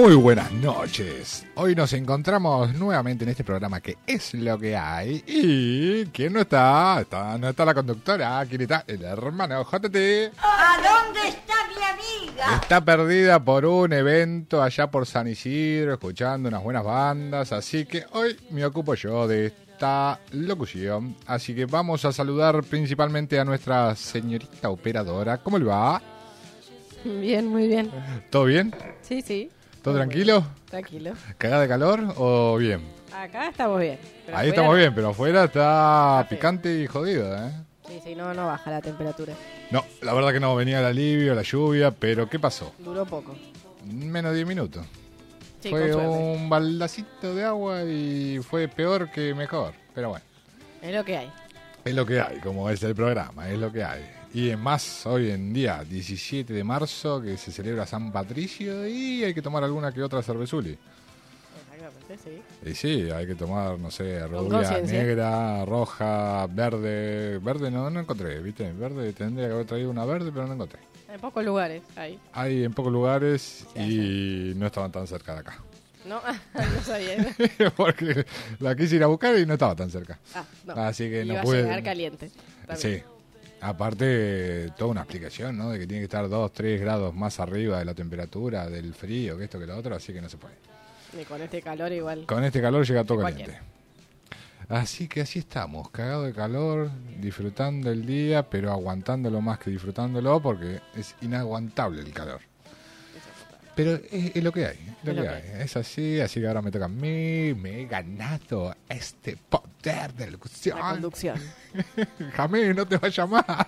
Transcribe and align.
Muy 0.00 0.14
buenas 0.14 0.52
noches. 0.52 1.44
Hoy 1.56 1.74
nos 1.74 1.92
encontramos 1.92 2.72
nuevamente 2.72 3.24
en 3.24 3.30
este 3.30 3.42
programa 3.42 3.80
que 3.80 3.98
es 4.06 4.32
lo 4.32 4.56
que 4.56 4.76
hay. 4.76 5.24
¿Y 5.26 6.06
quién 6.06 6.34
no 6.34 6.42
está? 6.42 7.00
está 7.00 7.36
no 7.36 7.48
está 7.48 7.64
la 7.64 7.74
conductora. 7.74 8.46
¿Quién 8.48 8.60
está? 8.60 8.84
El 8.86 9.02
hermano 9.02 9.64
JT. 9.64 10.32
¿A 10.38 10.76
dónde 10.76 11.28
está 11.28 11.54
mi 11.66 11.82
amiga? 11.82 12.60
Está 12.62 12.80
perdida 12.80 13.42
por 13.42 13.66
un 13.66 13.92
evento 13.92 14.62
allá 14.62 14.88
por 14.88 15.04
San 15.04 15.26
Isidro, 15.26 15.94
escuchando 15.94 16.48
unas 16.48 16.62
buenas 16.62 16.84
bandas. 16.84 17.50
Así 17.50 17.84
que 17.84 18.04
hoy 18.12 18.36
me 18.50 18.64
ocupo 18.64 18.94
yo 18.94 19.26
de 19.26 19.46
esta 19.46 20.20
locución. 20.30 21.16
Así 21.26 21.56
que 21.56 21.66
vamos 21.66 22.04
a 22.04 22.12
saludar 22.12 22.62
principalmente 22.62 23.40
a 23.40 23.44
nuestra 23.44 23.96
señorita 23.96 24.70
operadora. 24.70 25.38
¿Cómo 25.38 25.58
le 25.58 25.64
va? 25.64 26.00
Bien, 27.04 27.48
muy 27.48 27.66
bien. 27.66 27.90
¿Todo 28.30 28.44
bien? 28.44 28.72
Sí, 29.02 29.22
sí. 29.22 29.50
Tranquilo? 29.94 30.44
Tranquilo. 30.68 31.12
¿Cagada 31.36 31.62
de 31.62 31.68
calor 31.68 32.14
o 32.16 32.56
bien? 32.56 32.82
Acá 33.14 33.48
estamos 33.48 33.80
bien. 33.80 33.98
pero 34.26 34.38
Ahí 34.38 34.48
estamos 34.50 34.76
bien, 34.76 34.94
pero 34.94 35.08
afuera 35.10 35.44
está 35.44 36.26
picante 36.28 36.82
y 36.82 36.86
jodido, 36.86 37.36
¿eh? 37.36 37.52
Sí, 37.86 38.00
sí, 38.04 38.14
no, 38.14 38.34
no 38.34 38.46
baja 38.46 38.70
la 38.70 38.82
temperatura. 38.82 39.32
No, 39.70 39.84
la 40.02 40.12
verdad 40.12 40.32
que 40.32 40.40
no, 40.40 40.54
venía 40.54 40.80
el 40.80 40.84
alivio, 40.84 41.34
la 41.34 41.42
lluvia, 41.42 41.90
pero 41.90 42.28
¿qué 42.28 42.38
pasó? 42.38 42.72
Duró 42.78 43.06
poco. 43.06 43.34
Menos 43.84 44.32
de 44.32 44.36
10 44.38 44.48
minutos. 44.48 44.84
Sí, 45.60 45.70
fue 45.70 45.94
un 45.94 46.48
baldacito 46.48 47.34
de 47.34 47.44
agua 47.44 47.82
y 47.84 48.38
fue 48.40 48.68
peor 48.68 49.10
que 49.10 49.34
mejor, 49.34 49.72
pero 49.94 50.10
bueno. 50.10 50.24
Es 50.82 50.94
lo 50.94 51.04
que 51.04 51.16
hay. 51.16 51.32
Es 51.84 51.94
lo 51.94 52.04
que 52.04 52.20
hay, 52.20 52.38
como 52.38 52.68
es 52.70 52.82
el 52.82 52.94
programa, 52.94 53.48
es 53.48 53.58
lo 53.58 53.72
que 53.72 53.82
hay. 53.82 54.17
Y 54.34 54.50
en 54.50 54.60
más 54.60 55.06
hoy 55.06 55.30
en 55.30 55.52
día, 55.52 55.82
17 55.88 56.52
de 56.52 56.62
marzo, 56.64 57.20
que 57.22 57.36
se 57.36 57.50
celebra 57.50 57.86
San 57.86 58.12
Patricio 58.12 58.86
y 58.86 59.24
hay 59.24 59.32
que 59.34 59.40
tomar 59.42 59.64
alguna 59.64 59.90
que 59.92 60.02
otra 60.02 60.22
cervezuli. 60.22 60.76
Exactamente, 61.74 62.18
sí. 62.62 62.68
Y 62.70 62.74
sí, 62.74 63.10
hay 63.10 63.26
que 63.26 63.34
tomar, 63.34 63.78
no 63.78 63.90
sé, 63.90 64.26
rubia, 64.26 64.80
negra, 64.82 65.64
roja, 65.64 66.46
verde. 66.48 67.38
Verde 67.38 67.70
no, 67.70 67.88
no 67.88 68.00
encontré, 68.00 68.38
¿viste? 68.40 68.70
Verde 68.72 69.12
tendría 69.14 69.46
que 69.48 69.54
haber 69.54 69.66
traído 69.66 69.90
una 69.90 70.04
verde, 70.04 70.30
pero 70.32 70.46
no 70.46 70.54
encontré. 70.54 70.78
En 71.10 71.20
pocos 71.20 71.42
lugares, 71.42 71.82
ahí. 71.96 72.18
Hay 72.34 72.64
en 72.64 72.72
pocos 72.74 72.92
lugares 72.92 73.66
y 73.74 74.52
no 74.56 74.66
estaban 74.66 74.92
tan 74.92 75.06
cerca 75.06 75.34
de 75.34 75.40
acá. 75.40 75.58
No, 76.04 76.20
no 76.54 76.82
sabía. 76.84 77.34
Porque 77.76 78.26
la 78.60 78.76
quise 78.76 78.96
ir 78.96 79.02
a 79.04 79.06
buscar 79.06 79.38
y 79.38 79.46
no 79.46 79.54
estaba 79.54 79.74
tan 79.74 79.90
cerca. 79.90 80.18
Ah, 80.34 80.44
no. 80.66 80.74
Así 80.74 81.08
que 81.08 81.24
no 81.24 81.32
Iba 81.34 81.42
pude. 81.42 81.60
a 81.60 81.62
llegar 81.62 81.82
caliente. 81.82 82.30
también. 82.66 82.98
Sí. 82.98 83.02
Aparte, 83.60 84.70
toda 84.76 84.92
una 84.92 85.00
explicación, 85.00 85.56
¿no? 85.56 85.70
De 85.70 85.80
que 85.80 85.86
tiene 85.86 86.00
que 86.00 86.04
estar 86.04 86.28
2, 86.28 86.52
3 86.52 86.80
grados 86.80 87.14
más 87.14 87.40
arriba 87.40 87.78
de 87.78 87.84
la 87.84 87.94
temperatura, 87.94 88.68
del 88.68 88.94
frío, 88.94 89.36
que 89.36 89.44
esto, 89.44 89.58
que 89.58 89.66
lo 89.66 89.76
otro, 89.76 89.96
así 89.96 90.12
que 90.12 90.20
no 90.20 90.28
se 90.28 90.36
puede. 90.36 90.54
Y 91.20 91.24
con 91.24 91.40
este 91.42 91.60
calor 91.62 91.92
igual. 91.92 92.26
Con 92.26 92.44
este 92.44 92.60
calor 92.60 92.86
llega 92.86 93.04
todo 93.04 93.22
caliente. 93.22 93.58
Así 94.68 95.08
que 95.08 95.22
así 95.22 95.38
estamos, 95.38 95.90
cagado 95.90 96.24
de 96.24 96.34
calor, 96.34 96.90
disfrutando 97.18 97.90
el 97.90 98.04
día, 98.04 98.50
pero 98.50 98.70
aguantándolo 98.70 99.40
más 99.40 99.58
que 99.58 99.70
disfrutándolo 99.70 100.40
porque 100.40 100.80
es 100.94 101.16
inaguantable 101.22 102.02
el 102.02 102.12
calor. 102.12 102.47
Pero 103.78 103.92
es, 104.10 104.34
es 104.34 104.42
lo 104.42 104.50
que 104.50 104.66
hay, 104.66 104.76
es 104.76 105.04
lo 105.04 105.10
Es 105.12 105.16
lo 105.18 105.22
que 105.22 105.28
que 105.28 105.34
hay. 105.54 105.62
Es 105.62 105.76
así, 105.76 106.20
así 106.20 106.40
que 106.40 106.48
ahora 106.48 106.62
me 106.62 106.72
toca 106.72 106.86
a 106.86 106.88
mí, 106.88 107.54
me 107.54 107.82
he 107.82 107.86
ganado 107.86 108.74
este 108.88 109.36
poder 109.48 110.12
de 110.14 110.32
locución. 110.32 110.78
La 110.80 110.90
conducción. 110.90 111.38
Jamés 112.34 112.74
no 112.74 112.86
te 112.88 112.96
va 112.96 113.06
a 113.06 113.10
llamar. 113.12 113.66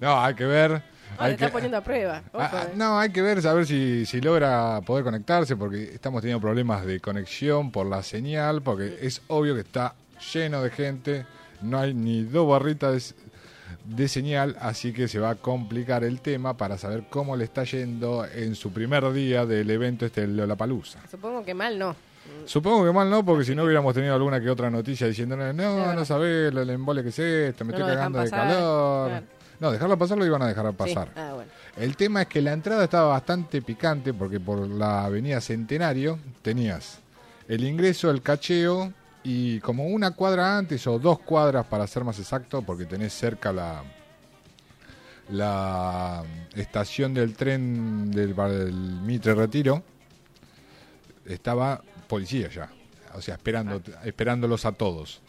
no, 0.00 0.20
hay 0.24 0.34
que 0.34 0.44
ver. 0.44 0.70
Ahora 0.70 0.84
hay 1.26 1.32
está 1.32 1.46
que- 1.46 1.52
poniendo 1.52 1.76
a 1.78 1.80
prueba. 1.82 2.22
Ojo, 2.32 2.42
Ah, 2.42 2.50
ah, 2.52 2.62
eh. 2.68 2.72
no, 2.76 2.98
hay 2.98 3.10
que 3.10 3.22
ver, 3.22 3.40
saber 3.42 3.66
si, 3.66 4.04
si 4.06 4.20
logra 4.20 4.80
poder 4.82 5.02
conectarse, 5.04 5.56
porque 5.56 5.82
estamos 5.94 6.20
teniendo 6.20 6.40
problemas 6.40 6.84
de 6.86 7.00
conexión 7.00 7.70
por 7.72 7.86
la 7.86 8.02
señal, 8.02 8.62
porque 8.62 8.98
es 9.00 9.22
obvio 9.28 9.54
que 9.54 9.62
está 9.62 9.94
lleno 10.32 10.62
de 10.62 10.70
gente, 10.70 11.26
no 11.62 11.78
hay 11.80 11.94
ni 11.94 12.22
dos 12.22 12.48
barritas 12.48 13.14
de, 13.88 14.08
señal, 14.08 14.56
así 14.60 14.92
que 14.92 15.08
se 15.08 15.18
va 15.18 15.30
a 15.30 15.34
complicar 15.36 16.04
el 16.04 16.20
tema 16.20 16.56
para 16.56 16.78
saber 16.78 17.04
cómo 17.08 17.36
le 17.36 17.44
está 17.44 17.64
yendo 17.64 18.26
en 18.26 18.54
su 18.54 18.72
primer 18.72 19.12
día 19.12 19.46
del 19.46 19.70
evento 19.70 20.06
este 20.06 20.22
de 20.22 20.28
Lollapalooza. 20.28 21.00
Supongo 21.10 21.44
que 21.44 21.54
mal 21.54 21.78
no. 21.78 21.94
Supongo 22.44 22.84
que 22.84 22.92
mal 22.92 23.08
no, 23.08 23.24
porque 23.24 23.44
si 23.44 23.54
no 23.54 23.64
hubiéramos 23.64 23.94
tenido 23.94 24.14
alguna 24.14 24.40
que 24.40 24.50
otra 24.50 24.70
noticia 24.70 25.06
diciéndole, 25.06 25.52
no, 25.52 25.94
no 25.94 26.04
sabés 26.04 26.52
lo 26.52 26.62
el 26.62 26.70
embole 26.70 27.02
que 27.02 27.10
es 27.10 27.18
esto, 27.18 27.64
me 27.64 27.72
No 27.72 27.78
estoy 27.78 27.94
cagando 27.94 28.20
de 28.20 28.30
calor. 28.30 29.08
claro. 29.08 29.26
No, 29.58 29.72
dejarlo 29.72 29.96
pasar 29.96 30.18
lo 30.18 30.26
iban 30.26 30.42
a 30.42 30.48
dejar 30.48 30.70
pasar. 30.74 31.08
Sí. 31.08 31.12
Ah, 31.16 31.32
bueno. 31.34 31.50
El 31.76 31.96
tema 31.96 32.22
es 32.22 32.28
que 32.28 32.42
la 32.42 32.52
entrada 32.52 32.84
estaba 32.84 33.08
bastante 33.08 33.62
picante 33.62 34.12
porque 34.12 34.38
por 34.38 34.68
la 34.68 35.04
avenida 35.04 35.40
Centenario 35.40 36.18
tenías 36.42 36.98
el 37.48 37.64
ingreso, 37.64 38.10
el 38.10 38.22
cacheo 38.22 38.92
y 39.28 39.58
como 39.58 39.86
una 39.86 40.12
cuadra 40.12 40.56
antes 40.56 40.86
o 40.86 41.00
dos 41.00 41.18
cuadras 41.18 41.66
para 41.66 41.84
ser 41.88 42.04
más 42.04 42.16
exacto 42.20 42.62
porque 42.62 42.86
tenés 42.86 43.12
cerca 43.12 43.52
la 43.52 43.82
la 45.30 46.22
estación 46.54 47.12
del 47.12 47.34
tren 47.34 48.08
del, 48.12 48.36
del 48.36 48.72
Mitre 48.72 49.34
Retiro 49.34 49.82
estaba 51.24 51.82
policía 52.06 52.48
ya, 52.48 52.70
o 53.14 53.20
sea, 53.20 53.34
esperando, 53.34 53.82
esperándolos 54.04 54.64
a 54.64 54.70
todos. 54.70 55.20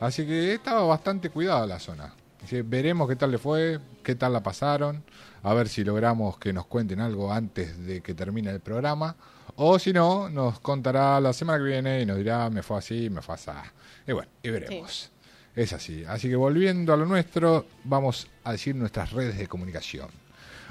Así 0.00 0.26
que 0.26 0.54
estaba 0.54 0.82
bastante 0.82 1.30
cuidada 1.30 1.64
la 1.64 1.78
zona. 1.78 2.12
Así 2.42 2.56
que 2.56 2.62
veremos 2.62 3.08
qué 3.08 3.14
tal 3.14 3.30
le 3.30 3.38
fue, 3.38 3.78
qué 4.02 4.16
tal 4.16 4.32
la 4.32 4.42
pasaron, 4.42 5.04
a 5.44 5.54
ver 5.54 5.68
si 5.68 5.84
logramos 5.84 6.38
que 6.38 6.52
nos 6.52 6.66
cuenten 6.66 7.00
algo 7.00 7.32
antes 7.32 7.86
de 7.86 8.00
que 8.00 8.14
termine 8.14 8.50
el 8.50 8.58
programa. 8.58 9.14
O 9.56 9.78
si 9.78 9.92
no, 9.92 10.28
nos 10.28 10.58
contará 10.60 11.20
la 11.20 11.32
semana 11.32 11.58
que 11.58 11.70
viene 11.70 12.02
y 12.02 12.06
nos 12.06 12.16
dirá, 12.16 12.50
me 12.50 12.62
fue 12.62 12.78
así, 12.78 13.08
me 13.08 13.22
fue 13.22 13.36
así. 13.36 13.50
Y 14.06 14.12
bueno, 14.12 14.28
y 14.42 14.50
veremos. 14.50 15.10
Es 15.54 15.72
así. 15.72 16.04
Así 16.06 16.28
que 16.28 16.36
volviendo 16.36 16.92
a 16.92 16.96
lo 16.96 17.06
nuestro, 17.06 17.64
vamos 17.84 18.26
a 18.42 18.50
decir 18.52 18.74
nuestras 18.74 19.12
redes 19.12 19.38
de 19.38 19.46
comunicación. 19.46 20.08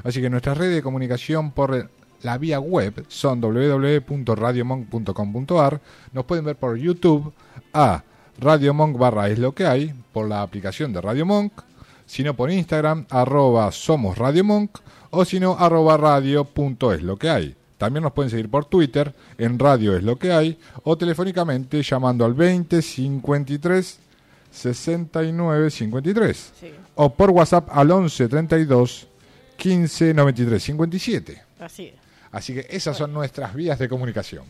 Así 0.03 0.21
que 0.21 0.29
nuestras 0.29 0.57
redes 0.57 0.75
de 0.75 0.83
comunicación 0.83 1.51
por 1.51 1.89
la 2.23 2.37
vía 2.37 2.59
web 2.59 3.05
son 3.07 3.39
www.radiomonk.com.ar. 3.39 5.79
Nos 6.11 6.25
pueden 6.25 6.43
ver 6.45 6.57
por 6.57 6.75
YouTube 6.77 7.31
a 7.73 8.03
Radio 8.39 8.73
Monk 8.73 8.97
barra 8.97 9.29
es 9.29 9.39
lo 9.39 9.53
que 9.53 9.65
hay, 9.65 9.93
por 10.11 10.27
la 10.27 10.41
aplicación 10.41 10.91
de 10.91 10.99
Radio 11.01 11.25
Monk, 11.25 11.53
sino 12.05 12.35
por 12.35 12.51
Instagram, 12.51 13.05
arroba 13.09 13.71
somos 13.71 14.17
Radio 14.17 14.43
Monk, 14.43 14.79
o 15.11 15.23
si 15.23 15.39
no, 15.39 15.55
arroba 15.57 15.95
radio 15.97 16.43
punto 16.43 16.91
es 16.91 17.01
lo 17.03 17.15
que 17.17 17.29
hay. 17.29 17.55
También 17.83 18.03
nos 18.03 18.13
pueden 18.13 18.29
seguir 18.29 18.49
por 18.49 18.63
Twitter, 18.63 19.13
en 19.37 19.59
Radio 19.59 19.93
es 19.97 20.03
lo 20.03 20.17
que 20.17 20.31
hay, 20.31 20.57
o 20.83 20.97
telefónicamente 20.97 21.83
llamando 21.83 22.23
al 22.23 22.33
20 22.33 22.81
53 22.81 23.99
69 24.49 25.69
53 25.69 26.51
Sí. 26.61 26.71
o 26.95 27.13
por 27.13 27.31
WhatsApp 27.31 27.67
al 27.69 27.91
11 27.91 28.29
32 28.29 29.07
15 29.57 30.13
93 30.13 30.63
57. 30.63 31.41
Así 31.59 31.87
es. 31.87 31.93
Así 32.31 32.53
que 32.53 32.65
esas 32.69 32.95
son 32.95 33.11
nuestras 33.11 33.53
vías 33.53 33.77
de 33.77 33.89
comunicación. 33.89 34.45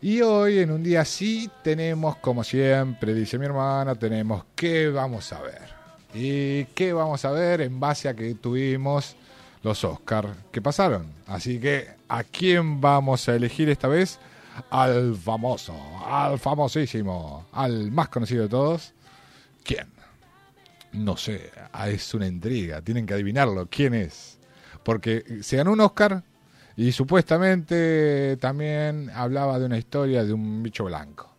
Y 0.00 0.22
hoy, 0.22 0.60
en 0.60 0.70
un 0.70 0.82
día 0.82 1.02
así, 1.02 1.50
tenemos, 1.62 2.16
como 2.16 2.42
siempre, 2.42 3.12
dice 3.12 3.38
mi 3.38 3.44
hermana, 3.44 3.94
tenemos 3.94 4.44
qué 4.56 4.88
vamos 4.88 5.30
a 5.34 5.42
ver. 5.42 5.68
¿Y 6.14 6.64
qué 6.74 6.94
vamos 6.94 7.26
a 7.26 7.30
ver 7.30 7.60
en 7.60 7.78
base 7.78 8.08
a 8.08 8.14
que 8.14 8.34
tuvimos 8.36 9.16
los 9.62 9.84
Oscar 9.84 10.34
que 10.50 10.60
pasaron? 10.60 11.06
Así 11.26 11.58
que, 11.58 11.88
¿a 12.08 12.24
quién 12.24 12.80
vamos 12.80 13.28
a 13.28 13.34
elegir 13.34 13.68
esta 13.68 13.88
vez? 13.88 14.18
Al 14.70 15.16
famoso, 15.16 15.74
al 16.04 16.38
famosísimo, 16.38 17.46
al 17.52 17.90
más 17.90 18.08
conocido 18.08 18.42
de 18.42 18.48
todos. 18.48 18.92
¿Quién? 19.64 19.88
No 20.92 21.16
sé, 21.16 21.50
ah, 21.72 21.88
es 21.88 22.12
una 22.12 22.26
intriga, 22.26 22.82
tienen 22.82 23.06
que 23.06 23.14
adivinarlo. 23.14 23.66
¿Quién 23.70 23.94
es? 23.94 24.38
Porque 24.82 25.38
se 25.42 25.56
ganó 25.56 25.72
un 25.72 25.80
Oscar 25.80 26.22
y 26.76 26.92
supuestamente 26.92 28.36
también 28.38 29.10
hablaba 29.10 29.58
de 29.58 29.66
una 29.66 29.78
historia 29.78 30.24
de 30.24 30.32
un 30.32 30.62
bicho 30.62 30.84
blanco. 30.84 31.34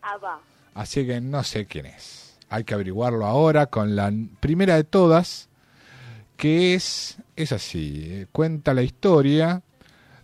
Así 0.74 1.06
que 1.06 1.22
no 1.22 1.44
sé 1.44 1.66
quién 1.66 1.86
es. 1.86 2.38
Hay 2.50 2.64
que 2.64 2.74
averiguarlo 2.74 3.26
ahora 3.26 3.68
con 3.68 3.96
la 3.96 4.12
primera 4.40 4.76
de 4.76 4.84
todas, 4.84 5.50
que 6.38 6.76
es, 6.76 7.18
es 7.36 7.52
así, 7.52 8.04
eh, 8.06 8.28
cuenta 8.32 8.74
la 8.74 8.84
historia 8.84 9.64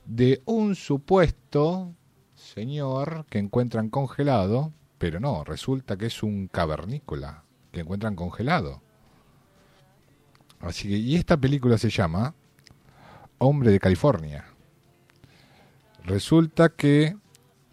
de 0.05 0.41
un 0.45 0.75
supuesto 0.75 1.93
señor 2.35 3.25
que 3.29 3.39
encuentran 3.39 3.89
congelado, 3.89 4.73
pero 4.97 5.19
no, 5.19 5.43
resulta 5.43 5.97
que 5.97 6.07
es 6.07 6.23
un 6.23 6.47
cavernícola 6.47 7.43
que 7.71 7.81
encuentran 7.81 8.15
congelado. 8.15 8.81
Así 10.59 10.89
que, 10.89 10.97
y 10.97 11.15
esta 11.15 11.37
película 11.37 11.77
se 11.77 11.89
llama 11.89 12.35
Hombre 13.37 13.71
de 13.71 13.79
California. 13.79 14.45
Resulta 16.03 16.69
que 16.69 17.15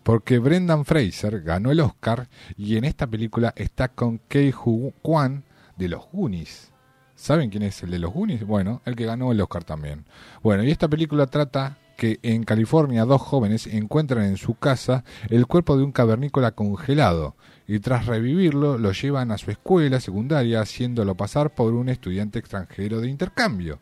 porque 0.03 0.39
Brendan 0.39 0.85
Fraser 0.85 1.41
ganó 1.41 1.73
el 1.73 1.81
Oscar 1.81 2.29
y 2.57 2.77
en 2.77 2.85
esta 2.85 3.09
película 3.09 3.53
está 3.57 3.89
con 3.89 4.19
Kei 4.29 4.53
Kwan 4.53 5.43
de 5.77 5.89
los 5.89 6.07
Goonies. 6.13 6.73
¿Saben 7.17 7.49
quién 7.49 7.63
es 7.63 7.83
el 7.83 7.91
de 7.91 7.99
los 7.99 8.13
Goonies? 8.13 8.47
Bueno, 8.47 8.83
el 8.85 8.95
que 8.95 9.07
ganó 9.07 9.33
el 9.33 9.41
Oscar 9.41 9.65
también. 9.65 10.05
Bueno, 10.43 10.63
y 10.63 10.71
esta 10.71 10.87
película 10.87 11.27
trata 11.27 11.79
que 11.97 12.21
en 12.23 12.45
California 12.45 13.07
dos 13.07 13.23
jóvenes 13.23 13.67
encuentran 13.67 14.27
en 14.27 14.37
su 14.37 14.55
casa 14.55 15.03
el 15.31 15.47
cuerpo 15.47 15.79
de 15.79 15.85
un 15.85 15.93
cavernícola 15.93 16.53
congelado 16.53 17.35
y 17.67 17.81
tras 17.81 18.05
revivirlo 18.05 18.77
lo 18.77 18.93
llevan 18.93 19.31
a 19.31 19.39
su 19.39 19.51
escuela 19.51 19.99
secundaria 19.99 20.61
haciéndolo 20.61 21.17
pasar 21.17 21.55
por 21.55 21.73
un 21.73 21.89
estudiante 21.89 22.39
extranjero 22.39 23.01
de 23.01 23.09
intercambio. 23.09 23.81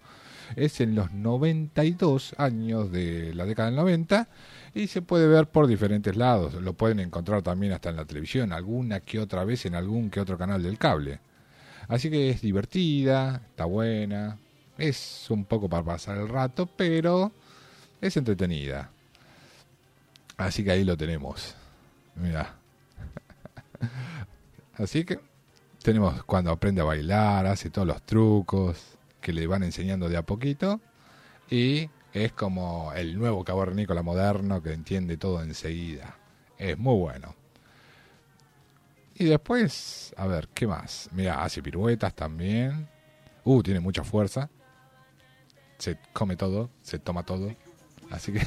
Es 0.55 0.81
en 0.81 0.95
los 0.95 1.13
92 1.13 2.37
años 2.39 2.93
de 2.93 3.35
la 3.35 3.47
década 3.47 3.71
del 3.71 3.77
90 3.77 4.29
y 4.75 4.87
se 4.87 5.03
puede 5.03 5.27
ver 5.27 5.49
por 5.49 5.67
diferentes 5.67 6.15
lados. 6.15 6.55
Lo 6.55 6.75
pueden 6.75 7.01
encontrar 7.01 7.43
también 7.43 7.73
hasta 7.73 7.91
en 7.91 7.97
la 7.97 8.05
televisión, 8.05 8.53
alguna 8.53 9.01
que 9.01 9.19
otra 9.19 9.45
vez 9.45 9.67
en 9.67 9.75
algún 9.75 10.09
que 10.09 10.21
otro 10.21 10.39
canal 10.39 10.63
del 10.63 10.79
cable. 10.79 11.19
Así 11.89 12.11
que 12.11 12.31
es 12.31 12.41
divertida, 12.41 13.43
está 13.51 13.65
buena, 13.65 14.39
es 14.79 15.27
un 15.31 15.45
poco 15.45 15.69
para 15.69 15.85
pasar 15.85 16.19
el 16.19 16.29
rato, 16.29 16.67
pero 16.67 17.33
es 18.01 18.17
entretenida. 18.17 18.91
Así 20.37 20.65
que 20.65 20.73
ahí 20.73 20.85
lo 20.85 20.97
tenemos. 20.97 21.55
Mira. 22.17 22.55
Así 24.75 25.05
que 25.05 25.21
tenemos 25.83 26.25
cuando 26.25 26.51
aprende 26.51 26.81
a 26.81 26.85
bailar, 26.85 27.47
hace 27.47 27.71
todos 27.71 27.87
los 27.87 28.03
trucos 28.03 28.97
que 29.21 29.33
le 29.33 29.47
van 29.47 29.63
enseñando 29.63 30.09
de 30.09 30.17
a 30.17 30.23
poquito 30.23 30.81
y 31.51 31.89
es 32.13 32.33
como 32.33 32.93
el 32.95 33.19
nuevo 33.19 33.45
cavernícola 33.45 34.03
moderno 34.03 34.63
que 34.63 34.73
entiende 34.73 35.17
todo 35.17 35.43
enseguida. 35.43 36.17
Es 36.59 36.79
muy 36.79 36.99
bueno. 36.99 37.35
Y 39.17 39.27
después, 39.27 40.13
a 40.17 40.27
ver, 40.27 40.49
¿qué 40.53 40.67
más? 40.67 41.09
Mira, 41.13 41.45
hace 41.45 41.63
piruetas 41.63 42.15
también. 42.15 42.89
Uh, 43.45 43.63
tiene 43.63 43.81
mucha 43.81 44.03
fuerza. 44.03 44.51
Se 45.79 45.99
come 46.13 46.37
todo, 46.37 46.71
se 46.83 46.99
toma 46.99 47.23
todo. 47.23 47.55
Así 48.11 48.33
que. 48.33 48.41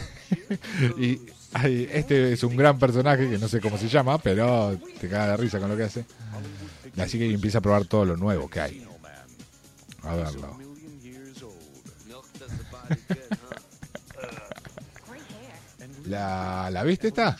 y 0.97 1.21
ay, 1.53 1.87
este 1.91 2.33
es 2.33 2.43
un 2.43 2.57
gran 2.57 2.77
personaje 2.77 3.29
que 3.29 3.37
no 3.37 3.47
sé 3.47 3.61
cómo 3.61 3.77
se 3.77 3.87
llama, 3.87 4.17
pero 4.17 4.77
te 4.99 5.07
caga 5.07 5.31
de 5.31 5.37
risa 5.37 5.59
con 5.59 5.69
lo 5.69 5.77
que 5.77 5.83
hace. 5.83 6.05
Así 6.97 7.17
que 7.17 7.31
empieza 7.31 7.59
a 7.59 7.61
probar 7.61 7.85
todo 7.85 8.03
lo 8.05 8.17
nuevo 8.17 8.49
que 8.49 8.59
hay. 8.59 8.85
A 10.03 10.15
verlo. 10.15 10.57
¿La, 16.05 16.69
¿La 16.71 16.83
viste 16.83 17.09
esta? 17.09 17.37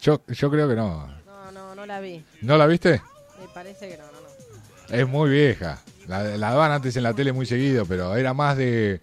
Yo, 0.00 0.22
yo 0.26 0.50
creo 0.50 0.68
que 0.68 0.76
no. 0.76 1.06
No, 1.24 1.52
no, 1.52 1.74
no 1.74 1.86
la 1.86 2.00
vi. 2.00 2.24
¿No 2.42 2.56
la 2.56 2.66
viste? 2.66 3.02
Me 3.40 3.48
parece 3.52 3.88
que 3.88 3.96
no, 3.96 4.04
no, 4.04 4.12
no. 4.20 4.94
Es 4.94 5.08
muy 5.08 5.30
vieja. 5.30 5.78
La, 6.06 6.22
la 6.22 6.50
daban 6.50 6.72
antes 6.72 6.96
en 6.96 7.02
la 7.02 7.14
tele 7.14 7.32
muy 7.32 7.46
seguido, 7.46 7.84
pero 7.86 8.14
era 8.14 8.32
más 8.34 8.56
de, 8.56 9.00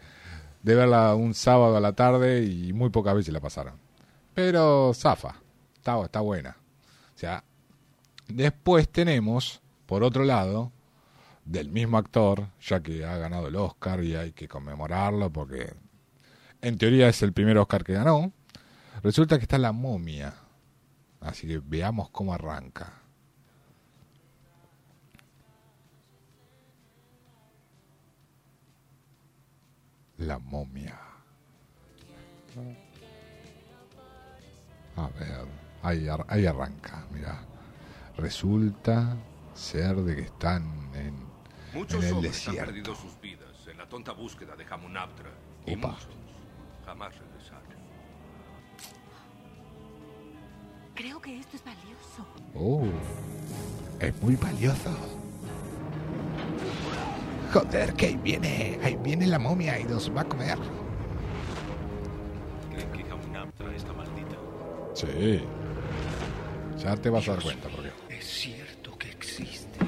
de 0.62 0.76
verla 0.76 1.16
un 1.16 1.34
sábado 1.34 1.76
a 1.76 1.82
la 1.82 1.94
tarde 1.94 2.44
y 2.44 2.72
muy 2.74 2.90
pocas 2.90 3.16
veces 3.16 3.34
la 3.34 3.42
pasaron. 3.42 3.74
Pero 4.34 4.94
zafa. 4.94 5.36
Está, 5.76 6.02
está 6.02 6.22
buena. 6.22 6.56
O 7.16 7.20
sea, 7.20 7.44
después 8.28 8.88
tenemos, 8.90 9.62
por 9.86 10.04
otro 10.04 10.24
lado, 10.24 10.72
del 11.46 11.70
mismo 11.70 11.98
actor, 11.98 12.48
ya 12.62 12.80
que 12.82 13.04
ha 13.06 13.18
ganado 13.18 13.48
el 13.48 13.56
Oscar 13.58 14.02
y 14.04 14.16
hay 14.16 14.32
que 14.32 14.48
conmemorarlo 14.48 15.30
porque 15.30 15.74
en 16.62 16.78
teoría 16.78 17.10
es 17.10 17.22
el 17.22 17.34
primer 17.34 17.58
Oscar 17.58 17.84
que 17.84 17.94
ganó. 17.94 18.32
Resulta 19.04 19.38
que 19.38 19.44
está 19.44 19.58
la 19.58 19.74
momia. 19.74 20.34
Así 21.24 21.48
que 21.48 21.60
veamos 21.60 22.10
cómo 22.12 22.34
arranca. 22.34 23.02
La 30.18 30.38
momia. 30.40 31.00
A 34.96 35.08
ver, 35.20 35.48
ahí, 35.82 36.08
ar- 36.08 36.26
ahí 36.30 36.46
arranca, 36.46 37.06
mira. 37.12 37.40
Resulta 38.18 39.18
ser 39.56 39.96
de 39.98 40.16
que 40.16 40.22
están 40.22 40.92
en, 40.94 41.16
Muchos 41.74 42.04
en 42.04 42.10
el 42.10 42.14
hombres 42.16 42.48
han 42.48 42.54
desierto. 42.54 42.66
perdido 42.72 42.96
sus 42.96 43.20
vidas 43.20 43.68
en 43.68 43.78
la 43.80 43.90
tonta 43.90 44.12
búsqueda 44.12 44.56
de 44.56 44.66
Hamunaptra. 44.66 45.32
Y 45.66 45.76
Opa. 45.76 45.88
muchos 45.90 46.08
jamás 46.86 47.18
regresaron. 47.18 47.63
Creo 50.96 51.20
que 51.22 51.40
esto 51.40 51.58
es 51.58 51.64
valioso. 51.64 52.26
Oh, 52.56 52.84
es 54.00 54.22
muy 54.22 54.36
valioso. 54.36 54.92
Joder, 57.52 57.94
que 57.94 58.08
ahí 58.08 58.20
viene, 58.24 58.80
ahí 58.84 58.98
viene 59.04 59.28
la 59.28 59.40
momia 59.40 59.80
y 59.80 59.84
nos 59.86 60.16
va 60.16 60.22
a 60.22 60.26
comer. 60.26 60.58
¿Creen 62.72 62.92
que 62.92 63.76
está 63.76 63.94
maldita? 63.94 64.36
Sí. 64.94 65.44
Ya 66.78 66.96
te 66.96 67.10
vas 67.10 67.28
a 67.28 67.34
dar 67.34 67.44
cuenta, 67.44 67.70
porque 67.70 67.92
Es 68.10 68.26
cierto 68.26 68.98
que 68.98 69.10
existe. 69.10 69.80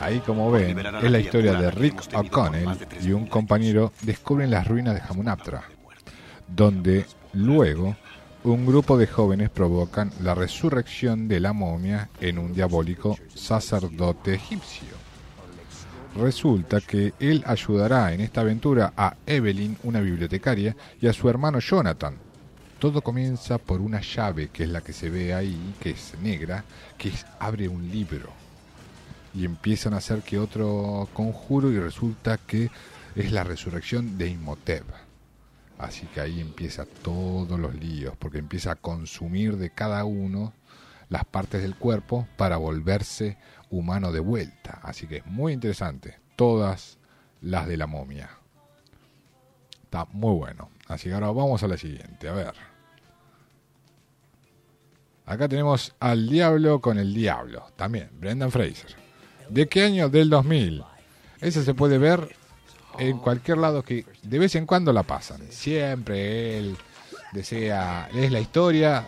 ahí 0.00 0.20
como 0.20 0.50
ven 0.50 0.78
es 0.78 1.10
la 1.10 1.18
historia 1.18 1.54
de 1.54 1.70
Rick 1.70 2.02
O'Connell 2.14 2.68
y 3.02 3.10
un 3.12 3.26
compañero 3.26 3.92
descubren 4.02 4.50
las 4.50 4.66
ruinas 4.66 4.94
de 4.94 5.00
Hamunaptra, 5.00 5.64
donde 6.46 7.04
luego 7.32 7.96
un 8.44 8.64
grupo 8.66 8.96
de 8.96 9.06
jóvenes 9.06 9.50
provocan 9.50 10.12
la 10.22 10.34
resurrección 10.34 11.28
de 11.28 11.40
la 11.40 11.52
momia 11.52 12.08
en 12.20 12.38
un 12.38 12.54
diabólico 12.54 13.18
sacerdote 13.34 14.34
egipcio. 14.34 14.96
Resulta 16.16 16.80
que 16.80 17.12
él 17.20 17.42
ayudará 17.46 18.12
en 18.12 18.20
esta 18.20 18.40
aventura 18.40 18.92
a 18.96 19.14
Evelyn, 19.26 19.76
una 19.82 20.00
bibliotecaria, 20.00 20.74
y 21.00 21.06
a 21.06 21.12
su 21.12 21.28
hermano 21.28 21.58
Jonathan. 21.60 22.16
Todo 22.78 23.02
comienza 23.02 23.58
por 23.58 23.80
una 23.80 24.00
llave, 24.00 24.48
que 24.48 24.64
es 24.64 24.68
la 24.70 24.80
que 24.80 24.92
se 24.92 25.10
ve 25.10 25.34
ahí, 25.34 25.74
que 25.80 25.90
es 25.90 26.14
negra, 26.22 26.64
que 26.96 27.10
es- 27.10 27.26
abre 27.40 27.68
un 27.68 27.90
libro. 27.90 28.30
Y 29.34 29.44
empiezan 29.44 29.94
a 29.94 29.98
hacer 29.98 30.22
que 30.22 30.38
otro 30.38 31.08
conjuro 31.12 31.70
y 31.70 31.78
resulta 31.78 32.38
que 32.38 32.70
es 33.14 33.32
la 33.32 33.44
resurrección 33.44 34.16
de 34.16 34.30
Imhotep. 34.30 34.84
Así 35.78 36.06
que 36.06 36.20
ahí 36.20 36.40
empieza 36.40 36.84
todos 36.86 37.58
los 37.58 37.74
líos, 37.74 38.16
porque 38.18 38.38
empieza 38.38 38.72
a 38.72 38.76
consumir 38.76 39.56
de 39.56 39.70
cada 39.70 40.04
uno 40.04 40.52
las 41.08 41.24
partes 41.24 41.62
del 41.62 41.76
cuerpo 41.76 42.26
para 42.36 42.56
volverse 42.56 43.38
humano 43.70 44.12
de 44.12 44.20
vuelta. 44.20 44.80
Así 44.82 45.06
que 45.06 45.18
es 45.18 45.26
muy 45.26 45.52
interesante. 45.52 46.18
Todas 46.36 46.98
las 47.40 47.68
de 47.68 47.76
la 47.76 47.86
momia. 47.86 48.30
Está 49.84 50.04
muy 50.12 50.34
bueno. 50.34 50.70
Así 50.88 51.08
que 51.08 51.14
ahora 51.14 51.28
vamos 51.28 51.62
a 51.62 51.68
la 51.68 51.76
siguiente. 51.76 52.28
A 52.28 52.32
ver. 52.32 52.54
Acá 55.26 55.48
tenemos 55.48 55.94
al 56.00 56.28
diablo 56.28 56.80
con 56.80 56.98
el 56.98 57.14
diablo. 57.14 57.66
También, 57.76 58.10
Brendan 58.18 58.50
Fraser. 58.50 58.96
¿De 59.48 59.68
qué 59.68 59.84
año? 59.84 60.08
Del 60.08 60.28
2000. 60.28 60.84
Ese 61.40 61.62
se 61.62 61.74
puede 61.74 61.98
ver 61.98 62.34
en 62.98 63.18
cualquier 63.18 63.58
lado 63.58 63.82
que 63.82 64.04
de 64.22 64.38
vez 64.38 64.54
en 64.54 64.66
cuando 64.66 64.92
la 64.92 65.02
pasan. 65.02 65.40
Siempre 65.50 66.58
él 66.58 66.76
desea, 67.32 68.08
es 68.14 68.32
la 68.32 68.40
historia 68.40 69.06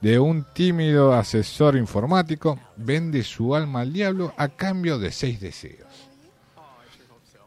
de 0.00 0.18
un 0.18 0.44
tímido 0.52 1.12
asesor 1.12 1.76
informático, 1.76 2.58
vende 2.76 3.22
su 3.24 3.54
alma 3.54 3.80
al 3.80 3.92
diablo 3.92 4.32
a 4.36 4.48
cambio 4.48 4.98
de 4.98 5.10
seis 5.10 5.40
deseos. 5.40 5.88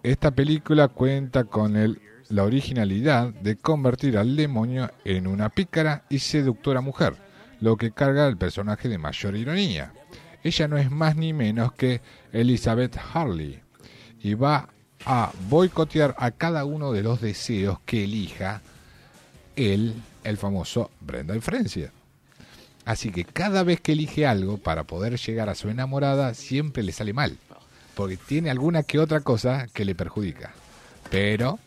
Esta 0.04 0.32
película 0.32 0.88
cuenta 0.88 1.44
con 1.44 1.78
el, 1.78 2.02
la 2.30 2.44
originalidad 2.44 3.28
de 3.28 3.56
convertir 3.56 4.18
al 4.18 4.36
demonio 4.36 4.90
en 5.06 5.28
una 5.28 5.50
pícara 5.50 6.06
y 6.10 6.20
seductora 6.20 6.82
mujer, 6.82 7.16
lo 7.60 7.78
que 7.78 7.92
carga 7.92 8.26
al 8.26 8.38
personaje 8.38 8.90
de 8.90 8.98
mayor 8.98 9.36
ironía. 9.36 9.94
Ella 10.44 10.68
no 10.68 10.78
es 10.78 10.90
más 10.90 11.16
ni 11.16 11.34
menos 11.34 11.72
que 11.74 12.02
Elizabeth 12.34 12.98
Harley 13.14 13.62
y 14.20 14.34
va 14.34 14.70
a 15.06 15.32
boicotear 15.50 16.16
a 16.18 16.32
cada 16.32 16.66
uno 16.66 16.92
de 16.92 17.04
los 17.04 17.22
deseos 17.22 17.80
que 17.86 18.04
elija 18.04 18.62
él, 19.56 19.96
el 20.24 20.38
famoso 20.38 20.92
Brendan 21.00 21.42
Fraser. 21.42 21.92
Así 22.86 23.12
que 23.12 23.26
cada 23.26 23.64
vez 23.64 23.80
que 23.80 23.92
elige 23.92 24.26
algo 24.26 24.58
para 24.58 24.84
poder 24.84 25.18
llegar 25.18 25.50
a 25.50 25.56
su 25.56 25.70
enamorada, 25.70 26.34
siempre 26.34 26.84
le 26.84 26.92
sale 26.92 27.14
mal. 27.14 27.38
Porque 27.96 28.18
tiene 28.18 28.50
alguna 28.50 28.84
que 28.84 29.00
otra 29.00 29.22
cosa 29.22 29.68
que 29.74 29.86
le 29.86 29.96
perjudica. 29.96 30.54
Pero, 31.10 31.60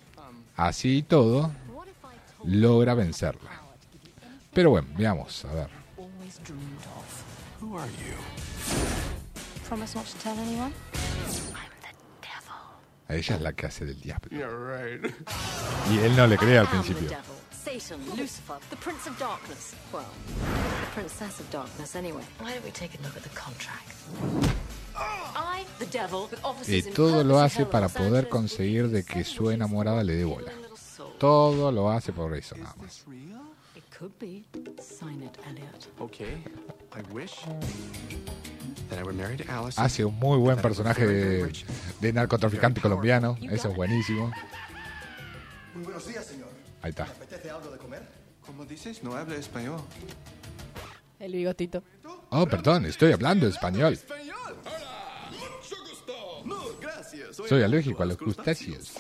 así 0.56 0.98
y 0.98 1.02
todo, 1.02 1.52
logra 2.44 2.94
vencerla. 2.94 3.50
Pero 4.52 4.70
bueno, 4.70 4.88
veamos, 4.96 5.44
a 5.44 5.54
ver. 5.54 5.68
Promise 9.68 9.94
not 9.94 10.06
to 10.06 10.18
tell 10.18 10.38
anyone? 10.38 10.72
A 13.08 13.14
ella 13.14 13.36
es 13.36 13.40
la 13.42 13.52
que 13.52 13.66
hace 13.66 13.84
del 13.84 14.00
diablo. 14.00 14.30
Yeah, 14.30 14.48
right. 14.48 15.14
Y 15.90 15.98
él 15.98 16.16
no 16.16 16.26
le 16.26 16.36
cree 16.36 16.58
al 16.58 16.68
principio. 16.68 17.08
devil, 17.08 17.22
Satan, 17.50 18.00
Lucifer, 18.16 18.58
the 18.70 18.76
Prince 18.76 19.06
of 19.08 19.18
Darkness. 19.18 19.74
Well, 19.92 20.04
the 20.26 20.86
Princess 20.94 21.40
of 21.40 21.50
Darkness, 21.50 21.96
anyway. 21.96 22.22
Why 22.38 22.52
don't 22.52 22.64
we 22.64 22.70
take 22.70 22.98
a 22.98 23.02
look 23.02 23.16
at 23.16 23.22
the 23.22 23.34
contract? 23.34 23.94
Y 26.68 26.76
in 26.78 26.94
todo 26.94 27.24
lo 27.24 27.40
hace 27.40 27.66
para 27.66 27.88
poder 27.88 28.28
conseguir 28.28 28.88
de 28.88 29.04
que 29.04 29.24
su 29.24 29.50
enamorada 29.50 30.04
le 30.04 30.14
dé 30.14 30.24
bola. 30.24 30.52
Todo 31.18 31.72
lo 31.72 31.90
hace 31.90 32.12
por 32.12 32.34
eso 32.34 32.56
nada 32.56 32.74
más. 32.76 33.04
It 33.74 33.84
could 33.98 34.12
be. 34.18 34.44
Sign 34.80 35.22
it, 35.22 35.36
Elliot. 35.46 35.88
Okay. 36.00 36.44
I 36.92 37.02
wish 37.12 37.44
Hace 39.76 40.04
un 40.04 40.18
muy 40.18 40.38
buen 40.38 40.58
personaje 40.60 41.06
de, 41.06 41.52
de 42.00 42.12
narcotraficante 42.12 42.80
colombiano. 42.80 43.36
Eso 43.50 43.68
es 43.68 43.76
buenísimo. 43.76 44.32
Muy 45.74 45.84
buenos 45.84 46.06
días, 46.06 46.24
señor. 46.24 46.48
Ahí 46.82 46.90
está. 46.90 47.04
¿Apetece 47.04 47.50
algo 47.50 47.70
de 47.70 47.78
dices? 48.66 49.02
No 49.02 49.16
habla 49.16 49.36
español. 49.36 49.80
El 51.18 51.32
bigotito. 51.32 51.82
Oh, 52.30 52.46
perdón, 52.46 52.86
estoy 52.86 53.12
hablando 53.12 53.46
español. 53.46 53.92
¡Español! 53.92 54.56
¡Hola! 54.64 55.30
¡Mucho 55.30 55.76
gusto! 55.88 56.42
No, 56.44 56.60
gracias. 56.80 57.36
Soy 57.36 57.62
alérgico 57.62 58.02
a 58.02 58.06
los 58.06 58.16
crustáceos. 58.16 58.94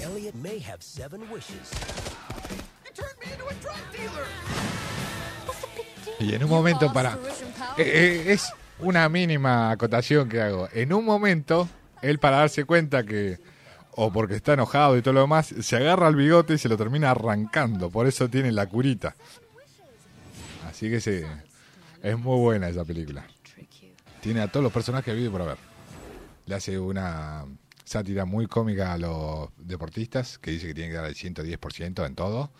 Elliot 0.00 0.34
may 0.36 0.62
have 0.62 0.82
seven 0.82 1.22
wishes. 1.30 1.70
Y 6.18 6.34
en 6.34 6.44
un 6.44 6.50
momento 6.50 6.92
para... 6.92 7.18
Eh, 7.76 7.82
eh, 7.82 8.32
es 8.32 8.50
una 8.80 9.08
mínima 9.08 9.70
acotación 9.70 10.28
que 10.28 10.40
hago. 10.40 10.68
En 10.72 10.92
un 10.92 11.04
momento, 11.04 11.68
él 12.02 12.18
para 12.18 12.38
darse 12.38 12.64
cuenta 12.64 13.04
que... 13.04 13.38
O 13.98 14.12
porque 14.12 14.34
está 14.34 14.52
enojado 14.52 14.98
y 14.98 15.00
todo 15.00 15.14
lo 15.14 15.22
demás, 15.22 15.54
se 15.58 15.76
agarra 15.76 16.08
el 16.08 16.16
bigote 16.16 16.52
y 16.52 16.58
se 16.58 16.68
lo 16.68 16.76
termina 16.76 17.12
arrancando. 17.12 17.88
Por 17.88 18.06
eso 18.06 18.28
tiene 18.28 18.52
la 18.52 18.66
curita. 18.66 19.16
Así 20.68 20.90
que 20.90 21.00
se, 21.00 21.24
Es 22.02 22.18
muy 22.18 22.38
buena 22.38 22.68
esa 22.68 22.84
película. 22.84 23.26
Tiene 24.20 24.42
a 24.42 24.48
todos 24.48 24.64
los 24.64 24.72
personajes 24.72 25.12
habido 25.12 25.32
por 25.32 25.40
haber. 25.40 25.56
Le 26.44 26.54
hace 26.54 26.78
una 26.78 27.46
sátira 27.84 28.26
muy 28.26 28.46
cómica 28.48 28.92
a 28.92 28.98
los 28.98 29.48
deportistas, 29.56 30.36
que 30.36 30.50
dice 30.50 30.66
que 30.66 30.74
tienen 30.74 30.92
que 30.92 30.98
dar 30.98 31.06
el 31.06 31.14
110% 31.14 32.04
en 32.04 32.14
todo. 32.14 32.50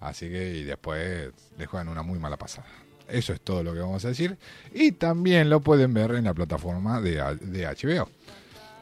Así 0.00 0.28
que 0.28 0.58
y 0.58 0.64
después 0.64 1.30
le 1.56 1.66
juegan 1.66 1.88
una 1.88 2.02
muy 2.02 2.18
mala 2.18 2.36
pasada. 2.36 2.66
Eso 3.08 3.32
es 3.32 3.40
todo 3.40 3.62
lo 3.62 3.72
que 3.74 3.80
vamos 3.80 4.04
a 4.04 4.08
decir. 4.08 4.38
Y 4.72 4.92
también 4.92 5.50
lo 5.50 5.60
pueden 5.60 5.92
ver 5.94 6.12
en 6.12 6.24
la 6.24 6.34
plataforma 6.34 7.00
de, 7.00 7.16
de 7.40 7.66
HBO. 7.66 8.08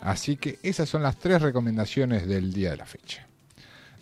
Así 0.00 0.36
que 0.36 0.58
esas 0.62 0.88
son 0.88 1.02
las 1.02 1.16
tres 1.18 1.42
recomendaciones 1.42 2.26
del 2.26 2.52
día 2.52 2.70
de 2.70 2.76
la 2.78 2.86
fecha. 2.86 3.26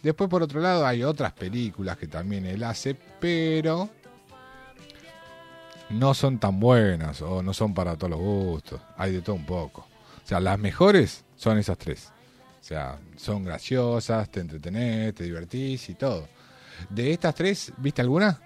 Después, 0.02 0.30
por 0.30 0.42
otro 0.42 0.60
lado, 0.60 0.86
hay 0.86 1.02
otras 1.02 1.32
películas 1.32 1.96
que 1.96 2.06
también 2.06 2.46
él 2.46 2.62
hace, 2.62 2.94
pero 2.94 3.90
no 5.90 6.14
son 6.14 6.38
tan 6.38 6.60
buenas 6.60 7.20
o 7.22 7.42
no 7.42 7.52
son 7.52 7.74
para 7.74 7.96
todos 7.96 8.10
los 8.10 8.20
gustos. 8.20 8.80
Hay 8.96 9.12
de 9.12 9.22
todo 9.22 9.36
un 9.36 9.46
poco. 9.46 9.86
O 10.24 10.28
sea, 10.28 10.40
las 10.40 10.58
mejores 10.58 11.24
son 11.36 11.58
esas 11.58 11.78
tres. 11.78 12.12
O 12.60 12.64
sea, 12.64 12.98
son 13.16 13.44
graciosas, 13.44 14.30
te 14.30 14.40
entretenés, 14.40 15.14
te 15.14 15.24
divertís 15.24 15.88
y 15.88 15.94
todo. 15.94 16.28
De 16.90 17.12
estas 17.12 17.34
tres, 17.34 17.72
¿viste 17.78 18.02
alguna? 18.02 18.40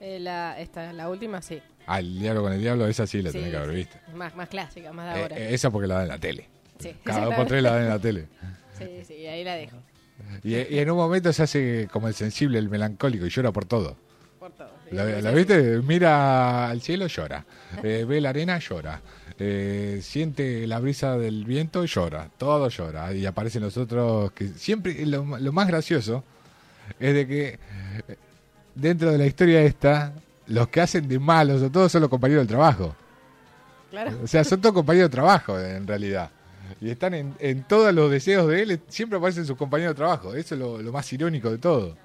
Eh, 0.00 0.18
la, 0.18 0.58
esta, 0.60 0.92
la 0.92 1.08
última, 1.08 1.42
sí. 1.42 1.60
Ah, 1.86 2.00
el 2.00 2.18
diablo 2.18 2.42
con 2.42 2.52
el 2.52 2.60
diablo, 2.60 2.86
esa 2.86 3.06
sí 3.06 3.20
la 3.22 3.30
Sí, 3.30 3.38
tenés 3.38 3.50
que 3.52 3.56
haber 3.58 3.70
sí. 3.70 3.76
visto. 3.76 3.96
Más, 4.14 4.34
más 4.34 4.48
clásica, 4.48 4.92
más 4.92 5.12
de 5.14 5.20
Eh, 5.20 5.22
ahora. 5.22 5.38
eh, 5.38 5.54
esa 5.54 5.70
porque 5.70 5.86
la 5.88 5.94
dan 5.94 6.02
en 6.04 6.08
la 6.08 6.18
tele. 6.18 6.48
Sí, 6.78 6.94
Cada 7.04 7.26
dos 7.26 7.34
por 7.34 7.46
tres 7.46 7.62
la 7.62 7.72
dan 7.74 7.82
en 7.82 7.88
la 7.90 7.98
tele. 7.98 8.26
Sí, 8.78 8.86
sí, 9.06 9.26
ahí 9.26 9.44
la 9.44 9.54
dejo. 9.56 9.76
Y, 10.42 10.54
y 10.56 10.78
en 10.78 10.90
un 10.90 10.96
momento 10.96 11.32
se 11.32 11.42
hace 11.42 11.88
como 11.92 12.08
el 12.08 12.14
sensible, 12.14 12.58
el 12.58 12.68
melancólico 12.70 13.26
y 13.26 13.30
llora 13.30 13.52
por 13.52 13.64
todo. 13.66 13.96
Por 14.38 14.52
todo. 14.52 14.70
sí. 14.88 14.94
¿La, 14.96 15.30
viste? 15.32 15.80
Mira 15.82 16.68
al 16.70 16.80
cielo, 16.80 17.06
llora. 17.06 17.44
Eh, 17.82 18.04
ve 18.08 18.20
la 18.20 18.30
arena, 18.30 18.58
llora. 18.58 19.02
Eh, 19.38 20.00
siente 20.02 20.66
la 20.66 20.78
brisa 20.80 21.16
del 21.18 21.44
viento, 21.44 21.84
llora. 21.84 22.30
Todo 22.38 22.68
llora. 22.68 23.12
Y 23.14 23.26
aparecen 23.26 23.62
los 23.62 23.76
otros 23.76 24.32
que 24.32 24.48
siempre, 24.48 25.04
lo, 25.06 25.24
lo 25.38 25.52
más 25.52 25.68
gracioso 25.68 26.24
es 26.98 27.14
de 27.14 27.26
que 27.26 27.58
dentro 28.74 29.10
de 29.10 29.18
la 29.18 29.26
historia 29.26 29.62
esta, 29.62 30.12
los 30.46 30.68
que 30.68 30.80
hacen 30.80 31.06
de 31.08 31.18
malos 31.18 31.62
o 31.62 31.70
todos 31.70 31.90
son 31.92 32.00
los 32.02 32.10
compañeros 32.10 32.42
del 32.42 32.48
trabajo. 32.48 32.94
Claro. 33.90 34.18
O 34.22 34.26
sea, 34.26 34.44
son 34.44 34.60
todos 34.60 34.74
compañeros 34.74 35.10
de 35.10 35.14
trabajo 35.14 35.58
en 35.58 35.86
realidad. 35.86 36.30
Y 36.80 36.90
están 36.90 37.14
en, 37.14 37.34
en 37.40 37.64
todos 37.64 37.92
los 37.92 38.10
deseos 38.10 38.46
de 38.48 38.62
él, 38.62 38.80
siempre 38.88 39.18
aparecen 39.18 39.44
sus 39.44 39.56
compañeros 39.56 39.94
de 39.94 39.96
trabajo. 39.98 40.34
Eso 40.34 40.54
es 40.54 40.60
lo, 40.60 40.80
lo 40.80 40.92
más 40.92 41.12
irónico 41.12 41.50
de 41.50 41.58
todo. 41.58 41.96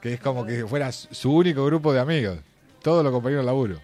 Que 0.00 0.14
es 0.14 0.20
como 0.20 0.44
que 0.44 0.66
fuera 0.66 0.90
su 0.92 1.32
único 1.32 1.64
grupo 1.66 1.92
de 1.92 2.00
amigos. 2.00 2.38
Todos 2.82 3.04
los 3.04 3.12
compañeros 3.12 3.42
de 3.44 3.46
laburo. 3.46 3.80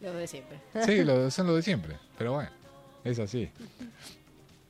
Los 0.00 0.14
de 0.16 0.26
siempre. 0.26 0.58
Sí, 0.84 1.04
lo- 1.04 1.30
son 1.30 1.46
los 1.46 1.56
de 1.56 1.62
siempre. 1.62 1.96
Pero 2.16 2.32
bueno, 2.32 2.50
es 3.04 3.18
así. 3.20 3.48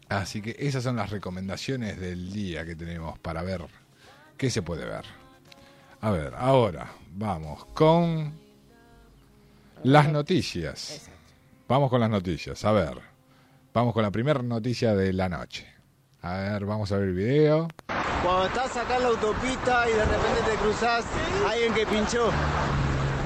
Así 0.08 0.40
que 0.42 0.56
esas 0.58 0.82
son 0.84 0.96
las 0.96 1.10
recomendaciones 1.10 1.98
del 2.00 2.32
día 2.32 2.64
que 2.64 2.74
tenemos 2.74 3.18
para 3.18 3.42
ver 3.42 3.62
qué 4.36 4.50
se 4.50 4.62
puede 4.62 4.84
ver. 4.84 5.04
A 6.00 6.10
ver, 6.12 6.32
ahora 6.36 6.92
vamos 7.10 7.64
con 7.74 8.32
las 9.82 10.08
noticias. 10.08 11.10
Vamos 11.66 11.90
con 11.90 12.00
las 12.00 12.08
noticias. 12.08 12.64
A 12.64 12.70
ver, 12.70 13.00
vamos 13.74 13.92
con 13.92 14.04
la 14.04 14.10
primera 14.12 14.40
noticia 14.40 14.94
de 14.94 15.12
la 15.12 15.28
noche. 15.28 15.66
A 16.22 16.36
ver, 16.36 16.66
vamos 16.66 16.92
a 16.92 16.98
ver 16.98 17.08
el 17.08 17.14
video. 17.14 17.68
Cuando 18.22 18.46
estás 18.46 18.76
acá 18.76 18.96
en 18.96 19.02
la 19.02 19.08
autopista 19.08 19.90
y 19.90 19.92
de 19.92 20.04
repente 20.04 20.42
te 20.48 20.56
cruzas 20.58 21.04
alguien 21.48 21.74
que 21.74 21.86
pinchó. 21.86 22.30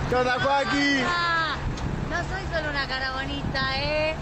¿Qué 0.09 0.17
onda, 0.17 0.41
Joaquín? 0.41 1.05
Ah, 1.07 1.57
no 2.09 2.17
soy 2.17 2.43
solo 2.55 2.71
una 2.71 2.87
cara 2.87 3.13
bonita, 3.13 3.83
¿eh? 3.83 4.15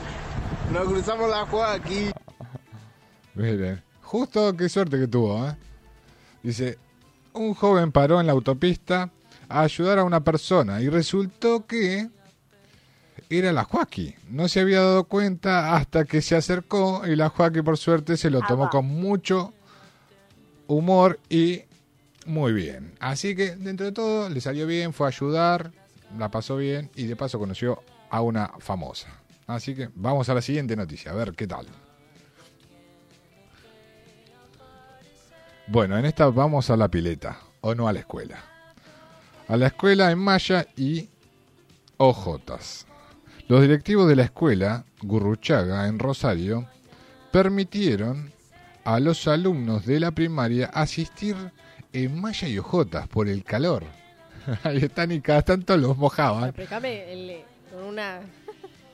Nos 0.73 0.89
cruzamos 0.89 1.31
la 1.31 1.47
Joaquín. 1.47 2.13
Miren, 3.35 3.83
justo 4.03 4.57
qué 4.57 4.69
suerte 4.69 4.99
que 4.99 5.07
tuvo, 5.07 5.49
¿eh? 5.49 5.57
Dice, 6.43 6.79
un 7.41 7.55
joven 7.55 7.93
paró 7.93 8.21
en 8.21 8.27
la 8.27 8.33
autopista 8.33 9.11
a 9.49 9.63
ayudar 9.63 9.99
a 9.99 10.05
una 10.05 10.23
persona 10.23 10.81
y 10.81 10.89
resultó 10.89 11.67
que 11.67 12.09
era 13.29 13.53
la 13.53 13.65
Joaquín. 13.65 14.15
No 14.29 14.49
se 14.49 14.61
había 14.61 14.81
dado 14.81 15.05
cuenta 15.05 15.75
hasta 15.75 16.05
que 16.05 16.21
se 16.21 16.37
acercó 16.37 17.03
y 17.07 17.17
la 17.17 17.31
Joaquín 17.31 17.65
por 17.65 17.79
suerte 17.79 18.17
se 18.17 18.31
lo 18.31 18.41
tomó 18.43 18.69
con 18.69 18.87
mucho 18.87 19.53
humor 20.67 21.19
y 21.29 21.63
muy 22.27 22.53
bien. 22.53 22.95
Así 23.01 23.35
que 23.35 23.57
dentro 23.57 23.87
de 23.87 23.93
todo 23.93 24.29
le 24.29 24.41
salió 24.41 24.67
bien, 24.67 24.93
fue 24.93 25.07
a 25.07 25.09
ayudar, 25.09 25.73
la 26.19 26.31
pasó 26.31 26.57
bien 26.57 26.91
y 26.95 27.07
de 27.07 27.17
paso 27.17 27.39
conoció 27.39 27.83
a 28.11 28.21
una 28.21 28.53
famosa. 28.59 29.09
Así 29.47 29.75
que 29.75 29.89
vamos 29.95 30.29
a 30.29 30.35
la 30.35 30.43
siguiente 30.43 30.77
noticia, 30.77 31.13
a 31.13 31.15
ver 31.15 31.33
qué 31.33 31.47
tal. 31.47 31.67
Bueno, 35.71 35.97
en 35.97 36.05
esta 36.05 36.27
vamos 36.31 36.71
a 36.71 36.77
la 36.77 36.89
pileta, 36.89 37.39
o 37.61 37.75
no 37.75 37.87
a 37.89 37.93
la 37.93 38.01
escuela. 38.01 38.39
A 39.49 39.57
la 39.57 39.69
escuela 39.69 40.11
en 40.11 40.19
Maya 40.19 40.67
y 40.77 41.09
Ojotas. 41.97 42.87
Los 43.49 43.63
directivos 43.63 44.09
de 44.09 44.17
la 44.17 44.25
escuela, 44.25 44.85
Gurruchaga, 45.03 45.87
en 45.89 45.99
Rosario, 45.99 46.67
permitieron 47.33 48.33
a 48.85 49.01
los 49.01 49.27
alumnos 49.29 49.87
de 49.87 50.01
la 50.01 50.11
primaria 50.13 50.67
asistir 50.67 51.37
en 51.93 52.21
Maya 52.21 52.49
y 52.49 52.59
Ojotas 52.59 53.09
por 53.09 53.29
el 53.29 53.45
calor. 53.45 53.85
Ahí 54.65 54.79
están 54.79 55.13
y 55.13 55.21
cada 55.21 55.43
tanto 55.43 55.77
los 55.77 55.97
mojaban. 55.97 56.53
El- 56.57 57.43
con 57.71 57.85
una 57.85 58.21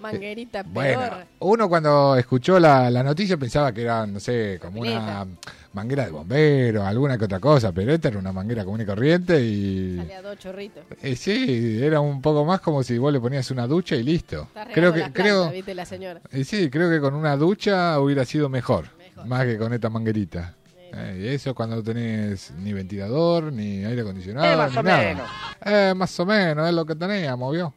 manguerita 0.00 0.62
Bueno, 0.62 1.00
peor. 1.00 1.26
uno 1.40 1.68
cuando 1.68 2.16
escuchó 2.16 2.58
la, 2.60 2.90
la 2.90 3.02
noticia 3.02 3.36
pensaba 3.36 3.72
que 3.72 3.82
era, 3.82 4.06
no 4.06 4.20
sé, 4.20 4.58
como 4.60 4.80
una 4.80 5.26
manguera 5.72 6.04
de 6.06 6.10
bombero, 6.10 6.84
alguna 6.86 7.18
que 7.18 7.24
otra 7.26 7.38
cosa, 7.40 7.70
pero 7.72 7.92
esta 7.92 8.08
era 8.08 8.18
una 8.18 8.32
manguera 8.32 8.64
común 8.64 8.80
y 8.80 8.86
corriente 8.86 9.40
y... 9.42 9.96
Salía 9.96 10.22
dos 10.22 10.38
chorritos. 10.38 10.84
eh, 11.02 11.16
sí, 11.16 11.78
era 11.82 12.00
un 12.00 12.22
poco 12.22 12.44
más 12.44 12.60
como 12.60 12.82
si 12.82 12.96
vos 12.98 13.12
le 13.12 13.20
ponías 13.20 13.50
una 13.50 13.66
ducha 13.66 13.94
y 13.96 14.02
listo. 14.02 14.42
Está 14.42 14.66
Creo 14.72 14.92
que, 14.92 15.12
creo, 15.12 15.50
¿viste 15.50 15.74
la 15.74 15.84
señora? 15.84 16.20
y 16.32 16.44
sí, 16.44 16.70
creo 16.70 16.88
que 16.90 17.00
con 17.00 17.14
una 17.14 17.36
ducha 17.36 17.98
hubiera 18.00 18.24
sido 18.24 18.48
mejor, 18.48 18.86
más 19.26 19.44
que 19.44 19.58
con 19.58 19.72
esta 19.72 19.90
manguerita. 19.90 20.54
Eh, 20.94 21.24
y 21.24 21.34
eso 21.34 21.54
cuando 21.54 21.76
no 21.76 21.82
tenés 21.82 22.52
ni 22.52 22.72
ventilador, 22.72 23.52
ni 23.52 23.84
aire 23.84 24.00
acondicionado, 24.00 24.46
Eh, 24.50 24.56
más 24.56 24.72
ni 24.72 24.78
o 24.78 24.82
nada. 24.82 24.98
menos. 25.02 25.30
Eh, 25.66 25.92
más 25.94 26.20
o 26.20 26.24
menos, 26.24 26.68
es 26.68 26.74
lo 26.74 26.86
que 26.86 26.94
teníamos, 26.94 27.52
¿vio? 27.52 27.74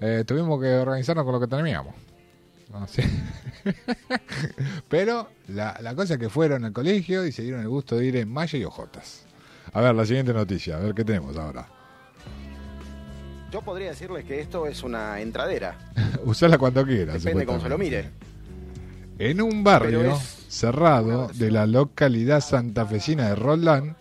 Eh, 0.00 0.24
tuvimos 0.26 0.60
que 0.60 0.74
organizarnos 0.74 1.24
con 1.24 1.34
lo 1.34 1.40
que 1.40 1.46
teníamos. 1.46 1.94
No 2.72 2.86
sé. 2.86 3.04
Pero 4.88 5.28
la, 5.48 5.78
la 5.80 5.94
cosa 5.94 6.14
es 6.14 6.20
que 6.20 6.28
fueron 6.28 6.64
al 6.64 6.72
colegio 6.72 7.26
y 7.26 7.32
se 7.32 7.42
dieron 7.42 7.60
el 7.62 7.68
gusto 7.68 7.96
de 7.96 8.06
ir 8.06 8.16
en 8.16 8.28
Maya 8.28 8.58
y 8.58 8.64
Ojotas. 8.64 9.24
A 9.72 9.80
ver, 9.80 9.94
la 9.94 10.04
siguiente 10.04 10.32
noticia, 10.32 10.76
a 10.76 10.80
ver 10.80 10.94
qué 10.94 11.04
tenemos 11.04 11.36
ahora. 11.36 11.68
Yo 13.50 13.62
podría 13.62 13.90
decirles 13.90 14.24
que 14.24 14.40
esto 14.40 14.66
es 14.66 14.82
una 14.82 15.20
entradera. 15.20 15.78
Usala 16.24 16.58
cuando 16.58 16.84
quieras. 16.84 17.22
Depende 17.22 17.46
cómo 17.46 17.60
se 17.60 17.68
lo 17.68 17.78
mire. 17.78 18.10
En 19.18 19.40
un 19.40 19.64
barrio 19.64 20.12
es 20.12 20.46
cerrado 20.48 21.28
de 21.34 21.50
la 21.50 21.66
localidad 21.66 22.40
santafesina 22.40 23.28
de 23.28 23.34
Roldán, 23.34 23.96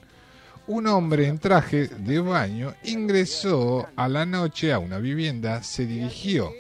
un 0.68 0.88
hombre 0.88 1.28
en 1.28 1.40
traje 1.40 1.88
de 1.88 2.20
baño 2.20 2.74
ingresó 2.84 3.88
a 3.96 4.08
la 4.10 4.26
noche 4.26 4.74
a 4.74 4.80
una 4.80 5.00
vivienda, 5.00 5.64
se 5.64 5.86
dirigió 5.86 6.52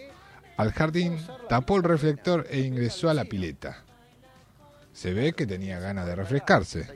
al 0.56 0.72
jardín, 0.72 1.17
tapó 1.50 1.78
el 1.78 1.84
reflector 1.84 2.48
e 2.50 2.62
ingresó 2.62 3.10
a 3.10 3.13
la 3.13 3.26
pileta. 3.26 3.84
Se 4.93 5.13
ve 5.13 5.34
que 5.34 5.46
tenía 5.46 5.80
ganas 5.80 6.08
de 6.08 6.15
refrescarse. 6.15 6.88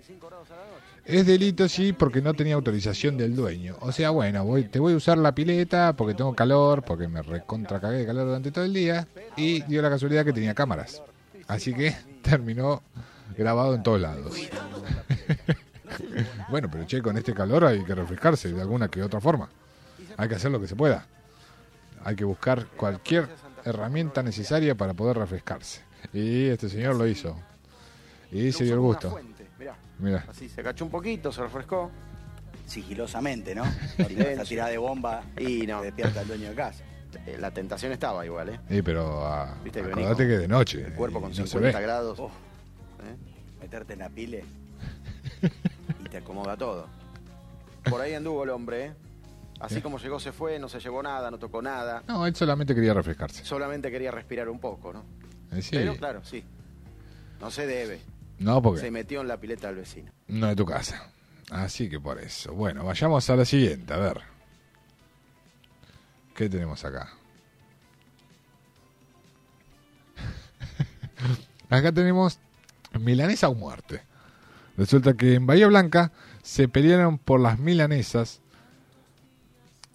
Es 1.05 1.25
delito, 1.25 1.67
sí, 1.67 1.93
porque 1.93 2.21
no 2.21 2.33
tenía 2.33 2.55
autorización 2.55 3.17
del 3.17 3.35
dueño. 3.35 3.75
O 3.81 3.91
sea, 3.91 4.11
bueno, 4.11 4.45
voy, 4.45 4.63
te 4.63 4.79
voy 4.79 4.93
a 4.93 4.95
usar 4.95 5.17
la 5.17 5.35
pileta 5.35 5.93
porque 5.93 6.13
tengo 6.13 6.33
calor, 6.33 6.83
porque 6.83 7.07
me 7.07 7.21
recontra 7.21 7.79
cagué 7.79 7.97
de 7.97 8.05
calor 8.05 8.27
durante 8.27 8.51
todo 8.51 8.65
el 8.65 8.73
día. 8.73 9.07
Y 9.35 9.61
dio 9.63 9.81
la 9.81 9.89
casualidad 9.89 10.25
que 10.25 10.33
tenía 10.33 10.53
cámaras. 10.53 11.03
Así 11.47 11.73
que 11.73 11.95
terminó 12.21 12.81
grabado 13.37 13.75
en 13.75 13.83
todos 13.83 13.99
lados. 13.99 14.35
bueno, 16.49 16.69
pero 16.71 16.85
che, 16.85 17.01
con 17.01 17.17
este 17.17 17.33
calor 17.33 17.65
hay 17.65 17.83
que 17.83 17.95
refrescarse 17.95 18.51
de 18.51 18.61
alguna 18.61 18.87
que 18.87 19.01
otra 19.03 19.19
forma. 19.19 19.49
Hay 20.17 20.27
que 20.29 20.35
hacer 20.35 20.51
lo 20.51 20.59
que 20.59 20.67
se 20.67 20.75
pueda. 20.75 21.05
Hay 22.03 22.15
que 22.15 22.23
buscar 22.25 22.65
cualquier 22.67 23.27
herramienta 23.63 24.23
necesaria 24.23 24.75
para 24.75 24.93
poder 24.93 25.17
refrescarse. 25.17 25.81
Y 26.13 26.47
este 26.47 26.69
señor 26.69 26.95
lo 26.95 27.07
hizo. 27.07 27.37
Y 28.31 28.51
se 28.51 28.63
dio 28.63 28.73
el 28.73 28.79
gusto. 28.79 29.19
Mira. 29.99 30.25
Así 30.27 30.49
se 30.49 30.63
cachó 30.63 30.85
un 30.85 30.91
poquito, 30.91 31.31
se 31.31 31.41
refrescó. 31.41 31.91
Sigilosamente, 32.65 33.53
¿no? 33.53 33.63
Si 34.07 34.15
vas 34.15 34.39
a 34.39 34.43
tirar 34.43 34.69
de 34.69 34.77
bomba 34.77 35.23
y 35.37 35.67
no. 35.67 35.81
despierta 35.81 36.21
el 36.21 36.27
dueño 36.27 36.49
de 36.49 36.55
casa. 36.55 36.83
Eh, 37.25 37.37
La 37.39 37.51
tentación 37.51 37.91
estaba 37.91 38.25
igual, 38.25 38.49
¿eh? 38.49 38.59
Sí, 38.69 38.81
pero 38.81 39.25
ah, 39.27 39.53
Viste 39.63 39.81
que 39.81 39.89
acordate 39.91 40.25
que 40.27 40.37
de 40.37 40.47
noche. 40.47 40.85
El 40.85 40.93
cuerpo 40.93 41.19
con 41.19 41.29
no 41.31 41.35
se 41.35 41.45
50 41.47 41.77
ve. 41.77 41.83
grados. 41.83 42.19
Oh. 42.19 42.27
¿eh? 42.27 43.59
Meterte 43.59 43.93
en 43.93 43.99
la 43.99 44.09
pile. 44.09 44.45
Te 46.11 46.17
acomoda 46.17 46.57
todo. 46.57 46.87
Por 47.89 48.01
ahí 48.01 48.13
anduvo 48.13 48.43
el 48.43 48.49
hombre, 48.51 48.85
¿eh? 48.87 48.93
Así 49.61 49.81
como 49.81 49.97
llegó 49.99 50.19
se 50.19 50.31
fue, 50.31 50.59
no 50.59 50.67
se 50.67 50.79
llevó 50.79 51.01
nada, 51.01 51.31
no 51.31 51.37
tocó 51.37 51.61
nada. 51.61 52.03
No, 52.07 52.25
él 52.25 52.35
solamente 52.35 52.75
quería 52.75 52.93
refrescarse. 52.93 53.45
Solamente 53.45 53.89
quería 53.91 54.11
respirar 54.11 54.49
un 54.49 54.59
poco, 54.59 54.91
¿no? 54.91 55.03
Eh, 55.51 55.61
sí. 55.61 55.71
Pero 55.73 55.95
claro, 55.95 56.23
sí. 56.23 56.43
No 57.39 57.49
se 57.51 57.65
debe. 57.67 58.01
No, 58.39 58.61
porque 58.61 58.81
Se 58.81 58.91
metió 58.91 59.21
en 59.21 59.27
la 59.27 59.37
pileta 59.37 59.67
del 59.67 59.77
vecino. 59.77 60.11
no 60.27 60.49
es 60.49 60.55
tu 60.55 60.65
casa. 60.65 61.11
Así 61.51 61.89
que 61.89 61.99
por 61.99 62.19
eso. 62.19 62.53
Bueno, 62.53 62.83
vayamos 62.83 63.29
a 63.29 63.35
la 63.35 63.45
siguiente, 63.45 63.93
a 63.93 63.97
ver. 63.97 64.21
¿Qué 66.35 66.49
tenemos 66.49 66.83
acá? 66.83 67.09
acá 71.69 71.91
tenemos 71.91 72.39
milanesa 72.99 73.47
o 73.49 73.53
muerte. 73.55 74.01
Resulta 74.81 75.13
que 75.13 75.35
en 75.35 75.45
Bahía 75.45 75.67
Blanca 75.67 76.11
se 76.41 76.67
pelearon 76.67 77.19
por 77.19 77.39
las 77.39 77.59
milanesas, 77.59 78.41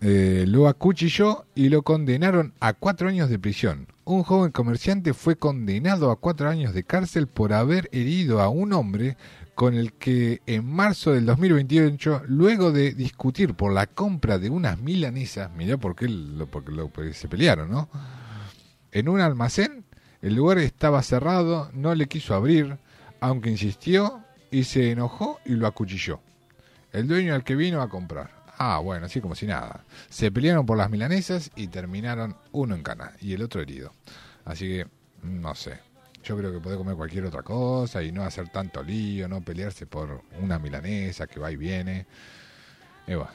eh, 0.00 0.44
lo 0.46 0.68
acuchilló 0.68 1.44
y 1.56 1.70
lo 1.70 1.82
condenaron 1.82 2.52
a 2.60 2.72
cuatro 2.72 3.08
años 3.08 3.28
de 3.28 3.40
prisión. 3.40 3.88
Un 4.04 4.22
joven 4.22 4.52
comerciante 4.52 5.12
fue 5.12 5.34
condenado 5.34 6.12
a 6.12 6.20
cuatro 6.20 6.48
años 6.48 6.72
de 6.72 6.84
cárcel 6.84 7.26
por 7.26 7.52
haber 7.52 7.88
herido 7.90 8.40
a 8.40 8.48
un 8.48 8.72
hombre 8.74 9.16
con 9.56 9.74
el 9.74 9.92
que 9.92 10.40
en 10.46 10.64
marzo 10.64 11.10
del 11.10 11.26
2028, 11.26 12.22
luego 12.28 12.70
de 12.70 12.92
discutir 12.92 13.54
por 13.54 13.72
la 13.72 13.88
compra 13.88 14.38
de 14.38 14.50
unas 14.50 14.78
milanesas, 14.78 15.50
mirá 15.50 15.78
por 15.78 15.96
qué 15.96 16.06
porque 16.48 16.70
lo- 16.70 16.88
porque 16.90 17.12
se 17.12 17.26
pelearon, 17.26 17.72
¿no? 17.72 17.88
En 18.92 19.08
un 19.08 19.20
almacén, 19.20 19.84
el 20.22 20.36
lugar 20.36 20.58
estaba 20.58 21.02
cerrado, 21.02 21.72
no 21.74 21.92
le 21.96 22.06
quiso 22.06 22.36
abrir, 22.36 22.78
aunque 23.18 23.50
insistió 23.50 24.20
y 24.56 24.64
se 24.64 24.90
enojó 24.90 25.38
y 25.44 25.50
lo 25.50 25.66
acuchilló. 25.66 26.18
El 26.90 27.06
dueño 27.06 27.34
al 27.34 27.44
que 27.44 27.54
vino 27.54 27.82
a 27.82 27.90
comprar. 27.90 28.30
Ah, 28.56 28.78
bueno, 28.78 29.04
así 29.04 29.20
como 29.20 29.34
si 29.34 29.46
nada. 29.46 29.84
Se 30.08 30.32
pelearon 30.32 30.64
por 30.64 30.78
las 30.78 30.88
milanesas 30.88 31.50
y 31.56 31.66
terminaron 31.66 32.34
uno 32.52 32.74
en 32.74 32.82
cana 32.82 33.12
y 33.20 33.34
el 33.34 33.42
otro 33.42 33.60
herido. 33.60 33.92
Así 34.46 34.66
que, 34.66 34.86
no 35.22 35.54
sé. 35.54 35.78
Yo 36.24 36.38
creo 36.38 36.54
que 36.54 36.60
puede 36.60 36.78
comer 36.78 36.96
cualquier 36.96 37.26
otra 37.26 37.42
cosa 37.42 38.02
y 38.02 38.12
no 38.12 38.22
hacer 38.22 38.48
tanto 38.48 38.82
lío, 38.82 39.28
no 39.28 39.42
pelearse 39.42 39.84
por 39.84 40.22
una 40.40 40.58
milanesa 40.58 41.26
que 41.26 41.38
va 41.38 41.52
y 41.52 41.56
viene. 41.56 42.06
Y 43.06 43.14
bueno, 43.14 43.32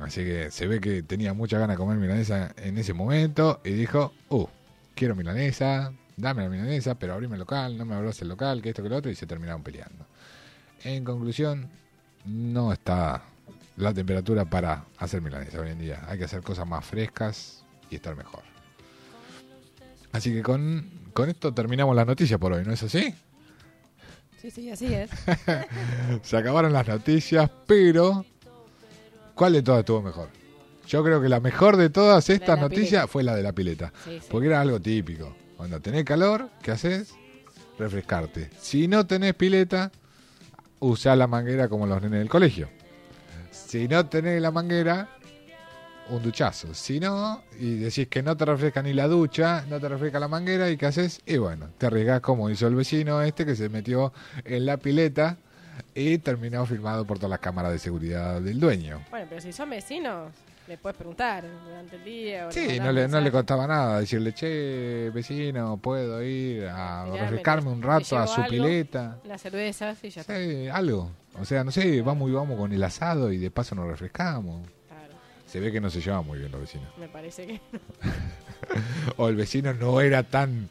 así 0.00 0.24
que 0.24 0.50
se 0.50 0.66
ve 0.66 0.80
que 0.80 1.04
tenía 1.04 1.32
mucha 1.32 1.60
ganas 1.60 1.76
de 1.76 1.78
comer 1.78 1.96
milanesa 1.96 2.52
en 2.56 2.76
ese 2.76 2.92
momento 2.92 3.60
y 3.64 3.70
dijo, 3.70 4.12
uh, 4.30 4.48
quiero 4.96 5.14
milanesa, 5.14 5.92
dame 6.16 6.42
la 6.42 6.48
milanesa, 6.48 6.96
pero 6.96 7.14
abrime 7.14 7.34
el 7.34 7.40
local, 7.40 7.78
no 7.78 7.84
me 7.84 7.94
abras 7.94 8.20
el 8.20 8.28
local, 8.28 8.62
que 8.62 8.70
esto, 8.70 8.82
que 8.82 8.88
lo 8.88 8.96
otro, 8.96 9.12
y 9.12 9.14
se 9.14 9.28
terminaron 9.28 9.62
peleando. 9.62 10.06
En 10.86 11.02
conclusión, 11.02 11.68
no 12.26 12.72
está 12.72 13.24
la 13.76 13.92
temperatura 13.92 14.44
para 14.44 14.84
hacer 14.98 15.20
milanesa 15.20 15.60
hoy 15.60 15.70
en 15.70 15.80
día. 15.80 16.04
Hay 16.08 16.16
que 16.16 16.26
hacer 16.26 16.42
cosas 16.42 16.64
más 16.64 16.84
frescas 16.84 17.64
y 17.90 17.96
estar 17.96 18.14
mejor. 18.14 18.44
Así 20.12 20.32
que 20.32 20.44
con, 20.44 20.88
con 21.12 21.28
esto 21.28 21.52
terminamos 21.52 21.96
las 21.96 22.06
noticias 22.06 22.38
por 22.38 22.52
hoy, 22.52 22.64
¿no 22.64 22.72
es 22.72 22.84
así? 22.84 23.12
Sí, 24.40 24.50
sí, 24.52 24.70
así 24.70 24.94
es. 24.94 25.10
Se 26.22 26.36
acabaron 26.36 26.72
las 26.72 26.86
noticias, 26.86 27.50
pero 27.66 28.24
¿cuál 29.34 29.54
de 29.54 29.62
todas 29.62 29.80
estuvo 29.80 30.02
mejor? 30.02 30.28
Yo 30.86 31.02
creo 31.02 31.20
que 31.20 31.28
la 31.28 31.40
mejor 31.40 31.76
de 31.76 31.90
todas 31.90 32.30
estas 32.30 32.58
la 32.58 32.62
noticias 32.62 32.90
pileta. 32.90 33.06
fue 33.08 33.24
la 33.24 33.34
de 33.34 33.42
la 33.42 33.52
pileta. 33.52 33.92
Sí, 34.04 34.20
sí. 34.20 34.26
Porque 34.30 34.46
era 34.46 34.60
algo 34.60 34.78
típico. 34.78 35.36
Cuando 35.56 35.80
tenés 35.80 36.04
calor, 36.04 36.48
¿qué 36.62 36.70
haces? 36.70 37.12
Refrescarte. 37.76 38.50
Si 38.60 38.86
no 38.86 39.04
tenés 39.04 39.34
pileta, 39.34 39.90
usá 40.80 41.16
la 41.16 41.26
manguera 41.26 41.68
como 41.68 41.86
los 41.86 42.00
nenes 42.02 42.18
del 42.20 42.28
colegio. 42.28 42.68
Si 43.50 43.88
no 43.88 44.06
tenés 44.06 44.40
la 44.40 44.50
manguera, 44.50 45.08
un 46.10 46.22
duchazo. 46.22 46.74
Si 46.74 47.00
no, 47.00 47.42
y 47.58 47.76
decís 47.76 48.08
que 48.08 48.22
no 48.22 48.36
te 48.36 48.44
refresca 48.44 48.82
ni 48.82 48.92
la 48.92 49.08
ducha, 49.08 49.64
no 49.68 49.80
te 49.80 49.88
refresca 49.88 50.20
la 50.20 50.28
manguera, 50.28 50.70
¿y 50.70 50.76
qué 50.76 50.86
haces? 50.86 51.20
Y 51.26 51.38
bueno, 51.38 51.68
te 51.78 51.86
arriesgás 51.86 52.20
como 52.20 52.50
hizo 52.50 52.66
el 52.66 52.74
vecino 52.74 53.22
este 53.22 53.44
que 53.44 53.56
se 53.56 53.68
metió 53.68 54.12
en 54.44 54.66
la 54.66 54.76
pileta 54.76 55.38
y 55.94 56.18
terminó 56.18 56.64
filmado 56.66 57.04
por 57.04 57.18
todas 57.18 57.30
las 57.30 57.40
cámaras 57.40 57.72
de 57.72 57.78
seguridad 57.78 58.40
del 58.40 58.60
dueño. 58.60 59.02
Bueno, 59.10 59.26
pero 59.28 59.40
si 59.40 59.52
son 59.52 59.70
vecinos, 59.70 60.32
le 60.68 60.76
puedes 60.78 60.96
preguntar 60.96 61.44
durante 61.64 61.96
el 61.96 62.04
día. 62.04 62.46
o 62.48 62.52
Sí, 62.52 62.78
no 62.80 62.90
le, 62.92 63.06
no 63.08 63.20
le 63.20 63.30
costaba 63.30 63.66
nada 63.66 64.00
decirle, 64.00 64.32
che, 64.34 65.10
vecino, 65.14 65.76
puedo 65.76 66.22
ir 66.22 66.66
a 66.68 67.04
Mirá, 67.08 67.22
refrescarme 67.24 67.66
me- 67.66 67.72
un 67.76 67.82
rato 67.82 68.18
a 68.18 68.26
su 68.26 68.40
algo, 68.40 68.50
pileta. 68.50 69.18
Una 69.24 69.38
cerveza, 69.38 69.94
sí, 69.94 70.10
ya 70.10 70.22
está. 70.22 70.36
Sí, 70.36 70.68
algo. 70.68 71.10
O 71.40 71.44
sea, 71.44 71.62
no 71.64 71.70
sé, 71.70 72.02
vamos 72.02 72.28
y 72.30 72.32
vamos 72.32 72.58
con 72.58 72.72
el 72.72 72.82
asado 72.82 73.30
y 73.32 73.38
de 73.38 73.50
paso 73.50 73.74
nos 73.74 73.86
refrescamos. 73.86 74.66
Claro, 74.88 75.12
Se 75.46 75.60
ve 75.60 75.70
que 75.70 75.80
no 75.80 75.90
se 75.90 76.00
llevan 76.00 76.26
muy 76.26 76.38
bien 76.38 76.50
los 76.50 76.60
vecinos. 76.62 76.88
me 76.98 77.08
parece 77.08 77.46
que 77.46 77.60
o 79.16 79.28
el 79.28 79.36
vecino 79.36 79.72
no 79.74 80.00
era 80.00 80.22
tan 80.22 80.68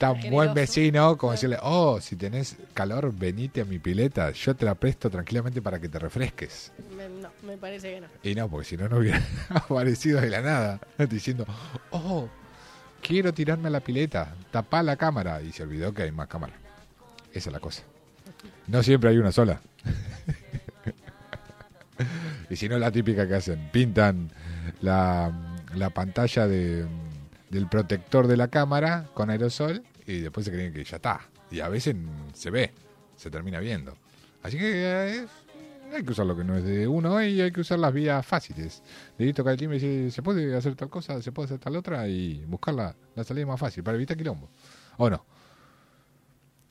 tan 0.00 0.12
buen 0.14 0.22
Generoso. 0.48 0.54
vecino 0.54 1.18
como 1.18 1.32
decirle, 1.32 1.58
oh, 1.62 2.00
si 2.00 2.16
tenés 2.16 2.56
calor, 2.72 3.12
venite 3.14 3.60
a 3.60 3.64
mi 3.66 3.78
pileta, 3.78 4.30
yo 4.32 4.56
te 4.56 4.64
la 4.64 4.74
presto 4.74 5.10
tranquilamente 5.10 5.60
para 5.60 5.78
que 5.78 5.90
te 5.90 5.98
refresques. 5.98 6.72
me- 6.96 7.08
no, 7.20 7.28
me 7.46 7.58
parece 7.58 7.94
que 7.94 8.00
no. 8.00 8.06
Y 8.22 8.34
no, 8.34 8.48
porque 8.48 8.66
si 8.66 8.76
no, 8.78 8.88
no 8.88 8.96
hubiera 8.96 9.20
aparecido 9.50 10.20
de 10.22 10.30
la 10.30 10.40
nada, 10.40 10.80
diciendo, 11.08 11.44
oh, 11.90 12.28
quiero 13.02 13.34
tirarme 13.34 13.68
a 13.68 13.72
la 13.72 13.80
pileta, 13.80 14.34
tapá 14.50 14.82
la 14.82 14.96
cámara. 14.96 15.42
Y 15.42 15.52
se 15.52 15.62
olvidó 15.64 15.92
que 15.92 16.02
hay 16.04 16.12
más 16.12 16.28
cámaras. 16.28 16.56
Esa 17.34 17.50
es 17.50 17.52
la 17.52 17.60
cosa. 17.60 17.82
No 18.68 18.82
siempre 18.82 19.10
hay 19.10 19.18
una 19.18 19.32
sola. 19.32 19.60
y 22.48 22.56
si 22.56 22.68
no, 22.68 22.78
la 22.78 22.90
típica 22.90 23.28
que 23.28 23.34
hacen, 23.34 23.68
pintan 23.70 24.30
la, 24.80 25.30
la 25.74 25.90
pantalla 25.90 26.46
de, 26.48 26.86
del 27.50 27.68
protector 27.68 28.26
de 28.26 28.36
la 28.38 28.48
cámara 28.48 29.06
con 29.14 29.28
aerosol 29.30 29.82
y 30.10 30.20
después 30.20 30.46
se 30.46 30.52
creen 30.52 30.72
que 30.72 30.84
ya 30.84 30.96
está. 30.96 31.20
Y 31.50 31.60
a 31.60 31.68
veces 31.68 31.96
se 32.34 32.50
ve, 32.50 32.72
se 33.16 33.30
termina 33.30 33.60
viendo. 33.60 33.94
Así 34.42 34.58
que 34.58 34.70
eh, 34.74 35.26
hay 35.92 36.04
que 36.04 36.12
usar 36.12 36.26
lo 36.26 36.36
que 36.36 36.44
no 36.44 36.56
es 36.56 36.64
de 36.64 36.86
uno 36.86 37.22
y 37.22 37.40
hay 37.40 37.52
que 37.52 37.60
usar 37.60 37.78
las 37.78 37.92
vías 37.92 38.24
fáciles. 38.24 38.82
De 39.18 39.32
tocar 39.32 39.54
el 39.54 39.62
y 39.62 39.66
decir, 39.66 40.12
se 40.12 40.22
puede 40.22 40.56
hacer 40.56 40.74
tal 40.76 40.88
cosa, 40.88 41.20
se 41.20 41.32
puede 41.32 41.46
hacer 41.46 41.58
tal 41.58 41.76
otra 41.76 42.08
y 42.08 42.44
buscar 42.46 42.74
la, 42.74 42.94
la 43.14 43.24
salida 43.24 43.46
más 43.46 43.60
fácil 43.60 43.82
para 43.82 43.96
evitar 43.96 44.16
quilombo. 44.16 44.48
¿O 44.96 45.10
no? 45.10 45.24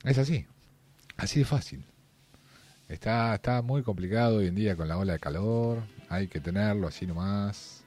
Es 0.04 0.18
así. 0.18 0.46
Así 1.16 1.40
de 1.40 1.44
fácil. 1.44 1.84
Está, 2.88 3.34
está 3.34 3.62
muy 3.62 3.82
complicado 3.82 4.38
hoy 4.38 4.48
en 4.48 4.54
día 4.54 4.74
con 4.76 4.88
la 4.88 4.96
ola 4.96 5.12
de 5.12 5.18
calor. 5.18 5.82
Hay 6.08 6.28
que 6.28 6.40
tenerlo 6.40 6.88
así 6.88 7.06
nomás. 7.06 7.79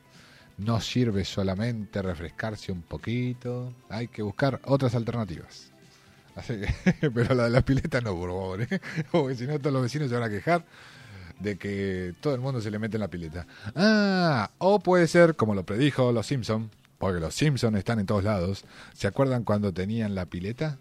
No 0.57 0.79
sirve 0.79 1.25
solamente 1.25 2.01
refrescarse 2.01 2.71
un 2.71 2.83
poquito. 2.83 3.73
Hay 3.89 4.07
que 4.07 4.21
buscar 4.21 4.59
otras 4.65 4.95
alternativas. 4.95 5.71
Pero 6.99 7.35
la 7.35 7.45
de 7.45 7.49
la 7.49 7.61
pileta 7.61 8.01
no, 8.01 8.15
por 8.15 8.29
favor. 8.29 8.61
¿eh? 8.61 8.79
Porque 9.11 9.35
si 9.35 9.47
no, 9.47 9.59
todos 9.59 9.73
los 9.73 9.83
vecinos 9.83 10.09
se 10.09 10.15
van 10.15 10.23
a 10.23 10.29
quejar 10.29 10.65
de 11.39 11.57
que 11.57 12.13
todo 12.21 12.35
el 12.35 12.41
mundo 12.41 12.61
se 12.61 12.71
le 12.71 12.79
mete 12.79 12.97
en 12.97 13.01
la 13.01 13.09
pileta. 13.09 13.45
Ah, 13.75 14.51
o 14.59 14.79
puede 14.79 15.07
ser, 15.07 15.35
como 15.35 15.55
lo 15.55 15.65
predijo 15.65 16.11
los 16.11 16.27
Simpson, 16.27 16.69
porque 16.97 17.19
los 17.19 17.35
Simpson 17.35 17.75
están 17.75 17.99
en 17.99 18.05
todos 18.05 18.23
lados. 18.23 18.65
¿Se 18.93 19.07
acuerdan 19.07 19.43
cuando 19.43 19.73
tenían 19.73 20.15
la 20.15 20.25
pileta? 20.25 20.79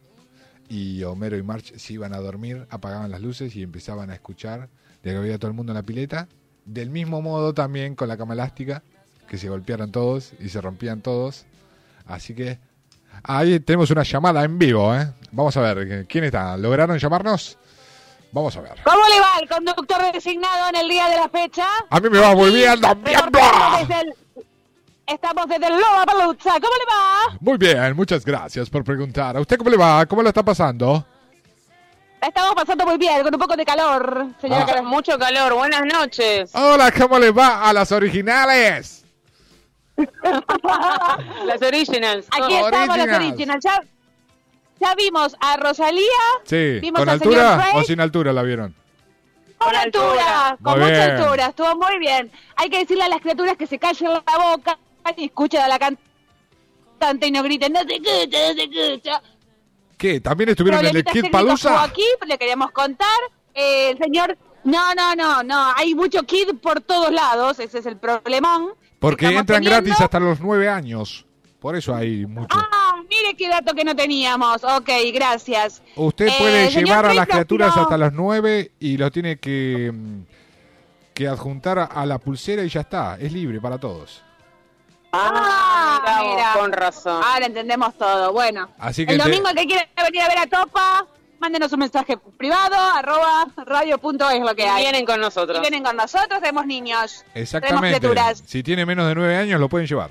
Y 0.68 1.02
Homero 1.02 1.36
y 1.36 1.42
March 1.42 1.74
se 1.76 1.94
iban 1.94 2.14
a 2.14 2.18
dormir, 2.18 2.66
apagaban 2.70 3.10
las 3.10 3.20
luces 3.20 3.56
y 3.56 3.62
empezaban 3.62 4.10
a 4.10 4.14
escuchar 4.14 4.68
de 5.02 5.10
que 5.10 5.16
había 5.16 5.38
todo 5.38 5.50
el 5.50 5.56
mundo 5.56 5.72
en 5.72 5.76
la 5.76 5.82
pileta. 5.82 6.28
Del 6.64 6.90
mismo 6.90 7.20
modo 7.20 7.52
también 7.52 7.96
con 7.96 8.08
la 8.08 8.16
cama 8.16 8.34
elástica, 8.34 8.84
que 9.32 9.38
se 9.38 9.48
golpearon 9.48 9.90
todos 9.90 10.34
y 10.40 10.50
se 10.50 10.60
rompían 10.60 11.00
todos. 11.00 11.46
Así 12.06 12.34
que 12.34 12.58
ahí 13.24 13.58
tenemos 13.60 13.90
una 13.90 14.02
llamada 14.02 14.44
en 14.44 14.58
vivo, 14.58 14.94
¿eh? 14.94 15.08
Vamos 15.30 15.56
a 15.56 15.62
ver, 15.72 16.06
¿quién 16.06 16.24
está? 16.24 16.54
¿Lograron 16.58 16.98
llamarnos? 16.98 17.56
Vamos 18.30 18.54
a 18.58 18.60
ver. 18.60 18.74
¿Cómo 18.84 19.00
le 19.08 19.20
va 19.20 19.30
el 19.40 19.48
conductor 19.48 20.12
designado 20.12 20.68
en 20.68 20.76
el 20.76 20.88
día 20.90 21.08
de 21.08 21.16
la 21.16 21.30
fecha? 21.30 21.66
A 21.88 21.98
mí 21.98 22.10
me 22.10 22.18
va 22.18 22.34
muy 22.34 22.50
bien 22.52 22.78
también. 22.78 23.18
Reportando 23.24 23.78
desde 23.78 24.00
el- 24.02 24.14
Estamos 25.06 25.46
desde 25.48 25.66
el 25.66 25.72
Lollapalooza. 25.80 26.50
¿Cómo 26.52 26.74
le 26.78 26.84
va? 26.84 27.38
Muy 27.40 27.56
bien, 27.56 27.96
muchas 27.96 28.24
gracias 28.26 28.68
por 28.68 28.84
preguntar. 28.84 29.34
¿A 29.36 29.40
usted 29.40 29.56
cómo 29.56 29.70
le 29.70 29.78
va? 29.78 30.04
¿Cómo 30.04 30.22
lo 30.22 30.28
está 30.28 30.42
pasando? 30.42 31.06
La 32.20 32.28
estamos 32.28 32.54
pasando 32.54 32.84
muy 32.84 32.98
bien, 32.98 33.22
con 33.22 33.34
un 33.34 33.40
poco 33.40 33.56
de 33.56 33.64
calor, 33.64 34.26
señora 34.42 34.66
Ah. 34.78 34.82
Mucho 34.82 35.18
calor. 35.18 35.54
Buenas 35.54 35.84
noches. 35.86 36.50
Hola, 36.54 36.92
¿cómo 36.92 37.18
le 37.18 37.30
va 37.30 37.62
a 37.68 37.72
las 37.72 37.90
originales? 37.92 39.01
las 41.46 41.62
originals. 41.62 42.26
Aquí 42.30 42.54
estamos, 42.54 42.96
las 42.96 43.06
Originals. 43.06 43.30
originals. 43.30 43.64
Ya, 43.64 43.82
ya 44.80 44.94
vimos 44.94 45.36
a 45.40 45.56
Rosalía. 45.56 46.02
Sí, 46.44 46.78
Vimos 46.80 47.04
¿con 47.04 47.18
señor 47.18 47.40
altura 47.40 47.70
o 47.74 47.82
sin 47.82 48.00
altura 48.00 48.32
la 48.32 48.42
vieron? 48.42 48.74
Con 49.58 49.76
altura, 49.76 50.56
con 50.62 50.72
Muy 50.78 50.90
mucha 50.90 51.06
bien. 51.06 51.10
altura, 51.16 51.46
estuvo 51.46 51.76
muy 51.76 51.98
bien. 51.98 52.30
Hay 52.56 52.68
que 52.68 52.78
decirle 52.80 53.04
a 53.04 53.08
las 53.08 53.20
criaturas 53.20 53.56
que 53.56 53.66
se 53.66 53.78
callen 53.78 54.10
la 54.12 54.38
boca 54.38 54.78
y 55.16 55.26
escuchen 55.26 55.60
a 55.60 55.68
la 55.68 55.78
cantante 55.78 57.26
y 57.26 57.30
no 57.30 57.42
griten, 57.42 57.72
no 57.72 57.80
se 57.80 57.94
escucha, 57.94 58.38
no 58.48 58.54
se 58.54 58.62
escucha. 58.64 59.22
¿Qué? 59.96 60.20
¿También 60.20 60.50
estuvieron 60.50 60.84
en 60.84 60.96
el 60.96 61.04
Kid 61.04 61.30
Palusa? 61.30 61.84
aquí, 61.84 62.04
le 62.26 62.36
queríamos 62.36 62.72
contar. 62.72 63.06
Eh, 63.54 63.90
el 63.90 63.98
señor, 63.98 64.36
no, 64.64 64.94
no, 64.94 65.14
no, 65.14 65.42
no, 65.42 65.72
hay 65.76 65.94
mucho 65.94 66.22
kid 66.22 66.56
por 66.60 66.80
todos 66.80 67.12
lados, 67.12 67.58
ese 67.58 67.78
es 67.78 67.86
el 67.86 67.98
problemón. 67.98 68.72
Porque 69.02 69.26
entran 69.26 69.46
teniendo- 69.62 69.70
gratis 69.82 70.00
hasta 70.00 70.18
los 70.18 70.40
nueve 70.40 70.68
años. 70.70 71.26
Por 71.60 71.76
eso 71.76 71.94
hay 71.94 72.24
mucho. 72.26 72.56
Ah, 72.58 72.94
mire 73.08 73.36
qué 73.36 73.48
dato 73.48 73.74
que 73.74 73.84
no 73.84 73.94
teníamos. 73.94 74.64
Ok, 74.64 74.88
gracias. 75.12 75.82
Usted 75.94 76.26
Eh, 76.28 76.34
puede 76.38 76.70
llevar 76.70 77.06
a 77.06 77.14
las 77.14 77.26
criaturas 77.28 77.76
no. 77.76 77.82
hasta 77.82 77.98
las 77.98 78.12
nueve 78.12 78.72
y 78.80 78.96
lo 78.96 79.10
tiene 79.10 79.36
que, 79.38 79.90
mm, 79.92 80.22
que 81.14 81.28
adjuntar 81.28 81.78
a- 81.78 82.06
la 82.06 82.18
pulsera 82.18 82.64
y 82.64 82.68
ya 82.68 82.80
está. 82.80 83.16
Es 83.20 83.30
libre 83.32 83.60
para 83.60 83.78
todos. 83.78 84.22
Ah, 85.12 86.20
mira. 86.22 86.54
con 86.58 86.72
razón. 86.72 87.22
Ahora 87.24 87.46
entendemos 87.46 87.96
todo. 87.98 88.32
Bueno, 88.32 88.68
Así 88.78 89.04
que 89.06 89.12
el 89.12 89.18
te- 89.18 89.24
domingo 89.24 89.48
el 89.50 89.54
que 89.56 89.66
quiera 89.66 89.86
venir 90.04 90.22
a 90.22 90.28
ver 90.28 90.38
a 90.38 90.46
Topa, 90.46 91.06
mándenos 91.42 91.72
un 91.72 91.80
mensaje 91.80 92.16
privado, 92.38 92.76
arroba 92.76 93.46
radio.es 93.66 94.40
lo 94.40 94.54
que 94.54 94.62
Y 94.62 94.66
hay. 94.66 94.82
vienen 94.82 95.04
con 95.04 95.20
nosotros. 95.20 95.58
Y 95.58 95.60
vienen 95.60 95.82
con 95.82 95.96
nosotros, 95.96 96.40
tenemos 96.40 96.64
niños. 96.66 97.24
Tenemos 97.34 97.34
Exactamente. 97.54 97.98
criaturas. 97.98 98.42
Si 98.46 98.62
tiene 98.62 98.86
menos 98.86 99.08
de 99.08 99.14
nueve 99.16 99.36
años 99.36 99.58
lo 99.60 99.68
pueden 99.68 99.86
llevar. 99.88 100.10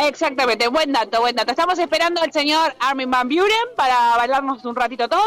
Exactamente, 0.00 0.68
buen 0.68 0.92
dato, 0.92 1.20
buen 1.20 1.34
dato. 1.36 1.50
Estamos 1.50 1.78
esperando 1.78 2.20
al 2.22 2.32
señor 2.32 2.74
Armin 2.80 3.10
Van 3.10 3.28
Buren 3.28 3.68
para 3.76 4.16
bailarnos 4.16 4.64
un 4.64 4.74
ratito 4.76 5.08
todo. 5.08 5.22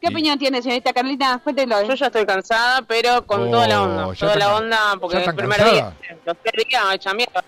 ¿Qué 0.00 0.08
opinión 0.08 0.38
tiene, 0.38 0.60
señorita 0.62 0.92
Carlita? 0.92 1.40
Cuéntelo. 1.42 1.82
Yo 1.82 1.94
ya 1.94 2.06
estoy 2.06 2.26
cansada, 2.26 2.82
pero 2.82 3.26
con 3.26 3.48
Oh, 3.48 3.50
toda 3.50 3.66
la 3.68 3.82
onda. 3.82 4.12
ya 4.14 4.26
Toda 4.26 4.36
la 4.36 4.56
onda, 4.56 4.78
porque 5.00 5.18
el 5.18 5.34
primer 5.34 5.58
cansada. 5.58 5.72
día, 6.00 6.16
los 6.24 6.36
tres 6.42 6.64
días, 6.68 6.82
hecha 6.94 7.14
mierda. 7.14 7.44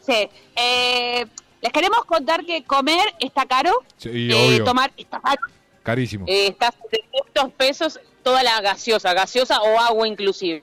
Sí. 0.00 0.28
Eh, 0.56 1.26
les 1.60 1.72
queremos 1.72 2.04
contar 2.04 2.44
que 2.44 2.64
comer 2.64 3.14
está 3.18 3.46
caro. 3.46 3.72
Sí, 3.96 4.10
eh, 4.30 4.34
obvio. 4.34 4.64
tomar 4.64 4.92
está 4.96 5.20
caro. 5.20 5.40
Carísimo. 5.82 6.24
Eh, 6.28 6.48
está 6.48 6.68
a 6.68 6.72
700 6.72 7.52
pesos 7.52 8.00
toda 8.22 8.42
la 8.42 8.60
gaseosa, 8.60 9.14
gaseosa 9.14 9.60
o 9.62 9.78
agua 9.78 10.06
inclusive. 10.06 10.62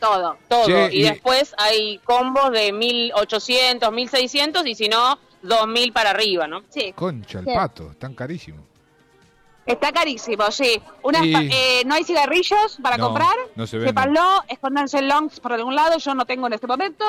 Todo. 0.00 0.38
Todo. 0.48 0.88
Y, 0.90 1.00
y- 1.00 1.02
después 1.02 1.54
hay 1.58 1.98
combos 1.98 2.50
de 2.50 2.72
1800, 2.72 3.92
1600 3.92 4.66
y 4.66 4.74
si 4.74 4.88
no, 4.88 5.18
2000 5.42 5.92
para 5.92 6.10
arriba, 6.10 6.46
¿no? 6.46 6.62
Sí. 6.70 6.92
Concha, 6.94 7.40
el 7.40 7.44
Sí. 7.46 7.50
pato. 7.54 7.94
Tan 7.98 8.14
carísimo. 8.14 8.64
Está 9.66 9.92
carísimo, 9.92 10.50
sí. 10.50 10.80
Unas 11.02 11.24
Y- 11.26 11.32
pa- 11.32 11.42
eh, 11.42 11.82
no 11.86 11.94
hay 11.94 12.04
cigarrillos 12.04 12.78
para 12.82 12.96
No, 12.96 13.06
comprar. 13.08 13.34
no 13.54 13.66
se. 13.66 13.80
Sépanlo, 13.80 14.42
escóndanse 14.48 14.98
en 14.98 15.08
longs 15.08 15.38
por 15.40 15.52
algún 15.52 15.74
lado. 15.74 15.98
Yo 15.98 16.14
no 16.14 16.24
tengo 16.24 16.46
en 16.46 16.54
este 16.54 16.66
momento. 16.66 17.04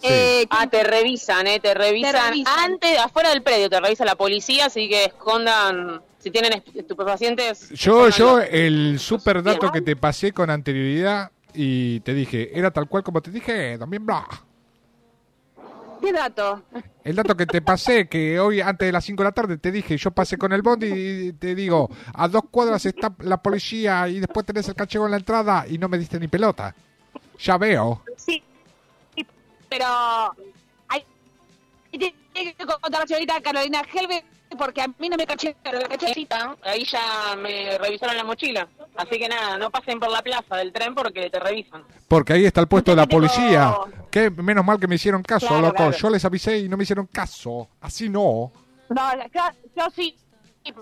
Sí. 0.00 0.06
Eh, 0.08 0.46
Ah, 0.50 0.66
te 0.68 0.82
revisan, 0.82 1.46
¿eh? 1.46 1.60
Te 1.60 1.74
revisan, 1.74 2.12
Te 2.12 2.22
revisan. 2.22 2.58
antes, 2.72 2.98
afuera 2.98 3.28
del 3.30 3.42
predio, 3.42 3.68
te 3.68 3.78
revisa 3.80 4.04
la 4.04 4.14
policía, 4.14 4.66
así 4.66 4.88
que 4.88 5.04
escondan, 5.04 6.00
si 6.18 6.30
tienen 6.30 6.54
est- 6.54 6.74
estupefacientes. 6.74 7.68
Yo, 7.70 8.08
yo, 8.08 8.40
el 8.40 8.98
super 8.98 9.42
dato 9.42 9.70
que 9.70 9.82
te 9.82 9.96
pasé 9.96 10.32
con 10.32 10.48
anterioridad 10.50 11.30
y 11.52 12.00
te 12.00 12.14
dije, 12.14 12.56
era 12.58 12.70
tal 12.70 12.88
cual 12.88 13.02
como 13.02 13.20
te 13.20 13.30
dije, 13.30 13.76
también 13.78 14.06
bla. 14.06 14.26
¿Qué 16.00 16.12
dato? 16.14 16.62
El 17.04 17.14
dato 17.14 17.36
que 17.36 17.44
te 17.44 17.60
pasé, 17.60 18.08
que 18.08 18.40
hoy 18.40 18.62
antes 18.62 18.86
de 18.88 18.92
las 18.92 19.04
5 19.04 19.22
de 19.22 19.28
la 19.28 19.32
tarde 19.32 19.58
te 19.58 19.70
dije, 19.70 19.98
yo 19.98 20.10
pasé 20.12 20.38
con 20.38 20.50
el 20.54 20.62
bondi 20.62 20.86
y 20.86 21.32
te 21.34 21.54
digo, 21.54 21.90
a 22.14 22.26
dos 22.26 22.44
cuadras 22.50 22.86
está 22.86 23.12
la 23.18 23.36
policía 23.42 24.08
y 24.08 24.18
después 24.18 24.46
tenés 24.46 24.66
el 24.68 24.74
cachego 24.74 25.04
en 25.04 25.10
la 25.10 25.18
entrada 25.18 25.66
y 25.68 25.76
no 25.76 25.90
me 25.90 25.98
diste 25.98 26.18
ni 26.18 26.26
pelota. 26.28 26.74
Ya 27.38 27.58
veo. 27.58 28.02
Sí, 28.16 28.42
pero 29.70 29.86
hay 30.88 31.04
tiene 31.90 32.54
que 32.54 32.66
contar 32.66 33.00
la 33.00 33.06
señorita 33.06 33.40
Carolina 33.40 33.82
Helve 33.92 34.22
porque 34.58 34.82
a 34.82 34.88
mí 34.98 35.08
no 35.08 35.16
me 35.16 35.26
caché. 35.26 35.56
Ahí 36.64 36.84
ya 36.84 37.36
me 37.36 37.78
revisaron 37.78 38.16
la 38.16 38.24
mochila. 38.24 38.68
Así 38.96 39.18
que 39.18 39.28
nada, 39.28 39.56
no 39.56 39.70
pasen 39.70 40.00
por 40.00 40.10
la 40.10 40.22
plaza 40.22 40.56
del 40.56 40.72
tren 40.72 40.94
porque 40.94 41.30
te 41.30 41.38
revisan. 41.38 41.84
Porque 42.08 42.32
ahí 42.32 42.44
está 42.44 42.60
el 42.60 42.66
puesto 42.66 42.90
de 42.90 42.96
la 42.96 43.06
policía. 43.06 43.76
Que 44.10 44.28
menos 44.30 44.64
mal 44.64 44.80
que 44.80 44.88
me 44.88 44.96
hicieron 44.96 45.22
caso, 45.22 45.46
Claro, 45.46 45.62
loco. 45.62 45.76
claro. 45.76 45.92
Yo 45.92 46.10
les 46.10 46.24
avisé 46.24 46.58
y 46.58 46.68
no 46.68 46.76
me 46.76 46.82
hicieron 46.82 47.06
caso. 47.06 47.68
Así 47.80 48.08
no. 48.08 48.50
No, 48.88 49.16
yo, 49.32 49.42
yo 49.76 49.86
sí, 49.94 50.16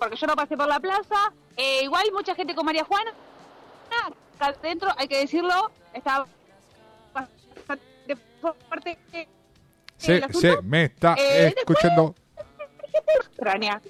porque 0.01 0.17
yo 0.17 0.27
no 0.27 0.35
pasé 0.35 0.57
por 0.57 0.67
la 0.67 0.81
plaza. 0.81 1.31
Eh, 1.57 1.81
igual 1.85 2.07
mucha 2.15 2.35
gente 2.35 2.55
con 2.55 2.65
María 2.65 2.85
Juana. 2.85 3.13
Acá 4.39 4.47
adentro, 4.63 4.91
hay 4.97 5.09
que 5.09 5.19
decirlo, 5.19 5.71
está 5.93 6.21
bastante 6.21 6.38
fuerte. 8.41 8.99
eh, 9.13 9.27
Se, 9.97 10.63
me 10.63 10.85
está 10.85 11.15
Eh, 11.19 11.55
escuchando. 11.57 12.15
Extraña. 13.31 13.81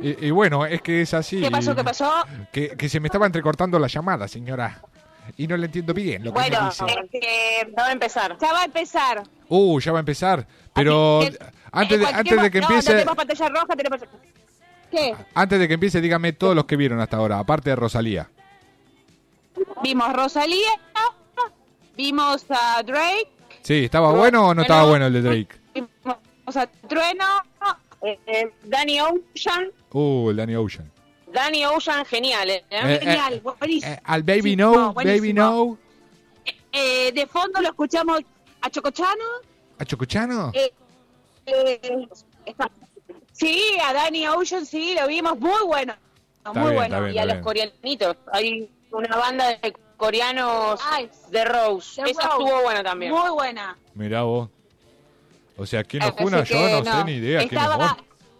Y, 0.00 0.26
y 0.26 0.30
bueno, 0.30 0.66
es 0.66 0.82
que 0.82 1.02
es 1.02 1.14
así. 1.14 1.40
¿Qué 1.40 1.50
pasó? 1.50 1.74
¿Qué 1.74 1.84
pasó? 1.84 2.10
Que, 2.52 2.70
que 2.76 2.88
se 2.88 3.00
me 3.00 3.08
estaba 3.08 3.26
entrecortando 3.26 3.78
la 3.78 3.86
llamada, 3.86 4.26
señora. 4.28 4.82
Y 5.36 5.46
no 5.46 5.56
le 5.56 5.66
entiendo 5.66 5.94
bien 5.94 6.22
lo 6.24 6.32
que 6.34 6.40
me 6.40 6.48
Bueno, 6.50 6.66
dice. 6.68 6.84
es 6.84 7.10
que 7.10 7.68
Ya 7.74 7.82
va 7.82 7.88
a 7.88 7.92
empezar. 7.92 8.36
ya 8.38 8.52
va 8.52 8.60
a 8.60 8.64
empezar. 8.64 9.22
Uh, 9.48 9.80
ya 9.80 9.92
va 9.92 9.98
a 9.98 10.00
empezar. 10.00 10.46
Pero 10.74 11.20
que, 11.22 11.38
antes, 11.72 12.00
de, 12.00 12.06
antes 12.06 12.42
de 12.42 12.50
que 12.50 12.60
no, 12.60 12.66
empiece, 12.66 12.90
No, 12.90 12.98
tenemos 12.98 13.16
pantalla 13.16 13.48
roja, 13.48 13.76
tenemos... 13.76 14.00
¿Qué? 14.90 15.14
antes 15.34 15.58
de 15.58 15.66
que 15.68 15.74
empiece, 15.74 16.00
dígame 16.00 16.32
todos 16.34 16.54
los 16.54 16.66
que 16.66 16.76
vieron 16.76 17.00
hasta 17.00 17.16
ahora, 17.16 17.38
aparte 17.38 17.70
de 17.70 17.76
Rosalía. 17.76 18.28
Vimos 19.82 20.12
Rosalía, 20.12 20.70
vimos 21.96 22.44
a 22.50 22.82
Drake, 22.82 23.28
Sí, 23.64 23.84
¿estaba 23.86 24.12
bueno 24.12 24.48
o 24.48 24.54
no 24.54 24.62
estaba 24.62 24.84
bueno 24.84 25.06
el 25.06 25.12
de 25.14 25.22
Drake? 25.22 25.48
vimos 25.74 26.56
a 26.56 26.66
Trueno, 26.66 27.24
Eh, 28.02 28.18
eh, 28.26 28.50
Danny 28.64 29.00
Ocean, 29.00 29.70
Uh, 29.90 30.28
el 30.30 30.36
Danny 30.36 30.54
Ocean. 30.56 30.90
Danny 31.32 31.64
Ocean, 31.64 32.04
genial, 32.04 32.50
¿eh? 32.50 32.62
Eh, 32.68 32.98
genial, 33.02 33.40
buenísimo. 33.58 33.92
Eh, 33.94 34.00
al 34.04 34.22
Baby 34.22 34.50
Sí, 34.50 34.56
No. 34.56 34.92
Baby 34.92 35.32
No. 35.32 35.78
Eh, 36.70 37.10
de 37.12 37.26
fondo 37.26 37.62
lo 37.62 37.68
escuchamos 37.68 38.20
a 38.60 38.68
Chocochano. 38.68 39.24
¿A 39.78 39.84
Chocochano? 39.86 40.50
Eh, 40.54 40.70
eh, 41.46 42.08
está- 42.44 42.70
sí, 43.32 43.58
a 43.82 43.94
Danny 43.94 44.26
Ocean, 44.28 44.66
sí, 44.66 44.94
lo 45.00 45.06
vimos, 45.06 45.38
muy 45.40 45.64
bueno. 45.66 45.94
Muy 46.46 46.54
bien, 46.54 46.74
bueno. 46.74 46.82
está 46.84 47.00
bien. 47.00 47.14
y 47.14 47.18
a 47.18 47.24
los 47.24 47.38
coreanitos. 47.42 48.16
Hay 48.32 48.68
una 48.90 49.16
banda 49.16 49.48
de 49.62 49.74
coreanos 50.04 50.80
Ay, 50.84 51.10
de 51.30 51.44
Rose. 51.44 52.02
The 52.02 52.10
Esa 52.10 52.22
Rose. 52.28 52.42
estuvo 52.44 52.62
buena 52.62 52.82
también. 52.82 53.12
Muy 53.12 53.30
buena. 53.30 53.76
Mirá 53.94 54.22
vos. 54.22 54.50
O 55.56 55.64
sea, 55.66 55.84
¿quién 55.84 56.02
nos 56.02 56.12
Así 56.12 56.22
juna? 56.22 56.44
Yo 56.44 56.82
no, 56.82 56.98
sé 56.98 57.04
ni 57.04 57.12
idea. 57.12 57.38
¿quién 57.40 57.54
nos 57.54 57.62
Estaba, 57.64 57.96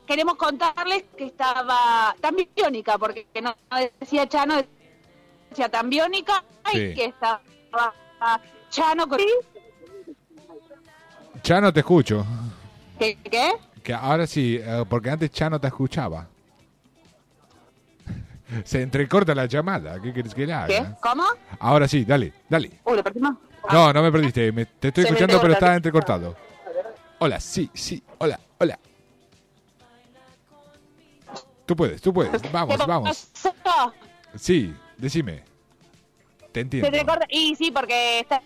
queremos 0.06 0.34
contarles 0.36 1.04
que 1.16 1.26
estaba 1.26 2.14
tan 2.20 2.36
biónica, 2.36 2.98
porque 2.98 3.26
no 3.40 3.54
decía 4.00 4.28
Chano, 4.28 4.56
decía 5.50 5.68
tan 5.68 5.88
biónica, 5.88 6.44
Sí. 6.70 6.78
y 6.78 6.94
que 6.94 7.04
estaba 7.06 7.40
Chano 8.70 9.08
con... 9.08 9.18
Ya 11.42 11.60
no 11.60 11.72
te 11.72 11.80
escucho. 11.80 12.26
¿Qué? 12.98 13.16
¿Qué? 13.22 13.52
Que 13.82 13.92
ahora 13.92 14.26
sí, 14.26 14.58
eh, 14.60 14.84
porque 14.88 15.10
antes 15.10 15.30
ya 15.30 15.50
no 15.50 15.60
te 15.60 15.68
escuchaba. 15.68 16.26
Se 18.64 18.82
entrecorta 18.82 19.34
la 19.34 19.46
llamada. 19.46 20.00
¿Qué 20.00 20.12
querés 20.12 20.34
que 20.34 20.46
le 20.46 20.52
haga? 20.52 20.66
¿Qué? 20.66 20.84
¿Cómo? 21.00 21.24
Ahora 21.58 21.88
sí, 21.88 22.04
dale, 22.04 22.32
dale. 22.48 22.80
Uy, 22.84 22.96
¿lo 22.96 23.02
perdimos? 23.02 23.34
No, 23.72 23.92
no 23.92 24.02
me 24.02 24.12
perdiste. 24.12 24.52
me- 24.52 24.66
te 24.66 24.88
estoy 24.88 25.04
Se 25.04 25.08
escuchando, 25.10 25.40
pero 25.40 25.52
entrecorta. 25.54 25.66
está 25.66 25.76
entrecortado. 25.76 26.36
Hola, 27.18 27.40
sí, 27.40 27.70
sí. 27.72 28.02
Hola, 28.18 28.38
hola. 28.58 28.78
Tú 31.66 31.74
puedes, 31.74 32.00
tú 32.02 32.12
puedes. 32.12 32.40
Vamos, 32.52 32.76
¿Qué 32.78 32.84
vamos. 32.86 33.28
Sí, 34.36 34.74
decime. 34.98 35.42
Te 36.52 36.60
Se 36.60 36.60
entiendo. 36.60 36.90
te 36.90 37.04
corta. 37.06 37.26
Y 37.30 37.54
sí, 37.56 37.70
porque 37.70 38.20
está... 38.20 38.42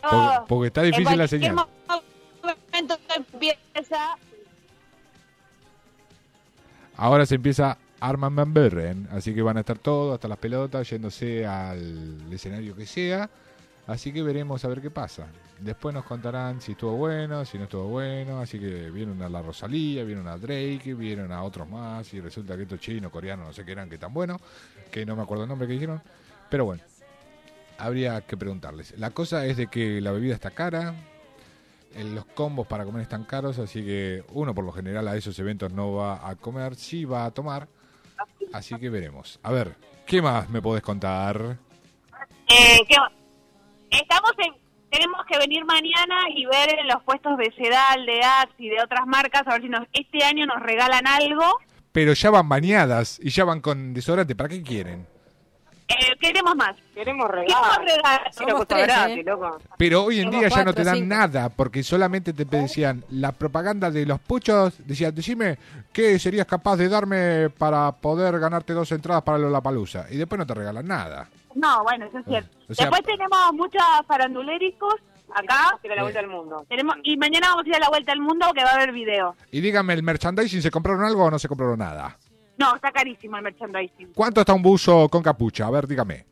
Porque, 0.00 0.40
porque 0.48 0.66
está 0.68 0.84
en 0.84 0.90
difícil 0.92 1.18
la 1.18 1.26
señal. 1.28 1.54
momento 1.56 2.98
empieza... 3.16 4.16
Ahora 6.96 7.26
se 7.26 7.34
empieza 7.34 7.76
Arman 8.00 8.34
Van 8.36 8.54
Buren, 8.54 9.08
así 9.10 9.34
que 9.34 9.42
van 9.42 9.56
a 9.56 9.60
estar 9.60 9.78
todos, 9.78 10.14
hasta 10.14 10.28
las 10.28 10.38
pelotas, 10.38 10.88
yéndose 10.88 11.46
al 11.46 12.32
escenario 12.32 12.76
que 12.76 12.86
sea. 12.86 13.28
Así 13.88 14.12
que 14.12 14.22
veremos 14.22 14.64
a 14.64 14.68
ver 14.68 14.82
qué 14.82 14.90
pasa. 14.90 15.26
Después 15.60 15.94
nos 15.94 16.04
contarán 16.04 16.60
si 16.60 16.72
estuvo 16.72 16.92
bueno, 16.92 17.44
si 17.46 17.56
no 17.56 17.64
estuvo 17.64 17.84
bueno. 17.84 18.38
Así 18.38 18.60
que 18.60 18.90
vieron 18.90 19.20
a 19.22 19.30
la 19.30 19.40
Rosalía, 19.40 20.04
vieron 20.04 20.28
a 20.28 20.36
Drake, 20.36 20.94
vieron 20.94 21.32
a 21.32 21.42
otros 21.42 21.66
más. 21.66 22.12
Y 22.12 22.20
resulta 22.20 22.54
que 22.54 22.64
estos 22.64 22.80
chinos, 22.80 23.10
coreanos, 23.10 23.46
no 23.46 23.52
sé 23.54 23.64
qué 23.64 23.72
eran, 23.72 23.88
que 23.88 23.96
tan 23.96 24.12
buenos. 24.12 24.40
Que 24.92 25.06
no 25.06 25.16
me 25.16 25.22
acuerdo 25.22 25.44
el 25.44 25.48
nombre 25.48 25.66
que 25.66 25.72
dijeron. 25.72 26.02
Pero 26.50 26.66
bueno, 26.66 26.82
habría 27.78 28.20
que 28.20 28.36
preguntarles. 28.36 28.92
La 28.98 29.10
cosa 29.10 29.46
es 29.46 29.56
de 29.56 29.68
que 29.68 30.00
la 30.02 30.12
bebida 30.12 30.34
está 30.34 30.50
cara. 30.50 30.94
eh, 31.94 32.04
Los 32.04 32.26
combos 32.26 32.66
para 32.66 32.84
comer 32.84 33.02
están 33.02 33.24
caros, 33.24 33.58
así 33.58 33.82
que 33.82 34.22
uno 34.34 34.54
por 34.54 34.64
lo 34.64 34.72
general 34.72 35.08
a 35.08 35.16
esos 35.16 35.38
eventos 35.38 35.72
no 35.72 35.94
va 35.94 36.28
a 36.28 36.36
comer, 36.36 36.76
sí 36.76 37.06
va 37.06 37.24
a 37.24 37.30
tomar. 37.30 37.68
Así 38.52 38.74
que 38.76 38.90
veremos. 38.90 39.38
A 39.42 39.50
ver, 39.52 39.74
¿qué 40.06 40.20
más 40.22 40.48
me 40.48 40.62
podés 40.62 40.82
contar? 40.82 41.56
Eh, 42.48 42.78
¿qué 42.88 42.96
va- 42.98 43.12
Estamos 43.90 44.32
en, 44.38 44.54
tenemos 44.90 45.24
que 45.26 45.38
venir 45.38 45.64
mañana 45.64 46.28
y 46.34 46.44
ver 46.46 46.78
en 46.78 46.88
los 46.88 47.02
puestos 47.04 47.36
de 47.38 47.52
Sedal, 47.52 48.04
de 48.06 48.20
Axe 48.22 48.54
y 48.58 48.68
de 48.68 48.82
otras 48.82 49.06
marcas, 49.06 49.42
a 49.46 49.52
ver 49.52 49.62
si 49.62 49.68
nos, 49.68 49.86
este 49.92 50.24
año 50.24 50.46
nos 50.46 50.60
regalan 50.62 51.06
algo. 51.06 51.44
Pero 51.92 52.12
ya 52.12 52.30
van 52.30 52.48
bañadas 52.48 53.18
y 53.22 53.30
ya 53.30 53.44
van 53.44 53.60
con 53.60 53.94
desodorante. 53.94 54.34
¿Para 54.36 54.50
qué 54.50 54.62
quieren? 54.62 55.06
Eh, 55.88 56.16
queremos 56.20 56.54
más. 56.54 56.76
Queremos 56.94 57.30
Queremos 57.30 57.30
regalos. 57.30 58.34
Somos 58.36 58.68
tres, 58.68 58.86
gratis, 58.86 59.16
¿eh? 59.18 59.22
loco. 59.24 59.58
Pero 59.78 60.04
hoy 60.04 60.18
en 60.18 60.24
Somos 60.26 60.40
día 60.40 60.48
ya 60.50 60.64
no 60.64 60.74
te 60.74 60.84
dan 60.84 60.94
cinco. 60.96 61.08
nada, 61.14 61.48
porque 61.48 61.82
solamente 61.82 62.32
te 62.34 62.44
decían 62.44 63.04
la 63.10 63.32
propaganda 63.32 63.90
de 63.90 64.04
los 64.04 64.20
puchos, 64.20 64.74
decían, 64.86 65.14
decime 65.14 65.58
qué 65.92 66.18
serías 66.18 66.46
capaz 66.46 66.76
de 66.76 66.88
darme 66.90 67.48
para 67.50 67.90
poder 67.92 68.38
ganarte 68.38 68.74
dos 68.74 68.92
entradas 68.92 69.22
para 69.22 69.38
Lollapalooza. 69.38 70.06
Y 70.10 70.16
después 70.18 70.38
no 70.38 70.46
te 70.46 70.54
regalan 70.54 70.86
nada. 70.86 71.28
No, 71.54 71.82
bueno, 71.82 72.04
eso 72.06 72.18
es 72.18 72.24
cierto. 72.26 72.50
O 72.68 72.74
sea- 72.74 72.86
Después 72.86 73.02
tenemos 73.04 73.38
muchos 73.54 73.82
faranduléricos 74.06 74.94
acá. 75.34 75.78
Que 75.82 75.88
la 75.88 76.02
vuelta 76.02 76.20
al 76.20 76.28
mundo. 76.28 76.64
Tenemos, 76.68 76.96
y 77.02 77.16
mañana 77.16 77.48
vamos 77.48 77.64
a 77.64 77.68
ir 77.68 77.76
a 77.76 77.78
la 77.80 77.88
vuelta 77.88 78.12
al 78.12 78.20
mundo 78.20 78.46
que 78.54 78.62
va 78.62 78.70
a 78.70 78.74
haber 78.74 78.92
video. 78.92 79.34
Y 79.50 79.60
dígame, 79.62 79.94
¿el 79.94 80.02
merchandising 80.02 80.60
se 80.62 80.70
compraron 80.70 81.02
algo 81.04 81.24
o 81.24 81.30
no 81.30 81.38
se 81.38 81.48
compraron 81.48 81.78
nada? 81.78 82.16
No, 82.58 82.74
está 82.74 82.90
carísimo 82.90 83.36
el 83.36 83.42
merchandising. 83.42 84.12
¿Cuánto 84.14 84.40
está 84.40 84.52
un 84.52 84.62
buzo 84.62 85.08
con 85.08 85.22
capucha? 85.22 85.66
A 85.66 85.70
ver, 85.70 85.86
dígame. 85.86 86.24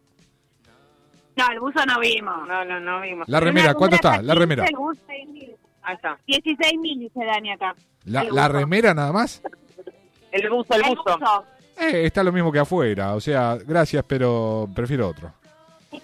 No, 1.37 1.51
el 1.53 1.61
buzo 1.61 1.85
no 1.87 2.01
vimos. 2.01 2.49
No, 2.49 2.65
no, 2.65 2.81
no 2.81 3.01
vimos. 3.01 3.29
La 3.29 3.41
remera, 3.41 3.67
Una 3.71 3.75
¿cuánto 3.75 3.97
está? 3.97 4.23
La 4.23 4.35
remera. 4.35 4.65
15, 4.65 4.73
el 4.75 4.79
buzo 4.79 5.01
6.000. 5.09 5.57
Ahí 5.83 5.95
está. 5.95 6.19
16 6.27 6.81
mil 6.81 6.99
dice 6.99 7.25
Dani 7.25 7.53
acá. 7.53 7.75
La, 8.07 8.49
remera 8.49 8.93
nada 8.93 9.13
más. 9.13 9.41
El 10.33 10.51
buzo, 10.51 10.75
el 10.75 10.85
El 10.85 10.97
buzo. 10.97 11.19
buzo. 11.19 11.45
Eh, 11.79 12.07
está 12.07 12.25
lo 12.25 12.33
mismo 12.33 12.51
que 12.51 12.59
afuera. 12.59 13.15
O 13.15 13.21
sea, 13.21 13.57
gracias, 13.57 14.03
pero 14.09 14.69
prefiero 14.75 15.09
otro. 15.09 15.33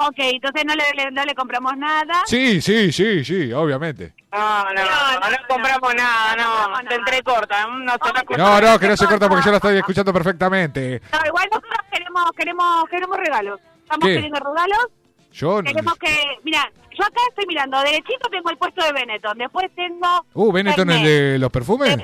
Ok, 0.00 0.16
entonces 0.18 0.64
no 0.66 0.74
le, 0.74 0.84
le- 0.94 1.10
no 1.10 1.24
le 1.24 1.34
compramos 1.34 1.76
nada. 1.76 2.22
Sí, 2.26 2.60
sí, 2.60 2.92
sí, 2.92 3.24
sí, 3.24 3.52
obviamente. 3.52 4.12
No, 4.32 4.64
no, 4.64 4.72
no, 4.74 5.30
no 5.30 5.36
compramos 5.48 5.94
nada, 5.94 6.36
no. 6.36 6.88
Se 6.88 6.94
entrecorta. 6.96 7.66
No 7.68 7.92
se 8.02 8.12
la 8.12 8.24
No, 8.36 8.60
no, 8.60 8.78
que 8.78 8.88
no 8.88 8.96
se 8.96 9.06
corta 9.06 9.28
porque 9.28 9.44
yo 9.44 9.50
la 9.52 9.58
estoy 9.58 9.76
escuchando 9.76 10.12
perfectamente. 10.12 11.00
No, 11.12 11.18
igual 11.26 11.48
nosotros 11.50 11.78
queremos, 11.92 12.24
queremos, 12.36 12.84
queremos 12.90 13.16
regalos. 13.18 13.60
Estamos 13.82 14.06
¿Qué? 14.08 14.14
queriendo 14.14 14.40
regalos. 14.40 14.86
Yo. 15.32 15.62
Queremos 15.62 15.94
que, 15.94 16.38
mira, 16.44 16.70
yo 16.96 17.04
acá 17.04 17.20
estoy 17.28 17.44
mirando, 17.46 17.80
derechito 17.82 18.28
tengo 18.30 18.50
el 18.50 18.56
puesto 18.56 18.84
de 18.84 18.92
Benetton, 18.92 19.36
después 19.38 19.68
tengo... 19.74 20.24
Uh, 20.34 20.52
Benetton, 20.52 20.90
el 20.90 20.96
Fernet. 20.98 21.12
de 21.32 21.38
los 21.40 21.50
perfumes. 21.50 21.96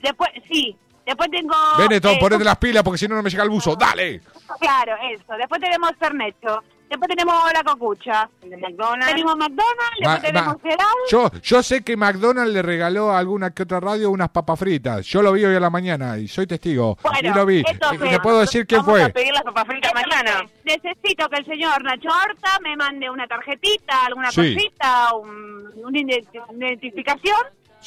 Después, 0.00 0.30
sí, 0.50 0.76
después 1.06 1.30
tengo... 1.30 1.54
Benetton, 1.78 2.14
eh, 2.14 2.18
ponete 2.20 2.44
las 2.44 2.58
pilas 2.58 2.82
porque 2.82 2.98
si 2.98 3.08
no, 3.08 3.14
no 3.14 3.22
me 3.22 3.30
llega 3.30 3.44
el 3.44 3.50
buzo. 3.50 3.74
¡Dale! 3.76 4.20
Claro, 4.60 4.92
eso. 5.10 5.32
Después 5.38 5.60
tenemos 5.60 5.90
Fernecho. 5.98 6.62
Después 6.88 7.08
tenemos 7.08 7.34
la 7.52 7.64
cocucha. 7.64 8.28
McDonald's. 8.44 9.06
Tenemos 9.08 9.36
McDonald's, 9.36 10.00
Ma- 10.04 10.10
después 10.12 10.22
tenemos 10.32 10.56
Cereal. 10.62 10.88
Yo, 11.10 11.30
yo 11.42 11.62
sé 11.64 11.82
que 11.82 11.96
McDonald's 11.96 12.52
le 12.54 12.62
regaló 12.62 13.10
a 13.10 13.18
alguna 13.18 13.50
que 13.50 13.64
otra 13.64 13.80
radio 13.80 14.08
unas 14.08 14.28
papas 14.28 14.56
fritas. 14.56 15.04
Yo 15.04 15.20
lo 15.20 15.32
vi 15.32 15.44
hoy 15.44 15.56
a 15.56 15.60
la 15.60 15.68
mañana 15.68 16.16
y 16.16 16.28
soy 16.28 16.46
testigo. 16.46 16.96
Bueno, 17.02 17.18
y 17.28 17.34
lo 17.34 17.44
vi. 17.44 17.64
y 17.64 17.98
le 18.08 18.20
puedo 18.20 18.38
decir 18.38 18.68
quién 18.68 18.82
Vamos 18.82 18.92
fue. 19.00 19.02
a 19.02 19.08
pedir 19.08 19.32
las 19.32 19.42
papas 19.42 19.64
fritas 19.66 19.92
mañana. 19.94 20.44
Necesito 20.64 21.28
que 21.28 21.36
el 21.38 21.46
señor 21.46 21.82
Nacho 21.82 22.08
Horta 22.08 22.50
me 22.62 22.76
mande 22.76 23.10
una 23.10 23.26
tarjetita, 23.26 24.04
alguna 24.06 24.30
Sí. 24.30 24.54
cosita, 24.54 25.12
un- 25.16 25.72
una 25.84 25.98
ident- 25.98 26.28
identificación. 26.56 27.36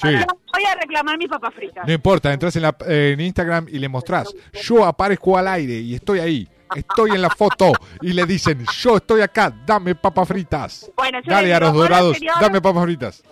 Sí. 0.02 0.12
Yo 0.12 0.26
Voy 0.54 0.64
a 0.66 0.76
reclamar 0.76 1.18
mis 1.18 1.28
papas 1.30 1.54
fritas. 1.54 1.86
No 1.88 1.94
importa, 1.94 2.34
entras 2.34 2.56
en, 2.56 2.64
la, 2.64 2.76
eh, 2.88 3.12
en 3.14 3.22
Instagram 3.22 3.68
y 3.70 3.80
le 3.80 3.88
mostrás. 3.90 4.34
Yo 4.54 4.84
aparezco 4.86 5.38
al 5.38 5.48
aire 5.48 5.76
y 5.76 5.96
estoy 5.96 6.20
ahí. 6.20 6.48
Estoy 6.76 7.12
en 7.12 7.22
la 7.22 7.30
foto 7.30 7.72
y 8.02 8.14
le 8.14 8.26
dicen, 8.26 8.64
yo 8.80 8.98
estoy 8.98 9.22
acá, 9.22 9.52
dame 9.66 9.96
papas 9.96 10.28
fritas. 10.28 10.92
Bueno, 10.96 11.20
yo 11.24 11.32
Dale, 11.32 11.48
digo, 11.48 11.56
aros 11.58 11.70
"Hola, 11.72 11.80
dorados, 11.82 12.18
señor". 12.18 12.36
dame 12.40 12.62
papas 12.62 12.84
fritas. 12.84 13.24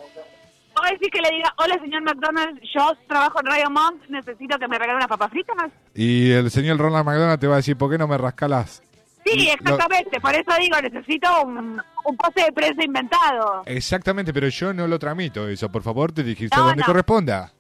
Voy 0.75 0.89
a 0.89 0.91
decir 0.91 1.09
que 1.11 1.21
le 1.21 1.29
diga, 1.35 1.53
hola 1.57 1.79
señor 1.79 2.01
McDonald's, 2.03 2.61
yo 2.73 2.91
trabajo 3.07 3.39
en 3.39 3.45
Radio 3.47 3.69
Monk, 3.69 4.01
necesito 4.09 4.57
que 4.59 4.67
me 4.67 4.77
regale 4.77 4.95
unas 4.97 5.07
papas 5.07 5.31
fritas. 5.31 5.55
Y 5.95 6.31
el 6.31 6.49
señor 6.51 6.77
Ronald 6.77 7.05
McDonald 7.05 7.39
te 7.39 7.47
va 7.47 7.53
a 7.55 7.57
decir, 7.57 7.75
¿por 7.77 7.89
qué 7.91 7.97
no 7.97 8.07
me 8.07 8.17
rascalas? 8.17 8.81
Sí, 9.31 9.45
Lo- 9.45 9.51
exactamente, 9.53 10.19
por 10.21 10.33
eso 10.35 10.51
digo, 10.59 10.77
necesito 10.81 11.41
un, 11.43 11.81
un 12.05 12.17
pase 12.17 12.45
de 12.45 12.51
prensa 12.51 12.83
inventado. 12.83 13.63
Exactamente, 13.65 14.33
pero 14.33 14.47
yo 14.49 14.73
no 14.73 14.87
lo 14.87 14.97
tramito 14.99 15.47
eso. 15.47 15.69
Por 15.69 15.81
favor, 15.83 16.11
te 16.11 16.23
dijiste 16.23 16.55
No, 16.55 16.67
donde 16.67 16.81
no. 16.81 16.85
corresponda. 16.85 17.51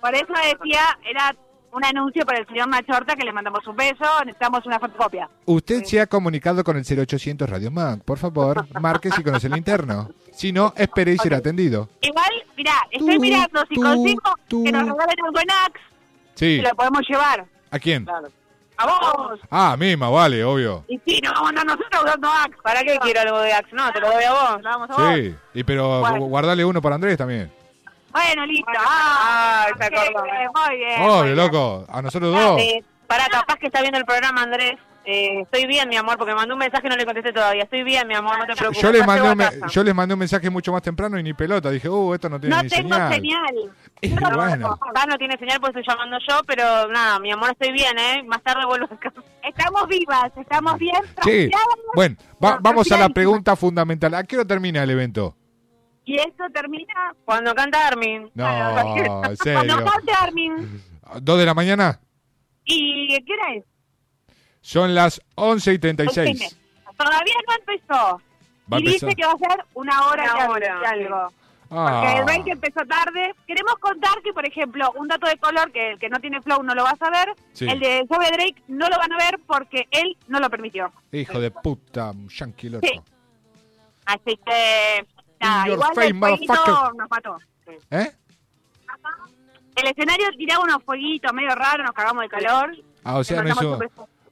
Por 0.00 0.14
eso 0.14 0.26
decía, 0.34 0.82
era 1.04 1.34
un 1.72 1.84
anuncio 1.84 2.24
para 2.24 2.38
el 2.38 2.46
señor 2.46 2.68
Nachorta 2.68 3.16
que 3.16 3.24
le 3.24 3.32
mandamos 3.32 3.66
un 3.66 3.74
beso, 3.74 4.04
necesitamos 4.24 4.64
una 4.66 4.78
fotocopia. 4.78 5.28
Usted 5.46 5.82
se 5.84 6.00
ha 6.00 6.06
comunicado 6.06 6.62
con 6.62 6.76
el 6.76 6.84
0800 6.84 7.48
Radio 7.50 7.70
Mac. 7.70 8.00
Por 8.04 8.18
favor, 8.18 8.66
marque 8.80 9.10
si 9.10 9.22
conoce 9.24 9.46
el 9.48 9.56
interno. 9.56 10.10
Si 10.32 10.52
no, 10.52 10.72
espere 10.76 11.12
y 11.14 11.18
será 11.18 11.38
atendido. 11.38 11.88
Igual, 12.00 12.30
mirá, 12.56 12.74
estoy 12.90 13.14
Tú, 13.16 13.20
mirando 13.20 13.60
si 13.68 13.74
tú, 13.76 13.80
consigo 13.82 14.34
tú. 14.46 14.64
que 14.64 14.72
nos 14.72 14.82
regalen 14.82 15.16
algo 15.24 15.40
en 15.40 15.50
Axe 15.50 15.80
Sí. 16.34 16.60
lo 16.60 16.70
podemos 16.74 17.00
llevar. 17.08 17.46
¿A 17.70 17.78
quién? 17.78 18.06
Vos. 18.82 19.40
Ah, 19.50 19.76
misma, 19.78 20.08
vale, 20.10 20.44
obvio. 20.44 20.84
Y 20.88 21.00
sí, 21.06 21.20
nos 21.22 21.32
vamos 21.32 21.46
a 21.46 21.50
andar 21.50 21.66
nosotros 21.66 22.04
usando 22.04 22.28
Axe. 22.28 22.56
¿Para 22.62 22.82
qué 22.82 22.98
quiero 23.00 23.20
algo 23.20 23.40
de 23.40 23.52
Axe? 23.52 23.74
No, 23.74 23.92
te 23.92 24.00
lo 24.00 24.10
doy 24.10 24.24
a 24.24 24.32
vos. 24.32 24.62
Lo 24.62 24.70
damos 24.70 24.90
a 24.90 24.94
vos. 24.94 25.14
Sí, 25.14 25.34
y 25.54 25.64
pero 25.64 26.02
guardale 26.26 26.64
uno 26.64 26.82
para 26.82 26.96
Andrés 26.96 27.16
también. 27.16 27.52
Bueno, 28.12 28.46
listo. 28.46 28.72
Ah, 28.78 29.66
se 29.76 29.84
acordó. 29.84 30.22
bien, 30.22 30.48
muy 30.54 30.76
bien. 30.76 31.02
Obvio, 31.02 31.34
loco. 31.34 31.84
A 31.88 32.00
nosotros 32.00 32.32
dos. 32.32 32.62
Para, 33.06 33.26
capaz 33.26 33.56
que 33.56 33.66
está 33.66 33.80
viendo 33.80 33.98
el 33.98 34.04
programa, 34.04 34.42
Andrés. 34.42 34.76
Eh, 35.06 35.40
estoy 35.42 35.66
bien, 35.66 35.86
mi 35.90 35.96
amor, 35.96 36.16
porque 36.16 36.32
me 36.32 36.36
mandó 36.36 36.54
un 36.54 36.60
mensaje 36.60 36.86
y 36.86 36.90
no 36.90 36.96
le 36.96 37.04
contesté 37.04 37.30
todavía. 37.32 37.64
Estoy 37.64 37.82
bien, 37.82 38.08
mi 38.08 38.14
amor, 38.14 38.38
no 38.38 38.46
te 38.46 38.54
preocupes. 38.54 38.82
Yo 38.82 38.90
les, 38.90 39.06
mandé 39.06 39.30
un 39.30 39.36
me- 39.36 39.50
yo 39.70 39.84
les 39.84 39.94
mandé 39.94 40.14
un 40.14 40.20
mensaje 40.20 40.48
mucho 40.48 40.72
más 40.72 40.80
temprano 40.80 41.18
y 41.18 41.22
ni 41.22 41.34
pelota. 41.34 41.70
Dije, 41.70 41.88
uh, 41.90 42.14
esto 42.14 42.30
no 42.30 42.40
tiene 42.40 42.56
No 42.56 42.62
ni 42.62 42.68
tengo 42.70 42.88
señal. 42.94 43.12
señal. 43.12 44.34
Bueno. 44.34 44.72
Acá 44.72 45.06
no 45.06 45.16
tiene 45.18 45.36
señal 45.38 45.60
porque 45.60 45.80
estoy 45.80 45.94
llamando 45.94 46.16
yo, 46.26 46.40
pero 46.46 46.88
nada, 46.88 47.18
mi 47.20 47.32
amor, 47.32 47.50
estoy 47.52 47.72
bien, 47.72 47.98
¿eh? 47.98 48.22
Más 48.26 48.42
tarde 48.42 48.64
vuelvo 48.66 48.86
a 48.90 48.98
casa. 48.98 49.20
Estamos 49.42 49.86
vivas, 49.88 50.32
estamos 50.36 50.78
bien. 50.78 50.96
Sí. 51.22 51.50
Bueno, 51.94 52.16
va- 52.42 52.52
No, 52.56 52.58
vamos 52.62 52.90
a 52.90 52.96
la 52.96 53.08
pregunta 53.10 53.56
fundamental. 53.56 54.14
¿A 54.14 54.24
qué 54.24 54.36
hora 54.36 54.46
termina 54.46 54.82
el 54.82 54.90
evento? 54.90 55.36
Y 56.06 56.16
esto 56.16 56.44
termina 56.52 56.92
Cuando 57.24 57.54
canta 57.54 57.86
Armin. 57.88 58.30
No, 58.34 58.46
en 58.46 58.74
cuando 59.06 59.36
serio. 59.36 59.84
cante 59.84 60.12
Armin. 60.18 60.82
¿Dos 61.20 61.38
de 61.38 61.44
la 61.46 61.54
mañana? 61.54 62.00
¿Y 62.64 63.08
qué 63.24 63.32
hora 63.34 63.54
es? 63.54 63.64
Son 64.64 64.94
las 64.94 65.20
11 65.34 65.74
y 65.74 65.78
36. 65.78 66.56
Todavía 66.96 67.34
no 67.46 67.54
empezó. 67.54 68.20
Va 68.72 68.80
y 68.80 68.82
dice 68.84 69.14
que 69.14 69.26
va 69.26 69.32
a 69.32 69.36
ser 69.36 69.62
una 69.74 70.06
hora 70.06 70.22
Una 70.24 70.36
y 70.38 70.40
algo- 70.40 70.52
hora, 70.54 70.80
y 70.82 70.86
algo. 70.86 71.32
Porque 71.68 71.80
Ah, 72.06 72.14
el 72.18 72.24
break 72.24 72.46
empezó 72.46 72.80
tarde. 72.86 73.34
Queremos 73.46 73.74
contar 73.78 74.22
que, 74.22 74.32
por 74.32 74.46
ejemplo, 74.46 74.90
un 74.96 75.06
dato 75.06 75.26
de 75.26 75.36
color 75.36 75.70
que 75.70 75.90
el 75.92 75.98
que 75.98 76.08
no 76.08 76.18
tiene 76.18 76.40
flow 76.40 76.62
no 76.62 76.74
lo 76.74 76.82
va 76.82 76.90
a 76.92 76.96
saber. 76.96 77.34
Sí. 77.52 77.66
El 77.68 77.78
de 77.78 78.06
Zoe 78.08 78.26
Drake 78.30 78.62
no 78.68 78.88
lo 78.88 78.96
van 78.96 79.12
a 79.12 79.16
ver 79.18 79.38
porque 79.46 79.86
él 79.90 80.16
no 80.28 80.40
lo 80.40 80.48
permitió. 80.48 80.90
hijo 81.12 81.38
de 81.40 81.50
puta, 81.50 82.12
yankee 82.30 82.70
loco. 82.70 82.86
Sí. 82.86 82.98
Así 84.06 84.38
que, 84.46 85.06
nada, 85.40 85.60
In 85.60 85.66
your 85.66 85.74
igual 85.74 85.94
face, 85.94 86.08
el 86.08 86.20
nos 86.96 87.10
mató. 87.10 87.38
¿Eh? 87.90 88.12
El 89.76 89.88
escenario 89.88 90.26
tiraba 90.38 90.64
unos 90.64 90.82
fueguitos 90.84 91.32
medio 91.34 91.54
raros, 91.54 91.84
nos 91.84 91.94
cagamos 91.94 92.22
de 92.22 92.28
calor. 92.30 92.74
Ah, 93.02 93.16
o 93.18 93.24
sea, 93.24 93.42
no 93.42 93.50
hizo-. 93.50 93.78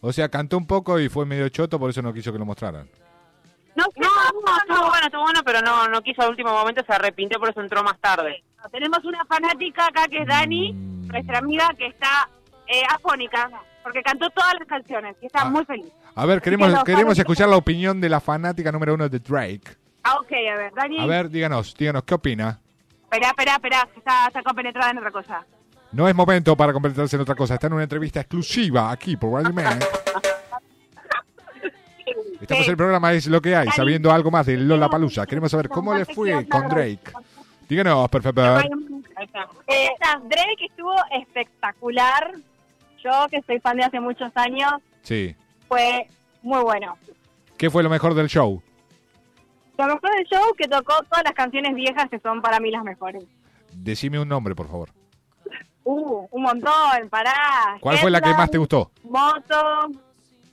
O 0.03 0.12
sea, 0.12 0.29
cantó 0.29 0.59
un 0.59 0.67
poco 0.67 1.01
y 1.01 1.09
fue 1.09 1.25
medio 1.25 1.49
choto, 1.49 1.79
por 1.79 1.88
eso 1.88 2.03
no 2.03 2.12
quiso 2.12 2.33
que 2.33 2.38
lo 2.38 2.45
mostraran. 2.45 2.87
No, 3.75 3.85
No, 3.97 4.09
no, 4.43 4.57
estuvo 4.59 4.88
bueno, 4.91 5.07
estuvo 5.07 5.23
bueno, 5.23 5.41
pero 5.45 5.62
no, 5.62 5.88
no 5.88 6.03
quiso 6.03 6.21
al 6.23 6.31
último 6.31 6.51
momento, 6.53 6.83
se 6.87 6.93
arrepintió, 6.93 7.38
por 7.38 7.49
eso 7.49 7.61
entró 7.62 7.83
más 7.83 7.99
tarde. 8.01 8.43
Tenemos 8.71 9.03
una 9.05 9.25
fanática 9.25 9.87
acá 9.87 10.07
que 10.09 10.19
es 10.19 10.27
Dani, 10.27 10.73
Mm. 10.75 11.07
nuestra 11.09 11.38
amiga 11.38 11.71
que 11.79 11.87
está 11.87 12.29
eh, 12.67 12.83
afónica, 12.91 13.51
porque 13.83 14.03
cantó 14.03 14.29
todas 14.31 14.55
las 14.59 14.67
canciones 14.69 15.17
y 15.23 15.27
está 15.27 15.43
Ah. 15.43 15.51
muy 15.51 15.65
feliz. 15.65 15.91
A 16.15 16.27
ver, 16.27 16.41
queremos, 16.43 16.73
Que 16.85 16.93
queremos 16.93 17.19
escuchar 17.19 17.49
la 17.49 17.57
opinión 17.57 18.01
de 18.01 18.09
la 18.09 18.21
fanática 18.21 18.71
número 18.73 18.95
uno 18.95 19.09
de 19.09 19.19
Drake. 19.19 19.77
Ah, 20.05 20.17
ok, 20.21 20.33
a 20.33 20.57
ver, 20.57 20.73
Dani. 20.75 20.99
A 21.01 21.07
ver, 21.07 21.29
díganos, 21.31 21.75
díganos, 21.77 22.03
¿qué 22.05 22.15
opina? 22.15 22.59
Esperá, 23.05 23.29
esperá, 23.29 23.53
esperá, 23.55 23.88
que 23.93 23.99
está, 23.99 24.27
está 24.29 24.43
compenetrada 24.43 24.91
en 24.91 24.99
otra 24.99 25.11
cosa. 25.11 25.45
No 25.92 26.09
es 26.09 26.14
momento 26.14 26.57
para 26.57 26.72
completarse 26.72 27.16
en 27.16 27.22
otra 27.22 27.35
cosa. 27.35 27.55
Está 27.55 27.66
en 27.66 27.74
una 27.74 27.83
entrevista 27.83 28.20
exclusiva 28.20 28.90
aquí 28.90 29.16
por 29.16 29.33
Radio 29.33 29.52
Man. 29.52 29.78
Estamos 32.40 32.64
en 32.66 32.70
el 32.70 32.76
programa 32.76 33.12
Es 33.12 33.26
lo 33.28 33.40
que 33.40 33.55
hay, 33.55 33.68
sabiendo 33.70 34.11
algo 34.11 34.31
más 34.31 34.46
de 34.46 34.56
Lola 34.56 34.88
Palusa. 34.88 35.27
Queremos 35.27 35.50
saber 35.50 35.69
cómo 35.69 35.94
le 35.94 36.04
fue 36.04 36.46
con 36.48 36.69
Drake. 36.69 37.12
Díganos, 37.69 38.08
por 38.08 38.23
favor. 38.23 38.64
Eh, 39.69 39.88
Drake 40.25 40.67
estuvo 40.69 40.94
espectacular. 41.12 42.33
Yo, 43.04 43.10
que 43.31 43.42
soy 43.42 43.58
fan 43.60 43.77
de 43.77 43.85
hace 43.85 44.00
muchos 44.00 44.31
años, 44.37 44.73
Sí. 45.02 45.35
fue 45.69 46.06
muy 46.42 46.62
bueno. 46.62 46.96
¿Qué 47.56 47.69
fue 47.71 47.83
lo 47.83 47.90
mejor 47.90 48.14
del 48.14 48.29
show? 48.29 48.62
Lo 49.79 49.87
mejor 49.87 50.10
del 50.14 50.25
show 50.27 50.54
que 50.56 50.69
tocó 50.69 50.94
todas 51.08 51.25
las 51.25 51.33
canciones 51.33 51.75
viejas 51.75 52.08
que 52.08 52.19
son 52.21 52.40
para 52.40 52.60
mí 52.60 52.71
las 52.71 52.85
mejores. 52.85 53.25
Decime 53.73 54.21
un 54.21 54.29
nombre, 54.29 54.54
por 54.54 54.69
favor. 54.69 54.90
Uh, 55.85 56.26
un 56.30 56.42
montón, 56.42 57.08
pará. 57.10 57.76
¿Cuál 57.80 57.98
fue 57.98 58.10
la 58.10 58.20
que 58.20 58.30
más 58.30 58.50
te 58.50 58.58
gustó? 58.58 58.90
Moto. 59.04 59.88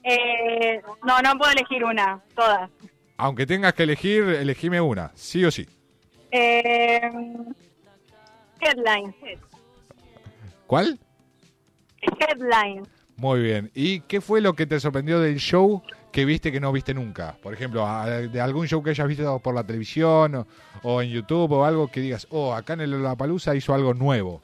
Eh, 0.02 0.80
no, 1.04 1.20
no 1.20 1.38
puedo 1.38 1.52
elegir 1.52 1.84
una, 1.84 2.20
todas. 2.34 2.70
Aunque 3.16 3.46
tengas 3.46 3.74
que 3.74 3.82
elegir, 3.82 4.24
elegime 4.24 4.80
una, 4.80 5.12
sí 5.14 5.44
o 5.44 5.50
sí. 5.50 5.68
Eh, 6.30 7.00
headline. 8.60 9.14
¿Cuál? 10.66 10.98
Headline. 12.00 12.88
Muy 13.16 13.42
bien. 13.42 13.70
¿Y 13.74 14.00
qué 14.00 14.20
fue 14.20 14.40
lo 14.40 14.54
que 14.54 14.66
te 14.66 14.80
sorprendió 14.80 15.20
del 15.20 15.36
show 15.36 15.82
que 16.12 16.24
viste 16.24 16.50
que 16.50 16.60
no 16.60 16.72
viste 16.72 16.94
nunca? 16.94 17.36
Por 17.42 17.52
ejemplo, 17.52 17.86
de 18.06 18.40
algún 18.40 18.66
show 18.66 18.82
que 18.82 18.90
hayas 18.90 19.06
visto 19.06 19.38
por 19.40 19.54
la 19.54 19.64
televisión 19.64 20.34
o, 20.34 20.46
o 20.82 21.02
en 21.02 21.10
YouTube 21.10 21.52
o 21.52 21.64
algo 21.64 21.88
que 21.88 22.00
digas, 22.00 22.26
oh, 22.30 22.54
acá 22.54 22.72
en 22.72 22.80
el 22.80 23.02
La 23.02 23.16
Palusa 23.16 23.54
hizo 23.54 23.74
algo 23.74 23.92
nuevo. 23.92 24.40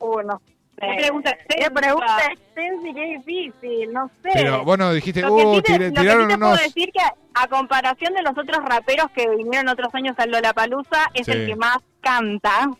No 0.00 0.40
sé. 0.46 0.56
Qué 0.78 0.96
pregunta 0.98 1.36
Qué 1.48 1.70
pregunta 1.70 2.18
extensa 2.32 2.88
y 2.88 2.94
qué 2.94 3.04
difícil, 3.18 3.92
no 3.94 4.10
sé. 4.22 4.30
Pero 4.34 4.62
bueno, 4.64 4.92
dijiste, 4.92 5.22
Lo 5.22 5.34
que 5.36 5.42
oh, 5.44 5.54
sí 5.56 5.62
te, 5.62 5.72
tiré- 5.72 5.88
lo 5.88 5.94
que 6.02 6.10
sí 6.10 6.28
te 6.28 6.38
puedo 6.38 6.52
decir 6.56 6.92
que 6.92 7.00
a 7.34 7.48
comparación 7.48 8.12
de 8.14 8.22
los 8.22 8.32
otros 8.36 8.58
raperos 8.64 9.10
que 9.14 9.28
vinieron 9.30 9.68
otros 9.68 9.94
años 9.94 10.14
al 10.18 10.30
Lollapalooza, 10.30 11.06
es 11.14 11.24
Sí. 11.26 11.32
el 11.32 11.46
que 11.46 11.56
más 11.56 11.78
canta 12.02 12.70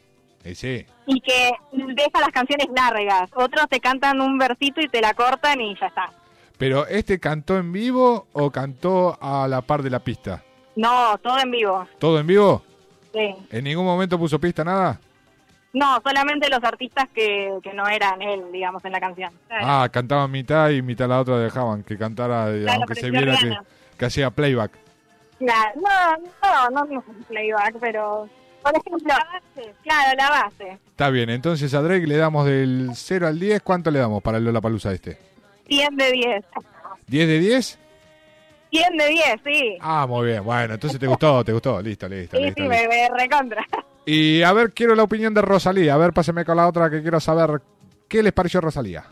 sí. 0.54 0.84
y 1.06 1.20
que 1.20 1.52
deja 1.72 2.20
las 2.20 2.30
canciones 2.30 2.66
largas. 2.74 3.30
Otros 3.34 3.66
te 3.70 3.80
cantan 3.80 4.20
un 4.20 4.36
versito 4.38 4.80
y 4.82 4.88
te 4.88 5.00
la 5.00 5.14
cortan 5.14 5.60
y 5.60 5.74
ya 5.80 5.86
está. 5.86 6.12
Pero 6.58 6.86
¿este 6.86 7.18
cantó 7.18 7.56
en 7.58 7.72
vivo 7.72 8.26
o 8.32 8.50
cantó 8.50 9.18
a 9.20 9.46
la 9.48 9.60
par 9.62 9.82
de 9.82 9.90
la 9.90 9.98
pista? 10.00 10.42
No, 10.74 11.16
todo 11.18 11.38
en 11.38 11.50
vivo. 11.50 11.86
¿Todo 11.98 12.18
en 12.20 12.26
vivo? 12.26 12.62
Sí. 13.12 13.34
¿En 13.50 13.64
ningún 13.64 13.84
momento 13.86 14.18
puso 14.18 14.38
pista 14.38 14.62
nada? 14.64 15.00
No, 15.76 16.00
solamente 16.02 16.48
los 16.48 16.64
artistas 16.64 17.06
que, 17.14 17.52
que 17.62 17.74
no 17.74 17.86
eran 17.86 18.22
él, 18.22 18.44
digamos, 18.50 18.82
en 18.86 18.92
la 18.92 18.98
canción. 18.98 19.30
Ah, 19.50 19.86
cantaban 19.92 20.30
mitad 20.30 20.70
y 20.70 20.80
mitad 20.80 21.06
la 21.06 21.20
otra 21.20 21.38
dejaban 21.38 21.82
que 21.82 21.98
cantara, 21.98 22.46
Claro, 22.46 22.78
aunque 22.78 22.94
se 22.94 23.10
viera 23.10 23.36
que, 23.98 24.04
hacía 24.06 24.30
playback. 24.30 24.70
Claro, 25.38 25.72
no, 25.76 26.16
no, 26.42 26.70
no, 26.70 26.84
no 26.86 27.00
es 27.00 27.26
playback, 27.26 27.76
pero 27.78 28.26
por 28.62 28.72
ejemplo, 28.74 29.14
claro, 29.82 30.16
la 30.16 30.30
base. 30.30 30.78
Está 30.92 31.10
bien, 31.10 31.28
entonces 31.28 31.74
a 31.74 31.82
Drake 31.82 32.06
le 32.06 32.16
damos 32.16 32.46
del 32.46 32.92
0 32.94 33.26
al 33.26 33.38
10, 33.38 33.60
¿cuánto 33.60 33.90
le 33.90 33.98
damos 33.98 34.22
para 34.22 34.38
el 34.38 34.44
Lollapalooza 34.44 34.94
este? 34.94 35.18
100 35.68 35.94
de 35.94 36.10
10. 36.10 36.44
¿10 37.06 37.26
de 37.26 37.38
10? 37.38 37.78
100 38.70 38.96
de 38.96 39.08
10, 39.08 39.26
sí. 39.44 39.76
Ah, 39.82 40.06
muy 40.08 40.28
bien, 40.28 40.42
bueno, 40.42 40.72
entonces 40.72 40.98
te 40.98 41.06
gustó, 41.06 41.44
te 41.44 41.52
gustó, 41.52 41.82
listo, 41.82 42.08
listo, 42.08 42.38
Sí, 42.38 42.42
listo. 42.44 42.62
sí, 42.62 42.66
listo. 42.66 42.88
me, 42.88 42.88
me 42.88 43.08
recontra. 43.10 43.62
Y 44.06 44.42
a 44.42 44.52
ver, 44.52 44.72
quiero 44.72 44.94
la 44.94 45.02
opinión 45.02 45.34
de 45.34 45.42
Rosalía, 45.42 45.94
a 45.94 45.98
ver, 45.98 46.12
pásame 46.12 46.44
con 46.44 46.56
la 46.56 46.68
otra 46.68 46.88
que 46.88 47.02
quiero 47.02 47.18
saber, 47.18 47.60
¿qué 48.08 48.22
les 48.22 48.32
pareció 48.32 48.60
Rosalía? 48.60 49.04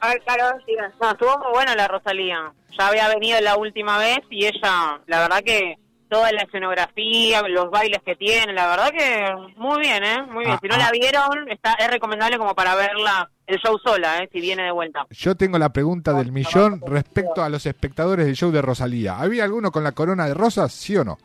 A 0.00 0.08
ver, 0.08 0.22
Carol, 0.26 0.62
diga. 0.66 0.92
No, 1.00 1.10
estuvo 1.12 1.38
muy 1.38 1.52
buena 1.52 1.76
la 1.76 1.86
Rosalía. 1.86 2.52
Ya 2.76 2.88
había 2.88 3.08
venido 3.08 3.40
la 3.40 3.56
última 3.56 3.98
vez 3.98 4.18
y 4.28 4.46
ella, 4.46 5.00
la 5.06 5.20
verdad 5.20 5.42
que 5.44 5.76
toda 6.08 6.32
la 6.32 6.42
escenografía, 6.42 7.40
los 7.48 7.70
bailes 7.70 8.00
que 8.04 8.16
tiene, 8.16 8.52
la 8.52 8.66
verdad 8.66 8.90
que 8.90 9.32
muy 9.56 9.80
bien, 9.80 10.02
¿eh? 10.02 10.22
Muy 10.22 10.44
bien. 10.44 10.56
Ah, 10.56 10.58
si 10.60 10.66
no 10.66 10.74
ah. 10.74 10.78
la 10.78 10.90
vieron, 10.90 11.48
está, 11.48 11.74
es 11.74 11.88
recomendable 11.88 12.36
como 12.36 12.54
para 12.56 12.74
verla 12.74 13.30
el 13.46 13.58
show 13.58 13.78
sola, 13.78 14.18
¿eh? 14.18 14.28
Si 14.32 14.40
viene 14.40 14.64
de 14.64 14.72
vuelta. 14.72 15.06
Yo 15.10 15.36
tengo 15.36 15.56
la 15.56 15.72
pregunta 15.72 16.12
del 16.12 16.32
millón 16.32 16.80
respecto 16.84 17.44
a 17.44 17.48
los 17.48 17.64
espectadores 17.64 18.26
del 18.26 18.34
show 18.34 18.50
de 18.50 18.60
Rosalía. 18.60 19.20
¿Había 19.20 19.44
alguno 19.44 19.70
con 19.70 19.84
la 19.84 19.92
corona 19.92 20.26
de 20.26 20.34
rosas, 20.34 20.72
sí 20.72 20.96
o 20.96 21.04
no? 21.04 21.18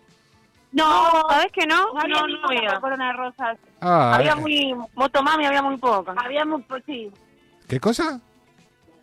No, 0.76 1.24
¿sabes 1.30 1.52
que 1.54 1.66
no? 1.66 1.94
No 1.94 2.00
había 2.02 2.16
No, 2.22 2.28
no 2.28 2.48
había. 2.50 2.80
corona 2.80 3.08
de 3.08 3.14
rosas. 3.14 3.58
Ah, 3.82 4.16
Había 4.16 4.34
eh, 4.34 4.36
muy... 4.36 4.76
Motomami 4.94 5.46
había 5.46 5.62
muy 5.62 5.78
poca. 5.78 6.14
Había 6.18 6.44
muy, 6.46 6.64
sí. 6.86 7.12
¿Qué 7.68 7.80
cosa? 7.80 8.20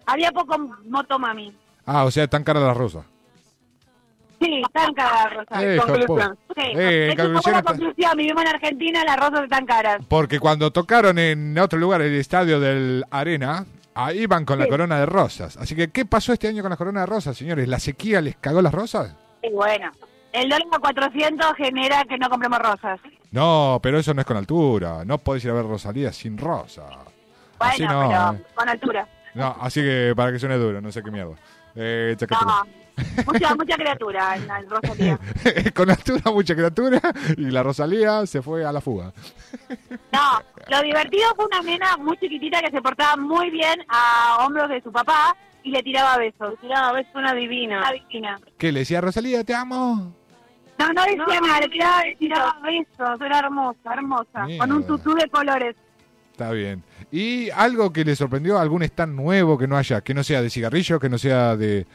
Había 0.07 0.31
poco 0.33 0.59
motomami. 0.87 1.55
Ah, 1.87 2.05
o 2.05 2.11
sea, 2.11 2.29
tan 2.29 2.45
caras 2.45 2.63
las 2.63 2.77
rosas. 2.77 3.05
Sí, 4.41 4.61
están 4.67 4.93
caras 4.93 5.25
las 5.25 5.33
rosas. 5.35 5.63
Eh, 5.63 5.81
Conclusión. 5.85 6.39
Sí. 6.57 6.63
eh, 6.75 7.13
fue 7.15 7.25
conclusión 7.25 7.53
la 7.53 7.59
está- 7.61 7.71
conclusión. 7.73 8.17
Vivimos 8.17 8.43
en 8.43 8.49
Argentina, 8.49 9.05
las 9.05 9.17
rosas 9.17 9.43
están 9.45 9.67
caras. 9.67 10.05
Porque 10.09 10.41
cuando 10.41 10.71
tocaron 10.73 11.19
en 11.19 11.57
otro 11.59 11.79
lugar, 11.79 12.03
el 12.03 12.15
estadio 12.17 12.59
del 12.61 13.05
Arena, 13.11 13.65
ahí 13.95 14.27
van 14.27 14.45
con 14.45 14.59
la 14.59 14.65
Sí. 14.65 14.71
corona 14.71 14.99
de 14.99 15.07
rosas. 15.07 15.57
Así 15.57 15.75
que, 15.77 15.89
¿qué 15.91 16.05
pasó 16.05 16.33
este 16.33 16.49
año 16.49 16.61
con 16.63 16.71
la 16.71 16.77
corona 16.77 17.01
de 17.01 17.07
rosas, 17.07 17.37
señores? 17.37 17.69
¿La 17.69 17.79
sequía 17.79 18.21
les 18.21 18.37
cagó 18.37 18.61
las 18.61 18.75
rosas? 18.75 19.15
Y 19.43 19.51
bueno, 19.53 19.91
el 20.33 20.49
dólar 20.49 20.69
a 20.73 20.79
400 20.79 21.55
genera 21.57 22.05
que 22.05 22.19
no 22.19 22.29
compremos 22.29 22.59
rosas. 22.59 23.01
No, 23.31 23.81
pero 23.83 23.99
eso 23.99 24.13
no 24.15 24.21
es 24.21 24.27
con 24.27 24.37
altura. 24.37 25.05
No 25.05 25.19
podés 25.19 25.45
ir 25.45 25.51
a 25.51 25.55
ver 25.55 25.67
Rosalía 25.67 26.13
sin 26.13 26.37
rosa. 26.39 26.85
Así 27.59 27.85
Bueno, 27.85 28.03
no. 28.03 28.09
pero 28.09 28.33
eh. 28.33 28.55
con 28.55 28.69
altura. 28.69 29.09
No, 29.35 29.57
así 29.61 29.81
que 29.81 30.13
para 30.15 30.33
que 30.33 30.39
suene 30.39 30.57
duro, 30.57 30.81
no 30.81 30.93
sé 30.93 31.03
qué 31.03 31.11
mierda. 31.11 31.35
Eh. 31.75 32.17
No, 32.31 32.67
mucha, 33.27 33.55
mucha 33.55 33.77
criatura 33.77 34.37
en 34.37 34.47
la 34.47 34.61
Rosalía. 34.61 35.19
con 35.75 35.91
altura, 35.91 36.31
mucha 36.31 36.55
criatura. 36.55 37.01
Y 37.37 37.51
la 37.51 37.63
Rosalía 37.63 38.27
se 38.27 38.43
fue 38.43 38.65
a 38.65 38.73
la 38.73 38.81
fuga. 38.81 39.13
No, 40.13 40.43
lo 40.69 40.83
divertido 40.83 41.35
fue 41.35 41.47
una 41.47 41.63
nena 41.63 41.97
muy 41.97 42.17
chiquitita 42.19 42.61
que 42.61 42.71
se 42.71 42.83
portaba 42.83 43.17
muy 43.17 43.51
bien 43.51 43.83
a 43.89 44.45
hombros 44.45 44.69
de 44.69 44.83
su 44.83 44.93
papá 44.93 45.35
y 45.63 45.71
le 45.71 45.83
tiraba 45.83 46.19
besos. 46.19 46.51
Le 46.51 46.57
tiraba 46.69 46.93
besos 46.93 47.15
una 47.15 47.33
divina. 47.33 47.79
Una 47.79 47.93
divina. 47.93 48.41
¿Qué 48.59 48.73
le 48.73 48.81
decía 48.81 48.99
a 48.99 49.03
Rosalía? 49.03 49.43
Te 49.45 49.55
amo. 49.55 50.15
No, 50.83 50.93
no 50.93 51.05
decía 51.05 51.41
nada, 51.41 51.61
le 51.61 51.69
tiraba, 51.69 52.03
tiraba 52.19 52.57
besos. 52.63 53.21
Era 53.21 53.39
hermosa, 53.39 53.93
hermosa. 53.93 54.47
Con 54.59 54.73
un 54.73 54.87
tutú 54.87 55.15
de 55.15 55.29
colores. 55.29 55.77
Está 56.33 56.51
bien. 56.51 56.83
¿Y 57.11 57.51
algo 57.51 57.93
que 57.93 58.05
le 58.05 58.17
sorprendió? 58.17 58.59
¿Algún 58.59 58.83
stand 58.83 59.15
nuevo 59.15 59.59
que 59.59 59.69
no 59.69 59.77
haya? 59.77 60.01
Que 60.01 60.15
no 60.15 60.25
sea 60.25 60.41
de 60.41 60.51
cigarrillo, 60.51 60.99
que 60.99 61.09
no 61.09 61.19
sea 61.19 61.57
de, 61.57 61.87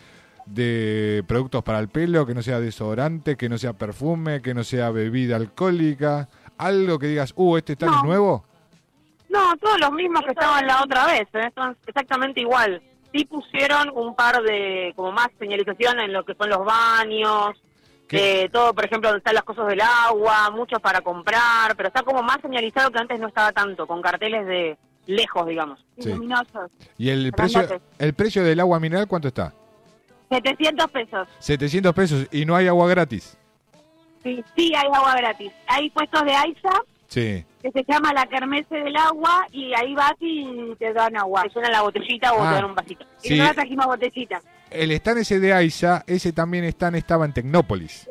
de 0.45 1.23
productos 1.27 1.63
para 1.63 1.79
el 1.79 1.89
pelo, 1.89 2.25
que 2.25 2.35
no 2.35 2.43
sea 2.43 2.59
desodorante, 2.59 3.35
que 3.35 3.49
no 3.49 3.57
sea 3.57 3.73
perfume, 3.73 4.41
que 4.41 4.53
no 4.53 4.63
sea 4.63 4.91
bebida 4.91 5.35
alcohólica. 5.35 6.29
Algo 6.57 6.99
que 6.99 7.07
digas, 7.07 7.33
uh, 7.35 7.57
este 7.57 7.73
stand 7.73 7.95
es 7.95 8.03
nuevo. 8.03 8.45
No, 9.29 9.55
todos 9.57 9.79
los 9.79 9.91
mismos 9.91 10.21
que 10.23 10.31
estaban 10.31 10.65
la 10.65 10.83
otra 10.83 11.05
vez, 11.07 11.27
¿eh? 11.33 11.51
son 11.53 11.75
exactamente 11.85 12.41
igual. 12.41 12.81
Sí 13.13 13.25
pusieron 13.25 13.89
un 13.93 14.15
par 14.15 14.41
de, 14.41 14.93
como 14.95 15.11
más 15.11 15.29
señalización 15.39 15.99
en 15.99 16.13
lo 16.13 16.23
que 16.23 16.33
son 16.35 16.49
los 16.49 16.63
baños, 16.63 17.51
eh, 18.12 18.49
todo, 18.51 18.74
por 18.74 18.86
ejemplo, 18.86 19.10
donde 19.10 19.20
están 19.20 19.36
las 19.36 19.43
cosas 19.43 19.68
del 19.68 19.82
agua, 19.82 20.49
muchos 20.51 20.80
para 20.82 21.01
comprar, 21.01 21.76
pero 21.76 21.88
está 21.88 22.03
como 22.03 22.22
más 22.24 22.38
señalizado 22.41 22.89
que 22.91 22.99
antes 22.99 23.20
no 23.20 23.28
estaba 23.28 23.51
tanto, 23.51 23.86
con 23.88 24.01
carteles 24.01 24.45
de 24.45 24.78
lejos, 25.08 25.45
digamos. 25.47 25.80
Sí. 25.99 26.10
Luminosos. 26.10 26.72
¿Y 26.97 27.10
el 27.10 27.32
precio, 27.32 27.82
el 27.99 28.14
precio 28.14 28.43
del 28.43 28.60
agua 28.60 28.80
mineral 28.80 29.08
cuánto 29.08 29.28
está? 29.30 29.53
700 30.30 30.91
pesos. 30.91 31.28
700 31.39 31.93
pesos 31.93 32.28
y 32.32 32.45
no 32.45 32.55
hay 32.55 32.68
agua 32.68 32.88
gratis. 32.89 33.38
Sí, 34.24 34.43
sí, 34.55 34.74
hay 34.76 34.88
agua 34.93 35.16
gratis. 35.16 35.51
Hay 35.68 35.89
puestos 35.89 36.24
de 36.26 36.34
AISA 36.36 36.70
Sí. 37.08 37.45
que 37.62 37.72
se 37.72 37.86
llama 37.88 38.12
la 38.12 38.26
kermese 38.26 38.76
del 38.76 38.95
agua 38.97 39.45
y 39.51 39.74
ahí 39.74 39.95
vas 39.95 40.16
y 40.20 40.76
te 40.78 40.91
dan 40.91 41.16
agua. 41.16 41.43
Te 41.43 41.49
llenan 41.55 41.72
la 41.72 41.82
botellita 41.84 42.34
o 42.34 42.43
Ah. 42.43 42.49
te 42.49 42.55
dan 42.55 42.66
un 42.66 42.76
vasito. 42.76 43.05
Y 43.24 43.28
Sí. 43.30 43.38
nosotros 43.38 43.55
trajimos 43.55 43.86
botellita. 43.86 44.41
El 44.70 44.91
stand 44.91 45.20
ese 45.20 45.39
de 45.39 45.53
AISA, 45.53 46.03
ese 46.07 46.34
también 46.34 46.63
stand 46.65 46.95
estaba 46.97 47.26
en 47.26 47.34
Tecnópolis. 47.34 48.09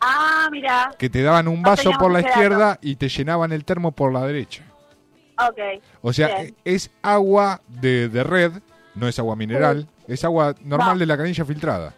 Ah, 0.00 0.48
mira. 0.52 0.90
Que 0.98 1.10
te 1.10 1.22
daban 1.22 1.48
un 1.48 1.62
vaso 1.62 1.90
por 1.98 2.12
la 2.12 2.20
izquierda 2.20 2.78
y 2.82 2.96
te 2.96 3.08
llenaban 3.08 3.52
el 3.52 3.64
termo 3.64 3.92
por 3.92 4.12
la 4.12 4.24
derecha. 4.26 4.62
Ok. 5.40 5.82
O 6.02 6.12
sea, 6.12 6.28
Bien. 6.40 6.56
es 6.64 6.90
agua 7.02 7.60
de, 7.68 8.08
de 8.08 8.22
red, 8.24 8.52
no 8.94 9.08
es 9.08 9.18
agua 9.18 9.34
mineral, 9.36 9.88
es 10.06 10.24
agua 10.24 10.54
normal 10.62 10.94
No. 10.94 10.98
de 11.00 11.06
la 11.06 11.16
canilla 11.16 11.44
filtrada, 11.44 11.94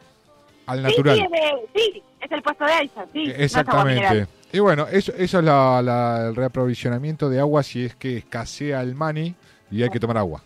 al 0.67 0.83
natural. 0.83 1.17
Sí, 1.17 1.23
es, 1.25 1.31
de- 1.31 1.69
sí, 1.75 2.03
es 2.21 2.33
el 2.33 2.43
puesto 2.43 2.65
de 2.65 2.73
AISA, 2.73 3.07
sí. 3.13 3.27
no 3.27 3.33
es 3.33 3.39
Exactamente. 3.41 3.95
mineral. 4.03 4.29
y 4.53 4.59
bueno, 4.61 4.87
eso, 4.89 5.13
eso 5.17 5.39
es 5.39 5.45
la, 5.45 5.81
la- 5.83 6.27
el 6.29 6.37
reaprovisionamiento 6.37 7.29
de 7.31 7.41
agua 7.41 7.63
si 7.63 7.85
es 7.87 7.95
que 7.97 8.19
escasea 8.19 8.81
el 8.83 8.95
money 8.95 9.35
y 9.71 9.83
hay 9.83 9.91
que 9.91 10.01
tomar 10.01 10.19
agua. 10.19 10.43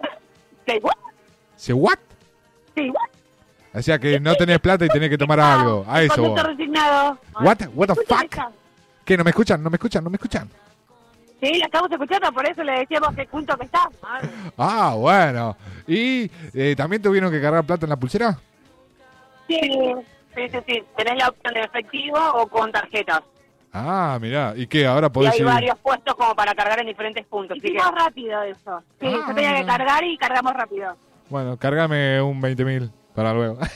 ¿Qué? 0.66 0.80
¿Se 1.60 1.74
what? 1.74 1.98
Sí, 2.74 2.88
what? 2.88 3.10
O 3.78 3.82
sea 3.82 3.98
que 3.98 4.18
no 4.18 4.34
tenés 4.34 4.58
plata 4.60 4.86
y 4.86 4.88
tenés 4.88 5.10
que 5.10 5.18
tomar 5.18 5.38
algo. 5.38 5.84
A 5.86 6.02
eso. 6.02 6.22
Voy. 6.22 6.40
resignado. 6.42 7.18
What? 7.42 7.58
What 7.74 7.88
the 7.88 7.94
fuck? 8.06 8.34
¿Qué? 9.04 9.14
¿No 9.18 9.24
me 9.24 9.30
escuchan? 9.30 9.62
¿No 9.62 9.68
me 9.68 9.76
escuchan? 9.76 10.02
¿No 10.02 10.08
me 10.08 10.16
escuchan? 10.16 10.48
Sí, 11.42 11.58
la 11.58 11.66
estamos 11.66 11.90
escuchando, 11.92 12.32
por 12.32 12.46
eso 12.46 12.62
le 12.62 12.80
decíamos 12.80 13.14
que 13.14 13.26
culto 13.26 13.56
que 13.58 13.66
está. 13.66 13.88
Ah, 14.56 14.94
bueno. 14.96 15.54
¿Y 15.86 16.30
eh, 16.54 16.74
también 16.76 17.02
tuvieron 17.02 17.30
que 17.30 17.40
cargar 17.42 17.62
plata 17.64 17.84
en 17.86 17.90
la 17.90 17.96
pulsera? 17.96 18.38
Sí, 19.46 19.60
sí, 20.34 20.48
sí, 20.50 20.58
sí. 20.66 20.84
Tenés 20.96 21.18
la 21.18 21.28
opción 21.28 21.54
de 21.54 21.60
efectivo 21.60 22.18
o 22.34 22.46
con 22.46 22.72
tarjetas. 22.72 23.20
Ah, 23.72 24.18
mirá. 24.20 24.54
¿Y 24.56 24.66
qué? 24.66 24.86
Ahora 24.86 25.08
Y 25.08 25.10
podés 25.10 25.32
hay 25.34 25.40
ir... 25.40 25.44
varios 25.44 25.78
puestos 25.78 26.14
como 26.14 26.34
para 26.34 26.54
cargar 26.54 26.80
en 26.80 26.86
diferentes 26.86 27.24
puntos. 27.26 27.56
así 27.58 27.60
que- 27.68 27.74
Hicimos 27.74 27.94
rápido 27.94 28.42
eso. 28.44 28.82
Sí, 29.00 29.06
Ah. 29.06 29.24
yo 29.28 29.34
tenía 29.34 29.56
que 29.56 29.66
cargar 29.66 30.04
y 30.04 30.16
cargamos 30.16 30.52
rápido. 30.54 30.96
Bueno, 31.30 31.56
cargame 31.56 32.20
un 32.20 32.40
20.000 32.42 32.90
para 33.14 33.32
luego. 33.32 33.58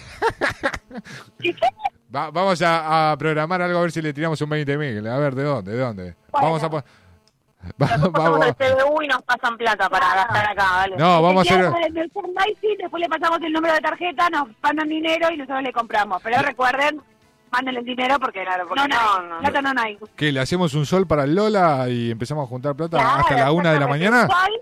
Va- 2.14 2.30
vamos 2.30 2.60
a, 2.62 3.12
a 3.12 3.16
programar 3.16 3.60
algo 3.62 3.78
a 3.78 3.82
ver 3.82 3.92
si 3.92 4.00
le 4.02 4.12
tiramos 4.12 4.40
un 4.40 4.50
20.000. 4.50 5.08
A 5.08 5.18
ver, 5.18 5.34
¿de 5.34 5.42
dónde? 5.42 5.72
¿De 5.72 5.78
dónde? 5.78 6.14
Vamos 6.32 6.62
a... 6.62 6.70
po- 6.70 6.76
Va- 7.82 7.86
Nosotros 7.96 8.12
vamos 8.12 8.12
pasamos 8.12 8.40
a- 8.42 8.48
el 8.48 8.54
CBU 8.84 9.02
y 9.02 9.08
nos 9.08 9.22
pasan 9.22 9.56
plata 9.56 9.88
para 9.88 10.14
gastar 10.14 10.50
acá, 10.50 10.70
¿vale? 10.72 10.96
No, 10.96 11.22
vamos 11.22 11.50
a 11.50 11.54
hacer... 11.54 11.72
Después 12.78 13.00
le 13.00 13.08
pasamos 13.08 13.38
el 13.42 13.52
número 13.52 13.74
de 13.74 13.80
tarjeta, 13.80 14.28
nos 14.30 14.48
mandan 14.62 14.88
dinero 14.88 15.28
y 15.32 15.36
nosotros 15.38 15.62
le 15.62 15.72
compramos. 15.72 16.22
Pero 16.22 16.42
recuerden, 16.42 17.00
manden 17.50 17.76
el 17.76 17.84
dinero 17.84 18.18
porque, 18.20 18.44
Claro, 18.44 18.64
no, 18.64 18.68
porque 18.68 18.88
no, 18.88 19.22
no, 19.22 19.34
no. 19.36 19.40
plata 19.40 19.62
no 19.62 19.80
hay. 19.80 19.98
¿Qué? 20.14 20.30
¿Le 20.30 20.40
hacemos 20.40 20.74
un 20.74 20.86
sol 20.86 21.06
para 21.06 21.26
Lola 21.26 21.88
y 21.88 22.10
empezamos 22.10 22.44
a 22.44 22.48
juntar 22.48 22.74
plata 22.76 22.98
Claro, 22.98 23.20
hasta 23.22 23.36
la 23.36 23.50
una 23.52 23.72
de 23.72 23.80
la 23.80 23.86
mañana? 23.88 24.26
Sol, 24.28 24.60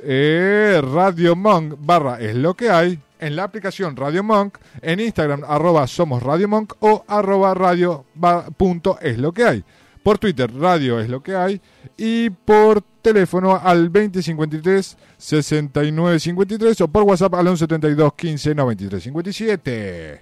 eh, 0.00 0.80
Radio 0.92 1.34
Monk 1.34 1.74
barra 1.78 2.20
es 2.20 2.36
lo 2.36 2.54
que 2.54 2.70
hay, 2.70 3.00
en 3.18 3.36
la 3.36 3.44
aplicación 3.44 3.96
Radio 3.96 4.22
Monk, 4.22 4.58
en 4.82 5.00
Instagram 5.00 5.42
arroba 5.46 5.86
somos 5.86 6.22
Radio 6.22 6.48
Monk 6.48 6.74
o 6.80 7.04
arroba 7.08 7.54
radio 7.54 8.04
ba- 8.14 8.46
punto 8.56 8.98
es 9.00 9.18
lo 9.18 9.32
que 9.32 9.44
hay. 9.44 9.64
Por 10.02 10.18
Twitter, 10.18 10.52
Radio 10.54 11.00
es 11.00 11.08
lo 11.08 11.20
que 11.22 11.34
hay. 11.34 11.60
Y 11.96 12.30
por 12.30 12.80
teléfono 13.02 13.60
al 13.62 13.90
2053 13.92 14.96
6953 15.18 16.80
o 16.82 16.88
por 16.88 17.02
WhatsApp 17.02 17.34
al 17.34 17.44
1172 17.46 18.14
15 18.14 18.54
93 18.54 19.02
57. 19.02 20.20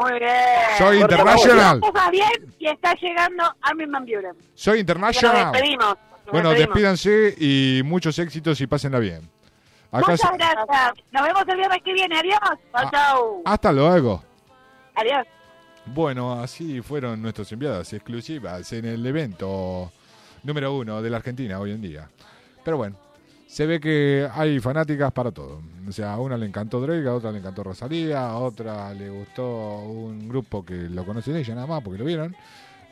Muy 0.00 0.18
bien. 0.18 0.30
Soy 0.78 1.00
international. 1.00 1.80
Está 1.84 2.10
bien 2.10 2.28
y 2.58 2.66
está 2.68 2.94
llegando 2.94 3.44
Armin 3.62 3.90
Van 3.92 4.04
Buren. 4.04 4.32
Soy 4.54 4.80
international. 4.80 5.44
Nos 5.44 5.52
despedimos. 5.52 5.86
Nos 5.86 6.32
Bueno, 6.32 6.50
despedimos. 6.50 6.74
despídanse 7.00 7.34
y 7.38 7.82
muchos 7.84 8.18
éxitos 8.18 8.60
y 8.60 8.66
pásenla 8.66 8.98
bien. 8.98 9.28
Acá 9.92 10.12
Muchas 10.12 10.32
gracias. 10.38 10.92
Nos 11.12 11.22
vemos 11.22 11.42
el 11.46 11.56
viernes 11.56 11.82
que 11.84 11.92
viene. 11.92 12.18
Adiós. 12.18 12.38
Ah. 12.72 12.90
Chao. 12.90 13.42
Hasta 13.44 13.72
luego. 13.72 14.24
Adiós. 14.94 15.26
Bueno, 15.84 16.40
así 16.40 16.80
fueron 16.80 17.20
nuestros 17.20 17.52
enviados 17.52 17.92
exclusivas 17.92 18.72
en 18.72 18.86
el 18.86 19.04
evento 19.04 19.92
número 20.44 20.74
uno 20.74 21.02
de 21.02 21.10
la 21.10 21.18
Argentina 21.18 21.58
hoy 21.58 21.72
en 21.72 21.82
día. 21.82 22.08
Pero 22.64 22.78
bueno, 22.78 22.96
se 23.46 23.66
ve 23.66 23.80
que 23.80 24.26
hay 24.32 24.60
fanáticas 24.60 25.12
para 25.12 25.30
todo. 25.30 25.60
O 25.86 25.92
sea, 25.92 26.14
a 26.14 26.18
una 26.20 26.38
le 26.38 26.46
encantó 26.46 26.80
Drake, 26.80 27.06
a 27.06 27.14
otra 27.14 27.30
le 27.30 27.40
encantó 27.40 27.62
Rosalía, 27.62 28.28
a 28.28 28.38
otra 28.38 28.94
le 28.94 29.10
gustó 29.10 29.80
un 29.80 30.26
grupo 30.26 30.64
que 30.64 30.88
lo 30.88 31.04
conocen 31.04 31.36
ella 31.36 31.54
nada 31.54 31.66
más 31.66 31.82
porque 31.82 31.98
lo 31.98 32.06
vieron. 32.06 32.34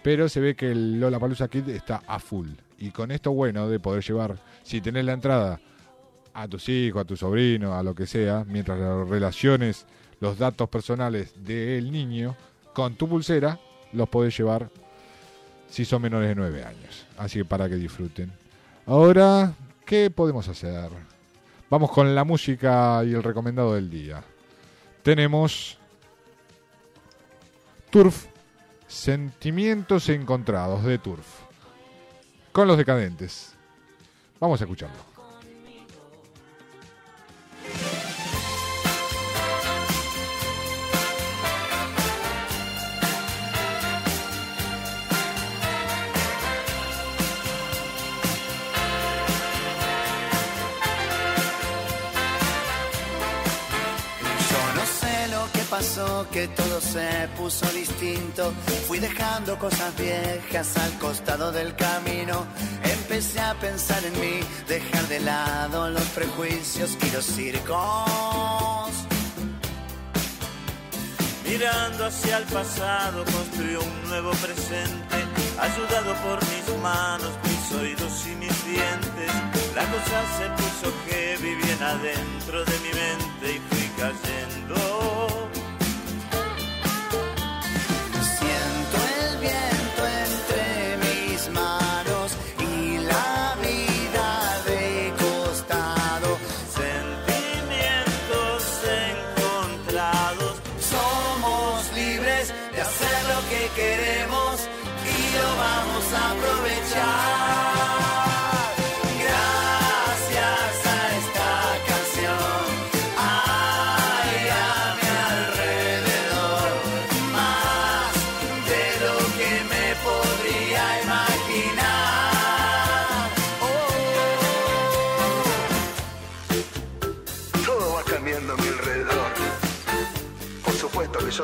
Pero 0.03 0.29
se 0.29 0.41
ve 0.41 0.55
que 0.55 0.71
el 0.71 1.01
Lollapalooza 1.01 1.49
Kid 1.49 1.67
está 1.71 2.03
a 2.07 2.19
full. 2.19 2.51
Y 2.79 2.91
con 2.91 3.11
esto 3.11 3.33
bueno 3.33 3.69
de 3.69 3.81
poder 3.81 4.03
llevar, 4.03 4.37
si 4.63 4.83
tenés 4.83 5.07
la 5.07 5.13
entrada 5.13 5.61
a 6.35 6.49
tus 6.49 6.69
hijos, 6.69 7.03
a 7.03 7.05
tu 7.05 7.17
sobrino, 7.17 7.75
a 7.75 7.83
lo 7.83 7.95
que 7.95 8.07
sea, 8.07 8.45
mientras 8.47 8.79
las 8.79 9.09
relaciones 9.09 9.87
los 10.21 10.39
datos 10.39 10.69
personales 10.69 11.33
del 11.45 11.91
niño 11.91 12.37
con 12.75 12.95
tu 12.95 13.09
pulsera, 13.09 13.59
los 13.93 14.09
podés 14.09 14.37
llevar 14.37 14.71
si 15.69 15.85
son 15.85 16.03
menores 16.03 16.29
de 16.29 16.35
9 16.35 16.65
años. 16.65 17.07
Así 17.17 17.39
que 17.39 17.45
para 17.45 17.69
que 17.69 17.77
disfruten. 17.77 18.31
Ahora, 18.87 19.55
¿qué 19.85 20.11
podemos 20.11 20.47
hacer? 20.49 20.91
Vamos 21.71 21.91
con 21.91 22.15
la 22.15 22.25
música 22.25 23.03
y 23.05 23.15
el 23.15 23.23
recomendado 23.23 23.75
del 23.75 23.89
día. 23.89 24.23
Tenemos 25.03 25.79
Turf, 27.91 28.27
Sentimientos 28.87 30.09
Encontrados 30.09 30.85
de 30.85 30.99
Turf, 30.99 31.27
con 32.53 32.69
los 32.69 32.77
decadentes. 32.77 33.55
Vamos 34.39 34.61
a 34.61 34.65
escucharlo. 34.65 35.10
Yo 37.71 38.10
que 56.33 56.49
todo 56.49 56.81
se 56.81 57.29
puso 57.37 57.67
distinto. 57.73 58.53
Fui 58.87 58.99
dejando 58.99 59.59
cosas 59.59 59.95
viejas 59.97 60.77
al 60.77 60.93
costado 60.99 61.53
del 61.53 61.75
camino. 61.77 62.47
Empecé 62.83 63.41
a 63.41 63.55
pensar 63.55 64.03
en 64.05 64.21
mí, 64.21 64.41
dejar 64.69 65.07
de 65.09 65.21
lado 65.21 65.91
los 65.91 66.05
prejuicios 66.19 66.97
y 67.03 67.11
los 67.11 67.25
circos. 67.25 68.91
Mirando 71.45 72.07
hacia 72.07 72.39
el 72.39 72.45
pasado, 72.45 73.25
construyó 73.25 73.81
un 73.81 74.09
nuevo 74.09 74.31
presente, 74.33 75.17
ayudado 75.59 76.15
por 76.23 76.39
mis 76.51 76.83
manos, 76.83 77.33
mis 77.43 77.81
oídos 77.81 78.27
y 78.27 78.37
mis 78.37 78.65
dientes. 78.65 79.33
La 79.75 79.85
cosa 79.85 80.19
se 80.39 80.47
puso 80.61 80.95
heavy 81.09 81.55
bien 81.57 81.83
adentro 81.83 82.65
de 82.65 82.79
mi 82.85 82.93
mente 83.03 83.57
y 83.57 83.59
fui 83.69 83.91
cayendo. 83.99 85.40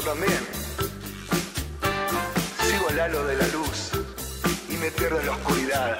También. 0.00 0.46
Sigo 2.66 2.88
el 2.90 3.00
halo 3.00 3.24
de 3.24 3.36
la 3.36 3.46
luz 3.48 3.90
y 4.68 4.74
me 4.74 4.90
pierdo 4.90 5.20
en 5.20 5.26
la 5.26 5.32
oscuridad. 5.32 5.98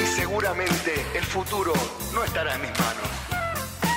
Y 0.00 0.06
seguramente 0.06 1.06
el 1.14 1.24
futuro 1.24 1.72
no 2.12 2.24
estará 2.24 2.54
en 2.54 2.62
mis 2.62 2.70
manos. 2.70 3.08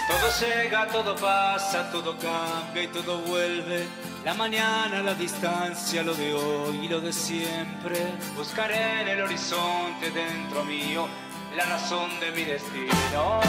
Todo 0.07 0.47
llega, 0.47 0.87
todo 0.87 1.15
pasa, 1.15 1.91
todo 1.91 2.17
cambia 2.17 2.83
y 2.83 2.87
todo 2.87 3.19
vuelve. 3.19 3.87
La 4.23 4.33
mañana, 4.33 5.01
la 5.01 5.13
distancia, 5.13 6.03
lo 6.03 6.13
de 6.13 6.33
hoy 6.33 6.85
y 6.85 6.87
lo 6.87 7.01
de 7.01 7.11
siempre. 7.11 7.97
Buscaré 8.35 9.01
en 9.01 9.07
el 9.07 9.21
horizonte 9.23 10.11
dentro 10.11 10.63
mío 10.63 11.07
la 11.55 11.65
razón 11.65 12.19
de 12.19 12.31
mi 12.31 12.43
destino. 12.43 13.41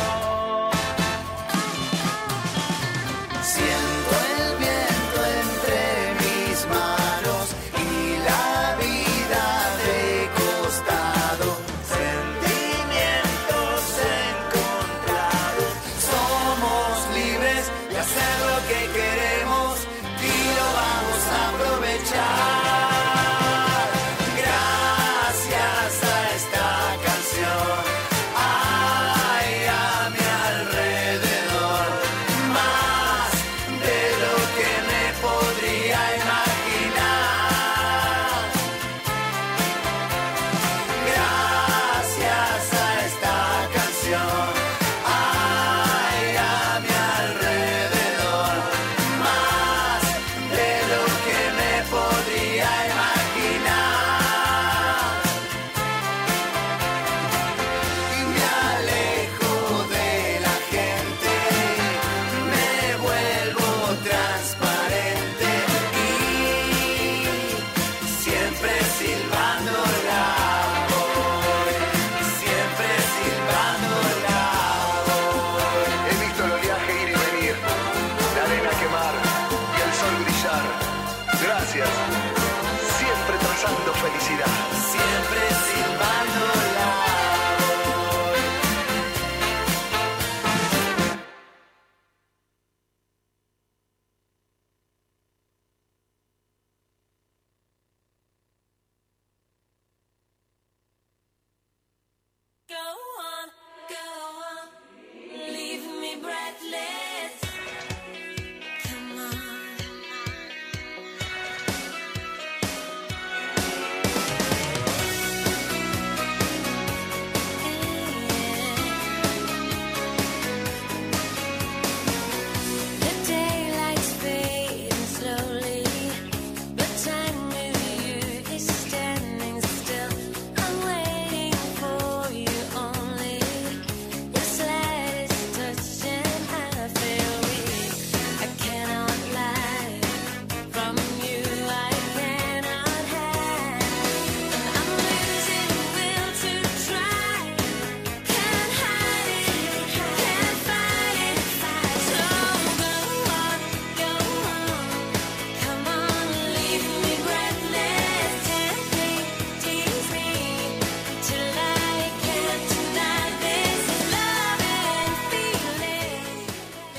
Siento 3.43 3.92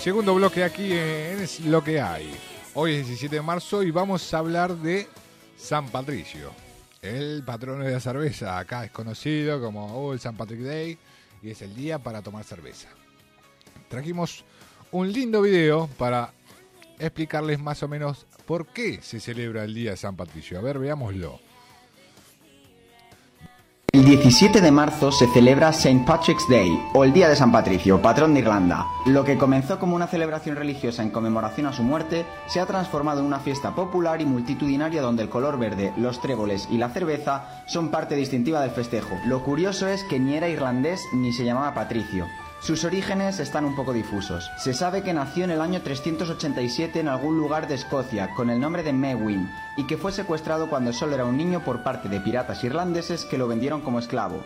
segundo 0.04 0.36
bloque 0.36 0.66
aquí 0.66 0.92
en 0.92 1.40
Es 1.40 1.62
lo 1.62 1.82
que 1.82 2.02
hay. 2.02 2.30
Hoy 2.74 2.96
es 2.96 3.08
17 3.08 3.38
de 3.38 3.42
marzo 3.42 3.84
y 3.84 3.90
vamos 3.90 4.34
a 4.34 4.40
hablar 4.40 4.76
de 4.76 5.08
San 5.56 5.88
Patricio, 5.88 6.52
el 7.02 7.42
patrono 7.46 7.86
de 7.86 7.94
la 7.94 8.02
cerveza. 8.02 8.60
Acá 8.60 8.84
es 8.84 8.92
conocido 8.92 9.62
como 9.62 9.86
oh, 9.96 10.12
el 10.12 10.20
San 10.20 10.36
Patrick 10.36 10.60
Day 10.60 10.98
y 11.42 11.52
es 11.52 11.62
el 11.62 11.74
día 11.74 12.00
para 12.00 12.22
tomar 12.22 12.44
cerveza. 12.44 12.90
Trajimos 13.88 14.44
un 14.92 15.10
lindo 15.10 15.42
video 15.42 15.88
para 15.98 16.34
explicarles 17.00 17.62
más 17.62 17.82
o 17.82 17.88
menos 17.88 18.26
por 18.46 18.68
qué 18.68 19.02
se 19.02 19.22
celebra 19.22 19.64
el 19.64 19.74
día 19.74 19.92
de 19.92 19.98
San 19.98 20.18
Patricio. 20.18 20.60
A 20.60 20.62
ver, 20.62 20.80
veámoslo. 20.80 21.40
El 23.96 24.06
17 24.06 24.60
de 24.60 24.72
marzo 24.72 25.12
se 25.12 25.28
celebra 25.28 25.70
St. 25.70 26.04
Patrick's 26.04 26.50
Day, 26.50 26.82
o 26.96 27.04
el 27.04 27.14
Día 27.14 27.30
de 27.30 27.36
San 27.36 27.52
Patricio, 27.52 28.02
patrón 28.02 28.34
de 28.34 28.40
Irlanda. 28.40 28.88
Lo 29.06 29.24
que 29.24 29.38
comenzó 29.38 29.78
como 29.78 29.96
una 29.96 30.08
celebración 30.08 30.56
religiosa 30.56 31.04
en 31.04 31.12
conmemoración 31.12 31.68
a 31.68 31.74
su 31.74 31.84
muerte, 31.84 32.26
se 32.48 32.60
ha 32.60 32.66
transformado 32.66 33.20
en 33.20 33.28
una 33.28 33.38
fiesta 33.38 33.76
popular 33.76 34.20
y 34.20 34.26
multitudinaria 34.26 35.04
donde 35.04 35.22
el 35.22 35.30
color 35.30 35.60
verde, 35.60 35.94
los 35.96 36.20
tréboles 36.20 36.68
y 36.72 36.80
la 36.80 36.90
cerveza 36.90 37.62
son 37.68 37.90
parte 37.90 38.16
distintiva 38.16 38.62
del 38.62 38.72
festejo. 38.72 39.16
Lo 39.28 39.44
curioso 39.44 39.88
es 39.88 40.04
que 40.06 40.20
ni 40.20 40.34
era 40.34 40.50
irlandés 40.50 41.00
ni 41.14 41.32
se 41.32 41.46
llamaba 41.46 41.76
Patricio. 41.76 42.26
Sus 42.64 42.86
orígenes 42.86 43.42
están 43.42 43.66
un 43.66 43.76
poco 43.76 43.92
difusos. 43.92 44.50
Se 44.58 44.74
sabe 44.74 45.04
que 45.04 45.12
nació 45.12 45.44
en 45.44 45.52
el 45.52 45.60
año 45.60 45.82
387 45.82 46.98
en 46.98 47.10
algún 47.10 47.38
lugar 47.38 47.68
de 47.68 47.76
Escocia 47.76 48.30
con 48.38 48.50
el 48.50 48.62
nombre 48.62 48.84
de 48.84 48.94
Mewin 48.94 49.52
y 49.76 49.86
que 49.86 49.98
fue 49.98 50.14
secuestrado 50.14 50.70
cuando 50.70 50.94
solo 50.94 51.14
era 51.14 51.26
un 51.26 51.36
niño 51.36 51.66
por 51.66 51.84
parte 51.84 52.08
de 52.08 52.22
piratas 52.22 52.64
irlandeses 52.64 53.26
que 53.26 53.38
lo 53.38 53.50
vendieron 53.50 53.82
como 53.82 54.00
esclavo. 54.00 54.46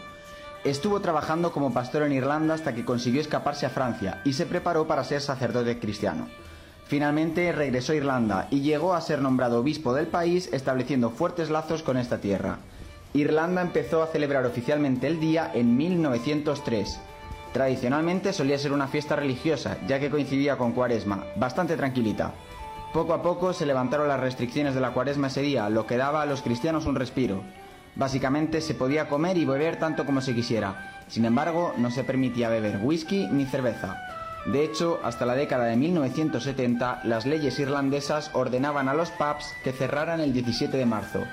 Estuvo 0.64 1.00
trabajando 1.00 1.52
como 1.52 1.72
pastor 1.72 2.02
en 2.02 2.12
Irlanda 2.12 2.56
hasta 2.56 2.74
que 2.74 2.86
consiguió 2.86 3.22
escaparse 3.22 3.68
a 3.68 3.70
Francia 3.70 4.20
y 4.26 4.34
se 4.34 4.48
preparó 4.48 4.88
para 4.88 5.04
ser 5.04 5.22
sacerdote 5.22 5.78
cristiano. 5.78 6.28
Finalmente 6.88 7.52
regresó 7.52 7.92
a 7.92 7.98
Irlanda 7.98 8.48
y 8.50 8.62
llegó 8.62 8.96
a 8.96 9.02
ser 9.02 9.22
nombrado 9.22 9.60
obispo 9.60 9.94
del 9.94 10.08
país 10.08 10.50
estableciendo 10.52 11.12
fuertes 11.12 11.52
lazos 11.52 11.84
con 11.84 11.98
esta 11.98 12.18
tierra. 12.18 12.58
Irlanda 13.14 13.62
empezó 13.62 14.02
a 14.02 14.08
celebrar 14.08 14.48
oficialmente 14.48 15.06
el 15.06 15.20
día 15.20 15.52
en 15.54 15.78
1903 15.78 17.00
Tradicionalmente 17.54 18.34
solía 18.34 18.58
ser 18.58 18.72
una 18.74 18.88
fiesta 18.88 19.16
religiosa, 19.16 19.78
ya 19.88 20.00
que 20.00 20.10
coincidía 20.10 20.58
con 20.58 20.74
Cuaresma, 20.74 21.26
bastante 21.36 21.78
tranquilita. 21.78 22.34
Poco 22.94 23.14
a 23.14 23.22
poco 23.22 23.54
se 23.54 23.66
levantaron 23.66 24.08
las 24.08 24.20
restricciones 24.20 24.76
de 24.76 24.82
la 24.82 24.92
Cuaresma 24.92 25.28
ese 25.28 25.42
día, 25.42 25.70
lo 25.70 25.86
que 25.86 25.98
daba 25.98 26.22
a 26.22 26.26
los 26.26 26.42
cristianos 26.42 26.86
un 26.86 26.96
respiro. 26.96 27.44
Básicamente 27.96 28.62
se 28.62 28.76
podía 28.76 29.10
comer 29.10 29.38
y 29.38 29.46
beber 29.46 29.78
tanto 29.80 30.06
como 30.06 30.22
se 30.22 30.36
quisiera. 30.36 31.04
Sin 31.08 31.26
embargo, 31.26 31.74
no 31.78 31.90
se 31.90 32.04
permitía 32.04 32.50
beber 32.50 32.80
whisky 32.84 33.28
ni 33.28 33.46
cerveza. 33.46 33.98
De 34.46 34.64
hecho, 34.64 35.00
hasta 35.04 35.26
la 35.26 35.36
década 35.36 35.66
de 35.66 35.76
1970, 35.76 37.02
las 37.04 37.26
leyes 37.26 37.60
irlandesas 37.60 38.32
ordenaban 38.34 38.88
a 38.88 38.94
los 38.94 39.10
pubs 39.12 39.54
que 39.64 39.74
cerraran 39.74 40.22
el 40.22 40.32
17 40.32 40.78
de 40.78 40.86
marzo, 40.86 41.24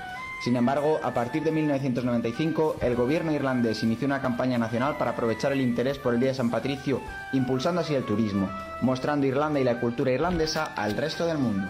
sin 0.43 0.55
embargo, 0.55 0.99
a 1.01 1.13
partir 1.13 1.43
de 1.43 1.51
1995, 1.51 2.77
el 2.81 2.95
gobierno 2.95 3.31
irlandés 3.31 3.81
inició 3.83 4.05
una 4.05 4.21
campaña 4.21 4.57
nacional 4.57 4.97
para 4.97 5.11
aprovechar 5.11 5.51
el 5.51 5.61
interés 5.61 5.97
por 5.97 6.13
el 6.13 6.19
Día 6.19 6.29
de 6.29 6.35
San 6.35 6.51
Patricio, 6.51 7.01
impulsando 7.33 7.81
así 7.81 7.95
el 7.95 8.05
turismo, 8.05 8.49
mostrando 8.81 9.25
Irlanda 9.25 9.59
y 9.59 9.63
la 9.63 9.79
cultura 9.79 10.11
irlandesa 10.11 10.65
al 10.75 10.95
resto 10.95 11.25
del 11.25 11.37
mundo. 11.37 11.67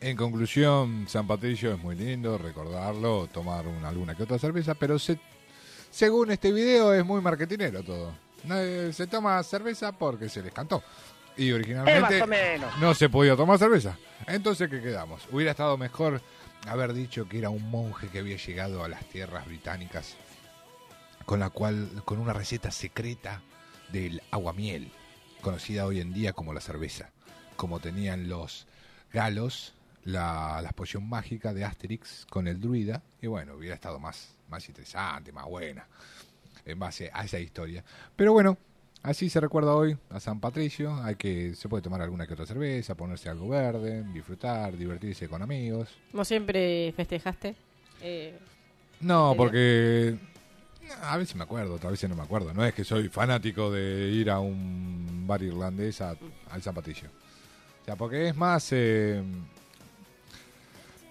En 0.00 0.16
conclusión, 0.16 1.06
San 1.08 1.26
Patricio 1.26 1.72
es 1.72 1.78
muy 1.78 1.96
lindo, 1.96 2.38
recordarlo, 2.38 3.26
tomar 3.26 3.66
una, 3.66 3.88
alguna 3.88 4.14
que 4.14 4.22
otra 4.22 4.38
cerveza, 4.38 4.74
pero 4.74 4.98
según 5.90 6.30
este 6.30 6.52
video 6.52 6.94
es 6.94 7.04
muy 7.04 7.20
marketinero 7.20 7.82
todo. 7.82 8.12
Se 8.92 9.06
toma 9.08 9.42
cerveza 9.42 9.92
porque 9.92 10.28
se 10.28 10.42
les 10.42 10.52
cantó. 10.52 10.82
Y 11.36 11.52
originalmente 11.52 12.24
no 12.80 12.94
se 12.94 13.08
podía 13.08 13.36
tomar 13.36 13.58
cerveza. 13.58 13.98
Entonces, 14.26 14.70
¿qué 14.70 14.80
quedamos? 14.80 15.22
Hubiera 15.30 15.50
estado 15.50 15.76
mejor 15.76 16.22
haber 16.66 16.92
dicho 16.92 17.28
que 17.28 17.38
era 17.38 17.50
un 17.50 17.70
monje 17.70 18.08
que 18.08 18.20
había 18.20 18.36
llegado 18.36 18.82
a 18.82 18.88
las 18.88 19.04
tierras 19.06 19.46
británicas 19.46 20.16
con 21.24 21.40
la 21.40 21.50
cual 21.50 22.02
con 22.04 22.18
una 22.18 22.32
receta 22.32 22.70
secreta 22.70 23.42
del 23.92 24.22
aguamiel, 24.30 24.90
conocida 25.42 25.86
hoy 25.86 26.00
en 26.00 26.12
día 26.12 26.32
como 26.32 26.54
la 26.54 26.60
cerveza, 26.60 27.10
como 27.56 27.80
tenían 27.80 28.28
los 28.28 28.66
galos 29.12 29.74
la, 30.04 30.60
la 30.62 30.70
poción 30.70 31.08
mágica 31.08 31.52
de 31.52 31.64
Asterix 31.64 32.26
con 32.30 32.46
el 32.46 32.60
druida 32.60 33.02
y 33.20 33.26
bueno, 33.26 33.54
hubiera 33.54 33.74
estado 33.74 33.98
más 33.98 34.36
más 34.48 34.68
interesante, 34.68 35.32
más 35.32 35.46
buena 35.46 35.86
en 36.64 36.78
base 36.78 37.10
a 37.12 37.24
esa 37.24 37.38
historia. 37.38 37.84
Pero 38.16 38.32
bueno, 38.32 38.58
Así 39.06 39.30
se 39.30 39.38
recuerda 39.38 39.72
hoy 39.72 39.96
a 40.10 40.18
San 40.18 40.40
Patricio. 40.40 40.92
Hay 41.04 41.14
que 41.14 41.54
se 41.54 41.68
puede 41.68 41.80
tomar 41.80 42.02
alguna 42.02 42.26
que 42.26 42.32
otra 42.32 42.44
cerveza, 42.44 42.96
ponerse 42.96 43.28
algo 43.28 43.48
verde, 43.48 44.02
disfrutar, 44.12 44.76
divertirse 44.76 45.28
con 45.28 45.42
amigos. 45.42 45.90
¿No 46.12 46.24
siempre 46.24 46.92
festejaste? 46.96 47.54
Eh, 48.02 48.36
no, 48.98 49.34
porque 49.36 50.16
a 51.02 51.16
veces 51.18 51.36
me 51.36 51.44
acuerdo, 51.44 51.78
a 51.80 51.90
veces 51.90 52.10
no 52.10 52.16
me 52.16 52.24
acuerdo. 52.24 52.52
No 52.52 52.64
es 52.64 52.74
que 52.74 52.82
soy 52.82 53.08
fanático 53.08 53.70
de 53.70 54.08
ir 54.08 54.28
a 54.28 54.40
un 54.40 55.24
bar 55.24 55.40
irlandés 55.40 56.00
a, 56.00 56.16
al 56.50 56.62
San 56.62 56.74
Patricio. 56.74 57.08
O 57.82 57.84
sea, 57.84 57.94
porque 57.94 58.30
es 58.30 58.36
más 58.36 58.72
eh, 58.72 59.22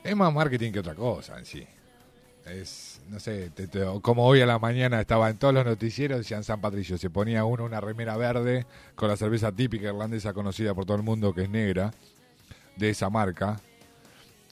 es 0.04 0.16
más 0.18 0.34
marketing 0.34 0.74
que 0.74 0.80
otra 0.80 0.96
cosa 0.96 1.40
en 1.40 1.46
sí. 1.46 1.66
Es, 2.46 3.02
no 3.10 3.20
sé, 3.20 3.52
como 4.04 4.26
hoy 4.26 4.42
a 4.42 4.46
la 4.46 4.60
mañana 4.60 5.02
estaba 5.02 5.30
en 5.32 5.38
todos 5.38 5.54
los 5.54 5.66
noticieros, 5.66 6.20
decían 6.20 6.44
San 6.44 6.62
Patricio, 6.62 6.98
se 6.98 7.10
ponía 7.10 7.44
uno 7.44 7.66
una 7.66 7.82
remera 7.82 8.16
verde 8.18 8.68
con 8.96 9.10
la 9.10 9.18
cerveza 9.18 9.52
típica 9.52 9.88
irlandesa 9.88 10.32
conocida 10.34 10.76
por 10.76 10.86
todo 10.86 10.98
el 10.98 11.04
mundo, 11.04 11.34
que 11.34 11.44
es 11.44 11.50
negra, 11.50 11.92
de 12.76 12.90
esa 12.92 13.10
marca. 13.10 13.60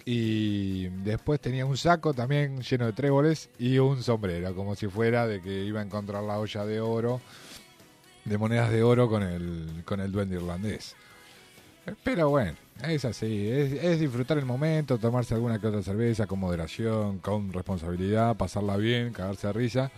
Y 0.05 0.87
después 1.03 1.39
tenía 1.39 1.65
un 1.65 1.77
saco 1.77 2.13
también 2.13 2.61
lleno 2.61 2.87
de 2.87 2.93
tréboles 2.93 3.49
y 3.59 3.77
un 3.77 4.01
sombrero, 4.01 4.55
como 4.55 4.75
si 4.75 4.87
fuera 4.87 5.27
de 5.27 5.39
que 5.39 5.63
iba 5.63 5.79
a 5.79 5.83
encontrar 5.83 6.23
la 6.23 6.39
olla 6.39 6.65
de 6.65 6.81
oro, 6.81 7.21
de 8.25 8.37
monedas 8.37 8.71
de 8.71 8.81
oro 8.81 9.07
con 9.07 9.21
el, 9.21 9.83
con 9.85 9.99
el 9.99 10.11
duende 10.11 10.37
irlandés. 10.37 10.95
Pero 12.03 12.29
bueno, 12.29 12.57
es 12.82 13.05
así, 13.05 13.47
es, 13.49 13.99
disfrutar 13.99 14.38
el 14.38 14.45
momento, 14.45 14.97
tomarse 14.97 15.34
alguna 15.34 15.59
que 15.59 15.67
otra 15.67 15.82
cerveza 15.82 16.28
con 16.28 16.39
moderación, 16.39 17.19
con 17.19 17.53
responsabilidad, 17.53 18.36
pasarla 18.36 18.78
bien, 18.78 19.13
cagarse 19.13 19.47
de 19.47 19.53
risa 19.53 19.91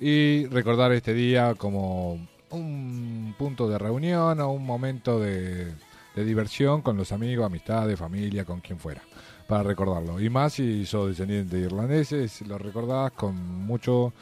y 0.00 0.46
recordar 0.46 0.92
este 0.92 1.14
día 1.14 1.54
como 1.54 2.26
un 2.50 3.34
punto 3.38 3.68
de 3.68 3.78
reunión 3.78 4.40
o 4.40 4.50
un 4.50 4.64
momento 4.64 5.20
de, 5.20 5.72
diversión 6.16 6.82
con 6.82 6.96
los 6.96 7.12
amigos, 7.12 7.46
amistades, 7.46 7.98
familia, 7.98 8.44
con 8.44 8.60
quien 8.60 8.78
fuera, 8.78 9.02
para 9.46 9.62
recordarlo. 9.62 10.20
Y 10.20 10.28
más 10.28 10.54
si 10.54 10.84
sos 10.84 11.08
descendiente 11.08 11.56
de 11.56 11.62
irlandeses, 11.62 12.42
lo 12.42 12.58
recordás 12.58 13.12
con 13.12 13.34
mucho 13.36 14.12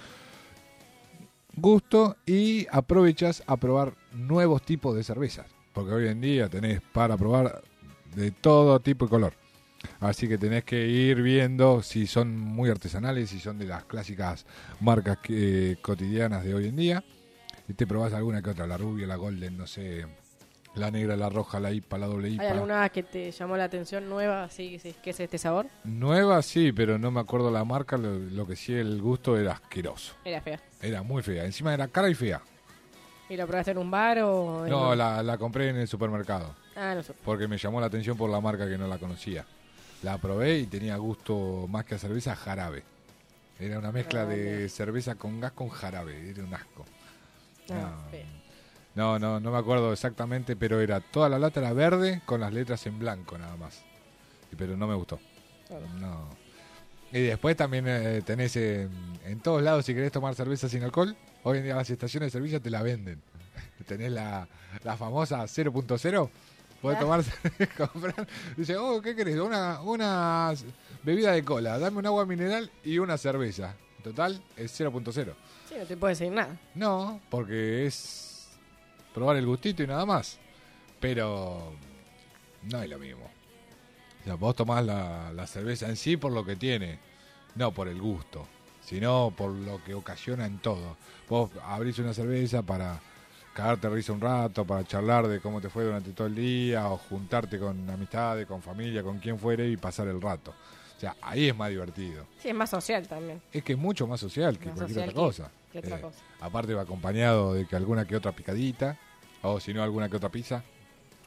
gusto 1.56 2.16
y 2.26 2.66
aprovechas 2.70 3.42
a 3.46 3.56
probar 3.56 3.94
nuevos 4.12 4.62
tipos 4.62 4.94
de 4.94 5.02
cervezas 5.02 5.46
porque 5.72 5.92
hoy 5.92 6.08
en 6.08 6.20
día 6.20 6.48
tenés 6.48 6.80
para 6.92 7.16
probar 7.16 7.62
de 8.14 8.30
todo 8.30 8.80
tipo 8.80 9.06
y 9.06 9.08
color. 9.08 9.34
Así 10.00 10.28
que 10.28 10.38
tenés 10.38 10.64
que 10.64 10.86
ir 10.86 11.22
viendo 11.22 11.82
si 11.82 12.06
son 12.06 12.38
muy 12.38 12.70
artesanales, 12.70 13.30
si 13.30 13.40
son 13.40 13.58
de 13.58 13.66
las 13.66 13.84
clásicas 13.84 14.46
marcas 14.80 15.18
que, 15.18 15.78
cotidianas 15.80 16.44
de 16.44 16.54
hoy 16.54 16.68
en 16.68 16.76
día. 16.76 17.04
Y 17.68 17.74
te 17.74 17.86
probás 17.86 18.12
alguna 18.12 18.42
que 18.42 18.50
otra, 18.50 18.66
la 18.66 18.76
rubia, 18.76 19.06
la 19.06 19.16
golden, 19.16 19.56
no 19.56 19.66
sé, 19.66 20.04
la 20.74 20.90
negra, 20.90 21.16
la 21.16 21.28
roja, 21.28 21.60
la 21.60 21.72
IPA, 21.72 21.98
la 21.98 22.06
doble 22.06 22.30
IPA. 22.30 22.42
¿Hay 22.42 22.48
alguna 22.48 22.88
que 22.88 23.02
te 23.02 23.30
llamó 23.30 23.56
la 23.56 23.64
atención 23.64 24.08
nueva, 24.08 24.48
sí, 24.50 24.78
que 25.02 25.10
es 25.10 25.20
este 25.20 25.38
sabor? 25.38 25.66
Nueva 25.84 26.42
sí, 26.42 26.72
pero 26.72 26.98
no 26.98 27.10
me 27.10 27.20
acuerdo 27.20 27.50
la 27.50 27.64
marca, 27.64 27.96
lo, 27.96 28.18
lo 28.18 28.46
que 28.46 28.56
sí 28.56 28.74
el 28.74 29.00
gusto 29.00 29.38
era 29.38 29.52
asqueroso. 29.52 30.14
Era 30.24 30.40
fea. 30.40 30.60
Era 30.82 31.02
muy 31.02 31.22
fea, 31.22 31.44
encima 31.44 31.72
era 31.72 31.88
cara 31.88 32.08
y 32.08 32.14
fea. 32.14 32.40
¿Y 33.28 33.36
la 33.36 33.46
probaste 33.46 33.70
en 33.70 33.78
un 33.78 33.90
bar 33.90 34.18
o...? 34.22 34.66
no, 34.68 34.94
la, 34.94 35.22
la, 35.22 35.38
compré 35.38 35.68
en 35.68 35.76
el 35.76 35.86
supermercado. 35.86 36.56
Ah, 36.76 36.94
no 36.94 37.02
sé. 37.02 37.12
Porque 37.24 37.48
me 37.48 37.58
llamó 37.58 37.80
la 37.80 37.86
atención 37.86 38.16
por 38.16 38.30
la 38.30 38.40
marca 38.40 38.68
que 38.68 38.78
no 38.78 38.86
la 38.86 38.98
conocía. 38.98 39.44
La 40.02 40.18
probé 40.18 40.58
y 40.58 40.66
tenía 40.66 40.96
gusto 40.96 41.66
más 41.68 41.84
que 41.84 41.94
a 41.94 41.98
cerveza, 41.98 42.34
jarabe. 42.34 42.82
Era 43.58 43.78
una 43.78 43.92
mezcla 43.92 44.22
ah, 44.22 44.26
de 44.26 44.68
cerveza 44.68 45.16
con 45.16 45.40
gas 45.40 45.52
con 45.52 45.68
jarabe, 45.68 46.30
era 46.30 46.42
un 46.42 46.54
asco. 46.54 46.86
Ah, 47.70 47.94
no, 48.94 49.18
no, 49.18 49.38
no, 49.38 49.50
me 49.50 49.58
acuerdo 49.58 49.92
exactamente, 49.92 50.56
pero 50.56 50.80
era 50.80 51.00
toda 51.00 51.28
la 51.28 51.38
lata 51.38 51.60
era 51.60 51.72
verde 51.72 52.22
con 52.24 52.40
las 52.40 52.52
letras 52.52 52.86
en 52.86 52.98
blanco 52.98 53.36
nada 53.36 53.56
más. 53.56 53.82
Pero 54.56 54.76
no 54.76 54.86
me 54.86 54.94
gustó. 54.94 55.20
No. 56.00 56.28
Y 57.12 57.20
después 57.20 57.56
también 57.56 57.84
eh, 57.86 58.22
tenés 58.24 58.56
en, 58.56 58.90
en 59.24 59.40
todos 59.40 59.62
lados, 59.62 59.84
si 59.84 59.94
querés 59.94 60.10
tomar 60.10 60.34
cerveza 60.34 60.68
sin 60.68 60.82
alcohol, 60.82 61.16
Hoy 61.42 61.58
en 61.58 61.64
día 61.64 61.74
las 61.74 61.88
estaciones 61.88 62.26
de 62.26 62.30
servicio 62.38 62.60
te 62.60 62.70
la 62.70 62.82
venden. 62.82 63.22
Tenés 63.86 64.12
la, 64.12 64.46
la 64.84 64.96
famosa 64.96 65.42
0.0. 65.42 66.30
Podés 66.80 66.96
ah. 66.96 67.00
tomar, 67.00 67.24
comprar. 67.76 68.26
Dice, 68.56 68.76
oh, 68.76 69.02
¿qué 69.02 69.14
querés? 69.14 69.38
Una, 69.38 69.80
una 69.82 70.52
bebida 71.02 71.32
de 71.32 71.44
cola, 71.44 71.78
dame 71.78 71.98
un 71.98 72.06
agua 72.06 72.24
mineral 72.24 72.70
y 72.84 72.98
una 72.98 73.18
cerveza. 73.18 73.74
Total, 74.02 74.42
es 74.56 74.80
0.0. 74.80 75.34
Sí, 75.68 75.74
no 75.78 75.84
te 75.84 75.96
puedes 75.96 76.18
decir 76.18 76.32
nada. 76.32 76.58
No, 76.74 77.20
porque 77.28 77.86
es 77.86 78.48
probar 79.12 79.36
el 79.36 79.46
gustito 79.46 79.82
y 79.82 79.86
nada 79.86 80.06
más. 80.06 80.38
Pero 81.00 81.72
no 82.62 82.82
es 82.82 82.88
lo 82.88 82.98
mismo. 82.98 83.24
O 84.22 84.24
sea, 84.24 84.34
vos 84.34 84.56
tomás 84.56 84.84
la, 84.84 85.32
la 85.34 85.46
cerveza 85.46 85.88
en 85.88 85.96
sí 85.96 86.16
por 86.16 86.32
lo 86.32 86.44
que 86.44 86.56
tiene, 86.56 86.98
no 87.56 87.72
por 87.72 87.88
el 87.88 88.00
gusto, 88.00 88.46
sino 88.82 89.32
por 89.36 89.50
lo 89.50 89.82
que 89.84 89.94
ocasiona 89.94 90.46
en 90.46 90.58
todo. 90.58 90.96
Vos 91.28 91.50
abrís 91.62 91.98
una 91.98 92.14
cerveza 92.14 92.62
para 92.62 93.00
cagarte 93.54 93.88
risa 93.88 94.12
un 94.12 94.20
rato, 94.20 94.64
para 94.64 94.84
charlar 94.84 95.26
de 95.28 95.40
cómo 95.40 95.60
te 95.60 95.68
fue 95.68 95.84
durante 95.84 96.12
todo 96.12 96.26
el 96.26 96.34
día, 96.34 96.88
o 96.88 96.96
juntarte 96.98 97.58
con 97.58 97.88
amistades, 97.90 98.46
con 98.46 98.62
familia, 98.62 99.02
con 99.02 99.18
quien 99.18 99.38
fuere 99.38 99.68
y 99.68 99.76
pasar 99.76 100.08
el 100.08 100.20
rato. 100.20 100.52
O 100.96 101.00
sea, 101.00 101.16
ahí 101.22 101.48
es 101.48 101.56
más 101.56 101.70
divertido. 101.70 102.26
Sí, 102.40 102.48
es 102.50 102.54
más 102.54 102.70
social 102.70 103.06
también. 103.08 103.40
Es 103.52 103.62
que 103.64 103.72
es 103.72 103.78
mucho 103.78 104.06
más 104.06 104.20
social 104.20 104.58
que 104.58 104.66
Más 104.66 104.74
cualquier 104.76 104.94
social 105.06 105.08
otra 105.10 105.22
cosa. 105.22 105.50
que- 105.72 105.80
que 105.80 105.86
otra 105.86 105.98
Eh, 105.98 106.00
cosa. 106.02 106.18
Aparte 106.40 106.74
va 106.74 106.82
acompañado 106.82 107.54
de 107.54 107.66
que 107.66 107.74
alguna 107.76 108.04
que 108.06 108.16
otra 108.16 108.32
picadita, 108.32 108.98
o 109.42 109.58
si 109.60 109.72
no 109.72 109.82
alguna 109.82 110.08
que 110.08 110.16
otra 110.16 110.28
pizza, 110.28 110.62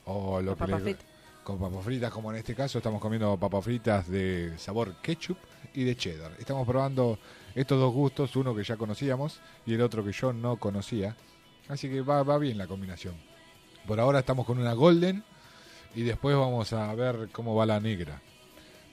o 0.05 0.41
lo 0.41 0.55
Con 0.55 0.67
que 0.67 0.71
papas 0.71 0.84
fritas. 0.84 1.05
con 1.43 1.59
papas 1.59 1.84
fritas, 1.86 2.11
como 2.11 2.32
en 2.32 2.38
este 2.38 2.53
caso 2.55 2.78
estamos 2.78 3.01
comiendo 3.01 3.36
papas 3.38 3.63
fritas 3.65 4.07
de 4.07 4.53
sabor 4.57 4.93
ketchup 5.01 5.38
y 5.74 5.84
de 5.84 5.95
cheddar. 5.95 6.32
Estamos 6.39 6.67
probando 6.67 7.17
estos 7.55 7.80
dos 7.80 7.91
gustos, 7.93 8.36
uno 8.36 8.53
que 8.55 8.63
ya 8.63 8.78
conocíamos 8.78 9.39
y 9.65 9.74
el 9.74 9.82
otro 9.82 10.03
que 10.05 10.11
yo 10.11 10.32
no 10.34 10.57
conocía. 10.57 11.15
Así 11.70 11.89
que 11.89 12.01
va, 12.01 12.24
va 12.24 12.38
bien 12.38 12.57
la 12.57 12.68
combinación. 12.68 13.16
Por 13.88 13.99
ahora 13.99 14.20
estamos 14.20 14.45
con 14.45 14.59
una 14.59 14.74
golden 14.74 15.24
y 15.95 16.03
después 16.03 16.36
vamos 16.36 16.74
a 16.74 16.93
ver 16.95 17.30
cómo 17.32 17.55
va 17.55 17.66
la 17.66 17.80
negra. 17.80 18.22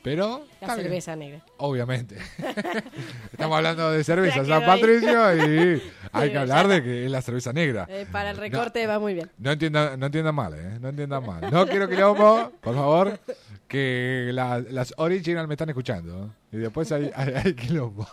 Pero 0.03 0.47
La 0.63 0.69
bien. 0.75 0.87
cerveza 0.87 1.15
negra. 1.15 1.43
Obviamente. 1.59 2.17
Estamos 3.33 3.55
hablando 3.59 3.91
de 3.93 4.03
cerveza 4.03 4.43
San. 4.47 4.65
Patricio 4.65 5.37
y 5.37 5.83
hay 6.13 6.31
que 6.33 6.39
hablar 6.39 6.69
de 6.69 6.83
que 6.83 7.05
es 7.05 7.11
la 7.11 7.21
cerveza 7.21 7.53
negra. 7.53 7.87
Eh, 7.91 8.07
para 8.11 8.31
el 8.31 8.39
recorte 8.39 8.87
va 8.87 8.99
muy 8.99 9.13
bien. 9.13 9.31
No 9.37 9.53
entiendan, 9.53 10.01
no 10.01 10.07
entiendan 10.07 10.35
mal, 10.35 10.55
¿eh? 10.55 10.79
No 10.81 10.89
entiendan 10.89 11.27
mal. 11.27 11.51
No 11.53 11.67
quiero 11.67 11.87
quilombo, 11.87 12.51
por 12.63 12.75
favor, 12.75 13.21
que 13.69 14.31
la- 14.33 14.61
las 14.61 14.95
original 14.97 15.47
me 15.47 15.53
están 15.55 15.69
escuchando. 15.69 16.35
Y 16.51 16.57
después 16.57 16.91
hay, 16.93 17.11
hay, 17.15 17.35
hay 17.35 17.53
quilombo. 17.55 18.09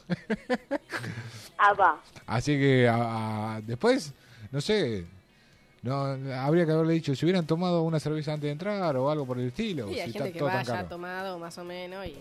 Ah, 1.58 1.74
va. 1.74 2.02
Así 2.26 2.58
que 2.58 2.88
a- 2.90 3.56
a- 3.56 3.62
después, 3.62 4.14
no 4.52 4.62
sé, 4.62 5.06
no 5.82 5.96
habría 6.36 6.66
que 6.66 6.72
haberle 6.72 6.94
dicho 6.94 7.16
si 7.16 7.26
hubieran 7.26 7.46
tomado 7.46 7.84
una 7.84 8.00
cerveza 8.00 8.34
antes 8.34 8.48
de 8.48 8.52
entrar 8.52 8.96
o 8.98 9.10
algo 9.10 9.26
por 9.26 9.40
el 9.40 9.48
estilo. 9.48 9.88
Sí, 9.88 9.94
si 9.96 10.00
hay 10.02 10.12
gente 10.12 10.34
que 10.34 10.40
todo 10.40 10.48
va 10.50 10.56
tan 10.56 10.66
ya 10.66 10.74
caro. 10.74 10.88
tomado 10.90 11.40
más 11.40 11.58
o 11.58 11.64
menos 11.64 12.06
y 12.06 12.16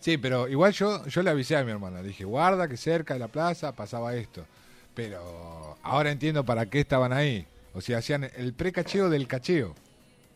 Sí, 0.00 0.16
pero 0.16 0.48
igual 0.48 0.72
yo, 0.72 1.06
yo 1.06 1.22
le 1.22 1.28
avisé 1.30 1.56
a 1.56 1.64
mi 1.64 1.70
hermana. 1.72 2.00
Le 2.00 2.08
dije, 2.08 2.24
guarda 2.24 2.66
que 2.66 2.78
cerca 2.78 3.12
de 3.14 3.20
la 3.20 3.28
plaza 3.28 3.72
pasaba 3.76 4.14
esto. 4.16 4.46
Pero 4.94 5.76
ahora 5.82 6.10
entiendo 6.10 6.42
para 6.44 6.66
qué 6.66 6.80
estaban 6.80 7.12
ahí. 7.12 7.46
O 7.74 7.82
sea, 7.82 7.98
hacían 7.98 8.30
el 8.36 8.54
precacheo 8.54 9.10
del 9.10 9.28
cacheo. 9.28 9.74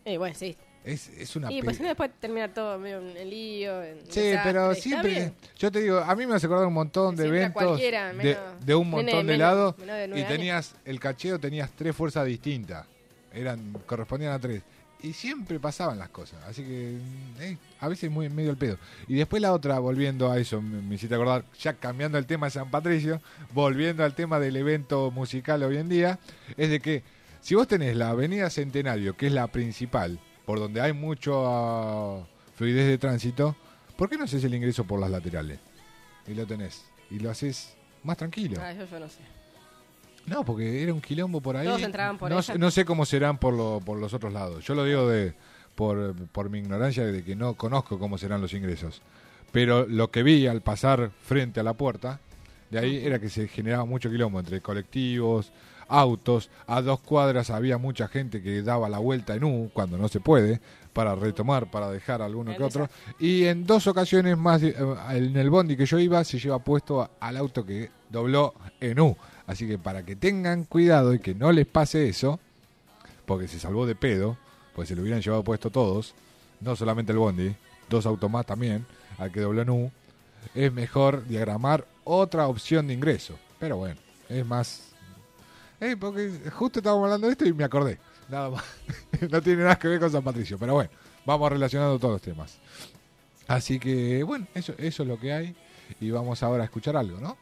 Eh, 0.05 0.19
bueno, 0.19 0.37
sí. 0.39 0.55
Es, 0.85 1.09
es 1.09 1.35
una 1.35 1.51
Y 1.51 1.63
pues 1.63 1.79
después 1.79 2.11
termina 2.21 2.53
todo 2.53 2.79
medio 2.79 2.99
en 3.01 3.17
el 3.17 3.31
lío. 3.31 3.83
en 3.83 4.01
Sí, 4.11 4.21
desastre. 4.21 4.41
pero 4.45 4.75
siempre, 4.75 5.33
yo 5.59 5.73
te 5.73 5.81
digo, 5.81 5.99
a 5.99 6.15
mí 6.15 6.27
me 6.27 6.35
hace 6.35 6.45
acordar 6.45 6.67
un 6.67 6.75
montón 6.75 7.17
de 7.17 7.23
Siempre 7.23 7.41
eventos 7.41 7.79
de, 7.81 7.91
menos- 8.15 8.67
de 8.67 8.75
un 8.75 8.91
montón 8.91 9.27
de 9.27 9.33
menos- 9.33 9.39
lados 9.39 9.77
de 9.79 9.83
y 9.83 9.87
nueve 9.87 10.15
años. 10.15 10.29
tenías 10.29 10.75
el 10.85 11.01
cacheo, 11.01 11.39
tenías 11.41 11.71
tres 11.75 11.97
fuerzas 11.97 12.27
distintas, 12.27 12.87
eran 13.33 13.73
correspondían 13.87 14.33
a 14.33 14.39
tres 14.39 14.63
y 15.01 15.13
siempre 15.15 15.59
pasaban 15.59 15.99
las 15.99 16.11
cosas, 16.11 16.39
así 16.47 16.63
que 16.63 16.97
eh, 17.41 17.57
a 17.81 17.89
veces 17.89 18.11
muy 18.11 18.27
en 18.27 18.35
medio 18.35 18.51
del 18.51 18.59
pedo. 18.59 18.79
Y 19.09 19.15
después 19.17 19.41
la 19.43 19.53
otra, 19.55 19.79
volviendo 19.79 20.31
a 20.31 20.39
eso, 20.39 20.61
me, 20.63 20.81
me 20.83 20.95
hiciste 20.97 21.15
acordar, 21.15 21.45
ya 21.61 21.73
cambiando 21.75 22.17
el 22.19 22.27
tema 22.27 22.47
de 22.47 22.51
San 22.53 22.71
Patricio, 22.71 23.21
volviendo 23.53 24.05
al 24.05 24.15
tema 24.15 24.39
del 24.39 24.57
evento 24.57 25.11
musical 25.11 25.63
hoy 25.63 25.79
en 25.79 25.89
día, 25.89 26.19
es 26.59 26.69
de 26.71 26.81
que 26.81 27.03
si 27.41 27.55
vos 27.55 27.69
tenés 27.69 27.97
la 27.97 28.11
Avenida 28.11 28.49
Centenario, 28.51 29.15
que 29.17 29.27
es 29.27 29.33
la 29.33 29.47
principal, 29.49 30.19
por 30.45 30.59
donde 30.59 30.81
hay 30.81 30.93
mucho 30.93 31.45
ah, 31.47 32.27
fluidez 32.57 32.87
de 32.87 32.99
tránsito, 32.99 33.57
¿por 33.97 34.09
qué 34.09 34.17
no 34.17 34.25
haces 34.25 34.43
el 34.45 34.55
ingreso 34.55 34.85
por 34.85 35.01
las 35.01 35.11
laterales? 35.11 35.59
Y 36.27 36.35
lo 36.35 36.47
tenés. 36.47 36.85
Y 37.11 37.19
lo 37.19 37.31
haces 37.31 37.75
más 38.03 38.17
tranquilo. 38.17 38.59
Ah, 38.61 38.73
eso 38.73 38.87
yo 38.91 38.99
no 39.01 39.09
sé. 39.09 39.21
No, 40.27 40.45
porque 40.45 40.83
era 40.83 40.93
un 40.95 41.01
quilombo 41.03 41.41
por 41.41 41.57
ahí. 41.57 41.67
Todos 41.67 41.83
entraban 41.83 42.17
por 42.17 42.31
no, 42.31 42.39
ella. 42.39 42.55
no 42.57 42.71
sé 42.71 42.85
cómo 42.87 43.05
serán 43.05 43.39
por, 43.39 43.53
lo- 43.53 43.81
por 43.85 43.99
los 43.99 44.15
otros 44.15 44.33
lados. 44.33 44.65
Yo 44.65 44.75
lo 44.75 44.85
digo 44.85 45.07
de 45.09 45.35
por, 45.75 46.15
por 46.29 46.49
mi 46.49 46.59
ignorancia 46.61 47.05
de 47.05 47.23
que 47.23 47.37
no 47.37 47.55
conozco 47.55 47.99
cómo 47.99 48.17
serán 48.17 48.41
los 48.41 48.55
ingresos. 48.55 49.03
Pero 49.53 49.87
lo 49.87 50.11
que 50.11 50.23
vi 50.23 50.47
al 50.47 50.63
pasar 50.63 51.11
frente 51.23 51.61
a 51.61 51.63
la 51.63 51.75
puerta, 51.75 52.21
de 52.71 52.79
ahí 52.79 53.05
era 53.05 53.19
que 53.19 53.29
se 53.29 53.49
generaba 53.49 53.85
mucho 53.85 54.11
quilombo 54.11 54.41
entre 54.41 54.61
colectivos, 54.63 55.53
autos. 55.89 56.51
A 56.67 56.83
dos 56.83 57.01
cuadras 57.01 57.51
había 57.51 57.79
mucha 57.79 58.09
gente 58.09 58.43
que 58.43 58.63
daba 58.63 58.89
la 58.89 58.99
vuelta 58.99 59.35
en 59.35 59.45
U 59.45 59.71
cuando 59.73 59.99
no 59.99 60.09
se 60.09 60.21
puede 60.21 60.61
para 60.93 61.15
retomar, 61.15 61.71
para 61.71 61.91
dejar 61.91 62.23
alguno 62.23 62.57
que 62.57 62.63
otro. 62.63 62.89
Y 63.19 63.45
en 63.45 63.67
dos 63.67 63.87
ocasiones 63.87 64.39
más, 64.39 64.63
eh, 64.63 64.75
en 65.11 65.37
el 65.37 65.51
bondi 65.51 65.77
que 65.77 65.87
yo 65.87 65.99
iba, 65.99 66.23
se 66.25 66.39
lleva 66.39 66.61
puesto 66.61 67.11
al 67.21 67.37
auto 67.37 67.67
que 67.67 67.91
dobló 68.09 68.55
en 68.81 69.01
U. 69.01 69.17
Así 69.47 69.67
que 69.67 69.77
para 69.77 70.05
que 70.05 70.17
tengan 70.17 70.65
cuidado 70.65 71.13
y 71.13 71.19
que 71.19 71.35
no 71.35 71.53
les 71.53 71.67
pase 71.67 72.09
eso, 72.09 72.41
porque 73.27 73.49
se 73.49 73.59
salvó 73.59 73.87
de 73.87 73.95
pedo, 73.95 74.39
pues 74.75 74.89
se 74.89 74.97
lo 74.97 75.03
hubieran 75.03 75.21
llevado 75.21 75.45
puesto 75.45 75.71
todos, 75.71 76.15
no 76.61 76.77
solamente 76.77 77.13
el 77.13 77.19
bondi, 77.19 77.55
dos 77.91 78.07
autos 78.07 78.31
más 78.31 78.47
también, 78.47 78.87
al 79.19 79.31
que 79.33 79.41
dobló 79.41 79.63
en 79.63 79.71
U, 79.71 79.93
es 80.55 80.73
mejor 80.73 81.27
diagramar 81.27 81.87
otra 82.05 82.47
opción 82.47 82.87
de 82.87 82.95
ingreso. 82.95 83.35
Pero 83.59 83.77
bueno, 83.77 84.01
es 84.29 84.47
más... 84.47 84.94
Eh, 85.85 85.97
porque 85.99 86.31
justo 86.53 86.79
estábamos 86.79 87.05
hablando 87.05 87.27
de 87.27 87.33
esto 87.33 87.45
y 87.47 87.53
me 87.53 87.65
acordé. 87.65 87.99
Nada 88.29 88.51
más. 88.51 88.65
no 89.31 89.43
tiene 89.43 89.63
nada 89.65 89.77
que 89.77 89.89
ver 89.89 90.01
con 90.01 90.11
San 90.11 90.23
Patricio. 90.25 90.59
Pero 90.59 90.75
bueno, 90.75 90.91
vamos 91.27 91.51
relacionando 91.53 91.99
todos 91.99 92.15
los 92.15 92.23
temas. 92.23 92.59
Así 93.47 93.79
que, 93.79 94.23
bueno, 94.23 94.47
eso, 94.55 94.73
eso 94.79 95.03
es 95.03 95.09
lo 95.09 95.19
que 95.19 95.33
hay. 95.33 95.55
Y 96.01 96.11
vamos 96.11 96.43
ahora 96.43 96.63
a 96.63 96.67
escuchar 96.67 96.97
algo, 96.97 97.21
¿no? 97.21 97.37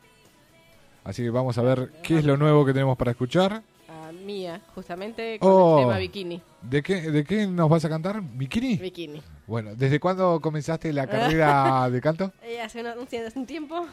Así 1.04 1.22
que 1.22 1.30
vamos 1.30 1.56
a 1.58 1.62
ver 1.62 1.92
qué 2.02 2.18
es 2.18 2.24
lo 2.24 2.36
nuevo 2.36 2.64
que 2.64 2.72
tenemos 2.72 2.96
para 2.96 3.12
escuchar. 3.12 3.62
A 3.88 4.10
Mía, 4.12 4.60
justamente 4.74 5.38
con 5.38 5.50
Oh. 5.50 5.78
el 5.78 5.84
tema 5.86 5.98
bikini. 5.98 6.42
¿De 6.62 6.82
qué, 6.82 7.10
¿De 7.10 7.24
qué 7.24 7.46
nos 7.46 7.68
vas 7.68 7.84
a 7.84 7.88
cantar? 7.88 8.20
¿Bikini? 8.22 8.76
Bikini. 8.76 9.22
Bueno, 9.46 9.74
¿desde 9.74 9.98
cuándo 10.00 10.40
comenzaste 10.40 10.92
la 10.92 11.06
carrera 11.08 11.88
de 11.90 12.00
canto? 12.00 12.32
Eh, 12.42 12.60
hace, 12.60 12.80
una- 12.80 12.94
un, 12.94 13.04
hace 13.04 13.32
un 13.38 13.46
tiempo. 13.46 13.86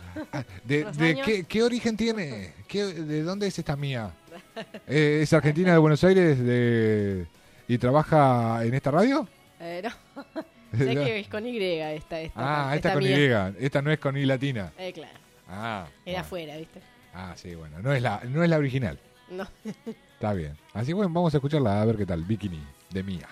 ¿De, 0.63 0.81
unos 0.83 0.97
de 0.97 1.09
años. 1.09 1.25
qué, 1.25 1.43
qué 1.45 1.63
origen 1.63 1.95
tiene? 1.97 2.53
¿Qué, 2.67 2.85
¿De 2.85 3.23
dónde 3.23 3.47
es 3.47 3.57
esta 3.59 3.75
mía? 3.75 4.11
Eh, 4.87 5.19
¿Es 5.23 5.33
argentina 5.33 5.71
de 5.71 5.77
Buenos 5.77 6.03
Aires 6.03 6.43
de, 6.43 7.25
y 7.67 7.77
trabaja 7.77 8.63
en 8.65 8.73
esta 8.73 8.91
radio? 8.91 9.27
Eh, 9.59 9.81
no. 9.83 9.89
sé 10.77 10.85
que 10.95 11.19
es 11.19 11.27
con 11.27 11.45
Y 11.45 11.57
esta. 11.57 12.19
esta 12.19 12.33
Ah, 12.35 12.75
esta 12.75 12.93
con 12.93 13.03
mía. 13.03 13.53
Y, 13.59 13.65
esta 13.65 13.81
no 13.81 13.91
es 13.91 13.99
con 13.99 14.17
I 14.17 14.25
latina. 14.25 14.71
Eh, 14.77 14.91
claro. 14.93 15.17
Ah, 15.47 15.87
Era 16.05 16.21
afuera, 16.21 16.57
¿viste? 16.57 16.81
ah, 17.13 17.33
sí, 17.35 17.55
bueno, 17.55 17.79
no 17.81 17.93
es 17.93 18.01
la, 18.01 18.21
no 18.25 18.43
es 18.43 18.49
la 18.49 18.57
original. 18.57 18.99
No. 19.29 19.47
Está 20.13 20.33
bien. 20.33 20.57
Así 20.73 20.87
que 20.87 20.93
bueno, 20.93 21.11
vamos 21.13 21.33
a 21.33 21.37
escucharla 21.37 21.81
a 21.81 21.85
ver 21.85 21.97
qué 21.97 22.05
tal. 22.05 22.23
Bikini 22.23 22.61
de 22.89 23.03
Mía. 23.03 23.27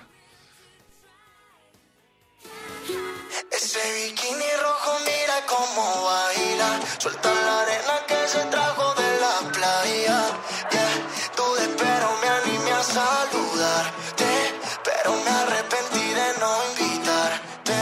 Ese 3.51 3.79
bikini 4.05 4.49
rojo 4.61 4.91
mira 5.05 5.45
cómo 5.47 6.05
baila 6.05 6.79
Suelta 6.99 7.33
la 7.33 7.61
arena 7.61 7.95
que 8.07 8.27
se 8.27 8.45
trajo 8.45 8.93
de 8.95 9.06
saludarte 12.93 14.31
Pero 14.83 15.09
me 15.23 15.29
arrepentí 15.29 16.07
de 16.19 16.27
no 16.41 16.51
invitarte. 16.69 17.79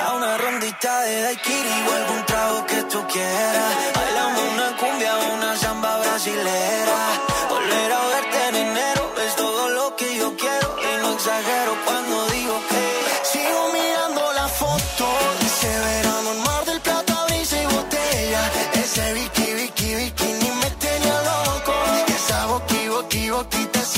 A 0.00 0.14
una 0.14 0.38
rondita 0.38 1.00
de 1.02 1.22
daiquiri 1.22 1.76
o 1.88 1.92
algún 2.00 2.26
trago 2.26 2.66
que 2.66 2.82
tú 2.84 3.06
quieras. 3.08 3.72
Bailamos 3.94 4.42
una 4.54 4.76
cumbia 4.76 5.16
una 5.34 5.56
samba 5.56 5.98
brasilera 5.98 7.27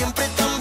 siempre 0.01 0.27
tan 0.35 0.60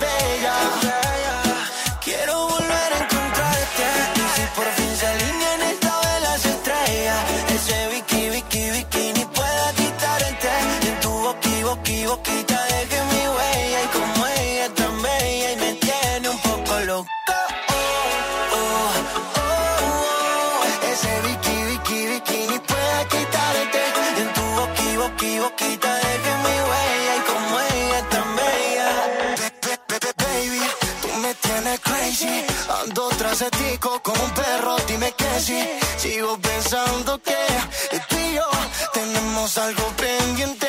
Ando 32.90 33.08
tras 33.20 33.38
de 33.38 33.52
ti 33.52 33.78
co- 33.80 34.02
como 34.02 34.24
un 34.24 34.32
perro, 34.32 34.76
dime 34.88 35.12
que 35.12 35.40
sí. 35.40 35.62
Sigo 35.98 36.40
pensando 36.40 37.22
que 37.22 37.36
tú 38.10 38.16
y 38.18 38.34
yo 38.34 38.50
tenemos 38.94 39.56
algo 39.60 39.84
pendiente. 39.96 40.69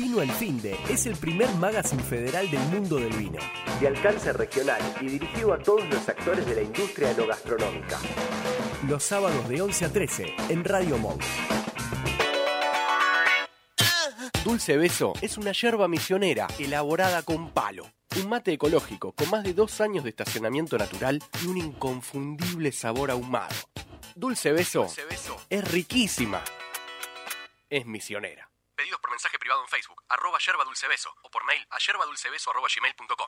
Vino 0.00 0.22
el 0.22 0.30
Finde 0.30 0.78
es 0.88 1.06
el 1.06 1.16
primer 1.16 1.52
magazine 1.56 2.04
federal 2.04 2.48
del 2.48 2.60
mundo 2.60 3.00
del 3.00 3.12
vino, 3.14 3.40
de 3.80 3.88
alcance 3.88 4.32
regional 4.32 4.80
y 5.00 5.06
dirigido 5.06 5.52
a 5.52 5.58
todos 5.58 5.88
los 5.88 6.08
actores 6.08 6.46
de 6.46 6.54
la 6.54 6.62
industria 6.62 7.10
enogastronómica. 7.10 7.98
Los 8.86 9.02
sábados 9.02 9.48
de 9.48 9.60
11 9.60 9.84
a 9.86 9.92
13 9.92 10.34
en 10.50 10.64
Radio 10.64 10.98
Monk. 10.98 11.20
Dulce 14.44 14.76
Beso 14.76 15.14
es 15.20 15.36
una 15.36 15.50
yerba 15.50 15.88
misionera 15.88 16.46
elaborada 16.60 17.24
con 17.24 17.50
palo. 17.50 17.90
Un 18.22 18.28
mate 18.28 18.52
ecológico 18.52 19.10
con 19.10 19.28
más 19.30 19.42
de 19.42 19.52
dos 19.52 19.80
años 19.80 20.04
de 20.04 20.10
estacionamiento 20.10 20.78
natural 20.78 21.20
y 21.42 21.48
un 21.48 21.56
inconfundible 21.56 22.70
sabor 22.70 23.10
ahumado. 23.10 23.56
Dulce 24.14 24.52
Beso, 24.52 24.86
es 25.50 25.72
riquísima. 25.72 26.40
Es 27.68 27.84
misionera. 27.84 28.47
Pedidos 28.78 29.00
por 29.00 29.10
mensaje 29.10 29.38
privado 29.40 29.60
en 29.62 29.68
Facebook, 29.68 30.04
arroba 30.08 30.38
yerba 30.38 30.64
dulce 30.64 30.86
beso, 30.86 31.10
o 31.22 31.30
por 31.32 31.44
mail 31.44 31.66
a 31.68 31.78
yerbadulcebeso 31.84 32.52
arroba 32.52 32.68
gmail.com. 32.72 33.26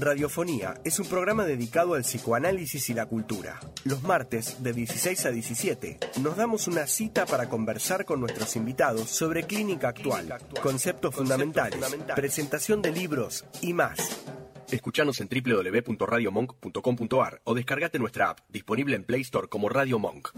Radiofonía 0.00 0.74
es 0.84 0.98
un 0.98 1.08
programa 1.08 1.44
dedicado 1.44 1.94
al 1.94 2.02
psicoanálisis 2.02 2.90
y 2.90 2.94
la 2.94 3.06
cultura. 3.06 3.60
Los 3.84 4.02
martes, 4.02 4.64
de 4.64 4.72
16 4.72 5.26
a 5.26 5.30
17, 5.30 6.00
nos 6.22 6.36
damos 6.36 6.66
una 6.66 6.88
cita 6.88 7.24
para 7.24 7.48
conversar 7.48 8.04
con 8.04 8.18
nuestros 8.18 8.56
invitados 8.56 9.10
sobre 9.10 9.44
clínica 9.44 9.90
actual, 9.90 10.36
conceptos 10.60 11.14
fundamentales, 11.14 11.96
presentación 12.16 12.82
de 12.82 12.90
libros 12.90 13.44
y 13.62 13.74
más. 13.74 14.24
Escuchanos 14.72 15.20
en 15.20 15.28
www.radiomonk.com.ar 15.28 17.42
o 17.44 17.54
descargate 17.54 18.00
nuestra 18.00 18.30
app, 18.30 18.40
disponible 18.48 18.96
en 18.96 19.04
Play 19.04 19.20
Store 19.20 19.46
como 19.46 19.68
Radio 19.68 20.00
Monk. 20.00 20.30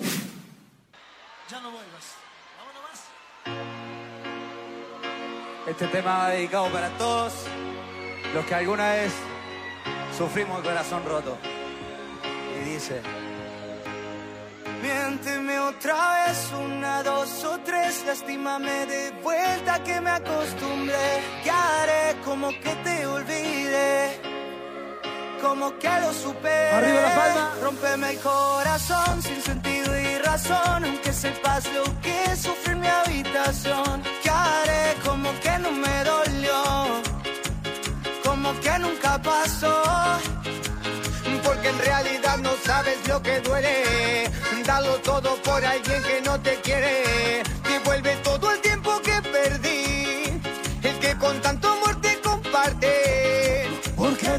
Ya 1.51 1.59
no 1.63 1.71
vuelvas. 1.71 1.88
Este 5.69 5.87
tema 5.89 6.19
va 6.19 6.31
dedicado 6.31 6.73
para 6.73 6.89
todos 6.97 7.35
los 8.33 8.45
que 8.47 8.55
alguna 8.55 8.91
vez 8.93 9.13
sufrimos 10.17 10.59
el 10.59 10.65
corazón 10.65 11.05
roto. 11.05 11.37
Y 12.57 12.71
dice... 12.71 13.03
Miénteme 14.83 15.59
otra 15.59 16.27
vez, 16.27 16.53
una, 16.53 17.03
dos 17.03 17.45
o 17.45 17.59
tres, 17.61 18.05
lastímame 18.07 18.87
de 18.87 19.11
vuelta 19.23 19.83
que 19.83 20.01
me 20.01 20.11
acostumbré. 20.11 21.21
Que 21.43 21.51
haré 21.51 22.17
como 22.25 22.49
que 22.49 22.75
te 22.85 23.07
olvide, 23.07 24.21
como 25.41 25.77
que 25.79 25.89
lo 26.01 26.13
superé. 26.13 26.71
Arriba 26.71 27.01
la 27.03 27.15
palma. 27.15 27.55
Rómpeme 27.63 28.11
el 28.11 28.19
corazón 28.19 29.23
sin 29.23 29.41
sentido 29.43 29.99
y 29.99 30.19
razón, 30.19 30.85
aunque 30.85 31.13
sepas 31.13 31.65
lo 31.73 31.85
que 32.01 32.37
sufrí 32.37 32.73
en 32.73 32.81
mi 32.81 32.87
habitación. 32.89 34.03
Que 34.23 34.31
haré 34.31 34.95
como 35.05 35.31
que 35.41 35.59
no 35.59 35.71
me 35.71 36.05
dolió, 36.05 36.63
como 38.25 38.61
que 38.61 38.79
nunca 38.79 39.21
pasó. 39.23 39.83
Porque 41.45 41.69
en 41.69 41.79
realidad 41.79 42.39
no 42.39 42.51
sabes 42.65 42.99
lo 43.09 43.23
que 43.23 43.41
duele. 43.41 44.31
Dalo 44.65 44.95
todo 44.97 45.35
por 45.43 45.65
alguien 45.65 46.03
que 46.03 46.21
no 46.23 46.39
te 46.41 46.55
quiere. 46.61 47.43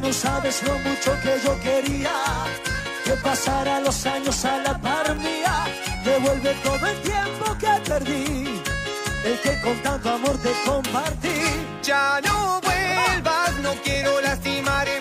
No 0.09 0.13
sabes 0.13 0.63
lo 0.63 0.73
mucho 0.79 1.11
que 1.21 1.39
yo 1.45 1.59
quería 1.59 2.11
que 3.05 3.11
pasara 3.27 3.79
los 3.79 4.07
años 4.07 4.43
a 4.43 4.57
la 4.57 4.75
par 4.79 5.15
mía. 5.15 5.55
Devuelve 6.03 6.51
todo 6.63 6.83
el 6.87 6.99
tiempo 7.01 7.45
que 7.59 7.73
perdí. 7.87 8.61
El 9.23 9.39
que 9.43 9.61
con 9.61 9.77
tanto 9.83 10.09
amor 10.09 10.35
te 10.39 10.51
compartí. 10.65 11.39
Ya 11.83 12.19
no 12.25 12.59
vuelvas, 12.61 13.53
no 13.61 13.71
quiero 13.83 14.19
lastimarme 14.21 14.98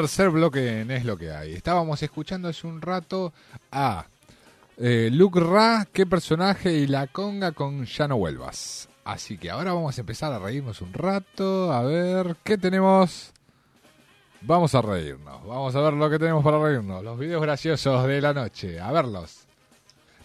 Tercer 0.00 0.30
bloque 0.30 0.80
en 0.80 0.90
Es 0.90 1.04
lo 1.04 1.18
que 1.18 1.30
hay. 1.30 1.52
Estábamos 1.52 2.02
escuchando 2.02 2.48
hace 2.48 2.66
un 2.66 2.80
rato 2.80 3.34
a 3.70 4.06
eh, 4.78 5.10
Luke 5.12 5.38
Ra, 5.38 5.86
qué 5.92 6.06
personaje, 6.06 6.72
y 6.72 6.86
la 6.86 7.06
conga 7.06 7.52
con 7.52 7.84
Ya 7.84 8.08
no 8.08 8.16
vuelvas. 8.16 8.88
Así 9.04 9.36
que 9.36 9.50
ahora 9.50 9.74
vamos 9.74 9.98
a 9.98 10.00
empezar 10.00 10.32
a 10.32 10.38
reírnos 10.38 10.80
un 10.80 10.94
rato. 10.94 11.70
A 11.70 11.82
ver, 11.82 12.34
¿qué 12.42 12.56
tenemos? 12.56 13.34
Vamos 14.40 14.74
a 14.74 14.80
reírnos. 14.80 15.46
Vamos 15.46 15.76
a 15.76 15.80
ver 15.82 15.92
lo 15.92 16.08
que 16.08 16.18
tenemos 16.18 16.42
para 16.42 16.58
reírnos. 16.58 17.04
Los 17.04 17.18
videos 17.18 17.42
graciosos 17.42 18.06
de 18.06 18.22
la 18.22 18.32
noche. 18.32 18.80
A 18.80 18.90
verlos. 18.92 19.40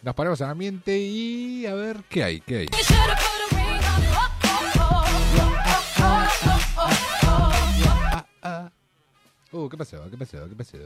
Nos 0.03 0.15
ponemos 0.15 0.39
en 0.39 0.51
ambiente 0.51 0.97
y 0.97 1.65
a 1.65 1.73
ver 1.73 1.97
qué 2.07 2.23
hay, 2.23 2.39
qué 2.39 2.59
hay. 2.59 2.67
Uh, 9.55 9.69
¿qué 9.69 9.77
pasó? 9.77 10.09
¿Qué 10.11 10.17
pasó? 10.17 10.49
¿Qué 10.49 10.55
pasó? 10.55 10.77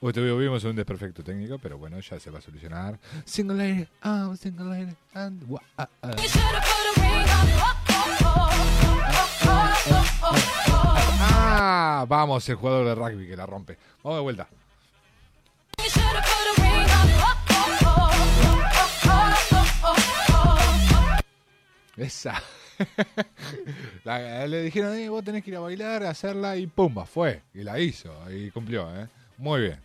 Uy, 0.00 0.12
tuvimos 0.12 0.64
un 0.64 0.74
desperfecto 0.74 1.22
técnico, 1.22 1.56
pero 1.58 1.78
bueno, 1.78 2.00
ya 2.00 2.18
se 2.18 2.30
va 2.30 2.40
a 2.40 2.42
solucionar. 2.42 2.98
Single 3.24 3.56
lady, 3.56 3.88
oh, 4.04 4.34
single 4.36 4.66
lady, 4.66 4.96
and 5.14 5.42
wa- 5.48 5.62
ah, 5.78 5.88
ah. 6.02 6.10
Ah, 11.18 12.04
vamos, 12.08 12.48
el 12.48 12.56
jugador 12.56 12.86
de 12.86 12.94
rugby 12.94 13.26
que 13.28 13.36
la 13.36 13.46
rompe. 13.46 13.78
Vamos 14.02 14.18
de 14.18 14.22
vuelta. 14.22 14.48
Esa. 21.96 22.42
La- 24.04 24.46
le 24.46 24.62
dijeron, 24.62 24.94
eh, 24.96 25.08
vos 25.08 25.24
tenés 25.24 25.42
que 25.44 25.50
ir 25.50 25.56
a 25.56 25.60
bailar, 25.60 26.04
hacerla 26.04 26.56
y 26.56 26.66
pumba, 26.66 27.06
fue. 27.06 27.42
Y 27.54 27.62
la 27.62 27.78
hizo 27.78 28.12
y 28.30 28.50
cumplió, 28.50 28.88
¿eh? 28.94 29.08
Muy 29.38 29.60
bien. 29.62 29.80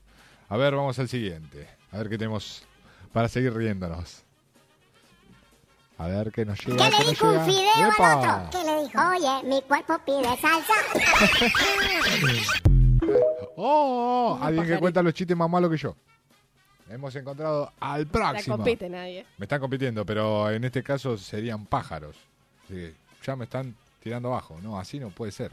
A 0.50 0.58
ver, 0.58 0.76
vamos 0.76 0.98
al 1.00 1.08
siguiente. 1.10 1.68
A 1.92 1.98
ver 1.98 2.10
qué 2.10 2.18
tenemos 2.18 2.64
para 3.14 3.28
seguir 3.28 3.54
riéndonos. 3.54 4.24
A 5.98 6.08
ver 6.08 6.32
qué 6.32 6.46
nos 6.46 6.60
llega. 6.66 6.90
¿Qué 6.90 6.98
le 7.04 7.10
dijo 7.12 7.30
un 7.32 7.46
fideo 7.46 7.90
¡Epa! 7.94 8.12
al 8.14 8.46
otro? 8.48 8.60
¿Qué 8.60 8.66
le 8.66 8.84
dijo? 8.84 9.00
Oye, 9.10 9.48
mi 9.48 9.62
cuerpo 9.62 10.00
pide 10.06 10.38
salsa. 10.38 10.74
Oh, 13.64 14.40
alguien 14.42 14.66
que 14.66 14.80
cuenta 14.80 15.02
los 15.04 15.14
chistes 15.14 15.36
más 15.36 15.50
malos 15.50 15.70
que 15.72 15.78
yo. 15.78 15.96
Hemos 16.90 17.16
encontrado 17.16 17.72
al 17.80 18.08
próximo. 18.08 18.58
compite 18.58 18.90
nadie. 18.90 19.26
Me 19.38 19.46
están 19.46 19.60
compitiendo, 19.60 20.06
pero 20.06 20.50
en 20.50 20.64
este 20.64 20.82
caso 20.84 21.18
serían 21.18 21.66
pájaros. 21.66 22.16
Que 22.72 22.94
ya 23.26 23.36
me 23.36 23.44
están 23.46 23.76
tirando 24.02 24.30
abajo. 24.30 24.58
No, 24.64 24.80
así 24.80 25.00
no 25.00 25.10
puede 25.10 25.32
ser. 25.32 25.52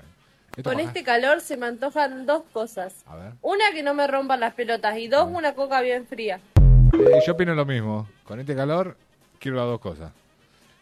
Con 0.63 0.81
este 0.81 1.05
calor 1.05 1.41
se 1.41 1.57
me 1.57 1.67
antojan 1.67 2.25
dos 2.27 2.43
cosas. 2.53 2.95
A 3.07 3.17
ver. 3.17 3.33
Una 3.43 3.65
que 3.73 3.83
no 3.83 3.93
me 3.95 4.07
rompan 4.07 4.41
las 4.41 4.55
pelotas 4.55 4.97
y 4.99 5.07
dos 5.09 5.29
una 5.31 5.55
coca 5.55 5.81
bien 5.83 6.07
fría. 6.07 6.41
Eh, 6.95 7.21
yo 7.27 7.33
opino 7.35 7.55
lo 7.55 7.65
mismo. 7.67 8.09
Con 8.25 8.41
este 8.41 8.57
calor 8.57 8.97
quiero 9.39 9.57
las 9.59 9.67
dos 9.67 9.81
cosas. 9.81 10.13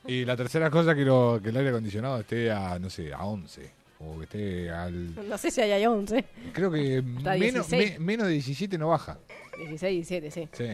Y 0.06 0.24
la 0.24 0.36
tercera 0.36 0.70
cosa 0.70 0.94
quiero 0.94 1.40
que 1.42 1.48
el 1.48 1.56
aire 1.56 1.70
acondicionado 1.70 2.20
esté 2.20 2.50
a, 2.52 2.78
no 2.78 2.88
sé, 2.88 3.12
a 3.12 3.24
11. 3.24 3.70
O 3.98 4.18
que 4.18 4.24
esté 4.24 4.70
al... 4.70 5.14
No 5.28 5.36
sé 5.36 5.50
si 5.50 5.60
hay 5.60 5.84
11. 5.84 6.24
Creo 6.52 6.70
que 6.70 6.98
a 7.24 7.36
menos, 7.36 7.68
16. 7.68 7.98
me- 7.98 8.04
menos 8.04 8.26
de 8.28 8.34
17 8.34 8.78
no 8.78 8.88
baja. 8.88 9.18
16, 9.58 10.08
17, 10.08 10.30
sí. 10.30 10.48
Sí. 10.52 10.68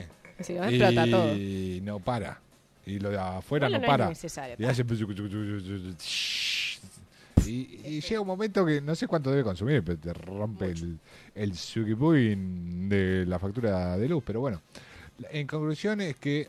Sí, 0.44 0.54
va 0.54 0.66
a 0.66 0.68
explotar 0.70 1.08
todo. 1.08 1.34
Y 1.34 1.80
no 1.82 1.98
para. 2.00 2.40
Y 2.87 2.99
lo 2.99 3.11
de 3.11 3.18
afuera 3.18 3.68
Bueno, 3.68 3.83
no, 3.83 3.87
para. 3.87 4.12
y 4.59 4.64
hace... 4.64 4.85
Y, 7.47 7.80
y 7.85 8.01
llega 8.01 8.20
un 8.20 8.26
momento 8.26 8.64
que 8.64 8.80
no 8.80 8.95
sé 8.95 9.07
cuánto 9.09 9.30
debe 9.30 9.43
consumir, 9.43 9.83
pero 9.83 9.99
te 9.99 10.12
rompe 10.12 10.66
el, 10.66 10.99
el 11.35 11.57
sukipuin 11.57 12.89
de 12.89 13.26
la 13.26 13.39
factura 13.39 13.97
de 13.97 14.09
luz. 14.09 14.22
Pero 14.24 14.41
bueno, 14.41 14.62
en 15.30 15.47
conclusión 15.47 16.01
es 16.01 16.16
que 16.16 16.49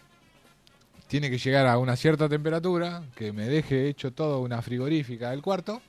tiene 1.07 1.29
que 1.29 1.37
llegar 1.37 1.67
a 1.67 1.77
una 1.77 1.95
cierta 1.95 2.29
temperatura, 2.29 3.03
que 3.15 3.31
me 3.31 3.47
deje 3.47 3.87
hecho 3.87 4.11
todo 4.11 4.41
una 4.41 4.61
frigorífica 4.61 5.31
del 5.31 5.41
cuarto 5.41 5.81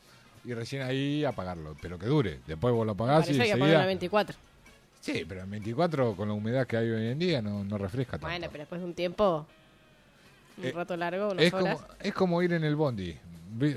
y 0.44 0.52
recién 0.52 0.82
ahí 0.82 1.24
apagarlo. 1.24 1.76
Pero 1.80 1.98
que 1.98 2.06
dure. 2.06 2.40
Después 2.46 2.74
vos 2.74 2.86
lo 2.86 2.92
apagás 2.92 3.30
y 3.30 3.38
que 3.38 3.54
una 3.54 3.86
24. 3.86 4.36
Sí, 5.00 5.24
pero 5.28 5.42
en 5.42 5.50
24 5.50 6.16
con 6.16 6.28
la 6.28 6.34
humedad 6.34 6.66
que 6.66 6.78
hay 6.78 6.88
hoy 6.88 7.08
en 7.08 7.18
día 7.18 7.42
no, 7.42 7.62
no 7.62 7.76
refresca 7.76 8.12
tanto. 8.12 8.26
Bueno, 8.26 8.46
pero 8.50 8.62
después 8.62 8.80
de 8.80 8.86
un 8.86 8.94
tiempo, 8.94 9.46
un 10.58 10.64
Eh, 10.64 10.72
rato 10.72 10.96
largo, 10.96 11.30
unas 11.30 11.44
Es 11.44 11.52
como, 11.52 11.80
es 12.00 12.14
como 12.14 12.42
ir 12.42 12.52
en 12.52 12.64
el 12.64 12.76
bondi. 12.76 13.16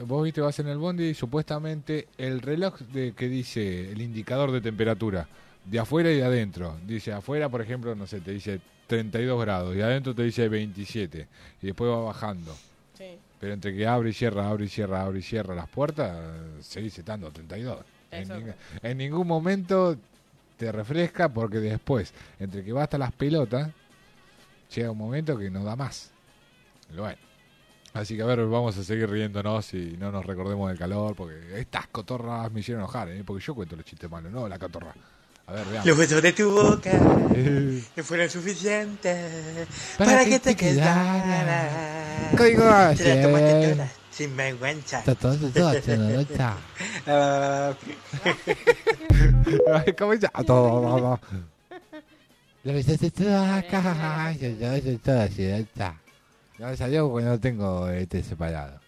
Vos 0.06 0.24
viste, 0.24 0.42
vas 0.42 0.58
en 0.60 0.68
el 0.70 0.78
bondi 0.78 1.06
y 1.10 1.14
supuestamente 1.14 2.08
el 2.18 2.42
reloj 2.42 2.80
de 2.80 3.14
que 3.14 3.30
dice 3.30 3.92
el 3.92 4.02
indicador 4.02 4.52
de 4.52 4.60
temperatura 4.62 5.28
de 5.66 5.80
afuera 5.80 6.12
y 6.12 6.16
de 6.18 6.24
adentro. 6.26 6.78
Dice 6.88 7.12
afuera, 7.14 7.48
por 7.50 7.62
ejemplo, 7.62 7.94
no 7.94 8.08
sé, 8.08 8.22
te 8.22 8.32
dice 8.32 8.60
32 8.88 9.40
grados 9.40 9.76
y 9.76 9.82
adentro 9.82 10.16
te 10.16 10.24
dice 10.24 10.48
27 10.50 11.28
y 11.62 11.66
después 11.68 11.92
va 11.92 12.02
bajando. 12.02 12.56
Sí. 12.98 13.18
Pero 13.40 13.54
entre 13.54 13.76
que 13.76 13.86
abre 13.86 14.10
y 14.10 14.14
cierra, 14.14 14.50
abre 14.50 14.66
y 14.66 14.70
cierra, 14.70 15.02
abre 15.04 15.20
y 15.20 15.22
cierra 15.22 15.54
las 15.54 15.70
puertas, 15.70 16.18
seguís 16.62 16.98
estando 16.98 17.30
32. 17.32 17.80
En, 18.10 18.28
ning- 18.30 18.54
en 18.82 18.98
ningún 18.98 19.28
momento 19.28 19.96
te 20.58 20.72
refresca 20.72 21.30
porque 21.30 21.60
después, 21.60 22.14
entre 22.40 22.64
que 22.64 22.72
va 22.74 22.84
hasta 22.84 22.98
las 22.98 23.12
pelotas, 23.12 23.70
llega 24.74 24.90
un 24.90 24.98
momento 24.98 25.38
que 25.38 25.52
no 25.52 25.64
da 25.64 25.76
más. 25.76 26.10
Bueno. 26.96 27.18
Así 27.94 28.16
que 28.16 28.22
a 28.22 28.26
ver, 28.26 28.46
vamos 28.46 28.78
a 28.78 28.84
seguir 28.84 29.10
riéndonos 29.10 29.74
y 29.74 29.96
no 29.98 30.12
nos 30.12 30.24
recordemos 30.26 30.70
del 30.70 30.78
calor, 30.78 31.16
porque 31.16 31.60
estas 31.60 31.88
cotorras 31.88 32.52
me 32.52 32.60
hicieron 32.60 32.84
enojar, 32.84 33.10
¿eh? 33.10 33.24
porque 33.26 33.44
yo 33.44 33.56
cuento 33.56 33.76
los 33.76 33.86
chistes 33.86 34.10
malos, 34.10 34.32
no 34.32 34.48
la 34.48 34.60
cotorra. 34.60 34.94
A 35.48 35.54
ver, 35.54 35.66
veamos. 35.66 35.86
Los 35.88 35.98
besos 35.98 36.22
de 36.22 36.34
tu 36.34 36.52
boca 36.52 36.94
no 37.96 38.04
fueron 38.04 38.30
suficientes 38.30 39.68
Para 39.98 40.12
para, 40.12 40.24
que 40.26 40.32
que 40.32 40.40
te 40.40 40.50
te 40.54 40.56
quedara. 40.58 41.70
Código 42.38 42.64
Te 42.98 43.16
la 43.16 43.22
tomaste 43.24 43.74
toda. 43.74 43.92
Sin 44.12 44.36
vergüenza. 44.36 45.04
Todo, 45.04 45.16
todo, 45.16 45.38
todo, 45.38 45.82
todo, 45.82 46.26
todo. 46.26 47.78
¿Cómo 49.98 50.12
dice? 50.12 50.28
A 50.34 50.44
todo, 50.44 50.82
todo. 50.82 51.20
La 52.64 52.74
verdad 52.74 52.98
es 53.02 53.14
toda 53.14 53.56
acá, 53.56 54.32
yo- 54.34 54.82
soy 54.82 54.98
toda. 54.98 55.98
Gracias 56.58 56.82
a 56.82 56.88
Dios 56.88 57.08
porque 57.10 57.26
no 57.28 57.40
tengo 57.40 57.88
este 57.90 58.24
separado. 58.24 58.80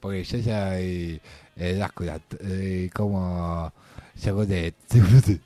Porque 0.00 0.24
yo 0.24 0.42
soy 0.42 1.20
eh, 1.56 1.74
Drácula, 1.74 2.20
eh, 2.40 2.88
como 2.94 3.72
saco 4.16 4.46
de 4.46 4.72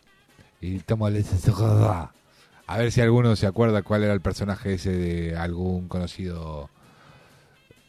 y 0.61 0.79
tomo. 0.81 1.09
A 1.09 2.79
ver 2.79 2.93
si 2.93 3.01
alguno 3.01 3.35
se 3.35 3.47
acuerda 3.47 3.83
cuál 3.83 4.05
era 4.05 4.13
el 4.13 4.21
personaje 4.21 4.75
ese 4.75 4.93
de 4.93 5.37
algún 5.37 5.89
conocido 5.89 6.71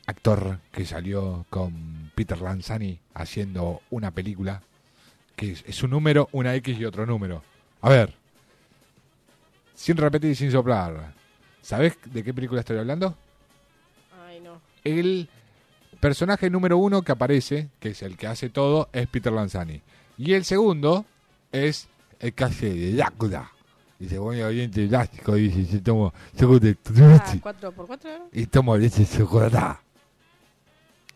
actor 0.07 0.59
que 0.71 0.85
salió 0.85 1.45
con 1.49 2.11
Peter 2.15 2.41
Lanzani 2.41 2.99
haciendo 3.13 3.81
una 3.91 4.11
película 4.11 4.61
que 5.35 5.51
es 5.51 5.83
un 5.83 5.91
número, 5.91 6.29
una 6.31 6.55
X 6.55 6.79
y 6.79 6.85
otro 6.85 7.05
número. 7.05 7.43
A 7.81 7.89
ver, 7.89 8.15
sin 9.75 9.97
repetir 9.97 10.31
y 10.31 10.35
sin 10.35 10.51
soplar. 10.51 11.13
¿Sabes 11.61 11.97
de 12.05 12.23
qué 12.23 12.33
película 12.33 12.61
estoy 12.61 12.77
hablando? 12.77 13.15
El 14.83 15.29
personaje 15.99 16.49
número 16.49 16.77
uno 16.77 17.01
que 17.01 17.11
aparece, 17.11 17.69
que 17.79 17.89
es 17.89 18.01
el 18.03 18.17
que 18.17 18.27
hace 18.27 18.49
todo, 18.49 18.89
es 18.93 19.07
Peter 19.07 19.31
Lanzani. 19.31 19.81
Y 20.17 20.33
el 20.33 20.43
segundo 20.45 21.05
es 21.51 21.87
el 22.19 22.33
que 22.33 22.43
hace 22.43 22.69
de 22.73 22.93
Drácula. 22.93 23.49
Dice, 23.99 24.17
bueno, 24.19 24.47
oyente 24.47 24.85
plástico, 24.87 25.35
dice, 25.35 25.65
yo 25.65 25.81
tomo, 25.81 26.13
yo 26.35 26.59
de 26.59 26.71
Ah, 26.71 27.23
4x4 27.41 28.05
era? 28.05 28.21
y 28.33 28.45
tomo 28.47 28.75
leche 28.77 29.05
chocolate. 29.05 29.79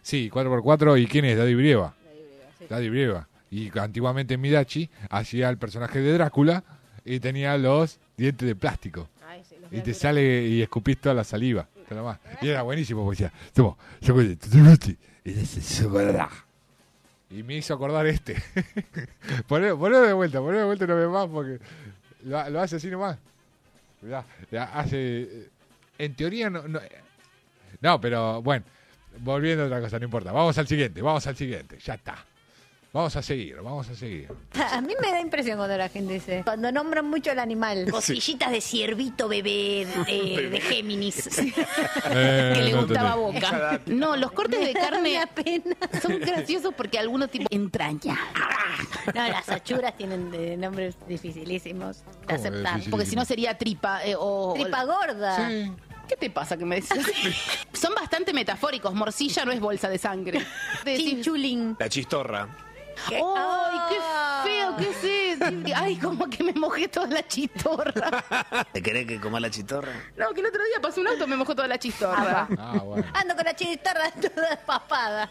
Sí, 0.02 0.30
4x4. 0.32 1.02
¿Y 1.02 1.08
quién 1.08 1.26
es? 1.26 1.38
Daddy 1.38 1.56
Brieva. 1.56 1.94
Daddy 2.70 2.90
Brieva. 2.90 3.28
Y 3.52 3.78
antiguamente 3.78 4.38
Midachi 4.38 4.90
hacía 5.10 5.50
el 5.50 5.58
personaje 5.58 6.00
de 6.00 6.14
Drácula 6.14 6.64
y 7.04 7.20
tenía 7.20 7.58
los 7.58 8.00
dientes 8.16 8.48
de 8.48 8.56
plástico. 8.56 9.10
Ay, 9.28 9.42
sí, 9.48 9.56
los 9.62 9.72
Y 9.74 9.82
te 9.82 9.94
sale 9.94 10.48
y 10.48 10.62
escupís 10.62 10.98
toda 11.00 11.16
la 11.16 11.24
saliva. 11.26 11.68
Y 12.42 12.50
era 12.50 12.62
buenísimo 12.64 13.04
porque 13.06 13.24
decía, 13.24 13.40
tomo 13.54 13.78
chocolate 14.02 14.48
y 15.24 15.32
leche 15.32 15.62
chocolate. 15.62 16.28
Y 17.30 17.44
me 17.44 17.56
hizo 17.58 17.74
acordar 17.74 18.06
este. 18.08 18.42
ponelo, 19.48 19.78
ponelo 19.78 20.02
de 20.04 20.14
vuelta, 20.14 20.40
ponelo 20.40 20.60
de 20.60 20.66
vuelta 20.66 20.86
una 20.86 20.94
vez 20.96 21.10
más 21.10 21.28
porque 21.28 21.60
lo, 22.24 22.50
lo 22.50 22.62
hace 22.62 22.78
así 22.78 22.90
nomás. 22.90 23.18
Ya 24.52 24.64
hace. 24.66 25.22
eh, 25.24 25.50
En 25.98 26.16
teoría 26.16 26.50
no, 26.50 26.68
no. 26.68 26.80
No, 27.82 28.00
pero 28.02 28.42
bueno, 28.42 28.64
volviendo 29.20 29.64
a 29.64 29.68
otra 29.68 29.82
cosa, 29.82 30.00
no 30.00 30.06
importa. 30.06 30.32
Vamos 30.32 30.58
al 30.58 30.68
siguiente, 30.68 31.02
vamos 31.02 31.26
al 31.28 31.36
siguiente, 31.36 31.78
ya 31.84 31.96
está. 31.96 32.16
Vamos 32.98 33.16
a 33.16 33.22
seguir, 33.22 33.58
vamos 33.58 33.88
a 33.90 33.94
seguir. 33.94 34.28
A 34.72 34.82
mí 34.82 34.96
me 35.00 35.12
da 35.12 35.22
impresión 35.22 35.58
cuando 35.58 35.78
la 35.78 35.88
gente 35.88 36.14
dice, 36.16 36.42
cuando 36.44 36.72
nombran 36.72 37.08
mucho 37.08 37.30
al 37.30 37.38
animal. 37.38 37.92
Costillitas 37.92 38.50
de 38.50 38.60
ciervito 38.60 39.28
bebé 39.28 39.86
de, 40.08 40.50
de 40.52 40.62
Géminis. 40.62 41.30
Eh, 42.10 42.54
que 42.56 42.62
le 42.62 42.72
no 42.72 42.86
gustaba 42.86 43.14
entendí. 43.16 43.40
boca. 43.40 43.82
No, 43.86 44.16
los 44.16 44.32
cortes 44.32 44.66
de 44.66 44.74
carne 44.74 45.20
son 46.02 46.20
graciosos 46.20 46.74
porque 46.76 46.98
algunos 46.98 47.30
tipo 47.30 47.46
entraña. 47.52 48.18
No, 49.14 49.28
las 49.28 49.48
achuras 49.50 49.96
tienen 49.96 50.32
de 50.32 50.58
nombres 50.58 50.96
dificilísimos 51.08 52.04
de 52.28 52.34
aceptar. 52.34 52.82
Porque 52.90 53.06
si 53.06 53.16
no 53.16 53.26
sería 53.26 53.58
tripa 53.58 54.04
eh, 54.06 54.16
o 54.18 54.54
Tripa 54.56 54.86
gorda. 54.86 55.50
¿Qué 56.08 56.16
te 56.16 56.30
pasa 56.32 56.58
que 56.58 56.66
me 56.66 56.76
decís 56.78 56.92
así? 56.94 57.34
Son 57.74 57.94
bastante 57.94 58.34
metafóricos. 58.34 58.94
Morcilla 58.94 59.46
no 59.46 59.52
es 59.52 59.60
bolsa 59.60 59.88
de 59.88 59.98
sangre. 60.00 60.42
Chinchulín. 60.84 61.76
La 61.78 61.90
chistorra. 61.90 62.67
¡Ay, 63.06 63.80
qué 63.90 64.50
feo! 64.50 64.76
¿Qué 64.78 64.90
es 64.90 65.42
eso? 65.42 65.52
Ay, 65.76 65.98
como 65.98 66.30
que 66.30 66.44
me 66.44 66.54
mojé 66.54 66.88
toda 66.88 67.08
la 67.08 67.28
chistorra. 67.28 68.24
¿Te 68.74 68.82
querés 68.82 69.06
que 69.06 69.20
coma 69.20 69.40
la 69.40 69.50
chistorra? 69.50 69.92
No, 70.16 70.34
que 70.34 70.42
el 70.42 70.48
otro 70.48 70.64
día 70.64 70.82
pasó 70.82 71.02
un 71.02 71.08
auto 71.08 71.26
y 71.26 71.28
me 71.28 71.36
mojó 71.36 71.56
toda 71.56 71.68
la 71.68 71.78
chistorra. 71.78 72.48
Ah, 72.58 72.80
bueno. 72.84 73.06
Ando 73.14 73.36
con 73.36 73.46
la 73.46 73.56
chistorra 73.56 74.12
toda 74.36 74.58
papada. 74.66 75.30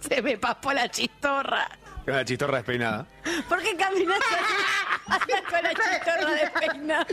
Se 0.00 0.20
me 0.22 0.36
papó 0.38 0.72
la 0.72 0.88
chistorra. 0.90 1.68
La 2.06 2.24
chistorra 2.24 2.56
despeinada. 2.56 3.06
¿Por 3.48 3.62
qué 3.62 3.76
caminas 3.76 4.18
así? 4.18 5.32
Con 5.50 5.62
la 5.62 5.74
chistorra 5.74 6.30
despeinada. 6.34 7.06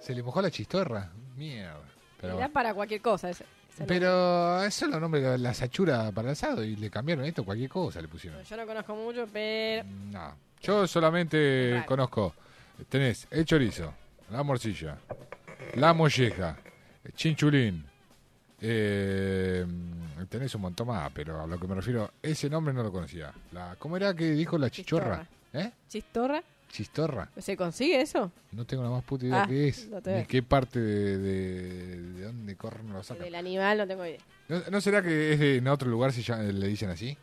¿Se 0.00 0.14
le 0.14 0.22
mojó 0.22 0.42
la 0.42 0.50
chistorra? 0.50 1.10
Mierda. 1.36 1.80
Pero, 2.20 2.36
Era 2.36 2.48
para 2.48 2.74
cualquier 2.74 3.00
cosa 3.00 3.30
ese. 3.30 3.46
Pero 3.86 4.62
eso 4.62 4.86
nombre 4.86 5.20
de 5.20 5.38
la 5.38 5.52
sachura 5.54 6.10
para 6.12 6.28
el 6.28 6.32
asado 6.32 6.62
y 6.62 6.76
le 6.76 6.90
cambiaron 6.90 7.24
esto, 7.24 7.44
cualquier 7.44 7.68
cosa 7.70 8.00
le 8.00 8.08
pusieron. 8.08 8.42
Yo 8.42 8.56
no 8.56 8.66
conozco 8.66 8.94
mucho, 8.94 9.26
pero. 9.32 9.84
No. 10.10 10.36
Yo 10.60 10.86
solamente 10.86 11.72
Raro. 11.74 11.86
conozco. 11.86 12.34
Tenés 12.88 13.26
el 13.30 13.44
chorizo, 13.44 13.92
la 14.30 14.42
morcilla, 14.42 14.96
la 15.74 15.92
molleja, 15.92 16.56
el 17.04 17.12
chinchulín. 17.12 17.84
eh, 18.60 19.64
tenés 20.28 20.54
un 20.54 20.62
montón 20.62 20.88
más, 20.88 21.10
pero 21.12 21.42
a 21.42 21.46
lo 21.46 21.58
que 21.58 21.66
me 21.68 21.74
refiero, 21.74 22.12
ese 22.22 22.48
nombre 22.48 22.72
no 22.74 22.82
lo 22.82 22.90
conocía. 22.90 23.32
La, 23.52 23.76
¿Cómo 23.78 23.96
era 23.96 24.14
que 24.14 24.30
dijo 24.30 24.56
la 24.58 24.70
chichorra? 24.70 25.26
¿Eh? 25.52 25.70
¿Chistorra? 25.88 26.42
¿Chistorra? 26.74 27.28
¿Se 27.38 27.56
consigue 27.56 28.00
eso? 28.00 28.32
No 28.50 28.64
tengo 28.64 28.82
la 28.82 28.90
más 28.90 29.04
puta 29.04 29.24
idea 29.26 29.42
Ah, 29.44 29.46
qué 29.46 29.68
es. 29.68 29.86
no 29.88 30.00
Ni 30.04 30.24
qué 30.24 30.42
parte 30.42 30.80
de, 30.80 31.18
de, 31.18 32.02
de 32.14 32.24
dónde 32.24 32.56
corren 32.56 32.92
lo 32.92 33.00
sacan. 33.00 33.22
Del 33.22 33.36
animal 33.36 33.78
no 33.78 33.86
tengo 33.86 34.04
idea. 34.04 34.18
¿No, 34.48 34.60
no 34.72 34.80
será 34.80 35.00
que 35.00 35.32
es 35.34 35.38
de, 35.38 35.56
en 35.58 35.68
otro 35.68 35.88
lugar 35.88 36.12
se 36.12 36.22
llama- 36.22 36.42
le 36.42 36.66
dicen 36.66 36.90
así? 36.90 37.16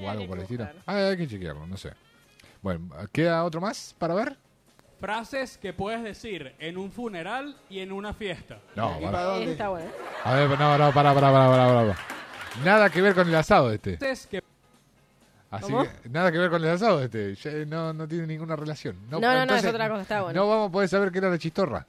¿O 0.00 0.08
algo 0.08 0.26
por 0.26 0.38
el 0.38 0.44
estilo? 0.44 0.66
Ah, 0.86 0.96
hay 1.08 1.18
que 1.18 1.28
chequearlo, 1.28 1.66
no 1.66 1.76
sé. 1.76 1.92
Bueno, 2.62 2.88
¿queda 3.12 3.44
otro 3.44 3.60
más 3.60 3.94
para 3.98 4.14
ver? 4.14 4.38
Frases 5.00 5.58
que 5.58 5.74
puedes 5.74 6.02
decir 6.02 6.54
en 6.58 6.78
un 6.78 6.90
funeral 6.92 7.54
y 7.68 7.80
en 7.80 7.92
una 7.92 8.14
fiesta. 8.14 8.58
No, 8.74 8.98
¿Y 9.00 9.04
para- 9.04 9.22
dónde? 9.24 9.52
Está 9.52 9.68
bueno. 9.68 9.90
A 10.24 10.34
ver, 10.34 10.48
no, 10.48 10.78
no, 10.78 10.92
para, 10.94 11.12
para, 11.12 11.30
para, 11.30 11.30
para, 11.50 11.66
para. 11.74 11.98
Nada 12.64 12.88
que 12.88 13.02
ver 13.02 13.14
con 13.14 13.28
el 13.28 13.34
asado 13.34 13.70
este. 13.70 13.98
Frases 13.98 14.26
que 14.26 14.42
Así 15.56 15.70
¿Cómo? 15.70 15.84
que, 15.84 16.08
nada 16.08 16.32
que 16.32 16.38
ver 16.38 16.50
con 16.50 16.62
el 16.62 16.70
asado 16.70 17.02
este. 17.02 17.34
Ya 17.36 17.50
no, 17.66 17.92
no 17.92 18.08
tiene 18.08 18.26
ninguna 18.26 18.56
relación. 18.56 18.96
No, 19.08 19.20
no, 19.20 19.46
no, 19.46 19.54
es 19.54 19.64
otra 19.64 19.88
cosa, 19.88 20.02
está 20.02 20.22
bueno. 20.22 20.40
No 20.40 20.48
vamos 20.48 20.68
a 20.68 20.72
poder 20.72 20.88
saber 20.88 21.12
qué 21.12 21.18
era 21.18 21.30
la 21.30 21.38
chistorra. 21.38 21.86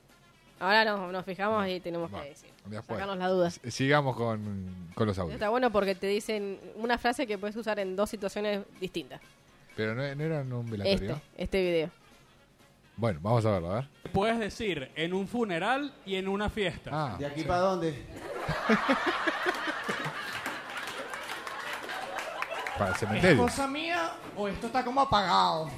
Ahora 0.59 0.85
nos, 0.85 1.11
nos 1.11 1.25
fijamos 1.25 1.67
y 1.67 1.79
tenemos 1.79 2.09
que 2.11 2.29
decir. 2.29 2.49
Después. 2.65 2.99
Sacarnos 2.99 3.17
las 3.17 3.29
dudas. 3.29 3.59
Sigamos 3.67 4.15
con, 4.15 4.89
con 4.93 5.07
los 5.07 5.17
audios. 5.17 5.33
Está 5.35 5.49
bueno 5.49 5.71
porque 5.71 5.95
te 5.95 6.07
dicen 6.07 6.59
una 6.75 6.97
frase 6.97 7.27
que 7.27 7.37
puedes 7.37 7.55
usar 7.55 7.79
en 7.79 7.95
dos 7.95 8.09
situaciones 8.09 8.61
distintas. 8.79 9.19
Pero 9.75 9.93
no, 9.93 10.15
no 10.15 10.23
era 10.23 10.41
en 10.41 10.53
un 10.53 10.69
velatorio. 10.69 11.15
Este, 11.15 11.43
este 11.43 11.61
video. 11.61 11.89
Bueno, 12.97 13.19
vamos 13.21 13.45
a 13.45 13.51
verlo, 13.51 13.71
a 13.71 13.75
ver. 13.75 13.87
puedes 14.13 14.39
decir 14.39 14.89
en 14.95 15.13
un 15.13 15.27
funeral 15.27 15.93
y 16.05 16.15
en 16.15 16.29
una 16.29 16.49
fiesta. 16.49 16.91
Ah, 16.93 17.15
¿De 17.19 17.25
aquí 17.25 17.43
para 17.43 17.59
dónde? 17.59 17.93
Para 22.77 22.89
el 22.89 22.93
¿Es 22.95 22.99
cementerio. 22.99 23.43
cosa 23.43 23.67
mía 23.67 24.11
o 24.35 24.47
esto 24.47 24.67
está 24.67 24.83
como 24.83 25.01
apagado? 25.01 25.69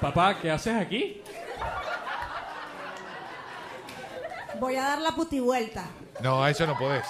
Papá, 0.00 0.36
¿qué 0.40 0.50
haces 0.50 0.74
aquí? 0.76 1.22
Voy 4.60 4.76
a 4.76 4.82
dar 4.82 5.00
la 5.00 5.12
putivuelta. 5.12 5.84
No, 6.22 6.46
eso 6.46 6.66
no 6.66 6.76
podés. 6.78 7.04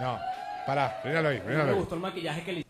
No, 0.00 0.18
pará, 0.66 1.00
míralo 1.04 1.28
ahí, 1.30 1.38
No 1.40 1.44
míralo 1.46 1.64
me 1.64 1.70
ahí. 1.72 1.78
gustó 1.78 1.94
el 1.94 2.00
maquillaje 2.00 2.42
que 2.44 2.52
le 2.52 2.66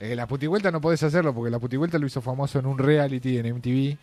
Eh, 0.00 0.14
la 0.14 0.26
putivuelta 0.26 0.70
no 0.70 0.80
podés 0.80 1.02
hacerlo 1.02 1.34
porque 1.34 1.50
la 1.50 1.58
putivuelta 1.58 1.98
lo 1.98 2.06
hizo 2.06 2.20
famoso 2.20 2.58
en 2.58 2.66
un 2.66 2.78
reality 2.78 3.38
en 3.38 3.54
MTV. 3.56 3.96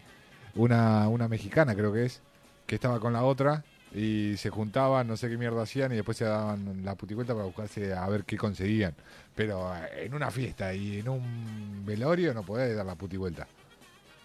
Una, 0.55 1.07
una 1.07 1.27
mexicana 1.27 1.75
creo 1.75 1.93
que 1.93 2.05
es, 2.05 2.21
que 2.65 2.75
estaba 2.75 2.99
con 2.99 3.13
la 3.13 3.23
otra 3.23 3.63
y 3.93 4.35
se 4.37 4.49
juntaban, 4.49 5.07
no 5.07 5.15
sé 5.17 5.29
qué 5.29 5.37
mierda 5.37 5.63
hacían 5.63 5.91
y 5.91 5.95
después 5.95 6.17
se 6.17 6.25
daban 6.25 6.83
la 6.83 6.95
putivuelta 6.95 7.33
para 7.33 7.45
buscarse 7.45 7.93
a 7.93 8.07
ver 8.09 8.23
qué 8.25 8.37
conseguían. 8.37 8.93
Pero 9.35 9.73
eh, 9.75 10.05
en 10.05 10.13
una 10.13 10.29
fiesta 10.31 10.73
y 10.73 10.99
en 10.99 11.09
un 11.09 11.83
velorio 11.85 12.33
no 12.33 12.43
podés 12.43 12.75
dar 12.75 12.85
la 12.85 12.95
putivuelta. 12.95 13.47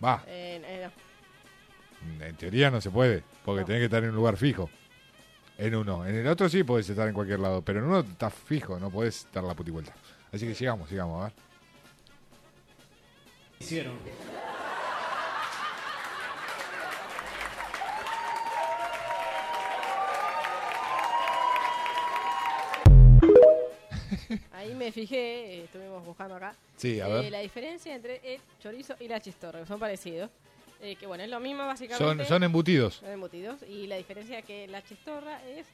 Va, 0.05 0.23
Eh, 0.27 0.61
eh, 0.65 0.89
no. 2.19 2.25
en 2.25 2.37
teoría 2.37 2.71
no 2.71 2.81
se 2.81 2.91
puede, 2.91 3.23
porque 3.45 3.65
tenés 3.65 3.81
que 3.81 3.85
estar 3.87 4.03
en 4.05 4.11
un 4.11 4.17
lugar 4.17 4.37
fijo. 4.37 4.69
En 5.59 5.75
uno. 5.75 6.05
En 6.05 6.15
el 6.17 6.27
otro 6.27 6.49
sí 6.51 6.65
podés 6.65 6.89
estar 6.91 7.09
en 7.09 7.15
cualquier 7.15 7.39
lado, 7.41 7.63
pero 7.63 7.79
en 7.79 7.87
uno 7.87 8.01
estás 8.01 8.35
fijo, 8.35 8.79
no 8.79 8.91
podés 8.91 9.27
dar 9.33 9.45
la 9.45 9.55
putivuelta. 9.55 9.95
Así 10.33 10.47
que 10.47 10.55
sigamos, 10.55 10.89
sigamos, 10.89 11.21
a 11.21 11.25
ver. 11.25 11.33
hicieron. 13.61 13.95
Ahí 24.67 24.75
me 24.75 24.91
fijé, 24.93 25.17
eh, 25.17 25.65
estuvimos 25.65 26.05
buscando 26.05 26.35
acá. 26.35 26.55
Sí, 26.77 27.01
a 27.01 27.09
eh, 27.09 27.13
ver. 27.13 27.33
La 27.33 27.39
diferencia 27.41 27.95
entre 27.95 28.21
el 28.35 28.41
chorizo 28.61 28.95
y 29.01 29.07
la 29.09 29.21
chistorra, 29.21 29.61
que 29.61 29.67
son 29.67 29.79
parecidos. 29.79 30.31
Eh, 30.83 30.97
que 30.97 31.07
bueno, 31.07 31.25
es 31.25 31.31
lo 31.31 31.41
mismo 31.41 31.61
Son, 31.61 31.69
básicamente. 31.69 32.25
son 32.27 32.43
embutidos. 32.43 32.97
Son 32.97 33.11
embutidos. 33.11 33.63
Y 33.69 33.87
la 33.87 33.97
diferencia 33.97 34.41
es 34.41 34.45
que 34.45 34.67
la 34.69 34.83
chistorra 34.83 35.41
es 35.49 35.67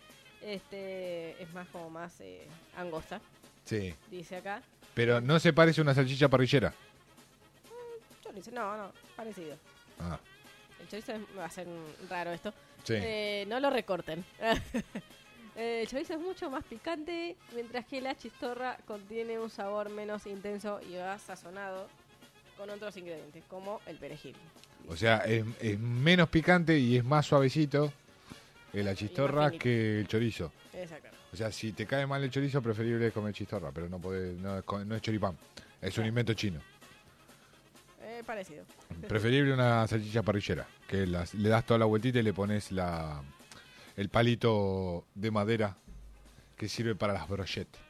Este 0.43 1.41
es 1.41 1.53
más 1.53 1.69
como 1.69 1.89
más 1.89 2.21
eh, 2.21 2.43
angosta, 2.77 3.21
Sí. 3.65 3.95
dice 4.11 4.37
acá. 4.37 4.61
Pero 4.93 5.21
no 5.21 5.39
se 5.39 5.53
parece 5.53 5.81
a 5.81 5.85
una 5.85 5.95
salchicha 5.95 6.29
parrillera. 6.29 6.75
Chorizo, 8.25 8.51
no, 8.51 8.77
no, 8.77 8.93
parecido. 9.15 9.57
Ah. 10.01 10.19
El 10.81 10.89
chorizo 10.89 11.13
es- 11.13 11.21
va 11.39 11.45
a 11.45 11.51
ser 11.51 11.69
mm, 11.69 12.09
raro 12.11 12.33
esto. 12.33 12.53
Sí. 12.83 12.95
Eh, 12.97 13.45
no 13.47 13.61
lo 13.61 13.71
recorten. 13.71 14.25
Eh, 15.57 15.83
el 15.83 15.89
chorizo 15.89 16.15
es 16.15 16.21
mucho 16.21 16.51
más 16.51 16.65
picante, 16.65 17.37
mientras 17.55 17.85
que 17.87 18.01
la 18.01 18.17
chistorra 18.17 18.79
contiene 18.87 19.39
un 19.39 19.51
sabor 19.51 19.91
menos 19.91 20.27
intenso 20.27 20.81
y 20.89 20.95
va 20.97 21.19
sazonado 21.19 21.89
con 22.57 22.71
otros 22.71 22.97
ingredientes, 22.97 23.45
como 23.49 23.81
el 23.87 23.97
perejil. 23.99 24.35
O 24.89 24.97
sea, 24.97 25.19
es, 25.19 25.45
es 25.61 25.79
menos 25.79 26.29
picante 26.29 26.79
y 26.79 26.97
es 26.97 27.05
más 27.05 27.27
suavecito 27.27 27.93
eh, 28.73 28.83
la 28.83 28.95
chistorra 28.95 29.51
que 29.51 30.01
el 30.01 30.09
chorizo. 30.09 30.53
Exacto. 30.73 31.09
O 31.33 31.37
sea, 31.37 31.51
si 31.53 31.73
te 31.73 31.87
cae 31.87 32.07
mal 32.07 32.23
el 32.25 32.31
chorizo, 32.31 32.61
preferible 32.63 33.07
es 33.07 33.13
comer 33.13 33.33
chistorra, 33.35 33.71
pero 33.73 33.89
no 33.89 33.99
podés, 33.99 34.37
no, 34.39 34.59
es 34.59 34.65
no 34.87 34.95
es 34.95 35.03
choripán. 35.03 35.37
Es 35.81 35.97
un 35.99 36.07
invento 36.07 36.33
chino. 36.35 36.61
Eh, 38.03 38.23
parecido. 38.27 38.65
Preferible 39.09 39.53
una 39.53 39.87
salchicha 39.87 40.23
parrillera, 40.23 40.67
que 40.89 41.07
las- 41.07 41.35
le 41.35 41.49
das 41.49 41.65
toda 41.65 41.79
la 41.79 41.85
vueltita 41.87 42.19
y 42.19 42.23
le 42.23 42.33
pones 42.33 42.73
la, 42.73 43.23
el 43.97 44.09
palito 44.09 45.05
de 45.15 45.31
madera 45.31 45.77
que 46.57 46.69
sirve 46.69 46.95
para 46.95 47.13
las 47.13 47.29
brochettes, 47.29 47.81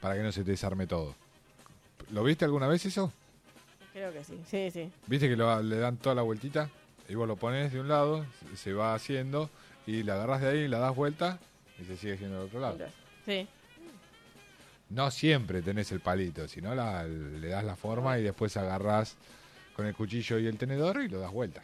para 0.00 0.14
que 0.16 0.22
no 0.22 0.32
se 0.32 0.44
te 0.44 0.50
desarme 0.52 0.86
todo. 0.86 1.14
¿Lo 2.10 2.22
viste 2.24 2.44
alguna 2.44 2.66
vez 2.66 2.84
eso? 2.86 3.12
Creo 3.92 4.12
que 4.12 4.24
sí, 4.24 4.40
sí, 4.50 4.70
sí. 4.70 4.90
¿Viste 5.06 5.28
que 5.28 5.36
lo- 5.36 5.62
le 5.62 5.76
dan 5.78 5.96
toda 5.96 6.14
la 6.14 6.22
vueltita? 6.22 6.68
Y 7.08 7.14
vos 7.14 7.28
lo 7.28 7.36
pones 7.36 7.72
de 7.72 7.80
un 7.80 7.88
lado, 7.88 8.26
se- 8.56 8.72
va 8.72 8.94
haciendo, 8.94 9.50
y 9.86 10.02
la 10.02 10.14
agarras 10.14 10.40
de 10.40 10.48
ahí, 10.48 10.68
la 10.68 10.78
das 10.78 10.94
vuelta, 10.96 11.38
y 11.78 11.84
se 11.84 11.96
sigue 11.96 12.14
haciendo 12.14 12.38
del 12.38 12.46
otro 12.46 12.60
lado. 12.60 12.78
Sí. 13.24 13.46
No 14.90 15.10
siempre 15.10 15.62
tenés 15.62 15.90
el 15.92 16.00
palito, 16.00 16.46
sino 16.48 16.74
la, 16.74 17.04
le 17.04 17.48
das 17.48 17.64
la 17.64 17.76
forma 17.76 18.18
y 18.18 18.22
después 18.22 18.56
agarras 18.56 19.16
con 19.74 19.86
el 19.86 19.94
cuchillo 19.94 20.38
y 20.38 20.46
el 20.46 20.58
tenedor 20.58 21.02
y 21.02 21.08
lo 21.08 21.20
das 21.20 21.32
vuelta. 21.32 21.62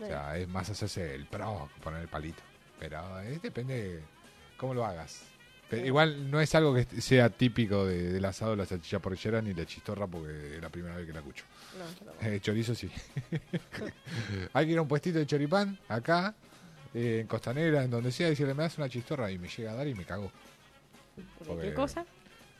O 0.00 0.06
sea, 0.06 0.36
es 0.38 0.46
más 0.48 0.68
hacerse 0.70 1.14
el 1.14 1.26
pro 1.26 1.68
poner 1.82 2.02
el 2.02 2.08
palito. 2.08 2.42
Pero 2.78 3.20
eh, 3.22 3.38
depende 3.42 4.02
cómo 4.56 4.74
lo 4.74 4.84
hagas. 4.84 5.22
Pero 5.68 5.84
igual 5.84 6.30
no 6.30 6.40
es 6.40 6.54
algo 6.54 6.72
que 6.74 6.84
sea 7.00 7.28
típico 7.28 7.84
de- 7.86 8.12
del 8.12 8.24
asado, 8.24 8.54
la 8.54 8.66
salchicha 8.66 9.00
porrillera 9.00 9.42
ni 9.42 9.52
la 9.52 9.66
chistorra, 9.66 10.06
porque 10.06 10.56
es 10.56 10.62
la 10.62 10.68
primera 10.68 10.94
vez 10.96 11.06
que 11.06 11.12
la 11.12 11.18
escucho. 11.18 11.44
No, 11.76 12.06
no. 12.06 12.12
Eh, 12.34 12.38
chorizo 12.40 12.74
sí. 12.74 12.88
Hay 14.52 14.66
que 14.66 14.72
ir 14.72 14.78
a 14.78 14.82
un 14.82 14.88
puestito 14.88 15.18
de 15.18 15.26
choripán, 15.26 15.76
acá, 15.88 16.34
eh, 16.94 17.18
en 17.22 17.26
Costanera, 17.26 17.82
en 17.82 17.90
donde 17.90 18.12
sea, 18.12 18.28
y 18.28 18.30
decirle, 18.30 18.54
me 18.54 18.62
das 18.62 18.78
una 18.78 18.88
chistorra, 18.88 19.30
y 19.30 19.38
me 19.38 19.48
llega 19.48 19.72
a 19.72 19.74
dar 19.74 19.88
y 19.88 19.94
me 19.94 20.04
cago. 20.04 20.30
¿Qué 21.60 21.74
cosa? 21.74 22.04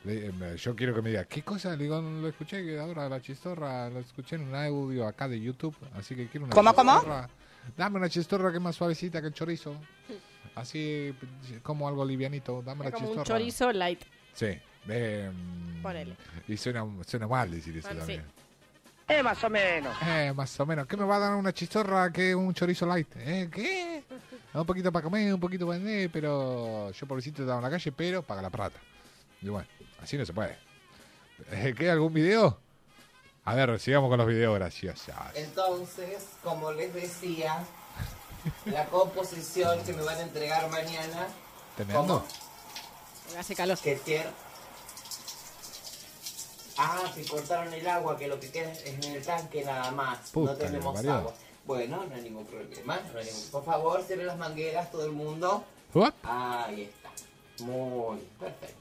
Le- 0.05 0.27
eh, 0.27 0.57
yo 0.57 0.75
quiero 0.75 0.95
que 0.95 1.03
me 1.03 1.11
diga, 1.11 1.25
¿qué 1.25 1.43
cosa? 1.43 1.77
Le 1.77 1.85
digo, 1.85 2.01
"No 2.01 2.21
lo 2.21 2.29
escuché 2.29 2.65
que 2.65 2.79
ahora 2.79 3.09
la 3.09 3.21
chistorra, 3.21 3.89
lo 3.91 4.01
escuché 4.01 4.37
en 4.37 4.43
un 4.49 4.55
audio 4.55 5.07
acá 5.07 5.29
de 5.29 5.41
YouTube, 5.41 5.77
así 5.95 6.15
que 6.15 6.27
quiero 6.29 6.47
una 6.47 6.55
¿Cómo, 6.55 6.75
cómo? 6.75 7.01
Chistorra. 7.67 7.85
Dame 7.85 7.97
una 7.99 8.09
chistorra 8.09 8.51
que 8.51 8.57
es 8.57 8.63
más 8.63 8.77
suavecita 8.77 9.21
que 9.21 9.29
el 9.29 9.35
chorizo. 9.35 9.75
Así 10.55 11.15
como 11.63 11.87
algo 11.87 12.05
livianito, 12.05 12.63
dame 12.63 12.85
la 12.87 12.91
como 12.91 13.09
un 13.09 13.15
chistorra. 13.17 13.39
chorizo 13.39 13.73
light. 13.73 14.01
Sí. 14.33 14.59
eh, 14.89 15.31
mm, 15.33 15.83
Ponele. 15.83 16.17
y 16.49 16.57
suena, 16.57 16.85
suena 17.07 17.27
mal 17.27 17.51
decir 17.51 17.77
eso 17.77 17.89
Bueno, 17.89 18.07
sí. 18.07 18.13
también. 18.17 18.37
Eh, 19.09 19.23
más 19.23 19.45
o 19.45 19.51
menos. 19.51 19.97
Eh, 20.05 20.33
más 20.35 20.59
o 20.59 20.67
menos. 20.67 20.87
¿Qué 20.87 20.97
me 20.97 21.05
va 21.05 21.17
a 21.17 21.19
dar 21.21 21.35
una 21.35 21.53
chistorra 21.53 22.11
que 22.11 22.35
un 22.35 22.53
chorizo 22.55 22.87
light? 22.87 23.09
¿Eh? 23.17 23.49
¿Qué? 23.53 24.03
Un 24.55 24.67
poquito 24.67 24.91
para 24.91 25.05
comer, 25.05 25.33
un 25.33 25.39
poquito 25.41 25.67
para 25.67 25.79
vender, 25.79 26.11
pero 26.11 26.91
yo 26.91 27.07
pobrecito 27.07 27.43
estaba 27.43 27.59
en 27.59 27.65
la 27.65 27.71
calle, 27.71 27.93
pero 27.93 28.23
paga 28.23 28.43
la 28.43 28.51
plata. 28.51 28.79
Y 29.43 29.49
bueno, 29.49 29.69
así 30.03 30.17
no 30.17 30.25
se 30.27 30.33
puede. 30.33 30.57
Eh, 31.53 31.75
¿Qué? 31.77 31.91
¿Algún 31.91 32.13
video? 32.15 32.59
A 33.47 33.55
ver, 33.55 33.79
sigamos 33.79 34.09
con 34.11 34.19
los 34.19 34.27
videos 34.27 34.55
graciosos. 34.57 35.15
Entonces, 35.35 36.25
como 36.43 36.73
les 36.73 36.93
decía, 36.93 37.65
la 38.65 38.87
composición 38.87 39.83
que 39.85 39.93
me 39.93 40.03
van 40.03 40.17
a 40.19 40.23
entregar 40.23 40.69
mañana, 40.71 41.29
¿Tremendo? 41.77 42.25
Hace 43.39 43.55
calor. 43.55 43.79
que 43.79 43.97
tiene... 43.97 44.27
Ah, 46.79 47.03
que 47.15 47.25
cortaron 47.25 47.73
el 47.73 47.87
agua, 47.89 48.19
que 48.19 48.27
lo 48.29 48.39
que 48.39 48.51
queda 48.51 48.71
es 48.73 48.85
en 48.85 49.03
el 49.05 49.25
tanque 49.25 49.65
nada 49.65 49.91
más. 49.93 50.31
Puta 50.31 50.53
no 50.53 50.59
tenemos 50.59 51.05
agua. 51.07 51.33
Bueno, 51.65 52.05
no 52.05 52.15
hay 52.15 52.23
ningún 52.23 52.45
problema. 52.47 53.01
no 53.13 53.19
hay 53.19 53.25
ningún- 53.25 53.51
Por 53.51 53.65
favor, 53.65 54.03
cierren 54.03 54.27
las 54.27 54.37
mangueras, 54.37 54.91
todo 54.91 55.07
el 55.07 55.13
mundo. 55.13 55.65
What? 55.95 56.13
Ahí 56.25 56.83
está. 56.83 57.65
Muy 57.65 58.19
perfecto. 58.39 58.77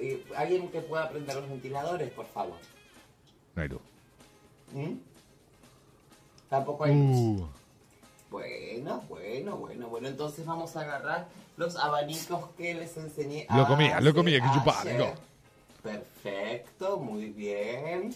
Eh, 0.00 0.24
¿Alguien 0.36 0.70
que 0.70 0.80
pueda 0.82 1.08
prender 1.08 1.36
los 1.36 1.48
ventiladores, 1.48 2.10
por 2.12 2.26
favor? 2.26 2.58
No 3.54 3.62
hay 3.62 3.68
luz. 3.68 3.80
¿Mm? 4.72 4.94
Tampoco 6.48 6.84
hay 6.84 6.94
luz. 6.94 7.18
Uh, 7.18 7.48
Bueno, 8.30 9.02
bueno, 9.08 9.56
bueno, 9.56 9.88
bueno. 9.88 10.08
Entonces 10.08 10.46
vamos 10.46 10.74
a 10.76 10.80
agarrar 10.80 11.28
los 11.56 11.76
abanicos 11.76 12.48
que 12.56 12.74
les 12.74 12.96
enseñé. 12.96 13.46
Lo 13.54 13.66
comía, 13.66 14.00
lo 14.00 14.14
comía, 14.14 14.40
que 14.40 14.90
digo. 14.90 15.12
Perfecto, 15.82 16.98
muy 16.98 17.26
bien. 17.30 18.14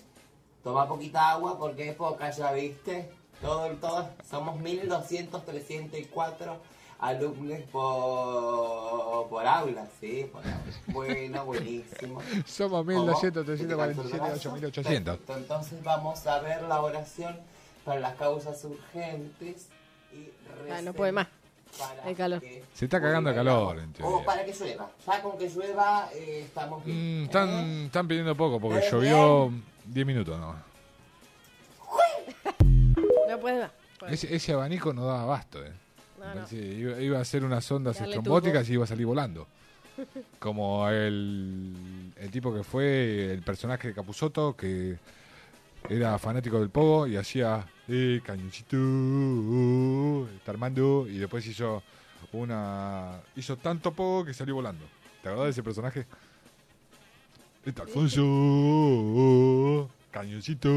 Toma 0.62 0.88
poquita 0.88 1.30
agua 1.32 1.58
porque 1.58 1.90
es 1.90 1.94
poca, 1.96 2.30
ya 2.30 2.52
viste. 2.52 3.10
Todo, 3.40 3.68
todo, 3.76 4.08
somos 4.28 4.58
1234 4.60 6.56
alumnos 6.98 7.60
por, 7.73 9.28
por 9.28 9.47
aula, 9.47 9.86
¿sí? 10.01 10.28
Por 10.32 10.43
aula. 10.43 10.59
Bueno, 10.89 11.44
buenísimo. 11.44 12.20
Somos 12.47 12.81
¿Cómo? 12.86 13.05
1200, 13.05 13.44
¿Te 13.47 13.56
347, 13.56 13.77
canso 13.77 14.02
el 14.02 14.20
brazo? 14.20 14.52
8800. 14.55 15.16
Perfecto, 15.18 15.36
Entonces 15.39 15.82
vamos 15.85 16.27
a 16.27 16.39
ver 16.40 16.62
la 16.62 16.81
oración 16.81 17.36
para 17.85 18.01
las 18.01 18.14
causas 18.16 18.64
urgentes 18.64 19.68
y 20.12 20.31
Ah, 20.73 20.81
no 20.82 20.93
puede 20.94 21.12
más. 21.12 21.28
para 21.78 22.09
El 22.09 22.16
calor. 22.16 22.43
Se 22.74 22.85
está 22.86 23.01
cagando 23.01 23.31
el 23.31 23.36
calor, 23.36 23.77
O 24.02 24.24
para 24.24 24.44
que 24.44 24.52
llueva. 24.52 24.89
Ya 25.06 25.23
con 25.23 25.36
que 25.39 25.48
llueva 25.48 26.09
eh, 26.14 26.43
estamos 26.47 26.85
bien. 26.85 27.23
Mm, 27.23 27.24
están, 27.24 27.48
están 27.86 28.09
pidiendo 28.09 28.36
poco 28.36 28.59
porque 28.59 28.78
Eh, 28.78 28.89
llovió 28.90 29.52
10 29.85 30.06
minutos 30.06 30.39
nomás. 30.39 30.62
No 33.28 33.39
puede 33.40 33.60
más. 33.60 33.70
Ese, 34.09 34.35
ese 34.35 34.52
abanico 34.52 34.93
no 34.93 35.05
daba 35.05 35.23
abasto, 35.23 35.64
eh. 35.64 35.73
No, 36.35 36.35
no. 36.35 36.47
iba, 36.57 37.01
iba 37.01 37.19
a 37.19 37.23
hacer 37.23 37.44
unas 37.44 37.70
ondas 37.70 38.01
estrombóticas 38.01 38.65
tubo. 38.65 38.73
y 38.73 38.74
iba 38.74 38.85
a 38.85 38.89
salir 38.89 39.07
volando. 39.07 39.47
Como 40.39 40.89
el, 40.89 42.12
el 42.16 42.31
tipo 42.31 42.55
que 42.55 42.62
fue 42.62 43.32
el 43.32 43.43
personaje 43.43 43.89
de 43.89 43.94
Capuzoto, 43.94 44.55
que 44.55 44.98
era 45.89 46.19
fanático 46.19 46.59
del 46.59 46.70
pogo 46.70 47.07
y 47.07 47.16
hacía 47.16 47.65
eh, 47.89 48.20
cañoncito, 48.24 48.77
está 50.36 50.51
armando, 50.51 51.07
y 51.09 51.19
después 51.19 51.47
hizo 51.47 51.82
una. 52.32 53.20
hizo 53.36 53.57
tanto 53.57 53.93
pogo 53.93 54.24
que 54.24 54.35
salió 54.35 54.55
volando. 54.55 54.85
¿Te 55.23 55.28
acordás 55.28 55.47
de 55.47 55.51
ese 55.53 55.62
personaje? 55.62 56.07
Está 57.65 57.82
Alfonso, 57.82 59.89
cañoncito. 60.11 60.69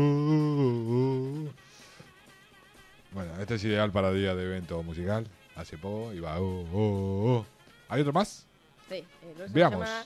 Bueno, 3.11 3.31
este 3.39 3.55
es 3.55 3.63
ideal 3.63 3.91
para 3.91 4.11
día 4.11 4.35
de 4.35 4.43
evento 4.43 4.81
musical. 4.83 5.27
Hace 5.55 5.77
poco 5.77 6.13
y 6.13 6.19
va. 6.19 6.39
oh, 6.39 6.61
oh, 6.73 7.37
oh. 7.39 7.45
¿Hay 7.89 8.01
otro 8.01 8.13
más? 8.13 8.45
Sí, 8.87 9.03
el 9.23 9.31
otro 9.31 9.47
se 9.47 9.53
Veamos. 9.53 9.79
llama 9.87 10.05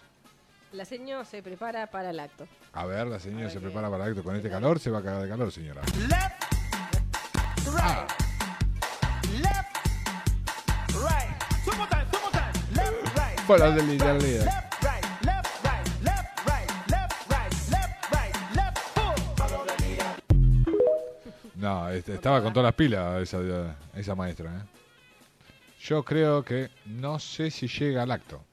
La 0.71 0.85
seño 0.85 1.25
se 1.25 1.43
prepara 1.43 1.87
para 1.87 2.09
el 2.11 2.19
acto. 2.19 2.47
A 2.73 2.85
ver, 2.85 3.07
la 3.07 3.19
señora 3.19 3.43
ver 3.43 3.51
se 3.51 3.59
qué- 3.59 3.65
prepara 3.65 3.89
para 3.89 4.05
el 4.05 4.11
acto. 4.11 4.23
Con 4.23 4.35
este 4.35 4.49
calor 4.49 4.79
se 4.79 4.89
va 4.89 4.99
a 4.99 5.03
cagar 5.03 5.21
de 5.23 5.29
calor, 5.29 5.51
señora. 5.51 5.81
Right. 7.65 8.09
Left. 9.41 9.77
Right. 10.95 11.29
Two 11.65 11.75
more 11.77 11.87
times, 11.89 12.09
two 12.11 12.19
more. 12.19 12.31
Left, 12.73 13.17
right. 13.17 13.89
Líder, 14.21 14.47
No, 21.63 21.89
este, 21.89 22.15
estaba 22.15 22.43
con 22.43 22.51
todas 22.51 22.65
las 22.65 22.75
pilas 22.75 23.21
esa, 23.21 23.39
esa 23.95 24.15
maestra. 24.15 24.51
¿eh? 24.51 24.63
Yo 25.79 26.03
creo 26.03 26.43
que 26.43 26.69
no 26.87 27.19
sé 27.19 27.49
si 27.51 27.69
llega 27.69 28.03
al 28.03 28.11
acto. 28.11 28.43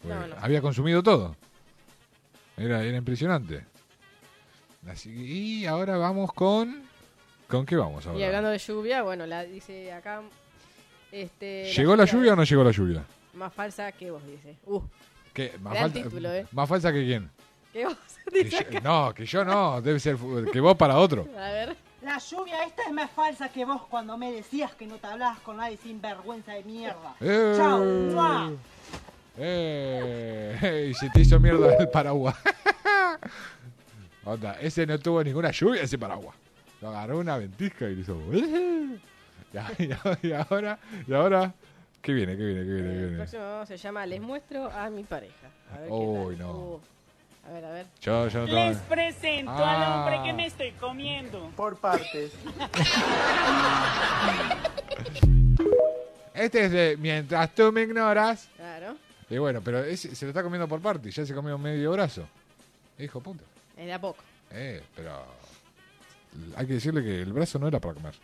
Porque 0.00 0.14
No, 0.14 0.26
no. 0.28 0.36
Había 0.40 0.62
consumido 0.62 1.02
todo. 1.02 1.36
Era, 2.56 2.82
era 2.82 2.96
impresionante. 2.96 3.66
Así 4.88 5.10
y 5.10 5.66
ahora 5.66 5.98
vamos 5.98 6.32
con... 6.32 6.84
¿Con 7.48 7.66
qué 7.66 7.76
vamos 7.76 8.06
ahora? 8.06 8.18
Y 8.18 8.22
hablando 8.24 8.48
de 8.48 8.56
lluvia, 8.56 9.02
bueno, 9.02 9.26
la 9.26 9.44
dice 9.44 9.92
acá. 9.92 10.22
Este, 11.12 11.70
¿Llegó 11.76 11.94
la 11.96 12.06
lluvia 12.06 12.32
o 12.32 12.36
no 12.36 12.44
llegó 12.44 12.64
la 12.64 12.70
lluvia? 12.70 13.04
Más 13.34 13.52
falsa 13.52 13.92
que 13.92 14.10
vos, 14.10 14.26
dice. 14.26 14.56
Uh, 14.64 14.80
¿Qué? 15.34 15.52
¿Más, 15.60 15.74
Gran 15.74 15.90
falta- 15.92 16.08
título, 16.08 16.32
¿eh? 16.32 16.46
¿Más 16.52 16.66
falsa 16.66 16.90
que 16.94 17.04
quién? 17.04 17.30
que 17.74 17.84
vos, 17.84 17.96
Que 18.32 18.48
yo- 18.48 18.80
no, 18.82 19.12
que 19.14 19.26
yo 19.26 19.44
no. 19.44 19.82
Debe 19.82 20.00
ser 20.00 20.16
que 20.50 20.60
vos 20.60 20.76
para 20.76 20.96
otro. 20.96 21.28
A 21.38 21.50
ver. 21.50 21.76
La 22.04 22.18
lluvia 22.18 22.64
esta 22.64 22.82
es 22.82 22.92
más 22.92 23.10
falsa 23.10 23.48
que 23.48 23.64
vos 23.64 23.82
cuando 23.88 24.18
me 24.18 24.30
decías 24.30 24.74
que 24.74 24.86
no 24.86 24.96
te 24.96 25.06
hablabas 25.06 25.38
con 25.40 25.56
nadie 25.56 25.78
sin 25.78 26.00
vergüenza 26.00 26.52
de 26.52 26.62
mierda. 26.64 27.14
Eh. 27.20 27.54
Chao. 27.56 27.82
¡mua! 27.82 28.52
Eh, 29.38 30.58
eh, 30.62 30.86
y 30.90 30.94
se 30.94 31.08
te 31.10 31.20
hizo 31.22 31.40
mierda 31.40 31.74
el 31.76 31.88
paraguas. 31.88 32.36
Onda, 34.24 34.52
ese 34.60 34.86
no 34.86 34.98
tuvo 34.98 35.22
ninguna 35.24 35.50
lluvia, 35.50 35.82
ese 35.82 35.98
paraguas. 35.98 36.36
Lo 36.80 36.88
agarró 36.88 37.18
una 37.18 37.36
ventisca 37.38 37.86
y 37.88 37.94
le 37.96 38.00
hizo. 38.02 38.16
Y, 38.32 39.56
a- 39.56 39.72
y 39.78 39.92
a- 39.92 40.18
y 40.22 40.32
ahora, 40.32 40.78
y 41.06 41.14
ahora, 41.14 41.54
¿qué 42.02 42.12
viene? 42.12 42.36
¿Qué 42.36 42.44
viene? 42.44 42.60
¿Qué 42.64 42.72
viene? 42.72 42.88
¿Qué 42.88 42.92
El 43.00 43.08
viene? 43.08 43.16
próximo 43.16 43.66
se 43.66 43.76
llama 43.76 44.04
Les 44.06 44.20
muestro 44.20 44.70
a 44.70 44.90
mi 44.90 45.04
pareja. 45.04 45.48
A 45.72 45.78
ver 45.78 45.88
qué 45.88 45.94
Uy, 45.94 46.36
tal. 46.36 46.46
no. 46.46 46.52
Uh, 46.52 46.80
a 47.46 47.52
ver, 47.52 47.64
a 47.64 47.70
ver. 47.70 47.86
Yo, 48.00 48.28
yo 48.28 48.40
no 48.40 48.46
tengo- 48.46 48.68
Les 48.68 48.78
presento 48.78 49.50
Ah. 49.52 49.74
al 49.74 49.92
hombre 50.00 50.22
que 50.28 50.32
me 50.32 50.46
estoy 50.46 50.72
comiendo. 50.72 51.50
Por 51.56 51.76
partes. 51.78 52.32
Este 56.34 56.64
es 56.64 56.72
de 56.72 56.96
Mientras 56.98 57.54
tú 57.54 57.70
me 57.72 57.82
ignoras. 57.82 58.48
Claro. 58.56 58.96
Y 59.30 59.38
bueno, 59.38 59.60
pero 59.62 59.82
ese 59.84 60.14
se 60.14 60.24
lo 60.26 60.30
está 60.30 60.42
comiendo 60.42 60.66
por 60.68 60.80
parte. 60.80 61.10
Ya 61.10 61.24
se 61.24 61.34
comió 61.34 61.56
medio 61.58 61.92
brazo. 61.92 62.26
Hijo 62.98 63.20
puta. 63.20 63.44
Es 63.76 63.86
de 63.86 63.92
a 63.92 64.00
poco. 64.00 64.22
Eh, 64.50 64.82
pero. 64.94 65.24
Hay 66.56 66.66
que 66.66 66.74
decirle 66.74 67.02
que 67.04 67.22
el 67.22 67.32
brazo 67.32 67.58
no 67.60 67.68
era 67.68 67.78
para 67.78 67.94
comer. 67.94 68.14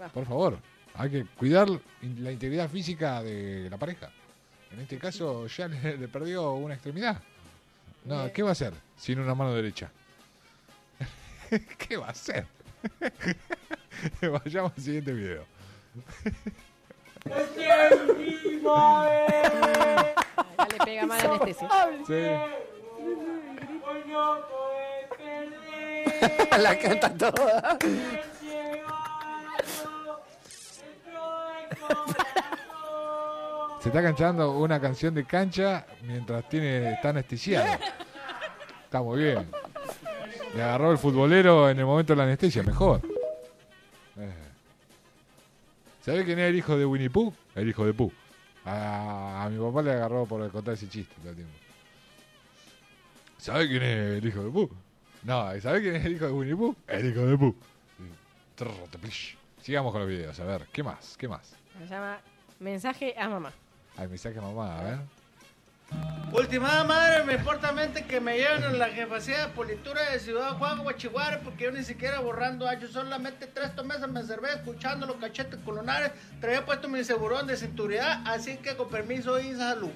Ah. 0.00 0.08
Por 0.12 0.26
favor. 0.26 0.58
Hay 0.94 1.08
que 1.10 1.24
cuidar 1.36 1.68
la 1.68 2.32
integridad 2.32 2.68
física 2.68 3.22
de 3.22 3.68
la 3.70 3.76
pareja. 3.78 4.10
En 4.72 4.80
este 4.80 4.98
caso, 4.98 5.46
ya 5.46 5.68
le, 5.68 5.96
le 5.96 6.08
perdió 6.08 6.52
una 6.54 6.74
extremidad. 6.74 7.22
No. 8.04 8.32
¿qué 8.32 8.42
va 8.42 8.50
a 8.50 8.52
hacer 8.52 8.72
sin 8.96 9.18
una 9.20 9.34
mano 9.34 9.54
derecha? 9.54 9.90
¿Qué 11.78 11.96
va 11.96 12.06
a 12.06 12.10
hacer? 12.10 12.46
Vayamos 14.22 14.72
al 14.76 14.82
siguiente 14.82 15.12
video. 15.12 15.44
Acá 20.56 20.68
le 20.70 20.84
pega 20.84 21.06
mal 21.06 21.20
anestesia. 21.20 21.68
La 26.58 26.78
canta 26.78 27.10
toda. 27.16 27.78
Se 33.80 33.88
está 33.88 34.02
cantando 34.02 34.58
una 34.58 34.78
canción 34.78 35.14
de 35.14 35.24
cancha 35.24 35.86
mientras 36.02 36.46
tiene 36.48 36.92
está 36.92 37.10
anestesiado. 37.10 37.78
Está 38.84 39.00
muy 39.00 39.22
bien. 39.22 39.50
Le 40.54 40.62
agarró 40.62 40.92
el 40.92 40.98
futbolero 40.98 41.70
en 41.70 41.78
el 41.78 41.86
momento 41.86 42.12
de 42.12 42.16
la 42.18 42.24
anestesia, 42.24 42.62
mejor. 42.62 43.00
Eh. 44.18 44.34
¿Sabe 46.04 46.24
quién 46.24 46.38
es 46.40 46.50
el 46.50 46.56
hijo 46.56 46.76
de 46.76 46.84
Winnie 46.84 47.08
Pooh? 47.08 47.32
El 47.54 47.70
hijo 47.70 47.86
de 47.86 47.94
Pooh. 47.94 48.12
A, 48.66 49.44
a 49.44 49.48
mi 49.48 49.58
papá 49.58 49.80
le 49.80 49.92
agarró 49.92 50.26
por 50.26 50.50
contar 50.50 50.74
ese 50.74 50.88
chiste 50.88 51.14
todo 51.20 51.30
el 51.30 51.36
tiempo. 51.36 51.54
¿Sabe 53.38 53.66
quién 53.66 53.82
es 53.82 54.18
el 54.18 54.28
hijo 54.28 54.44
de 54.44 54.50
Pooh? 54.50 54.70
No, 55.22 55.58
¿sabe 55.60 55.80
quién 55.80 55.96
es 55.96 56.04
el 56.04 56.12
hijo 56.12 56.26
de 56.26 56.32
Winnie 56.32 56.56
Pooh? 56.56 56.76
El 56.86 57.10
hijo 57.10 57.20
de 57.20 57.38
Pooh. 57.38 57.54
Sigamos 59.62 59.92
con 59.92 60.02
los 60.02 60.10
videos, 60.10 60.38
a 60.38 60.44
ver, 60.44 60.66
¿qué 60.70 60.82
más? 60.82 61.16
¿Qué 61.16 61.28
más? 61.28 61.56
Se 61.78 61.86
llama 61.86 62.18
Mensaje 62.58 63.14
a 63.18 63.26
mamá. 63.26 63.52
Ay, 63.96 64.08
mensaje 64.08 64.38
a 64.38 64.42
mamá, 64.42 64.78
a 64.78 64.82
ver. 64.84 64.98
Ultimada 66.32 66.84
madre, 66.84 67.24
me 67.24 67.34
importa 67.34 67.72
mente 67.72 68.04
que 68.04 68.20
me 68.20 68.36
lleven 68.36 68.62
a 68.62 68.68
la 68.70 68.88
jefacía 68.90 69.46
de 69.46 69.52
politura 69.52 70.10
de 70.10 70.20
Ciudad 70.20 70.56
Juan 70.56 70.78
Guachihuare 70.84 71.38
porque 71.38 71.64
yo 71.64 71.72
ni 71.72 71.82
siquiera 71.82 72.20
borrando 72.20 72.68
años, 72.68 72.92
solamente 72.92 73.48
tres 73.48 73.72
meses 73.84 74.08
me 74.08 74.20
observé 74.20 74.52
escuchando 74.52 75.06
los 75.06 75.16
cachetes 75.16 75.58
colonares, 75.64 76.12
traía 76.40 76.64
puesto 76.64 76.88
mi 76.88 77.02
segurón 77.02 77.48
de 77.48 77.56
cinturidad, 77.56 78.22
así 78.26 78.58
que 78.58 78.76
con 78.76 78.88
permiso 78.88 79.40
y 79.40 79.54
salud. 79.56 79.90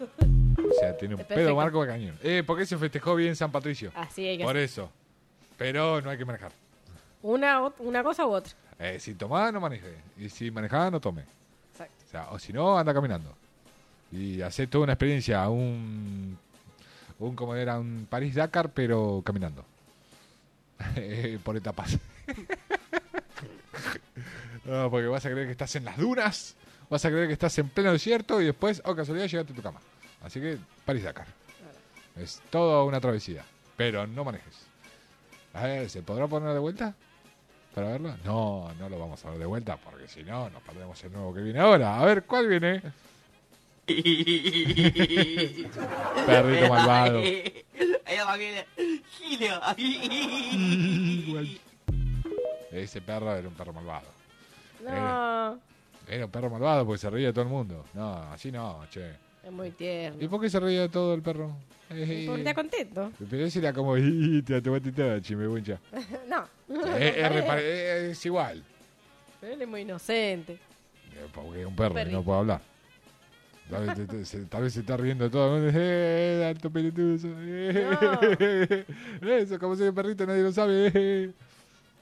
O 0.00 0.80
sea, 0.80 0.96
tiene 0.96 1.14
un 1.14 1.24
pedo 1.24 1.54
marco 1.54 1.82
de 1.82 1.88
cañón. 1.88 2.18
Eh, 2.22 2.42
porque 2.44 2.66
se 2.66 2.76
festejó 2.76 3.14
bien 3.14 3.36
San 3.36 3.52
Patricio. 3.52 3.92
Así 3.94 4.26
hay 4.26 4.38
que 4.38 4.44
Por 4.44 4.56
hacer. 4.56 4.64
eso. 4.64 4.90
Pero 5.56 6.00
no 6.00 6.10
hay 6.10 6.18
que 6.18 6.24
manejar. 6.24 6.50
Una, 7.22 7.70
una 7.78 8.02
cosa 8.02 8.26
u 8.26 8.30
otra. 8.30 8.52
Eh, 8.78 8.98
si 8.98 9.14
tomaba, 9.14 9.52
no 9.52 9.60
maneje. 9.60 9.94
Y 10.18 10.28
si 10.28 10.50
manejaba, 10.50 10.90
no 10.90 11.00
tome. 11.00 11.24
O 12.10 12.12
sea, 12.12 12.28
o 12.30 12.40
si 12.40 12.52
no, 12.52 12.76
anda 12.76 12.92
caminando. 12.92 13.32
Y 14.10 14.42
hacer 14.42 14.66
toda 14.66 14.82
una 14.82 14.94
experiencia, 14.94 15.48
un, 15.48 16.36
un 17.20 17.36
como 17.36 17.54
era, 17.54 17.78
un 17.78 18.08
París-Dakar, 18.10 18.72
pero 18.72 19.22
caminando. 19.24 19.64
Eh, 20.96 21.38
Por 21.44 21.56
etapas. 21.56 21.96
no, 24.64 24.90
porque 24.90 25.06
vas 25.06 25.24
a 25.24 25.30
creer 25.30 25.46
que 25.46 25.52
estás 25.52 25.76
en 25.76 25.84
las 25.84 25.98
dunas, 25.98 26.56
vas 26.88 27.04
a 27.04 27.10
creer 27.10 27.28
que 27.28 27.34
estás 27.34 27.56
en 27.58 27.68
pleno 27.68 27.92
desierto 27.92 28.40
y 28.40 28.46
después, 28.46 28.82
oh 28.84 28.96
casualidad, 28.96 29.28
llegaste 29.28 29.52
a 29.52 29.56
tu 29.56 29.62
cama. 29.62 29.78
Así 30.24 30.40
que 30.40 30.58
París-Dakar. 30.84 31.28
Es 32.16 32.42
toda 32.50 32.82
una 32.82 33.00
travesía, 33.00 33.44
pero 33.76 34.04
no 34.08 34.24
manejes. 34.24 34.66
A 35.54 35.62
ver, 35.62 35.88
¿se 35.88 36.02
podrá 36.02 36.26
poner 36.26 36.52
de 36.54 36.58
vuelta? 36.58 36.92
¿Para 37.74 37.88
verlo? 37.88 38.14
No, 38.24 38.72
no 38.78 38.88
lo 38.88 38.98
vamos 38.98 39.24
a 39.24 39.30
ver 39.30 39.38
de 39.38 39.46
vuelta 39.46 39.76
porque 39.76 40.08
si 40.08 40.22
no, 40.24 40.50
nos 40.50 40.60
perdemos 40.62 41.02
el 41.04 41.12
nuevo 41.12 41.32
que 41.32 41.40
viene 41.42 41.60
ahora. 41.60 42.00
A 42.00 42.04
ver, 42.04 42.24
¿cuál 42.24 42.48
viene? 42.48 42.82
Perrito 46.26 46.68
malvado. 46.68 47.18
Ahí 47.20 48.18
va 48.26 48.36
viene 48.36 48.66
Gilio. 49.18 49.60
Ese 52.72 53.00
perro 53.00 53.36
era 53.36 53.48
un 53.48 53.54
perro 53.54 53.72
malvado. 53.72 54.08
No, 54.84 55.58
Era 56.08 56.24
un 56.24 56.30
perro 56.30 56.50
malvado 56.50 56.84
porque 56.86 56.98
se 56.98 57.10
reía 57.10 57.28
de 57.28 57.32
todo 57.32 57.44
el 57.44 57.50
mundo. 57.50 57.84
No, 57.94 58.14
así 58.32 58.50
no, 58.50 58.84
che. 58.90 59.29
Es 59.44 59.52
muy 59.52 59.70
tierno. 59.70 60.22
¿Y 60.22 60.28
por 60.28 60.40
qué 60.40 60.50
se 60.50 60.60
reía 60.60 60.88
todo 60.88 61.14
el 61.14 61.22
perro? 61.22 61.50
Eh, 61.90 62.24
Porque 62.26 62.42
está 62.42 62.54
contento. 62.54 63.10
Pero 63.30 63.44
ese 63.44 63.58
era 63.58 63.72
como, 63.72 63.96
"Ih, 63.98 64.42
te 64.42 64.60
tomaste 64.62 64.92
toda, 64.92 65.20
chimebucha. 65.20 65.80
no. 66.28 66.44
Eh, 66.96 67.14
es, 67.16 67.44
eh, 67.58 68.08
es 68.12 68.26
igual. 68.26 68.62
Pero 69.40 69.54
él 69.54 69.62
es 69.62 69.68
muy 69.68 69.80
inocente. 69.80 70.52
Eh, 70.52 71.26
Porque 71.34 71.60
es 71.62 71.66
un 71.66 71.74
perro 71.74 72.00
y 72.00 72.12
no 72.12 72.22
puede 72.22 72.38
hablar. 72.38 72.60
Tal 73.70 73.86
vez, 73.86 74.08
te- 74.08 74.24
se, 74.24 74.38
tal 74.46 74.62
vez 74.64 74.72
se 74.74 74.80
está 74.80 74.96
riendo 74.96 75.30
todo 75.30 75.56
el 75.56 75.62
mundo. 75.64 75.78
¡Eh, 75.80 76.44
alto 76.48 76.70
pelotudo! 76.70 77.16
Eh, 77.38 78.84
Eso, 79.22 79.58
como 79.58 79.76
si 79.76 79.84
el 79.84 79.94
perrito 79.94 80.26
nadie 80.26 80.42
lo 80.42 80.52
sabe. 80.52 80.90
eh. 80.94 81.30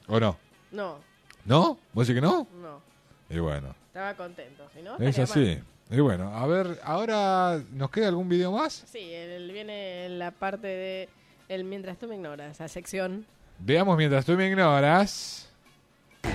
¿O 0.07 0.19
no? 0.19 0.37
No, 0.71 0.99
¿No? 1.45 1.79
¿Vos 1.93 2.07
decís 2.07 2.19
que 2.21 2.25
no? 2.27 2.47
no. 2.61 2.81
Y 3.29 3.39
bueno, 3.39 3.75
Estaba 3.87 4.13
contento. 4.15 4.67
Si 4.75 4.81
no, 4.81 4.97
es 4.97 5.17
así. 5.19 5.59
Y 5.91 5.99
bueno, 6.01 6.31
a 6.35 6.45
ver, 6.45 6.79
ahora, 6.83 7.59
¿nos 7.71 7.89
queda 7.89 8.09
algún 8.09 8.29
video 8.29 8.51
más? 8.51 8.83
Sí, 8.91 9.11
él 9.11 9.51
viene 9.51 10.05
en 10.05 10.19
la 10.19 10.29
parte 10.31 10.67
de 10.67 11.09
el 11.47 11.63
Mientras 11.63 11.97
tú 11.97 12.07
me 12.07 12.15
ignoras, 12.15 12.51
esa 12.51 12.67
sección. 12.67 13.25
Veamos 13.57 13.97
mientras 13.97 14.23
tú 14.23 14.33
me 14.33 14.47
ignoras. 14.47 15.49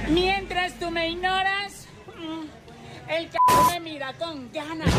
Mientras 0.09 0.73
tú 0.81 0.91
me 0.91 1.09
ignoras, 1.09 1.87
mm, 2.19 3.11
el 3.13 3.31
c 3.31 3.39
me 3.73 3.81
mira 3.81 4.13
con 4.15 4.51
ganas. 4.53 4.93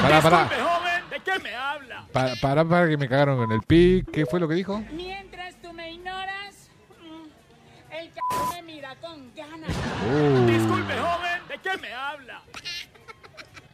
Pará, 0.00 0.20
pará. 0.22 0.42
Disculpe, 0.44 0.62
joven, 0.62 1.10
¿de 1.10 1.20
qué 1.20 1.38
me 1.42 1.54
habla? 1.56 2.06
Pa- 2.12 2.34
Pará, 2.40 2.64
para 2.64 2.88
que 2.88 2.96
me 2.96 3.08
cagaron 3.08 3.36
con 3.36 3.50
el 3.50 3.62
pi. 3.62 4.04
¿Qué 4.12 4.26
fue 4.26 4.38
lo 4.38 4.46
que 4.46 4.54
dijo? 4.54 4.80
Mientras 4.92 5.56
tú 5.60 5.72
me 5.72 5.90
ignoras, 5.92 6.68
mm, 7.02 7.94
el 7.94 8.06
c 8.12 8.20
me 8.54 8.62
mira 8.62 8.94
con 9.00 9.34
ganas. 9.34 9.70
Uh. 9.70 10.46
Disculpe, 10.46 10.94
joven, 10.94 11.40
¿de 11.48 11.58
qué 11.58 11.76
me 11.78 11.92
habla? 11.92 12.42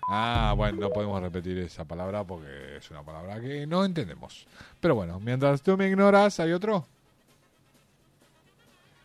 Ah, 0.09 0.53
bueno, 0.57 0.81
no 0.81 0.91
podemos 0.91 1.21
repetir 1.23 1.59
esa 1.59 1.85
palabra 1.85 2.25
porque 2.25 2.77
es 2.77 2.91
una 2.91 3.03
palabra 3.03 3.41
que 3.41 3.67
no 3.67 3.85
entendemos. 3.85 4.47
Pero 4.81 4.95
bueno, 4.95 5.19
mientras 5.21 5.63
tú 5.63 5.77
me 5.77 5.89
ignoras, 5.89 6.39
¿hay 6.41 6.53
otro? 6.53 6.87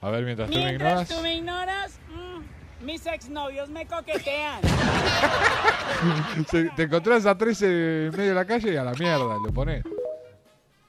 A 0.02 0.10
ver, 0.10 0.24
mientras 0.24 0.50
tú 0.50 0.58
me 0.58 0.66
Mientras 0.66 0.92
ignoras. 0.92 1.10
tú 1.10 1.22
me 1.22 1.36
ignoras, 1.36 2.00
mm, 2.10 2.86
mis 2.86 3.06
exnovios 3.06 3.70
me 3.70 3.86
coquetean. 3.86 4.62
Te 6.76 6.84
encontrás 6.84 7.26
a 7.26 7.38
13 7.38 8.06
en 8.08 8.12
medio 8.12 8.30
de 8.30 8.36
la 8.36 8.46
calle 8.46 8.74
y 8.74 8.78
a 8.78 8.84
la 8.84 8.94
mierda 8.94 9.38
lo 9.44 9.52
pones. 9.54 9.84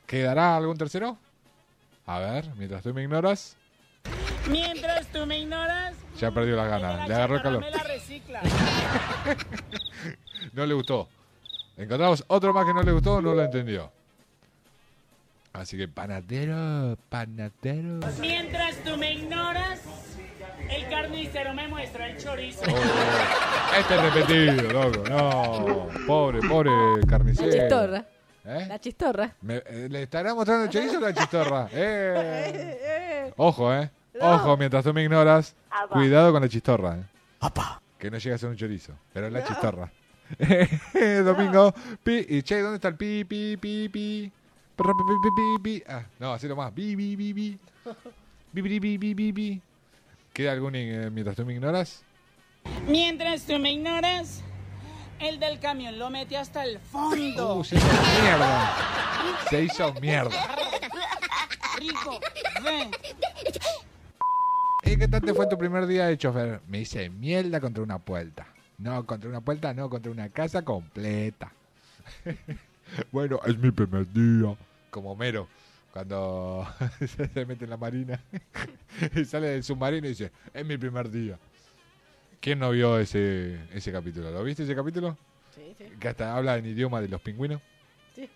¿Quedará 0.06 0.56
algún 0.56 0.76
tercero? 0.76 1.16
A 2.06 2.18
ver, 2.18 2.48
mientras 2.56 2.82
tú 2.82 2.92
me 2.94 3.02
ignoras, 3.02 3.56
Mientras 4.48 5.06
tú 5.08 5.26
me 5.26 5.38
ignoras, 5.40 5.94
ya 6.20 6.30
perdió 6.30 6.56
las 6.56 6.68
ganas. 6.68 7.08
Le 7.08 7.14
agarró 7.14 7.36
el 7.36 7.42
calor. 7.42 7.64
No 10.52 10.66
le 10.66 10.74
gustó. 10.74 11.08
Encontramos 11.76 12.24
otro 12.26 12.52
más 12.52 12.64
que 12.66 12.74
no 12.74 12.82
le 12.82 12.92
gustó, 12.92 13.20
no 13.22 13.34
lo 13.34 13.42
entendió. 13.42 13.90
Así 15.52 15.76
que 15.76 15.86
panadero, 15.88 16.96
panadero. 17.08 18.00
Mientras 18.20 18.76
tú 18.84 18.96
me 18.96 19.12
ignoras, 19.14 19.80
el 20.68 20.88
carnicero 20.88 21.54
me 21.54 21.68
muestra 21.68 22.08
el 22.08 22.16
chorizo. 22.18 22.62
Este 22.64 23.94
es 23.94 24.02
repetido, 24.14 24.72
loco. 24.72 25.08
No, 25.08 25.88
pobre, 26.06 26.40
pobre 26.48 26.70
carnicero. 27.08 27.48
La 27.48 27.52
chistorra. 27.58 28.04
¿Eh? 28.44 28.66
La 28.68 28.78
chistorra. 28.80 29.34
Me- 29.42 29.62
eh, 29.66 29.88
¿Le 29.90 30.02
estará 30.04 30.34
mostrando 30.34 30.64
el 30.64 30.70
chorizo 30.70 30.98
o 30.98 31.00
la 31.00 31.14
chistorra? 31.14 31.68
Eh. 31.74 33.32
Ojo, 33.36 33.72
¿eh? 33.74 33.90
Ojo, 34.20 34.56
mientras 34.56 34.84
tú 34.84 34.92
me 34.92 35.02
ignoras, 35.02 35.54
Apa. 35.70 35.94
cuidado 35.94 36.32
con 36.32 36.42
la 36.42 36.48
chistorra. 36.48 36.96
¿eh? 36.96 37.04
Que 37.98 38.10
no 38.10 38.18
llega 38.18 38.36
a 38.36 38.38
ser 38.38 38.48
un 38.48 38.56
chorizo, 38.56 38.94
pero 39.12 39.26
es 39.26 39.32
la 39.32 39.44
chistorra. 39.44 39.90
Domingo, 41.24 41.74
pi, 42.02 42.24
y 42.28 42.42
che, 42.42 42.60
¿dónde 42.60 42.76
está 42.76 42.88
el 42.88 42.96
pi, 42.96 43.24
pi, 43.24 43.56
pi, 43.56 43.88
pi? 43.88 44.32
Perra, 44.76 44.92
pi, 44.94 45.02
pi, 45.04 45.14
pi, 45.22 45.30
pi, 45.36 45.62
pi. 45.62 45.84
Ah, 45.88 46.04
no, 46.18 46.32
así 46.32 46.46
nomás. 46.46 46.74
Bi, 46.74 46.94
bi, 46.94 47.16
bi, 47.16 47.32
bi. 47.32 47.58
Bi, 48.52 48.62
bi, 48.62 48.78
bi, 48.78 48.98
bi, 48.98 49.14
bi, 49.14 49.32
bi. 49.32 49.62
¿Queda 50.32 50.52
algún 50.52 50.74
eh, 50.74 51.10
mientras 51.10 51.36
tú 51.36 51.44
me 51.44 51.54
ignoras? 51.54 52.02
Mientras 52.86 53.42
tú 53.42 53.58
me 53.58 53.72
ignoras, 53.72 54.42
el 55.18 55.40
del 55.40 55.58
camión 55.58 55.98
lo 55.98 56.10
mete 56.10 56.36
hasta 56.36 56.64
el 56.64 56.78
fondo. 56.78 57.56
Uh, 57.56 57.64
se 57.64 57.76
hizo 57.76 57.86
mierda. 58.22 58.76
Se 59.50 59.64
hizo 59.64 59.92
mierda. 59.94 60.56
Rico, 61.78 62.20
ven. 62.62 62.90
¿Y 64.84 64.96
qué 64.96 65.08
tal 65.08 65.20
te 65.20 65.34
fue 65.34 65.46
tu 65.46 65.58
primer 65.58 65.86
día 65.86 66.06
de 66.06 66.16
chofer? 66.18 66.60
Me 66.68 66.80
hice 66.80 67.10
mierda 67.10 67.60
contra 67.60 67.82
una 67.82 67.98
puerta. 67.98 68.46
No, 68.78 69.04
contra 69.06 69.28
una 69.28 69.40
puerta, 69.40 69.74
no, 69.74 69.90
contra 69.90 70.10
una 70.10 70.28
casa 70.30 70.62
completa. 70.62 71.52
bueno, 73.12 73.40
es 73.46 73.58
mi 73.58 73.70
primer 73.70 74.10
día. 74.12 74.56
Como 74.90 75.14
Mero, 75.14 75.48
cuando 75.92 76.66
se 77.34 77.46
mete 77.46 77.64
en 77.64 77.70
la 77.70 77.76
marina 77.76 78.20
y 79.14 79.24
sale 79.24 79.48
del 79.48 79.62
submarino 79.62 80.06
y 80.06 80.10
dice, 80.10 80.32
es 80.52 80.66
mi 80.66 80.76
primer 80.78 81.10
día. 81.10 81.38
¿Quién 82.40 82.58
no 82.58 82.70
vio 82.70 82.98
ese, 82.98 83.60
ese 83.72 83.92
capítulo? 83.92 84.30
¿Lo 84.30 84.42
viste 84.42 84.62
ese 84.62 84.74
capítulo? 84.74 85.16
Sí, 85.54 85.74
sí. 85.76 85.84
Que 86.00 86.08
hasta 86.08 86.34
habla 86.34 86.56
en 86.56 86.66
idioma 86.66 87.00
de 87.02 87.08
los 87.08 87.20
pingüinos. 87.20 87.60
Sí. 88.14 88.28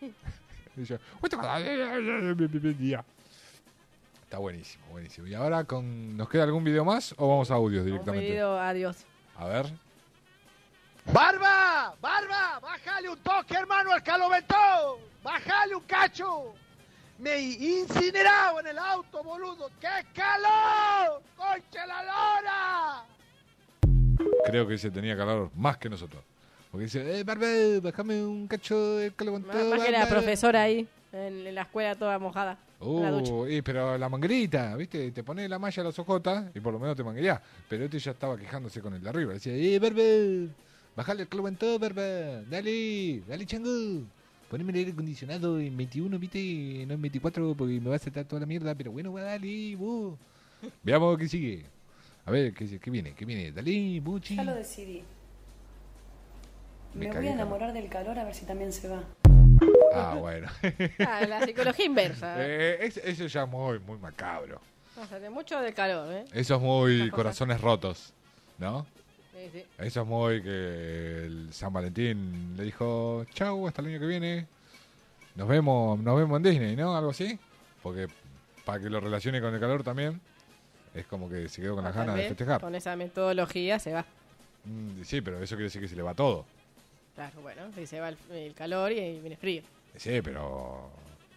Dice, 0.77 0.95
"Es 0.95 2.37
mi 2.37 2.49
primer 2.49 2.77
día". 2.77 3.05
Está 4.35 4.41
buenísimo, 4.43 4.85
buenísimo. 4.91 5.29
¿Y 5.29 5.35
ahora 5.35 5.63
con 5.63 6.17
nos 6.17 6.29
queda 6.29 6.43
algún 6.43 6.65
video 6.65 6.85
más 6.85 7.15
o 7.19 7.29
vamos 7.29 7.53
a 7.53 7.55
audios 7.55 7.83
Un 7.83 7.87
directamente? 7.87 8.27
pedido 8.27 8.59
adiós. 8.59 8.97
A 9.37 9.47
ver. 9.47 9.67
¡Barba! 11.13 11.95
¡Barba! 12.01 12.59
¡Bájale 12.59 13.11
un 13.11 13.19
toque, 13.19 13.55
hermano, 13.55 13.93
al 13.93 14.03
caloventón! 14.03 14.99
¡Bájale 15.23 15.77
un 15.77 15.85
cacho! 15.85 16.53
Me 17.21 17.39
incineraba 17.39 18.59
en 18.59 18.67
el 18.67 18.79
auto, 18.79 19.23
boludo. 19.23 19.71
¡Qué 19.81 20.05
calor! 20.13 21.23
¡Concha 21.37 21.87
la 21.87 22.03
lora! 22.03 23.05
Creo 24.47 24.67
que 24.67 24.77
se 24.79 24.91
tenía 24.91 25.17
calor 25.17 25.53
más 25.55 25.77
que 25.77 25.89
nosotros. 25.89 26.25
Porque 26.73 26.87
dice, 26.87 27.21
eh, 27.21 27.23
Barbe, 27.23 27.79
bájame 27.79 28.21
un 28.25 28.49
cacho 28.49 28.97
de 28.97 29.13
calor. 29.13 29.41
Más, 29.47 29.65
más 29.65 29.85
que 29.85 29.93
la 29.93 30.09
profesora 30.09 30.63
ahí, 30.63 30.89
en, 31.15 31.47
en 31.47 31.55
la 31.55 31.63
escuela 31.63 31.95
toda 31.95 32.19
mojada. 32.19 32.59
en 32.81 33.03
la 33.03 33.11
ducha. 33.11 33.33
Uh, 33.33 33.47
y, 33.47 33.63
pero 33.63 33.97
la 33.97 34.09
manguerita, 34.09 34.77
¿viste? 34.77 35.11
Te 35.13 35.23
pone 35.23 35.49
la 35.49 35.59
malla 35.59 35.81
a 35.81 35.85
los 35.85 35.99
ojotas 35.99 36.51
y 36.55 36.61
por 36.61 36.73
lo 36.73 36.79
menos 36.79 36.97
te 36.97 37.05
manguerías. 37.05 37.41
Pero 37.69 37.85
este 37.85 37.99
ya 37.99 38.13
estaba 38.13 38.37
quejándose 38.37 38.81
con 38.81 38.95
el 38.95 39.03
de 39.03 39.09
arriba. 39.09 39.33
Decía, 39.33 39.55
eh, 39.55 39.79
Barbe, 39.79 40.49
bájale 40.97 41.23
el 41.23 41.29
calor 41.29 41.49
en 41.49 41.57
todo, 41.57 41.79
Barbe. 41.79 42.45
Dale, 42.51 43.23
dale, 43.27 43.47
chango. 43.47 44.03
Poneme 44.51 44.73
el 44.73 44.79
aire 44.79 44.91
acondicionado 44.93 45.59
en 45.59 45.77
21, 45.77 46.19
¿viste? 46.19 46.85
No 46.87 46.95
en 46.95 47.03
24 47.03 47.55
porque 47.57 47.81
me 47.81 47.91
va 47.91 47.97
a 47.97 47.99
saltar 47.99 48.25
toda 48.25 48.41
la 48.41 48.47
mierda. 48.47 48.75
Pero 48.75 48.93
bueno, 48.93 49.13
dale, 49.15 49.77
vos. 49.77 50.19
Veamos 50.83 51.19
qué 51.19 51.29
sigue. 51.29 51.65
A 52.27 52.31
ver, 52.31 52.55
¿qué, 52.55 52.79
qué 52.79 52.91
viene? 52.91 53.15
¿Qué 53.15 53.25
viene? 53.25 53.53
Dale, 53.53 54.01
buchi. 54.01 54.37
Ya 54.37 54.45
lo 54.45 54.55
decidí. 54.55 55.03
Me 56.95 57.09
Me, 57.09 57.13
voy 57.13 57.27
a 57.27 57.33
enamorar 57.33 57.73
del 57.73 57.89
calor 57.89 58.19
a 58.19 58.25
ver 58.25 58.35
si 58.35 58.47
también 58.47 58.73
se 58.73 58.89
va. 58.89 59.03
Ah, 59.95 60.17
bueno. 60.19 60.49
Ah, 61.07 61.25
la 61.27 61.45
psicología 61.45 61.85
inversa. 61.87 62.35
Eh, 62.39 62.79
es- 62.81 62.97
eso 62.99 63.27
ya 63.27 63.43
es 63.45 63.49
muy, 63.49 63.79
muy 63.81 63.99
macabro. 63.99 64.61
Mucho 65.31 65.61
del 65.61 65.75
calor, 65.75 66.13
¿eh? 66.13 66.25
Eso 66.33 66.55
es 66.57 66.61
muy 66.61 67.11
corazones 67.11 67.61
rotos, 67.61 68.13
¿no? 68.59 68.87
Sí, 69.33 69.51
sí. 69.53 69.65
Eso 69.79 70.03
es 70.03 70.07
muy 70.07 70.43
que 70.43 71.25
el 71.27 71.49
San 71.53 71.73
Valentín 71.73 72.55
le 72.57 72.65
dijo, 72.65 73.25
chau, 73.35 73.67
hasta 73.67 73.83
el 73.83 73.89
año 73.89 74.01
que 74.01 74.07
viene. 74.07 74.47
Nos 75.35 75.49
vemos, 75.49 75.99
nos 75.99 76.17
vemos 76.17 76.37
en 76.37 76.43
Disney, 76.45 76.77
¿no? 76.77 76.97
Algo 76.97 77.11
así. 77.11 77.39
Porque 77.83 78.07
para 78.65 78.79
que 78.81 78.89
lo 78.89 79.01
relacione 79.01 79.41
con 79.41 79.53
el 79.53 79.59
calor 79.61 79.83
también, 79.83 80.21
es 80.95 81.07
como 81.07 81.29
que 81.29 81.49
se 81.49 81.61
quedó 81.61 81.75
con 81.75 81.83
las 81.85 81.93
Tal 81.93 82.03
ganas 82.03 82.15
de 82.17 82.21
vez 82.23 82.29
festejar. 82.29 82.61
Con 82.61 82.75
esa 82.77 82.95
metodología 82.95 83.79
se 83.81 83.93
va. 83.93 84.05
Mm, 84.65 85.03
Sí, 85.03 85.21
pero 85.21 85.39
eso 85.43 85.57
quiere 85.57 85.65
decir 85.65 85.81
que 85.81 85.89
se 85.89 85.97
le 85.97 86.03
va 86.03 86.15
todo. 86.15 86.47
Claro, 87.15 87.43
bueno, 87.43 87.63
y 87.77 87.87
se 87.87 88.01
va 88.01 88.09
el, 88.09 88.19
el 88.31 88.55
calor 88.55 88.93
y 88.93 89.21
viene 89.21 89.37
frío. 89.37 89.63
Sí, 89.97 90.21
pero 90.23 90.91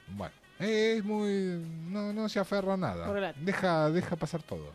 bueno, 0.07 0.33
es 0.59 1.03
muy 1.03 1.63
no 1.89 2.13
no 2.13 2.29
se 2.29 2.39
aferra 2.39 2.73
a 2.73 2.77
nada. 2.77 3.33
Deja 3.37 3.91
deja 3.91 4.15
pasar 4.15 4.41
todo. 4.41 4.71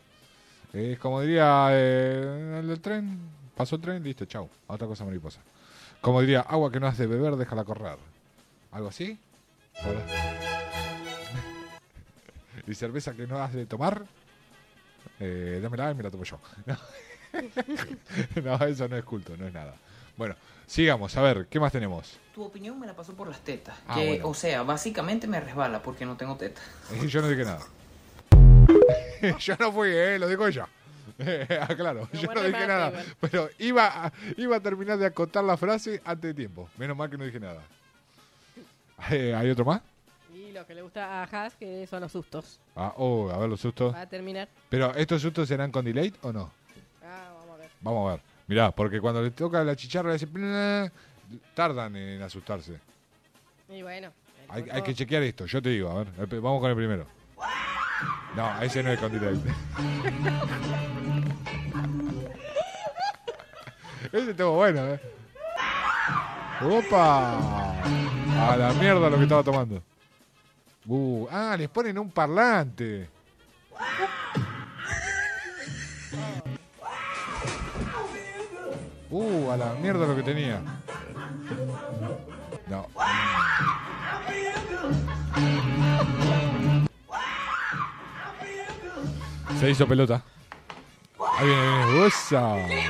Es 0.71 0.97
como 0.99 1.21
diría 1.21 1.67
eh, 1.71 2.59
el 2.59 2.67
del 2.67 2.79
tren, 2.79 3.19
pasó 3.55 3.75
el 3.75 3.81
tren, 3.81 4.03
listo, 4.03 4.25
chau, 4.25 4.49
otra 4.67 4.87
cosa 4.87 5.03
mariposa. 5.03 5.41
Como 6.01 6.21
diría, 6.21 6.41
agua 6.41 6.71
que 6.71 6.79
no 6.79 6.87
has 6.87 6.97
de 6.97 7.07
beber, 7.07 7.35
déjala 7.35 7.63
correr. 7.63 7.97
¿Algo 8.71 8.87
así? 8.87 9.17
Hola. 9.85 10.01
y 12.67 12.73
cerveza 12.73 13.13
que 13.13 13.27
no 13.27 13.41
has 13.41 13.53
de 13.53 13.65
tomar, 13.65 14.03
eh, 15.19 15.59
dámela 15.61 15.91
y 15.91 15.95
me 15.95 16.03
la 16.03 16.11
tomo 16.11 16.23
yo. 16.23 16.39
no, 18.43 18.65
eso 18.65 18.87
no 18.87 18.97
es 18.97 19.03
culto, 19.03 19.35
no 19.37 19.47
es 19.47 19.53
nada. 19.53 19.75
Bueno, 20.15 20.35
sigamos, 20.65 21.15
a 21.17 21.21
ver, 21.21 21.47
¿qué 21.49 21.59
más 21.59 21.71
tenemos? 21.71 22.19
Tu 22.33 22.43
opinión 22.43 22.79
me 22.79 22.87
la 22.87 22.95
pasó 22.95 23.13
por 23.13 23.27
las 23.27 23.39
tetas. 23.41 23.75
Ah, 23.87 23.95
que, 23.95 24.07
bueno. 24.09 24.27
o 24.29 24.33
sea, 24.33 24.63
básicamente 24.63 25.27
me 25.27 25.39
resbala 25.39 25.81
porque 25.81 26.05
no 26.05 26.17
tengo 26.17 26.35
tetas. 26.35 26.63
Eh, 26.91 27.07
Yo 27.07 27.21
no 27.21 27.29
dije 27.29 27.45
nada. 27.45 27.61
yo 29.39 29.55
no 29.59 29.71
fui, 29.71 29.89
eh, 29.91 30.19
lo 30.19 30.27
dijo 30.27 30.47
ella. 30.47 30.67
claro, 31.77 32.09
yo 32.13 32.33
no 32.33 32.41
dije 32.43 32.67
nada. 32.67 32.89
igual. 32.89 33.05
Pero 33.19 33.49
iba 33.59 34.05
a, 34.05 34.13
iba 34.37 34.55
a 34.55 34.59
terminar 34.59 34.97
de 34.97 35.05
acotar 35.05 35.43
la 35.43 35.57
frase 35.57 36.01
antes 36.05 36.29
de 36.29 36.33
tiempo. 36.33 36.69
Menos 36.77 36.97
mal 36.97 37.09
que 37.09 37.17
no 37.17 37.25
dije 37.25 37.39
nada. 37.39 37.61
Eh, 39.11 39.33
¿Hay 39.35 39.49
otro 39.49 39.65
más? 39.65 39.81
Y 40.33 40.51
lo 40.51 40.65
que 40.65 40.73
le 40.73 40.81
gusta 40.81 41.21
a 41.21 41.23
Haas, 41.25 41.55
que 41.55 41.85
son 41.87 42.01
los 42.01 42.11
sustos. 42.11 42.59
Ah, 42.75 42.93
oh, 42.97 43.29
a 43.29 43.37
ver 43.37 43.49
los 43.49 43.59
sustos. 43.59 43.93
Va 43.93 44.01
a 44.01 44.09
terminar. 44.09 44.47
Pero, 44.69 44.93
¿estos 44.95 45.21
sustos 45.21 45.47
serán 45.47 45.71
con 45.71 45.85
delay 45.85 46.13
o 46.21 46.31
no? 46.31 46.51
Ah, 47.03 47.31
vamos 47.37 47.55
a 47.55 47.57
ver. 47.57 47.69
Vamos 47.81 48.07
a 48.07 48.11
ver. 48.15 48.32
Mirá, 48.47 48.71
porque 48.71 48.99
cuando 48.99 49.21
le 49.21 49.29
toca 49.31 49.63
la 49.63 49.75
chicharra. 49.75 50.15
"Plá", 50.17 50.91
tardan 51.53 51.95
en 51.95 52.21
asustarse. 52.21 52.79
Y 53.69 53.81
bueno. 53.81 54.11
Hay, 54.49 54.81
que 54.83 54.93
chequear 54.93 55.23
esto, 55.23 55.45
yo 55.47 55.61
te 55.61 55.69
digo, 55.69 55.89
a 55.89 56.03
ver, 56.03 56.41
vamos 56.41 56.59
con 56.59 56.69
el 56.69 56.75
primero. 56.75 57.07
No, 58.35 58.61
ese 58.61 58.83
no 58.83 58.91
es 58.91 59.01
delay. 59.01 59.33
ese 64.11 64.31
estuvo 64.31 64.55
bueno, 64.55 64.93
eh. 64.93 64.99
¡Opa! 66.61 67.81
A 67.81 68.55
la 68.57 68.73
mierda 68.73 69.09
lo 69.09 69.17
que 69.17 69.23
estaba 69.23 69.43
tomando. 69.43 69.81
Uh, 70.85 71.25
ah, 71.31 71.55
les 71.57 71.69
ponen 71.69 71.97
un 71.97 72.11
parlante. 72.11 73.09
Uh, 79.15 79.51
a 79.51 79.57
la 79.57 79.73
mierda 79.75 80.07
lo 80.07 80.15
que 80.15 80.23
tenía. 80.23 80.59
No. 82.67 82.87
Se 89.59 89.69
hizo 89.69 89.87
pelota. 89.87 90.23
Ahí 91.37 91.45
viene, 91.45 92.05
viene. 92.65 92.89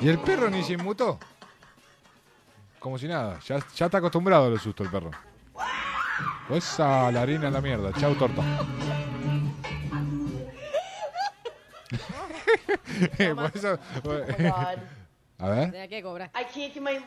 Y 0.00 0.08
el 0.08 0.20
perro 0.20 0.48
ni 0.48 0.62
se 0.62 0.74
inmutó. 0.74 1.18
Como 2.78 2.96
si 2.96 3.08
nada. 3.08 3.40
Ya, 3.44 3.58
ya 3.74 3.86
está 3.86 3.98
acostumbrado 3.98 4.46
a 4.46 4.50
los 4.50 4.62
sustos 4.62 4.86
el 4.86 4.92
perro. 4.92 5.10
¡Usa! 6.48 7.10
La 7.10 7.22
harina 7.22 7.48
a 7.48 7.50
la 7.50 7.60
mierda. 7.60 7.92
Chau, 7.94 8.14
torta. 8.14 8.40
Por 13.34 13.50
eso- 13.52 13.78
a 15.38 15.48
ver. 15.48 15.70
Tenía 15.70 15.88
que 15.88 16.02
cobrar. 16.02 16.30
I 16.34 16.44
can't 16.44 16.72
get 16.72 16.82
my. 16.82 16.98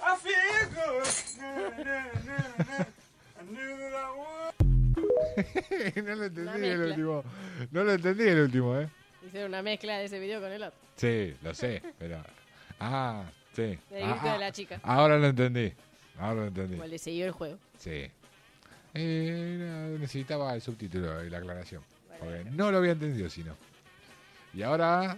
I 0.00 0.16
feel 0.16 0.34
good. 0.74 1.04
no 6.04 6.14
lo 6.14 6.24
entendí 6.24 6.66
el 6.66 6.80
último. 6.80 7.24
No 7.70 7.84
lo 7.84 7.92
entendí 7.92 8.24
el 8.24 8.40
último, 8.40 8.78
¿eh? 8.78 8.88
Hicieron 9.26 9.50
una 9.50 9.62
mezcla 9.62 9.98
de 9.98 10.04
ese 10.06 10.18
video 10.18 10.40
con 10.40 10.50
el 10.52 10.62
otro. 10.62 10.78
Sí, 10.96 11.36
lo 11.42 11.54
sé, 11.54 11.82
pero... 11.98 12.22
Ah, 12.80 13.24
sí. 13.54 13.78
Del 13.90 14.04
Ah, 14.04 14.20
de 14.22 14.28
ah, 14.30 14.38
la 14.38 14.52
chica. 14.52 14.80
Ahora 14.82 15.18
lo 15.18 15.26
entendí. 15.26 15.72
Ahora 16.18 16.42
lo 16.42 16.46
entendí. 16.46 16.74
Igual 16.74 16.90
le 16.90 16.98
siguió 16.98 17.26
el 17.26 17.32
juego. 17.32 17.58
Sí. 17.78 18.10
Eh, 18.94 19.96
necesitaba 20.00 20.54
el 20.54 20.62
subtítulo 20.62 21.24
y 21.24 21.30
la 21.30 21.38
aclaración. 21.38 21.82
Porque 22.18 22.44
no 22.50 22.70
lo 22.70 22.78
había 22.78 22.92
entendido, 22.92 23.28
si 23.28 23.44
no. 23.44 23.56
Y 24.54 24.62
ahora... 24.62 25.16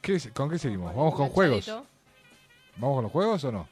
¿qué, 0.00 0.18
¿Con 0.34 0.50
qué 0.50 0.58
seguimos? 0.58 0.94
¿Vamos 0.94 1.14
con 1.14 1.28
juegos? 1.28 1.66
¿Vamos 2.76 2.96
con 2.96 3.02
los 3.04 3.12
juegos 3.12 3.44
o 3.44 3.52
no? 3.52 3.68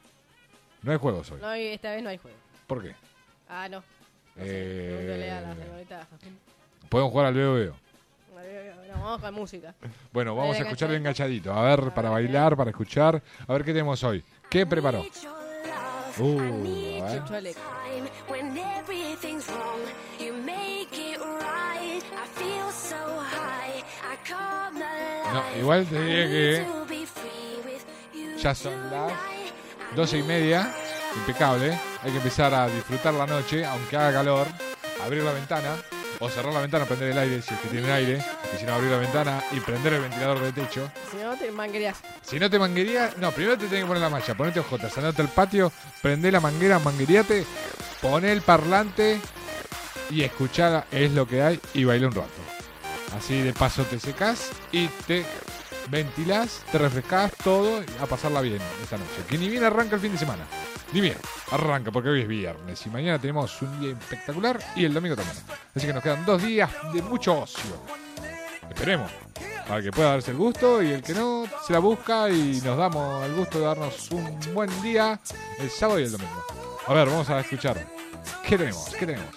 No 0.82 0.92
hay 0.92 0.98
juegos 0.98 1.30
hoy. 1.30 1.40
No, 1.40 1.48
hay- 1.48 1.66
esta 1.68 1.92
vez 1.92 2.02
no 2.02 2.08
hay 2.10 2.18
juego. 2.18 2.36
¿Por 2.66 2.82
qué? 2.82 2.94
Ah, 3.48 3.68
no. 3.68 3.82
Eh, 4.36 4.94
Pregúntale 4.96 5.30
a 5.30 5.40
la 5.40 5.54
señorita 5.56 6.06
Jazmín. 6.10 6.38
Podemos 6.88 7.10
jugar 7.12 7.26
al 7.26 7.34
veo 7.34 7.54
veo. 7.54 7.74
No, 8.88 9.04
vamos 9.04 9.20
con 9.20 9.34
música. 9.34 9.74
Bueno, 10.12 10.34
vamos 10.34 10.56
a 10.56 10.60
escuchar 10.60 10.88
bien 10.88 11.00
enganchadito. 11.02 11.50
enganchadito. 11.50 11.52
A 11.52 11.84
ver, 11.86 11.94
para 11.94 12.10
bailar, 12.10 12.56
para 12.56 12.70
escuchar. 12.70 13.22
A 13.46 13.52
ver 13.52 13.64
qué 13.64 13.72
tenemos 13.72 14.02
hoy. 14.04 14.24
¿Qué 14.48 14.64
preparó? 14.66 15.00
Uh, 16.18 16.40
a 16.40 17.04
ver. 17.04 17.20
Chucho 17.22 17.34
Alex. 17.34 17.58
When 18.28 18.56
everything's 18.56 19.46
wrong, 19.48 19.80
you 20.18 20.32
make 20.34 20.88
it 20.92 21.18
right. 21.20 22.02
I 22.02 22.26
feel 22.34 22.70
so 22.72 22.96
high. 22.96 23.57
No, 25.32 25.58
igual 25.58 25.86
te 25.86 26.00
diría 26.00 26.26
que 26.26 26.66
ya 28.38 28.54
son 28.54 28.90
las 28.90 29.12
doce 29.94 30.18
y 30.18 30.22
media. 30.22 30.72
Impecable. 31.16 31.78
Hay 32.02 32.10
que 32.10 32.18
empezar 32.18 32.54
a 32.54 32.68
disfrutar 32.68 33.14
la 33.14 33.26
noche, 33.26 33.64
aunque 33.64 33.96
haga 33.96 34.12
calor. 34.12 34.46
Abrir 35.04 35.22
la 35.22 35.32
ventana. 35.32 35.76
O 36.20 36.28
cerrar 36.28 36.52
la 36.52 36.60
ventana, 36.60 36.84
prender 36.84 37.10
el 37.10 37.18
aire 37.18 37.42
si 37.42 37.54
es 37.54 37.60
que 37.60 37.68
tiene 37.68 37.90
aire. 37.92 38.24
Y 38.54 38.58
si 38.58 38.64
no, 38.64 38.74
abrir 38.74 38.90
la 38.90 38.98
ventana 38.98 39.42
y 39.52 39.60
prender 39.60 39.94
el 39.94 40.02
ventilador 40.02 40.40
de 40.40 40.52
techo. 40.52 40.90
Si 41.10 41.16
no, 41.18 41.36
te 41.36 41.50
manguerías. 41.52 41.96
Si 42.22 42.38
no 42.40 42.50
te 42.50 42.58
manguerías, 42.58 43.16
no, 43.18 43.30
primero 43.30 43.56
te 43.56 43.66
tenés 43.66 43.84
que 43.84 43.86
poner 43.86 44.02
la 44.02 44.10
malla, 44.10 44.34
ponete 44.34 44.60
ojotas, 44.60 44.96
andate 44.98 45.22
al 45.22 45.28
patio, 45.28 45.72
prende 46.02 46.32
la 46.32 46.40
manguera, 46.40 46.80
mangueriate, 46.80 47.46
poné 48.02 48.32
el 48.32 48.42
parlante 48.42 49.20
y 50.10 50.22
escuchá 50.22 50.86
es 50.90 51.12
lo 51.12 51.26
que 51.26 51.42
hay 51.42 51.60
y 51.74 51.84
baila 51.84 52.08
un 52.08 52.14
rato. 52.14 52.47
Así 53.16 53.40
de 53.40 53.52
paso 53.52 53.84
te 53.84 53.98
secás 53.98 54.50
y 54.72 54.86
te 55.06 55.24
ventilás, 55.90 56.62
te 56.70 56.78
refrescás 56.78 57.32
todo 57.42 57.82
a 58.00 58.06
pasarla 58.06 58.40
bien 58.40 58.60
esta 58.82 58.96
noche. 58.96 59.24
Que 59.28 59.38
ni 59.38 59.48
bien 59.48 59.64
arranca 59.64 59.96
el 59.96 60.00
fin 60.00 60.12
de 60.12 60.18
semana. 60.18 60.44
Ni 60.92 61.00
bien, 61.00 61.16
arranca 61.50 61.90
porque 61.90 62.08
hoy 62.08 62.22
es 62.22 62.28
viernes 62.28 62.84
y 62.86 62.90
mañana 62.90 63.18
tenemos 63.18 63.60
un 63.62 63.80
día 63.80 63.92
espectacular 63.92 64.58
y 64.76 64.84
el 64.84 64.94
domingo 64.94 65.16
también. 65.16 65.36
Así 65.74 65.86
que 65.86 65.92
nos 65.92 66.02
quedan 66.02 66.24
dos 66.24 66.42
días 66.42 66.70
de 66.92 67.02
mucho 67.02 67.40
ocio. 67.40 67.82
Esperemos. 68.68 69.10
Para 69.66 69.82
que 69.82 69.90
pueda 69.90 70.12
darse 70.12 70.30
el 70.30 70.38
gusto 70.38 70.82
y 70.82 70.92
el 70.92 71.02
que 71.02 71.12
no 71.12 71.44
se 71.66 71.74
la 71.74 71.78
busca 71.78 72.30
y 72.30 72.58
nos 72.64 72.78
damos 72.78 73.22
el 73.26 73.34
gusto 73.34 73.58
de 73.58 73.66
darnos 73.66 74.10
un 74.10 74.54
buen 74.54 74.82
día 74.82 75.20
el 75.58 75.68
sábado 75.68 76.00
y 76.00 76.04
el 76.04 76.12
domingo. 76.12 76.44
A 76.86 76.94
ver, 76.94 77.06
vamos 77.06 77.28
a 77.28 77.40
escuchar. 77.40 77.86
¿Qué 78.46 78.56
tenemos? 78.56 78.88
¿Qué 78.98 79.04
tenemos? 79.04 79.28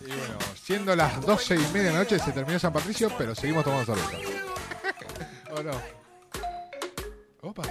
Y 0.00 0.10
bueno, 0.10 0.38
siendo 0.60 0.96
las 0.96 1.20
12 1.20 1.54
y 1.54 1.58
media 1.58 1.82
de 1.82 1.92
la 1.92 1.98
noche 1.98 2.18
se 2.18 2.32
terminó 2.32 2.58
San 2.58 2.72
Patricio, 2.72 3.12
pero 3.16 3.34
seguimos 3.36 3.62
tomando 3.64 3.94
cerveza. 3.94 4.10
¿O 5.52 5.62
no? 5.62 5.80
Opa. 7.42 7.62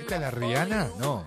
¿Esta 0.00 0.14
es 0.14 0.20
la 0.20 0.30
Rihanna? 0.30 0.90
No. 0.98 1.26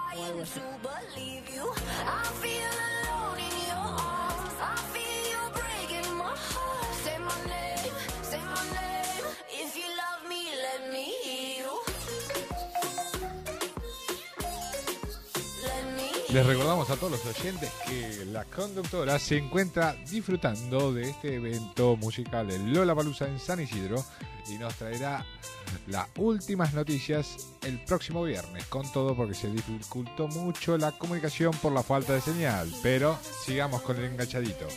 If 0.13 0.59
you 1.55 3.20
Les 16.33 16.45
recordamos 16.45 16.89
a 16.89 16.95
todos 16.95 17.11
los 17.11 17.25
oyentes 17.25 17.69
que 17.85 18.25
la 18.27 18.45
conductora 18.45 19.19
se 19.19 19.37
encuentra 19.37 19.93
disfrutando 20.09 20.93
de 20.93 21.09
este 21.09 21.35
evento 21.35 21.97
musical 21.97 22.47
de 22.47 22.57
Lola 22.57 22.95
Palusa 22.95 23.27
en 23.27 23.37
San 23.37 23.59
Isidro 23.59 24.01
y 24.47 24.57
nos 24.57 24.73
traerá 24.75 25.25
las 25.87 26.07
últimas 26.15 26.73
noticias 26.73 27.49
el 27.63 27.83
próximo 27.83 28.23
viernes. 28.23 28.65
Con 28.67 28.89
todo 28.93 29.13
porque 29.13 29.33
se 29.33 29.49
dificultó 29.49 30.29
mucho 30.29 30.77
la 30.77 30.93
comunicación 30.93 31.51
por 31.61 31.73
la 31.73 31.83
falta 31.83 32.13
de 32.13 32.21
señal. 32.21 32.71
Pero 32.81 33.19
sigamos 33.45 33.81
con 33.81 33.97
el 33.97 34.05
enganchadito. 34.05 34.67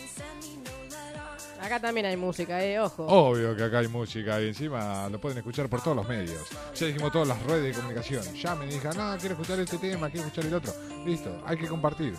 Acá 1.64 1.80
también 1.80 2.04
hay 2.04 2.16
música, 2.18 2.62
eh, 2.62 2.78
ojo. 2.78 3.06
Obvio 3.06 3.56
que 3.56 3.64
acá 3.64 3.78
hay 3.78 3.88
música 3.88 4.38
y 4.38 4.48
encima 4.48 5.08
lo 5.08 5.18
pueden 5.18 5.38
escuchar 5.38 5.66
por 5.66 5.80
todos 5.80 5.96
los 5.96 6.06
medios. 6.06 6.42
Ya 6.74 6.86
dijimos 6.88 7.10
todas 7.10 7.26
las 7.26 7.42
redes 7.44 7.74
de 7.74 7.80
comunicación. 7.80 8.22
Llamen 8.34 8.68
y 8.68 8.72
digan, 8.74 8.94
no, 8.94 9.16
quiero 9.18 9.34
escuchar 9.34 9.58
este 9.60 9.78
tema, 9.78 10.10
quiero 10.10 10.26
escuchar 10.26 10.44
el 10.44 10.54
otro. 10.54 10.74
Listo, 11.06 11.42
hay 11.46 11.56
que 11.56 11.66
compartir. 11.66 12.14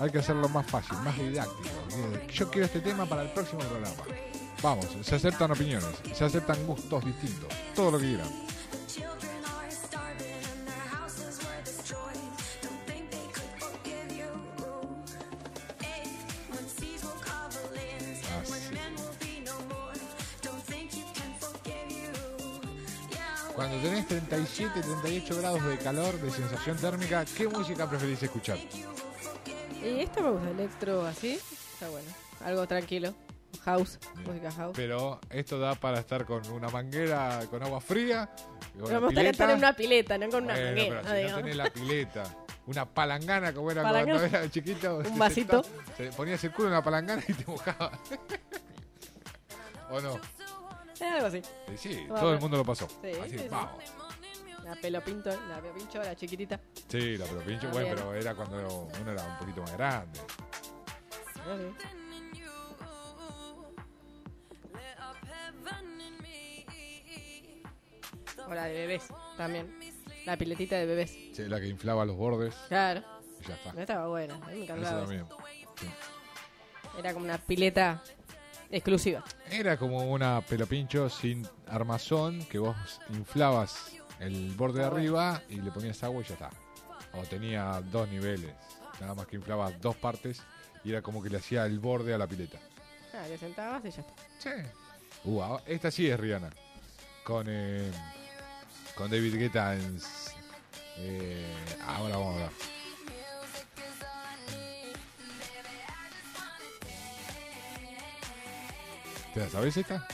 Hay 0.00 0.10
que 0.10 0.18
hacerlo 0.18 0.48
más 0.48 0.66
fácil, 0.66 0.98
más 1.04 1.16
didáctico. 1.16 1.68
Yo 2.32 2.50
quiero 2.50 2.66
este 2.66 2.80
tema 2.80 3.06
para 3.06 3.22
el 3.22 3.30
próximo 3.30 3.60
programa. 3.60 4.02
Vamos, 4.64 4.88
se 5.02 5.14
aceptan 5.14 5.52
opiniones, 5.52 5.94
se 6.12 6.24
aceptan 6.24 6.66
gustos 6.66 7.04
distintos, 7.04 7.48
todo 7.76 7.92
lo 7.92 7.98
que 8.00 8.06
quieran. 8.06 8.28
Cuando 23.58 23.76
tenés 23.78 24.06
37, 24.06 24.82
38 24.82 25.36
grados 25.40 25.64
de 25.64 25.78
calor, 25.78 26.14
de 26.20 26.30
sensación 26.30 26.76
térmica, 26.76 27.24
¿qué 27.36 27.48
música 27.48 27.90
preferís 27.90 28.22
escuchar? 28.22 28.56
Y 29.82 29.98
esto 29.98 30.22
me 30.22 30.30
gusta, 30.30 30.50
electro 30.50 31.04
así. 31.04 31.40
Está 31.72 31.88
bueno. 31.88 32.08
Algo 32.44 32.68
tranquilo. 32.68 33.12
House, 33.64 33.98
música 34.24 34.52
house. 34.52 34.74
Pero 34.76 35.18
esto 35.30 35.58
da 35.58 35.74
para 35.74 35.98
estar 35.98 36.24
con 36.24 36.46
una 36.52 36.68
manguera 36.68 37.40
con 37.50 37.60
agua 37.64 37.80
fría. 37.80 38.30
con 38.78 38.84
Pero 38.86 39.00
me 39.00 39.06
gustaría 39.06 39.30
estar 39.30 39.50
en 39.50 39.58
una 39.58 39.72
pileta, 39.72 40.18
no 40.18 40.28
con 40.30 40.44
una 40.44 40.54
Bueno, 40.54 40.66
manguera. 40.68 41.02
pero 41.02 41.02
no 41.02 41.08
si 41.08 41.14
no 41.14 41.18
digo. 41.26 41.36
tenés 41.38 41.56
la 41.56 41.70
pileta, 41.70 42.22
una 42.66 42.84
palangana 42.86 43.52
como 43.52 43.72
era 43.72 43.82
Palangana. 43.82 44.18
cuando 44.20 44.38
era 44.38 44.48
chiquito. 44.52 44.98
Un 44.98 45.02
vasito. 45.18 45.64
te 45.96 46.12
ponías 46.12 46.44
el 46.44 46.52
culo 46.52 46.68
en 46.68 46.74
la 46.74 46.82
palangana 46.84 47.24
y 47.26 47.32
te 47.32 47.44
mojaba. 47.44 47.90
¿O 49.90 50.00
no? 50.00 50.20
Algo 51.14 51.26
así. 51.26 51.42
Sí, 51.76 52.04
todo 52.08 52.32
el 52.34 52.40
mundo 52.40 52.56
lo 52.56 52.64
pasó. 52.64 52.88
Sí, 52.88 53.10
Así, 53.20 53.30
sí, 53.30 53.38
sí. 53.40 53.48
vamos. 53.48 53.82
La 54.64 54.74
pelo 54.76 55.02
pinto, 55.02 55.30
la 55.48 55.60
pelo 55.62 55.74
pincho, 55.74 56.02
la 56.02 56.14
chiquitita. 56.14 56.60
Sí, 56.88 57.16
la 57.16 57.24
pero 57.26 57.40
pincho, 57.40 57.68
Ah, 57.68 57.72
bueno, 57.72 57.84
bien. 57.86 57.96
pero 57.96 58.14
era 58.14 58.34
cuando 58.34 58.88
uno 59.00 59.12
era 59.12 59.24
un 59.24 59.38
poquito 59.38 59.62
más 59.62 59.72
grande. 59.72 60.20
O 68.46 68.54
la 68.54 68.64
de 68.64 68.72
bebés 68.74 69.08
también. 69.36 69.78
La 70.24 70.36
piletita 70.36 70.76
de 70.76 70.86
bebés. 70.86 71.10
Sí, 71.32 71.44
la 71.46 71.60
que 71.60 71.66
inflaba 71.68 72.04
los 72.04 72.16
bordes. 72.16 72.54
Claro. 72.68 73.02
Y 73.40 73.46
ya 73.48 73.54
está. 73.54 73.72
No 73.72 73.80
estaba 73.80 74.08
buena, 74.08 74.34
a 74.34 74.38
mí 74.38 74.44
me 74.46 74.52
Eso 74.64 74.72
encantaba. 74.74 75.00
también. 75.00 75.26
Sí. 75.80 75.86
Era 76.98 77.12
como 77.12 77.24
una 77.24 77.38
pileta 77.38 78.02
exclusiva. 78.70 79.24
Era 79.50 79.76
como 79.76 80.10
una 80.10 80.40
pelopincho 80.40 81.08
sin 81.08 81.46
armazón 81.66 82.44
que 82.46 82.58
vos 82.58 82.76
inflabas 83.10 83.92
el 84.20 84.50
borde 84.56 84.80
de 84.80 84.86
arriba 84.86 85.42
y 85.48 85.60
le 85.60 85.70
ponías 85.70 86.02
agua 86.02 86.22
y 86.22 86.24
ya 86.24 86.34
está. 86.34 86.50
O 87.14 87.22
tenía 87.22 87.80
dos 87.90 88.08
niveles, 88.08 88.52
nada 89.00 89.14
más 89.14 89.26
que 89.26 89.36
inflaba 89.36 89.70
dos 89.72 89.96
partes 89.96 90.42
y 90.84 90.90
era 90.90 91.02
como 91.02 91.22
que 91.22 91.30
le 91.30 91.38
hacía 91.38 91.64
el 91.66 91.78
borde 91.78 92.14
a 92.14 92.18
la 92.18 92.26
pileta. 92.26 92.58
Ah, 93.14 93.24
te 93.26 93.38
sentabas 93.38 93.84
y 93.84 93.90
ya 93.90 94.00
está. 94.02 94.14
Sí. 94.38 94.50
Uh, 95.24 95.42
ah, 95.42 95.62
esta 95.66 95.90
sí 95.90 96.08
es 96.08 96.18
Rihanna. 96.18 96.50
Con, 97.24 97.46
eh, 97.48 97.90
con 98.94 99.10
David 99.10 99.36
Guetta 99.36 99.74
en... 99.74 99.98
eh, 100.98 101.54
ahora 101.86 102.16
vamos 102.16 102.36
a 102.36 102.38
ver. 102.40 102.77
¿Te 109.38 109.44
la 109.44 109.50
sabes 109.50 109.76
esta? 109.76 110.04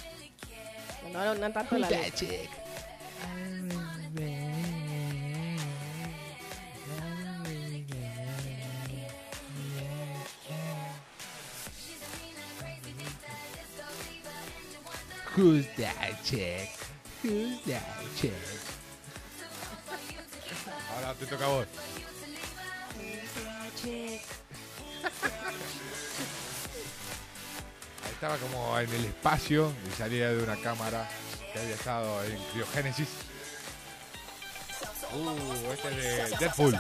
No, 1.11 1.25
no, 1.25 1.35
no 1.35 1.51
tanto 1.51 1.79
la 1.79 1.89
letra. 1.89 2.27
Who's 15.35 15.67
that 15.79 16.23
chick? 16.23 16.69
Who's 17.23 17.63
that 17.65 17.83
chick? 18.21 18.35
Ahora 20.95 21.15
te 21.15 21.25
toca 21.25 21.47
a 21.47 21.49
vos. 21.49 21.67
Estaba 28.15 28.37
como 28.39 28.79
en 28.79 28.89
el 28.95 29.05
espacio 29.05 29.73
y 29.87 29.97
salía 29.97 30.31
de 30.31 30.43
una 30.43 30.57
cámara 30.57 31.09
que 31.53 31.61
había 31.61 31.75
estado 31.75 32.25
en 32.25 32.39
criogénesis. 32.53 33.09
Uh, 35.13 35.73
este 35.73 35.89
es 35.89 36.31
de 36.31 36.37
Deadpool. 36.39 36.79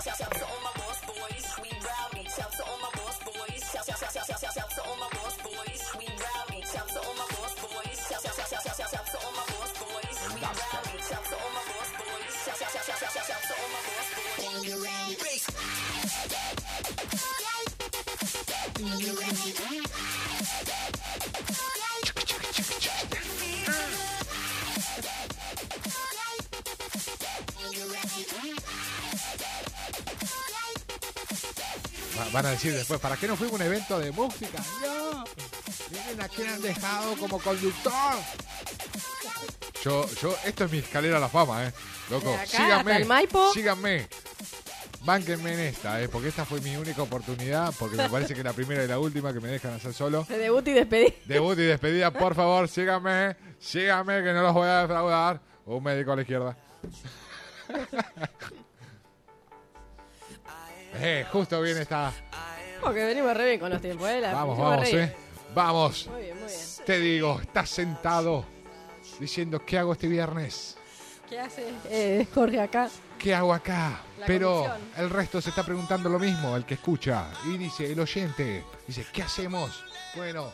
Van 32.34 32.46
a 32.46 32.50
decir 32.50 32.74
después, 32.74 32.98
¿para 32.98 33.16
qué 33.16 33.28
no 33.28 33.36
fuimos 33.36 33.60
a 33.60 33.62
un 33.62 33.70
evento 33.70 33.96
de 33.96 34.10
música? 34.10 34.58
No, 34.82 35.24
miren 35.92 36.20
a 36.20 36.28
quién 36.28 36.48
han 36.48 36.60
dejado 36.60 37.16
como 37.16 37.38
conductor. 37.38 37.92
Yo, 39.84 40.04
yo, 40.20 40.34
esto 40.44 40.64
es 40.64 40.72
mi 40.72 40.78
escalera 40.78 41.18
a 41.18 41.20
la 41.20 41.28
fama, 41.28 41.64
eh. 41.64 41.72
Loco, 42.10 42.34
acá 42.34 42.44
síganme, 42.44 42.90
hasta 42.90 42.96
el 42.96 43.06
Maipo. 43.06 43.52
síganme. 43.52 44.08
Bánquenme 45.02 45.52
en 45.52 45.60
esta, 45.60 46.02
eh, 46.02 46.08
porque 46.08 46.26
esta 46.26 46.44
fue 46.44 46.60
mi 46.60 46.74
única 46.74 47.02
oportunidad, 47.02 47.72
porque 47.78 47.96
me 47.96 48.10
parece 48.10 48.34
que 48.34 48.40
es 48.40 48.44
la 48.44 48.52
primera 48.52 48.82
y 48.82 48.88
la 48.88 48.98
última 48.98 49.32
que 49.32 49.38
me 49.38 49.46
dejan 49.46 49.74
hacer 49.74 49.94
solo. 49.94 50.26
De 50.28 50.36
debut 50.36 50.66
y 50.66 50.72
despedida. 50.72 51.14
Debut 51.26 51.56
y 51.56 51.62
despedida, 51.62 52.10
por 52.10 52.34
favor, 52.34 52.68
síganme, 52.68 53.36
síganme 53.60 54.24
que 54.24 54.32
no 54.32 54.42
los 54.42 54.54
voy 54.54 54.66
a 54.66 54.80
defraudar. 54.80 55.40
Un 55.66 55.84
médico 55.84 56.10
a 56.10 56.16
la 56.16 56.22
izquierda. 56.22 56.56
eh, 60.96 61.26
justo 61.30 61.60
viene 61.60 61.82
esta. 61.82 62.12
Porque 62.80 63.04
venimos 63.04 63.34
re 63.36 63.46
bien 63.48 63.60
con 63.60 63.70
los 63.70 63.80
tiempos, 63.80 64.08
¿eh? 64.08 64.20
La 64.20 64.32
Vamos, 64.32 64.58
vamos, 64.58 64.90
bien. 64.90 65.04
eh. 65.04 65.16
Vamos. 65.54 66.06
Muy 66.08 66.22
bien, 66.22 66.38
muy 66.38 66.48
bien. 66.48 66.60
Te 66.84 66.98
digo, 66.98 67.40
estás 67.40 67.70
sentado 67.70 68.44
diciendo, 69.18 69.64
¿qué 69.64 69.78
hago 69.78 69.92
este 69.92 70.08
viernes? 70.08 70.76
¿Qué 71.28 71.40
hace 71.40 71.66
eh, 71.88 72.26
Jorge 72.34 72.60
acá? 72.60 72.90
¿Qué 73.18 73.34
hago 73.34 73.54
acá? 73.54 74.02
La 74.18 74.26
Pero 74.26 74.66
el 74.98 75.08
resto 75.08 75.40
se 75.40 75.48
está 75.48 75.62
preguntando 75.64 76.08
lo 76.08 76.18
mismo, 76.18 76.54
el 76.56 76.64
que 76.66 76.74
escucha. 76.74 77.28
Y 77.46 77.56
dice, 77.56 77.90
el 77.90 77.98
oyente, 78.00 78.64
dice, 78.86 79.06
¿qué 79.12 79.22
hacemos? 79.22 79.82
Bueno, 80.16 80.52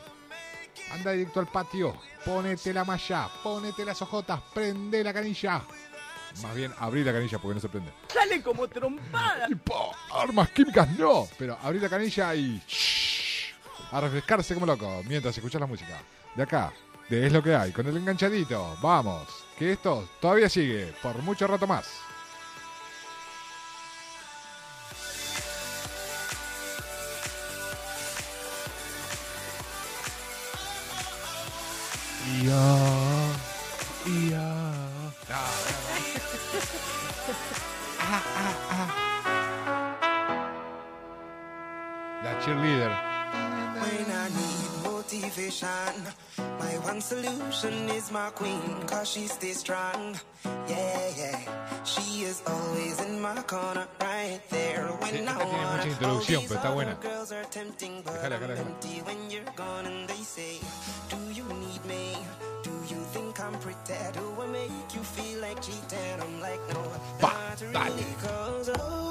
anda 0.92 1.10
directo 1.12 1.40
al 1.40 1.48
patio, 1.48 1.96
ponete 2.24 2.72
la 2.72 2.84
malla, 2.84 3.28
ponete 3.42 3.84
las 3.84 4.00
ojotas, 4.02 4.40
prende 4.54 5.02
la 5.02 5.12
canilla. 5.12 5.62
Más 6.42 6.54
bien, 6.54 6.72
abrí 6.78 7.04
la 7.04 7.12
canilla 7.12 7.38
porque 7.38 7.54
no 7.54 7.60
se 7.60 7.68
prende. 7.68 7.92
Sale 8.08 8.42
como 8.42 8.68
trompada. 8.68 9.46
Tipo, 9.46 9.92
armas 10.12 10.50
químicas 10.50 10.88
no, 10.98 11.28
pero 11.38 11.58
abrí 11.62 11.78
la 11.78 11.88
canilla 11.88 12.34
y... 12.34 12.62
shhh, 12.66 13.54
a 13.92 14.00
refrescarse 14.00 14.54
como 14.54 14.66
loco 14.66 15.02
mientras 15.06 15.36
escuchas 15.36 15.60
la 15.60 15.66
música. 15.66 16.00
De 16.34 16.42
acá, 16.44 16.72
de 17.08 17.26
Es 17.26 17.32
lo 17.32 17.42
que 17.42 17.54
hay, 17.54 17.72
con 17.72 17.86
el 17.86 17.96
enganchadito. 17.96 18.76
Vamos, 18.80 19.26
que 19.58 19.72
esto 19.72 20.08
todavía 20.20 20.48
sigue 20.48 20.94
por 21.02 21.16
mucho 21.22 21.46
rato 21.46 21.66
más. 21.66 21.88
Ya, 32.42 33.34
ya. 34.30 34.49
Cheerleader. 42.42 42.92
When 43.80 44.06
I 44.10 44.28
need 44.28 44.84
motivation, 44.84 45.94
my 46.58 46.72
one 46.84 47.00
solution 47.00 47.88
is 47.90 48.10
my 48.12 48.30
queen, 48.30 48.60
cause 48.86 49.08
she 49.10 49.26
stays 49.26 49.58
strong. 49.60 50.16
Yeah, 50.68 51.10
yeah. 51.16 51.38
She 51.84 52.22
is 52.24 52.42
always 52.46 53.00
in 53.00 53.20
my 53.20 53.42
corner, 53.42 53.86
right 54.00 54.40
there. 54.50 54.86
When 55.00 55.10
Sí, 55.10 55.18
I 55.18 55.32
esta 55.32 55.38
tiene 55.38 55.50
mucha 55.50 55.70
want 55.70 55.86
introducción, 55.86 56.42
pero 56.48 56.60
está 56.60 56.70
buena. 56.74 56.94
girls 57.00 57.32
are 57.32 57.44
tempting, 57.50 58.02
but 58.04 58.14
I'm 58.14 58.20
déjala, 58.30 58.38
déjala. 58.38 58.58
empty 58.58 59.02
when 59.06 59.30
you're 59.30 59.52
gone 59.56 59.86
and 59.86 60.08
they 60.08 60.22
say, 60.22 60.60
Do 61.08 61.16
you 61.32 61.44
need 61.44 61.84
me? 61.86 62.16
Do 62.62 62.70
you 62.88 63.00
think 63.12 63.40
I'm 63.40 63.54
pretty? 63.60 63.98
Do 64.12 64.42
I 64.42 64.46
make 64.46 64.94
you 64.94 65.02
feel 65.02 65.40
like 65.40 65.60
cheating? 65.62 66.20
I'm 66.20 66.40
like, 66.40 66.60
no, 66.72 66.82
not 67.20 67.60
really. 67.60 68.04
Cause, 68.22 68.70
oh, 68.78 68.78
I 68.78 68.78
think 68.78 68.78
that 68.78 69.09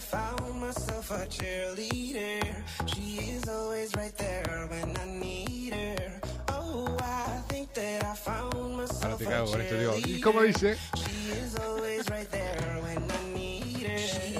I 0.00 0.02
found 0.02 0.60
myself 0.62 1.10
a 1.10 1.26
cheerleader. 1.26 2.40
She 2.86 3.32
is 3.32 3.46
always 3.46 3.94
right 3.94 4.16
there 4.16 4.66
when 4.70 4.96
I 4.96 5.04
need 5.04 5.74
her. 5.74 6.20
Oh, 6.48 6.96
I 6.98 7.42
think 7.48 7.74
that 7.74 8.04
I 8.04 8.14
found 8.14 8.78
myself 8.78 9.20
a 9.20 9.24
cago 9.24 9.50
con 9.50 9.60
esto, 9.60 9.76
digo. 9.76 9.92
¿Y 9.96 10.00
cheerleader. 10.00 10.22
cómo 10.22 10.40
dice? 10.40 10.78
She 10.96 11.32
is 11.32 11.54
always 11.56 12.08
right 12.08 12.30
there 12.30 12.80
when 12.80 13.10
I 13.10 13.38
need 13.38 13.86
her. 13.88 13.98
She 13.98 14.38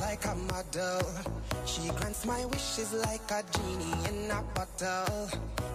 like 0.00 0.24
a 0.24 0.36
model. 0.36 1.45
She 1.66 1.88
grants 1.90 2.24
my 2.24 2.44
wishes 2.46 2.92
like 2.92 3.28
a 3.30 3.42
genie 3.52 3.92
in 4.08 4.30
a 4.30 4.42
bottle. 4.54 5.28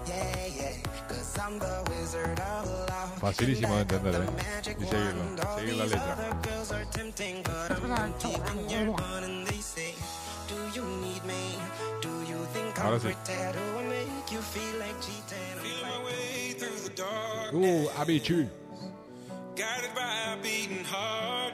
Yeah, 0.08 0.46
yeah, 0.48 0.74
cause 1.08 1.38
I'm 1.38 1.60
the 1.60 1.84
wizard 1.90 2.40
of 2.40 2.66
love. 2.90 3.20
Facilísimo 3.20 3.76
de 3.76 3.82
entender, 3.82 4.16
¿eh? 4.16 4.74
Y 4.80 4.86
seguirlo, 4.86 5.58
seguir 5.58 5.76
la 5.76 5.86
letra. 5.86 6.14
Other 6.14 6.50
girls 6.50 6.72
are 6.72 6.86
tempting, 6.92 7.44
but 7.44 7.72
I'm 7.72 7.92
empty 7.92 8.30
when 8.30 8.70
you're 8.70 8.96
gone 8.98 9.24
and 9.26 9.46
they 9.48 9.60
say, 9.62 9.94
Do 10.48 10.56
you 10.74 10.84
need 11.02 11.24
me? 11.26 11.60
Do 12.02 12.10
you 12.28 12.40
think 12.54 12.80
I'm 12.80 12.86
Ahora 12.88 13.00
sí. 13.00 13.14
pretty? 13.14 13.38
Do 13.54 13.80
I 13.80 13.84
make 13.84 14.32
you 14.32 14.40
feel 14.42 14.80
like 14.80 14.96
cheating? 15.02 15.60
I'm 15.60 15.82
like, 15.84 16.06
way 16.06 16.54
through 16.58 16.80
the 16.88 16.96
dark. 16.96 17.54
Uh, 17.54 18.02
Amichu. 18.02 18.48
Guided 19.56 19.94
by 19.94 20.34
a 20.34 20.42
beating 20.42 20.86
heart. 20.86 21.54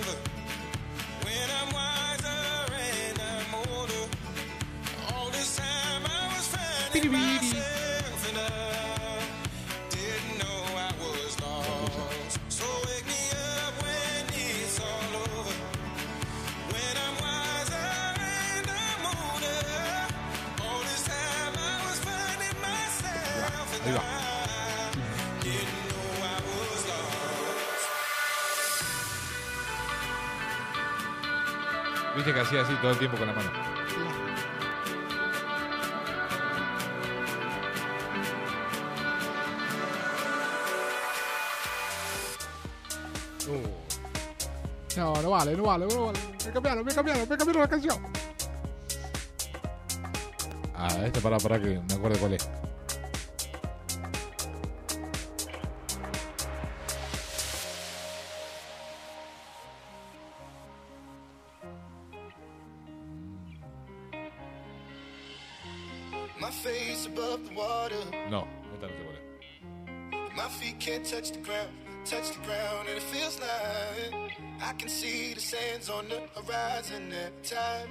Viste 32.15 32.33
que 32.33 32.39
hacía 32.41 32.61
así 32.61 32.73
todo 32.81 32.91
el 32.91 32.97
tiempo 32.97 33.17
con 33.17 33.25
la 33.25 33.33
mano. 33.33 33.70
No, 44.97 45.21
no 45.21 45.29
vale, 45.29 45.55
no 45.55 45.63
vale, 45.63 45.87
no 45.87 46.05
vale. 46.07 46.19
Me 46.45 46.51
cambiaron, 46.51 46.85
me 46.85 46.93
cambiaron, 46.93 47.29
me 47.29 47.37
cambiaron 47.37 47.61
la 47.61 47.69
canción. 47.69 47.97
Ah, 50.75 50.97
este 51.05 51.21
para, 51.21 51.37
para 51.37 51.59
que 51.59 51.79
me 51.79 51.93
acuerde 51.93 52.19
cuál 52.19 52.33
es. 52.33 52.49
On 76.51 76.57
the 76.57 76.57
horizon 76.57 77.13
every 77.13 77.31
time 77.43 77.89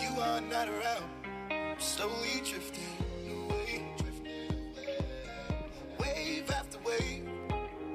you 0.00 0.20
are 0.20 0.40
not 0.40 0.68
around. 0.68 1.10
Slowly 1.78 2.42
drifting 2.44 2.84
away, 3.28 3.82
drifting 3.96 4.48
away. 4.76 4.98
wave 5.98 6.50
after 6.50 6.78
wave, 6.84 7.28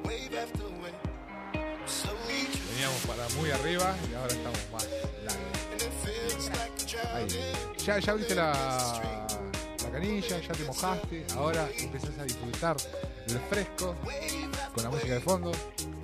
wave 0.04 0.36
after 0.36 0.64
wave. 0.82 1.86
Slowly 1.86 2.46
drifting, 2.52 2.76
Veníamos 2.76 3.06
para 3.06 3.30
muy 3.40 3.52
arriba 3.52 3.96
y 4.10 4.16
ahora 4.16 4.34
estamos 4.34 4.60
más 4.72 4.88
largos. 5.24 5.56
Ahí. 7.14 7.28
Ya, 7.86 8.00
ya 8.00 8.12
abriste 8.12 8.36
la, 8.36 8.52
la 9.84 9.92
canilla, 9.92 10.40
ya 10.40 10.54
te 10.54 10.64
mojaste, 10.64 11.26
ahora 11.36 11.68
empezás 11.78 12.18
a 12.20 12.24
disfrutar 12.24 12.78
del 13.28 13.40
fresco 13.50 13.96
con 14.74 14.84
la 14.84 14.90
música 14.90 15.14
de 15.14 15.20
fondo, 15.20 15.52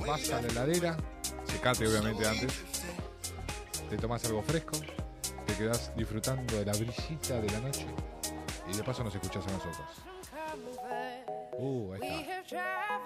vas 0.05 0.29
a 0.31 0.41
la 0.41 0.47
heladera, 0.47 0.97
secate 1.45 1.87
obviamente 1.87 2.27
antes, 2.27 2.53
te 3.91 3.97
tomas 3.97 4.23
algo 4.23 4.41
fresco, 4.41 4.77
te 5.45 5.53
quedas 5.55 5.91
disfrutando 5.97 6.55
de 6.55 6.65
la 6.65 6.71
brisita 6.71 7.41
de 7.41 7.49
la 7.49 7.59
noche 7.59 7.85
y 8.71 8.77
de 8.77 8.83
paso 8.83 9.03
nos 9.03 9.13
escuchás 9.13 9.45
a 9.45 9.51
nosotros. 9.51 9.89
Uh, 11.57 11.91
ahí 11.93 12.29
está. 12.41 13.01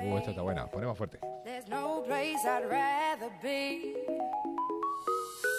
Uh, 0.00 0.18
esta 0.18 0.30
está 0.30 0.42
buena, 0.42 0.70
ponemos 0.70 0.96
fuerte. 0.96 1.18
there's 1.44 1.66
no 1.66 2.04
place 2.06 2.38
I'd 2.46 2.70
rather 2.70 3.28
be. 3.42 3.96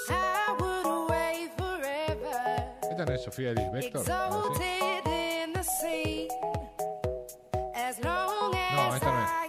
I 0.09 0.55
would 0.57 0.85
away 0.85 1.49
forever, 1.57 2.63
Esta 2.89 3.05
no 3.05 3.13
es 3.13 3.23
Sofía 3.23 3.51
Elis 3.51 3.69
Vector, 3.73 4.07
¿no? 4.07 4.53
Esta 8.95 9.11
no 9.11 9.23
es. 9.23 9.48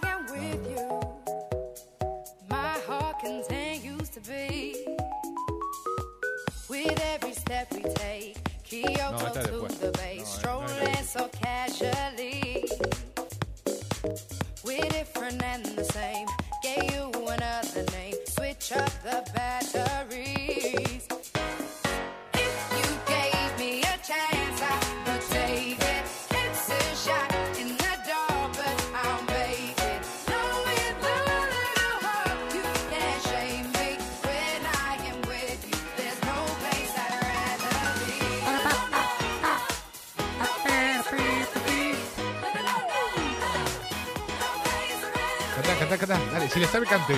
Si 46.53 46.61
le 46.61 46.67
sabe, 46.67 46.87
cante. 46.87 47.15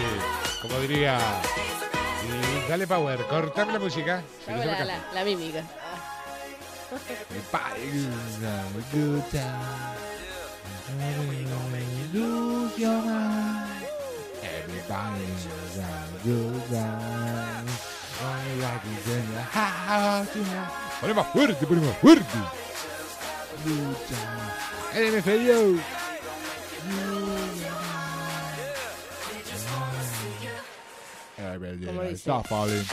Como 0.60 0.78
diría. 0.80 1.18
Y 2.24 2.68
dale 2.68 2.86
power, 2.86 3.26
cortame 3.26 3.72
la 3.72 3.78
música. 3.78 4.22
Si 4.44 4.52
le 4.52 4.58
sabe, 4.58 4.78
la, 4.78 4.84
la, 4.84 4.98
la 5.14 5.24
mímica. 5.24 5.62
Having 7.52 8.06
a 8.76 8.82
good 23.54 23.96
time. 24.08 26.01
Time. 31.82 31.94
LMFAO. 31.94 31.96
Everybody 31.96 31.96
Como 31.98 32.02
dice. 32.02 32.30
está 32.30 32.42
falling. 32.42 32.84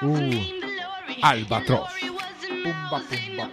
Uh, 0.00 0.30
Albatros. 1.22 1.90
Pumba, 2.62 3.00
pumba. 3.08 3.50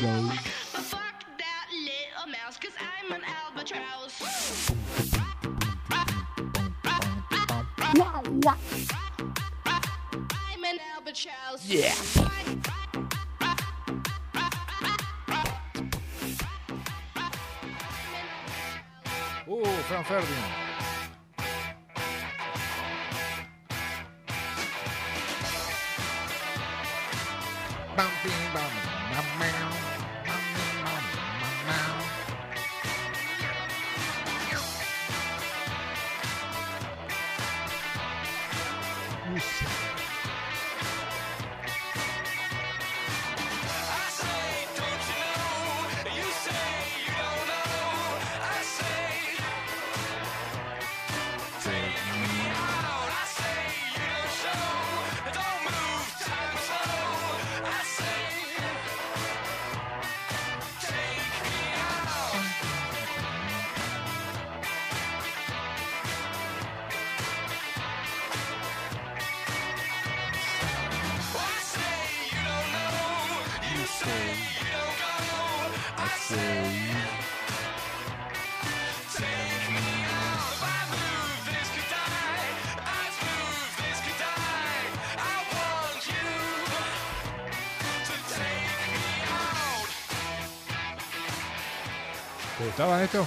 pumba. 0.00 0.47
Ferdinand. 20.08 20.67
¿Te 76.28 76.34
gustaban 92.64 93.02
esto? 93.02 93.26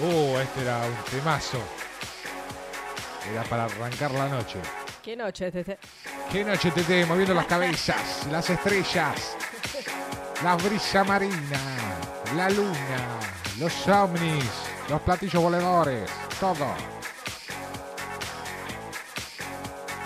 Uh, 0.00 0.04
oh, 0.04 0.40
este 0.40 0.62
era 0.62 0.78
un 0.78 0.96
temazo. 1.10 1.58
Era 3.30 3.44
para 3.44 3.66
arrancar 3.66 4.10
la 4.10 4.28
noche. 4.28 4.58
¿Qué 5.00 5.14
noche, 5.14 5.52
Tete? 5.52 5.78
¿Qué 6.32 6.44
noche, 6.44 6.72
Tete? 6.72 7.06
Moviendo 7.06 7.34
las 7.34 7.46
cabezas, 7.46 8.26
las 8.32 8.50
estrellas 8.50 9.36
la 10.44 10.56
brisa 10.56 11.02
marina, 11.04 11.58
la 12.36 12.50
luna, 12.50 13.18
los 13.58 13.88
ovnis, 13.88 14.44
los 14.90 15.00
platillos 15.00 15.42
voladores, 15.42 16.10
todo. 16.38 16.66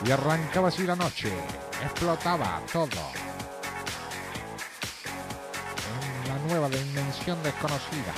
Y 0.07 0.13
arrancaba 0.13 0.69
así 0.69 0.85
la 0.85 0.95
noche, 0.95 1.33
explotaba 1.83 2.63
todo. 2.73 3.03
En 6.23 6.29
la 6.29 6.39
nueva 6.47 6.69
dimensión 6.69 7.43
desconocida. 7.43 8.15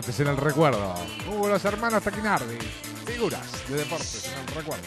Deportes 0.00 0.20
en 0.20 0.28
el 0.28 0.36
recuerdo. 0.38 0.94
Hubo 1.30 1.46
los 1.46 1.62
hermanos 1.62 2.02
Taquinardi. 2.02 2.56
Figuras 3.04 3.68
de 3.68 3.76
deportes 3.76 4.32
en 4.32 4.48
el 4.48 4.54
recuerdo. 4.54 4.82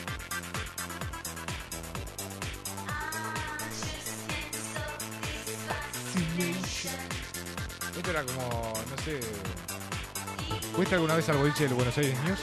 Esto 7.95 8.09
era 8.11 8.23
como, 8.23 8.73
no 8.89 8.97
sé. 9.03 9.19
¿Fuiste 10.75 10.95
alguna 10.95 11.15
vez 11.15 11.29
al 11.29 11.37
boliche 11.37 11.65
del 11.65 11.73
Buenos 11.75 11.97
Aires 11.97 12.17
News? 12.23 12.39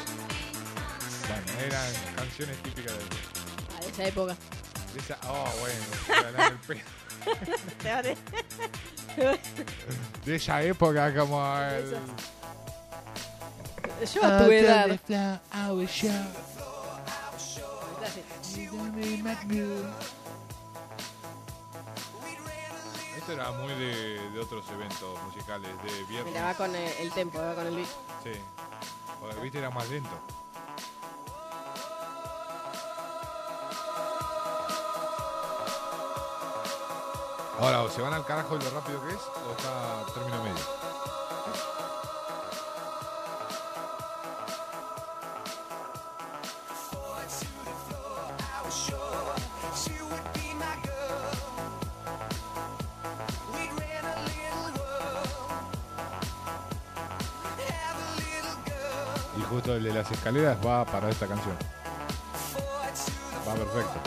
Bueno, 1.29 1.43
eran 1.67 1.93
canciones 2.17 2.57
típicas 2.63 2.93
de, 2.93 3.01
Ah, 3.77 3.81
de 3.81 3.89
esa 3.91 4.05
época. 4.07 4.37
de 4.95 4.99
esa. 5.01 5.19
Oh, 5.29 5.49
bueno. 5.61 5.75
De 10.25 10.37
esa 10.37 10.63
época, 10.63 11.13
como 11.15 11.45
el. 11.59 11.97
Yo 14.07 14.25
a 14.25 14.39
tu 14.39 14.51
edad. 14.51 14.89
Esto 23.17 23.33
era 23.33 23.51
muy 23.53 23.75
de, 23.75 24.31
de 24.31 24.41
otros 24.41 24.65
eventos 24.71 25.23
musicales, 25.25 25.71
de 25.85 26.05
viernes. 26.05 26.33
Mira, 26.33 26.47
va 26.47 26.55
con 26.55 26.75
el, 26.75 26.93
el 26.99 27.13
tempo, 27.13 27.39
va 27.39 27.55
con 27.55 27.67
el 27.67 27.77
beat. 27.77 27.89
Sí. 28.25 28.33
Porque 29.21 29.41
viste 29.41 29.59
era 29.59 29.71
más 29.71 29.89
lento. 29.91 30.09
Ahora, 37.61 37.83
o 37.83 37.91
se 37.91 38.01
van 38.01 38.15
al 38.15 38.25
carajo 38.25 38.57
de 38.57 38.65
lo 38.65 38.71
rápido 38.71 39.07
que 39.07 39.13
es, 39.13 39.21
o 39.21 39.51
está 39.53 40.15
término 40.15 40.43
medio. 40.43 40.80
Justo 59.51 59.75
el 59.75 59.83
de 59.83 59.93
las 59.93 60.11
escaleras 60.11 60.57
va 60.65 60.85
para 60.85 61.11
esta 61.11 61.27
canción. 61.27 61.57
Va 63.47 63.55
perfecto. 63.55 64.01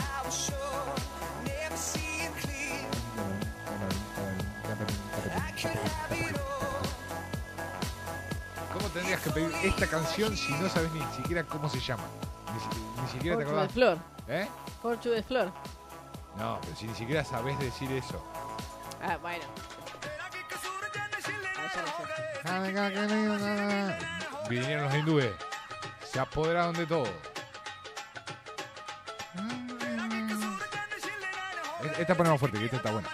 ¿Cómo 8.72 8.88
tendrías 8.88 9.20
que 9.20 9.30
pedir 9.30 9.52
esta 9.62 9.86
canción 9.86 10.36
si 10.36 10.52
no 10.54 10.68
sabes 10.68 10.90
ni 10.92 11.02
siquiera 11.16 11.44
cómo 11.44 11.68
se 11.68 11.78
llama? 11.80 12.04
Ni, 12.52 13.02
ni 13.02 13.08
siquiera 13.08 13.36
te 13.36 13.44
de 13.44 13.50
acordás. 13.50 13.72
flor. 13.72 13.98
¿Eh? 14.28 14.48
Corcho 14.82 15.10
de 15.10 15.22
flor. 15.22 15.52
No, 16.38 16.58
pero 16.62 16.76
si 16.76 16.86
ni 16.86 16.94
siquiera 16.94 17.24
sabes 17.24 17.58
decir 17.58 17.90
eso. 17.92 18.24
Ah, 19.02 19.16
bueno. 19.18 19.44
Ah, 22.46 22.68
ya. 22.68 24.23
Vinieron 24.48 24.84
los 24.84 24.94
hindúes. 24.94 25.30
Se 26.04 26.20
apoderaron 26.20 26.74
de 26.74 26.86
todo. 26.86 27.06
E- 31.82 32.00
Esta 32.02 32.14
ponemos 32.14 32.38
fuerte, 32.40 32.58
que 32.58 32.64
esta 32.66 32.76
está 32.78 32.90
buena. 32.92 33.08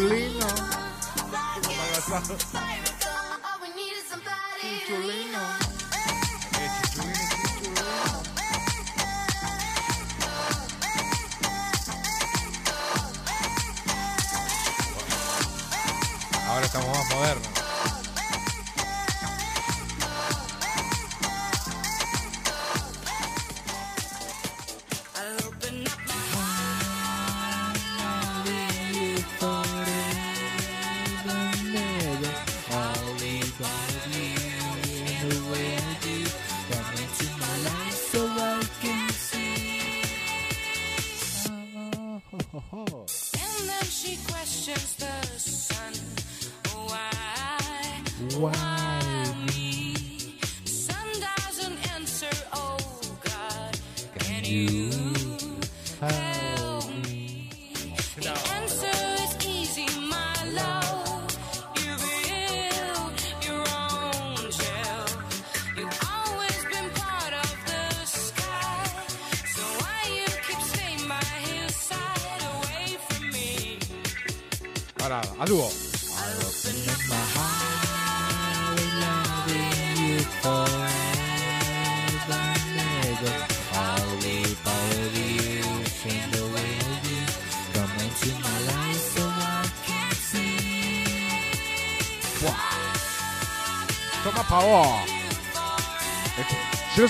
Los 0.00 0.22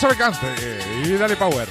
Cante. 0.08 0.46
eh, 0.58 1.02
Y 1.06 1.12
dale 1.12 1.36
power. 1.36 1.68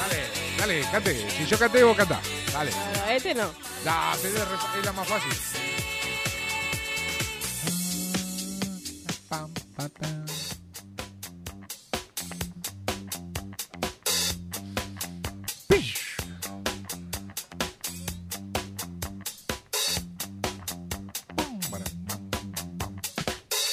Dale, 0.00 0.26
dale, 0.58 0.80
cante. 0.90 1.30
Si 1.30 1.46
yo 1.46 1.58
cante, 1.58 1.82
vos 1.84 1.96
cantá. 1.96 2.18
Dale. 2.52 2.72
Pero 2.92 3.06
este 3.16 3.34
no. 3.34 3.50
La, 3.84 4.12
es 4.14 4.32
la- 4.34 4.78
es 4.78 4.84
la 4.86 4.92
más 4.92 5.06
fácil. 5.06 5.32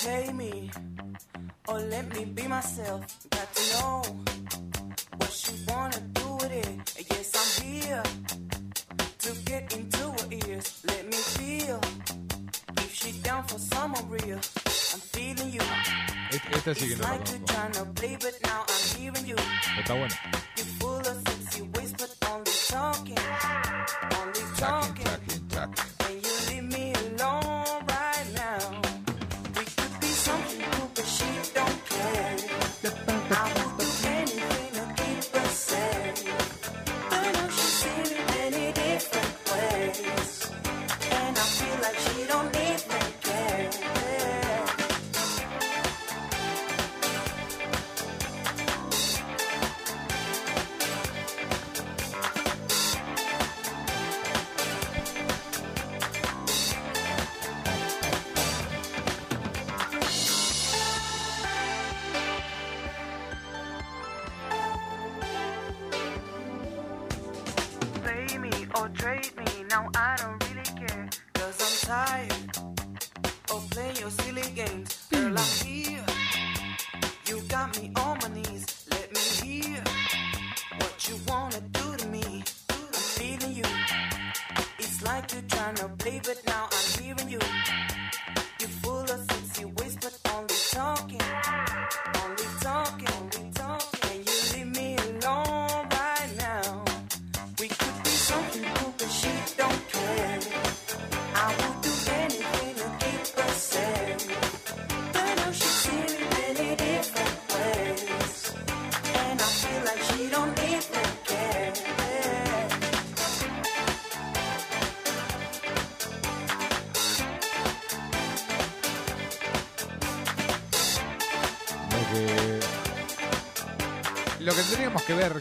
Play 0.04 0.32
me, 0.34 0.70
or 1.68 1.80
let 1.80 2.08
me 2.14 2.26
be 2.26 2.48
myself. 2.48 3.27
Got 3.38 3.54
to 3.54 3.64
know 3.74 4.02
what 5.18 5.32
you 5.46 5.54
wanna 5.68 6.00
do 6.20 6.28
with 6.42 6.52
it. 6.52 7.08
Yes, 7.12 7.28
I'm 7.42 7.52
here 7.66 8.04
to 9.26 9.32
get 9.46 9.74
into 9.78 10.04
her 10.18 10.28
ears. 10.48 10.82
Let 10.86 11.06
me 11.06 11.18
feel 11.38 11.80
if 12.78 12.94
she 12.94 13.12
down 13.22 13.44
for 13.48 13.60
real. 14.10 14.40
I'm 14.94 15.02
feeling 15.16 15.52
you. 15.54 15.62
Este- 16.32 16.52
Esta 16.58 16.72
sí 16.76 16.88
que 16.88 16.94
It's 16.94 17.02
no 17.02 17.08
la 17.08 17.18
conozco. 17.18 17.46
trying 17.54 17.72
to 17.74 17.86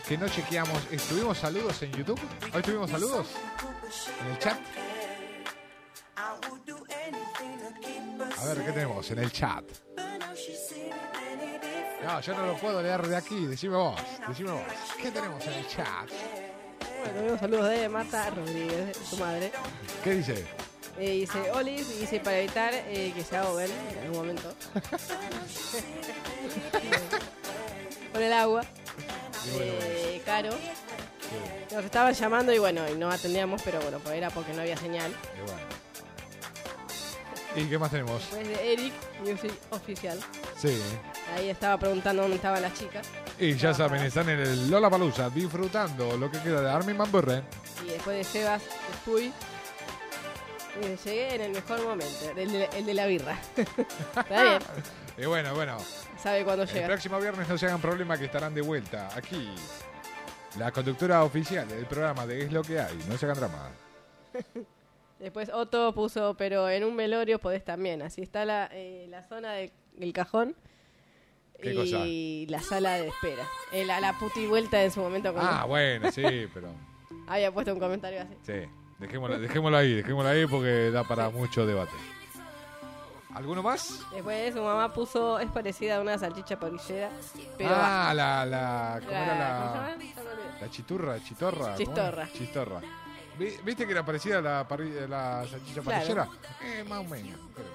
que 0.07 0.17
no 0.17 0.29
chequeamos, 0.29 0.79
es, 0.91 1.03
¿tuvimos 1.03 1.39
saludos 1.39 1.83
en 1.83 1.93
YouTube? 1.93 2.21
¿Hoy 2.55 2.63
tuvimos 2.63 2.91
saludos? 2.91 3.27
¿En 4.21 4.27
el 4.33 4.39
chat? 4.39 4.59
A 8.39 8.45
ver, 8.47 8.65
¿qué 8.65 8.73
tenemos 8.73 9.11
en 9.11 9.19
el 9.19 9.33
chat? 9.33 9.65
No, 12.05 12.21
yo 12.21 12.35
no 12.35 12.47
lo 12.47 12.57
puedo 12.57 12.81
leer 12.83 13.07
de 13.07 13.17
aquí, 13.17 13.47
decime 13.47 13.77
vos, 13.77 14.01
decime 14.29 14.53
vos. 14.53 14.63
¿Qué 15.01 15.11
tenemos 15.11 15.45
en 15.45 15.53
el 15.55 15.67
chat? 15.67 16.09
Bueno, 17.01 17.19
tuvimos 17.19 17.41
saludos 17.41 17.69
de 17.69 17.89
Marta 17.89 18.31
Rodríguez, 18.31 18.97
su 18.97 19.17
madre. 19.17 19.51
¿Qué 20.05 20.15
dice? 20.15 20.47
Eh, 20.99 21.11
dice 21.11 21.51
Olis 21.51 21.91
y 21.91 22.01
dice 22.01 22.21
para 22.21 22.39
evitar 22.39 22.73
eh, 22.75 23.13
que 23.15 23.25
se 23.25 23.37
ahoguen 23.37 23.71
en 23.91 23.99
algún 23.99 24.19
momento. 24.19 24.55
Por 28.17 28.23
el 28.23 28.33
agua. 28.33 28.63
Eh, 29.61 30.23
Caro. 30.25 30.49
Nos 31.71 31.85
estaban 31.85 32.15
llamando 32.15 32.51
y 32.51 32.59
bueno, 32.59 32.89
y 32.89 32.95
no 32.95 33.11
atendíamos, 33.11 33.61
pero 33.63 33.79
bueno, 33.83 33.99
pues 33.99 34.15
era 34.15 34.31
porque 34.31 34.55
no 34.55 34.63
había 34.63 34.75
señal. 34.75 35.11
Y 35.11 35.43
bueno. 35.43 35.61
¿Y 37.57 37.69
qué 37.69 37.79
más 37.79 37.91
tenemos? 37.91 38.23
Pues 38.31 38.49
de 38.49 38.73
Eric, 38.73 38.95
Music 39.21 39.53
Oficial. 39.69 40.19
Sí. 40.57 40.81
Ahí 41.37 41.51
estaba 41.51 41.77
preguntando 41.77 42.23
dónde 42.23 42.37
estaban 42.37 42.63
las 42.63 42.73
chicas. 42.73 43.07
Y 43.39 43.55
ya 43.55 43.75
saben, 43.75 44.03
están 44.03 44.31
en 44.31 44.41
el 44.41 44.71
Lola 44.71 44.89
Palusa 44.89 45.29
disfrutando 45.29 46.17
lo 46.17 46.31
que 46.31 46.41
queda 46.41 46.63
de 46.63 46.71
Armin 46.71 46.97
Van 46.97 47.13
Buren. 47.13 47.45
Y 47.85 47.91
después 47.91 48.17
de 48.17 48.25
Sebas, 48.25 48.63
fui. 49.05 49.31
Llegué 51.05 51.35
en 51.35 51.41
el 51.43 51.53
mejor 51.53 51.83
momento, 51.83 52.31
el 52.35 52.51
de, 52.51 52.65
el 52.79 52.87
de 52.87 52.95
la 52.95 53.05
birra. 53.05 53.39
Está 53.57 54.43
bien, 54.43 54.59
Y 55.19 55.27
bueno, 55.27 55.55
bueno. 55.55 55.77
Sabe 56.19 56.45
cuándo 56.45 56.63
El 56.65 56.69
llega. 56.69 56.87
próximo 56.87 57.19
viernes 57.21 57.49
no 57.49 57.59
se 57.59 57.67
hagan 57.67 57.81
problema 57.81 58.17
que 58.19 58.25
estarán 58.27 58.55
de 58.55 58.63
vuelta 58.63 59.09
aquí. 59.17 59.49
La 60.59 60.73
conductora 60.73 61.23
oficial 61.25 61.69
del 61.69 61.85
programa 61.87 62.27
de 62.27 62.45
Es 62.45 62.53
lo 62.53 62.63
que 62.63 62.81
hay. 62.81 62.97
No 63.09 63.17
se 63.19 63.27
hagan 63.27 63.39
drama. 63.39 63.71
Después 65.19 65.51
Otto 65.53 65.95
puso, 65.95 66.35
pero 66.37 66.69
en 66.69 66.85
un 66.85 66.97
velorio 66.97 67.39
podés 67.39 67.65
también. 67.65 68.03
Así 68.03 68.23
está 68.23 68.45
la, 68.45 68.69
eh, 68.73 69.07
la 69.09 69.23
zona 69.29 69.53
del 69.55 70.13
cajón 70.13 70.55
¿Qué 71.61 71.73
y 71.73 72.47
la 72.51 72.61
sala 72.61 72.95
de 72.95 73.09
espera. 73.09 73.45
Eh, 73.73 73.85
la, 73.87 73.99
la 74.01 74.13
puti 74.19 74.47
vuelta 74.47 74.83
en 74.83 74.91
su 74.91 75.01
momento. 75.01 75.33
cuando 75.33 75.51
Ah, 75.51 75.65
bueno, 75.65 76.13
sí, 76.13 76.23
pero. 76.55 76.69
Había 77.29 77.51
puesto 77.51 77.73
un 77.73 77.81
comentario 77.81 78.21
así. 78.23 78.35
Sí. 78.43 78.69
Dejémoslo, 78.99 79.39
dejémoslo 79.39 79.77
ahí, 79.77 79.95
dejémoslo 79.95 80.31
ahí 80.31 80.47
porque 80.47 80.91
da 80.91 81.05
para 81.05 81.29
mucho 81.31 81.67
debate. 81.67 81.93
¿Alguno 83.37 83.63
más? 83.63 84.01
Después 84.13 84.55
su 84.55 84.63
mamá 84.63 84.93
puso, 84.93 85.39
es 85.39 85.51
parecida 85.51 85.97
a 85.99 86.01
una 86.01 86.17
salchicha 86.17 86.59
parrillera, 86.59 87.11
pero 87.59 87.71
ah, 87.75 88.13
la, 88.15 88.47
la. 88.47 89.01
¿Cómo 89.05 89.11
era 89.13 89.27
¿cómo 89.27 89.39
la.? 89.39 89.89
llama? 89.91 89.97
La 90.63 90.71
chiturra, 90.71 91.23
chitorra. 91.23 91.57
¿cómo 91.59 91.67
era? 91.69 91.77
Chistorra. 91.77 92.29
Chistorra. 92.33 92.81
Vi- 93.39 93.57
¿Viste 93.63 93.85
que 93.85 93.93
era 93.93 94.05
parecida 94.07 94.39
a 94.39 94.41
la, 94.41 94.67
parri- 94.67 95.07
la 95.07 95.45
salchicha 95.51 95.83
Claro. 95.83 95.85
parrillera? 95.85 96.29
Eh, 96.63 96.85
más 96.89 96.99
o 97.01 97.05
menos. 97.05 97.39
pero. 97.55 97.69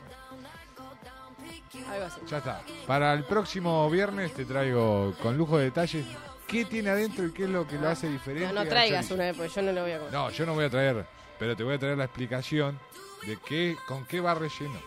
Algo 1.91 2.05
así. 2.05 2.21
Ya 2.27 2.37
está. 2.39 2.61
Para 2.87 3.13
el 3.13 3.23
próximo 3.25 3.89
viernes 3.89 4.33
te 4.33 4.45
traigo 4.45 5.13
con 5.21 5.37
lujo 5.37 5.57
de 5.59 5.65
detalles 5.65 6.05
qué 6.47 6.65
tiene 6.65 6.89
adentro 6.89 7.25
y 7.27 7.31
qué 7.31 7.43
es 7.43 7.49
lo 7.49 7.67
que 7.67 7.77
lo 7.77 7.87
hace 7.87 8.09
diferente. 8.09 8.51
No, 8.53 8.63
no 8.63 8.67
traigas 8.69 9.09
una 9.11 9.25
vez, 9.25 9.37
porque 9.37 9.51
yo 9.53 9.61
no 9.61 9.71
lo 9.73 9.81
voy 9.83 9.91
a 9.91 9.97
comer. 9.99 10.11
No, 10.13 10.29
yo 10.31 10.45
no 10.45 10.53
voy 10.55 10.65
a 10.65 10.69
traer, 10.69 11.05
pero 11.39 11.55
te 11.55 11.63
voy 11.63 11.75
a 11.75 11.79
traer 11.79 11.97
la 11.97 12.05
explicación 12.05 12.79
de 13.25 13.37
qué, 13.45 13.77
con 13.87 14.05
qué 14.05 14.19
va 14.19 14.33
relleno. 14.33 14.79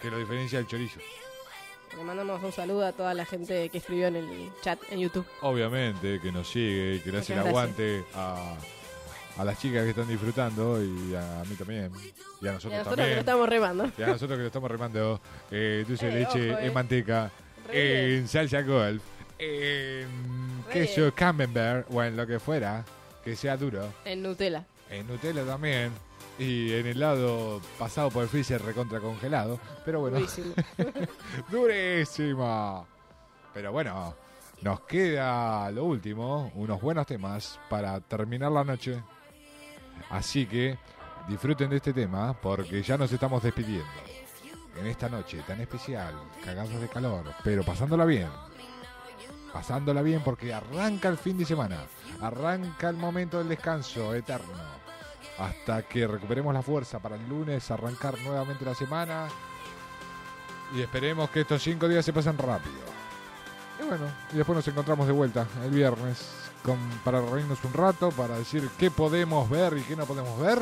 Que 0.00 0.10
lo 0.10 0.18
diferencia 0.18 0.58
del 0.58 0.66
chorizo. 0.66 1.00
Le 1.96 2.04
mandamos 2.04 2.42
un 2.42 2.52
saludo 2.52 2.86
a 2.86 2.92
toda 2.92 3.12
la 3.14 3.24
gente 3.24 3.68
que 3.68 3.78
escribió 3.78 4.06
en 4.06 4.16
el 4.16 4.50
chat 4.62 4.78
en 4.90 5.00
YouTube. 5.00 5.26
Obviamente, 5.42 6.20
que 6.20 6.30
nos 6.32 6.48
sigue 6.48 6.94
y 6.96 7.00
que 7.00 7.10
le 7.12 7.18
hace 7.18 7.32
el 7.32 7.40
aguante 7.40 8.04
a, 8.14 8.54
a 9.36 9.44
las 9.44 9.58
chicas 9.58 9.82
que 9.82 9.90
están 9.90 10.06
disfrutando 10.08 10.82
y 10.82 11.14
a 11.14 11.42
mí 11.48 11.56
también. 11.56 11.90
Y 12.40 12.46
a 12.48 12.52
nosotros, 12.52 12.72
Y 12.72 12.74
a 12.76 12.78
nosotros 12.78 12.84
también. 12.84 13.08
que 13.08 13.14
lo 13.14 13.20
estamos 13.20 13.48
remando. 13.48 13.90
Y 13.98 14.02
a 14.02 14.06
nosotros 14.06 14.36
que 14.36 14.42
lo 14.42 14.46
estamos 14.46 14.70
remando. 14.70 15.20
Eh, 15.50 15.84
dulce 15.86 16.06
de 16.06 16.12
Eh, 16.12 16.20
leche 16.20 16.50
ojo, 16.52 16.60
eh. 16.60 16.66
en 16.66 16.74
manteca, 16.74 17.30
Re 17.68 18.16
en 18.18 18.28
salsa 18.28 18.62
golf, 18.62 19.02
en 19.38 20.06
queso 20.72 21.12
camembert 21.14 21.86
o 21.90 22.02
en 22.02 22.16
lo 22.16 22.26
que 22.26 22.38
fuera, 22.38 22.84
que 23.24 23.34
sea 23.34 23.56
duro. 23.56 23.92
En 24.04 24.22
Nutella. 24.22 24.64
En 24.88 25.06
Nutella 25.08 25.44
también. 25.44 25.90
Y 26.40 26.72
en 26.72 26.86
helado 26.86 27.60
pasado 27.78 28.08
por 28.08 28.22
el 28.22 28.30
freezer 28.30 28.62
recontra 28.62 28.98
congelado. 28.98 29.60
Pero 29.84 30.00
bueno. 30.00 30.16
Durísimo. 30.16 30.54
Durísima. 31.50 32.86
Pero 33.52 33.72
bueno, 33.72 34.14
nos 34.62 34.80
queda 34.80 35.70
lo 35.70 35.84
último, 35.84 36.50
unos 36.54 36.80
buenos 36.80 37.06
temas 37.06 37.60
para 37.68 38.00
terminar 38.00 38.50
la 38.52 38.64
noche. 38.64 39.02
Así 40.08 40.46
que 40.46 40.78
disfruten 41.28 41.68
de 41.68 41.76
este 41.76 41.92
tema 41.92 42.32
porque 42.32 42.82
ya 42.82 42.96
nos 42.96 43.12
estamos 43.12 43.42
despidiendo. 43.42 43.86
En 44.78 44.86
esta 44.86 45.10
noche 45.10 45.42
tan 45.46 45.60
especial, 45.60 46.14
cagados 46.42 46.80
de 46.80 46.88
calor, 46.88 47.34
pero 47.44 47.62
pasándola 47.62 48.06
bien. 48.06 48.30
Pasándola 49.52 50.00
bien 50.00 50.22
porque 50.24 50.54
arranca 50.54 51.10
el 51.10 51.18
fin 51.18 51.36
de 51.36 51.44
semana. 51.44 51.84
Arranca 52.22 52.88
el 52.88 52.96
momento 52.96 53.36
del 53.36 53.48
descanso 53.50 54.14
eterno. 54.14 54.89
Hasta 55.40 55.82
que 55.82 56.06
recuperemos 56.06 56.52
la 56.52 56.62
fuerza 56.62 56.98
para 56.98 57.16
el 57.16 57.26
lunes 57.26 57.70
arrancar 57.70 58.18
nuevamente 58.20 58.64
la 58.64 58.74
semana. 58.74 59.28
Y 60.76 60.82
esperemos 60.82 61.30
que 61.30 61.40
estos 61.40 61.62
cinco 61.62 61.88
días 61.88 62.04
se 62.04 62.12
pasen 62.12 62.36
rápido. 62.36 62.76
Y 63.80 63.86
bueno, 63.86 64.04
y 64.32 64.36
después 64.36 64.54
nos 64.56 64.68
encontramos 64.68 65.06
de 65.06 65.12
vuelta 65.14 65.46
el 65.64 65.70
viernes 65.70 66.28
para 67.04 67.22
reírnos 67.22 67.64
un 67.64 67.72
rato, 67.72 68.10
para 68.10 68.36
decir 68.36 68.68
qué 68.78 68.90
podemos 68.90 69.48
ver 69.48 69.78
y 69.78 69.82
qué 69.82 69.96
no 69.96 70.04
podemos 70.04 70.38
ver, 70.38 70.60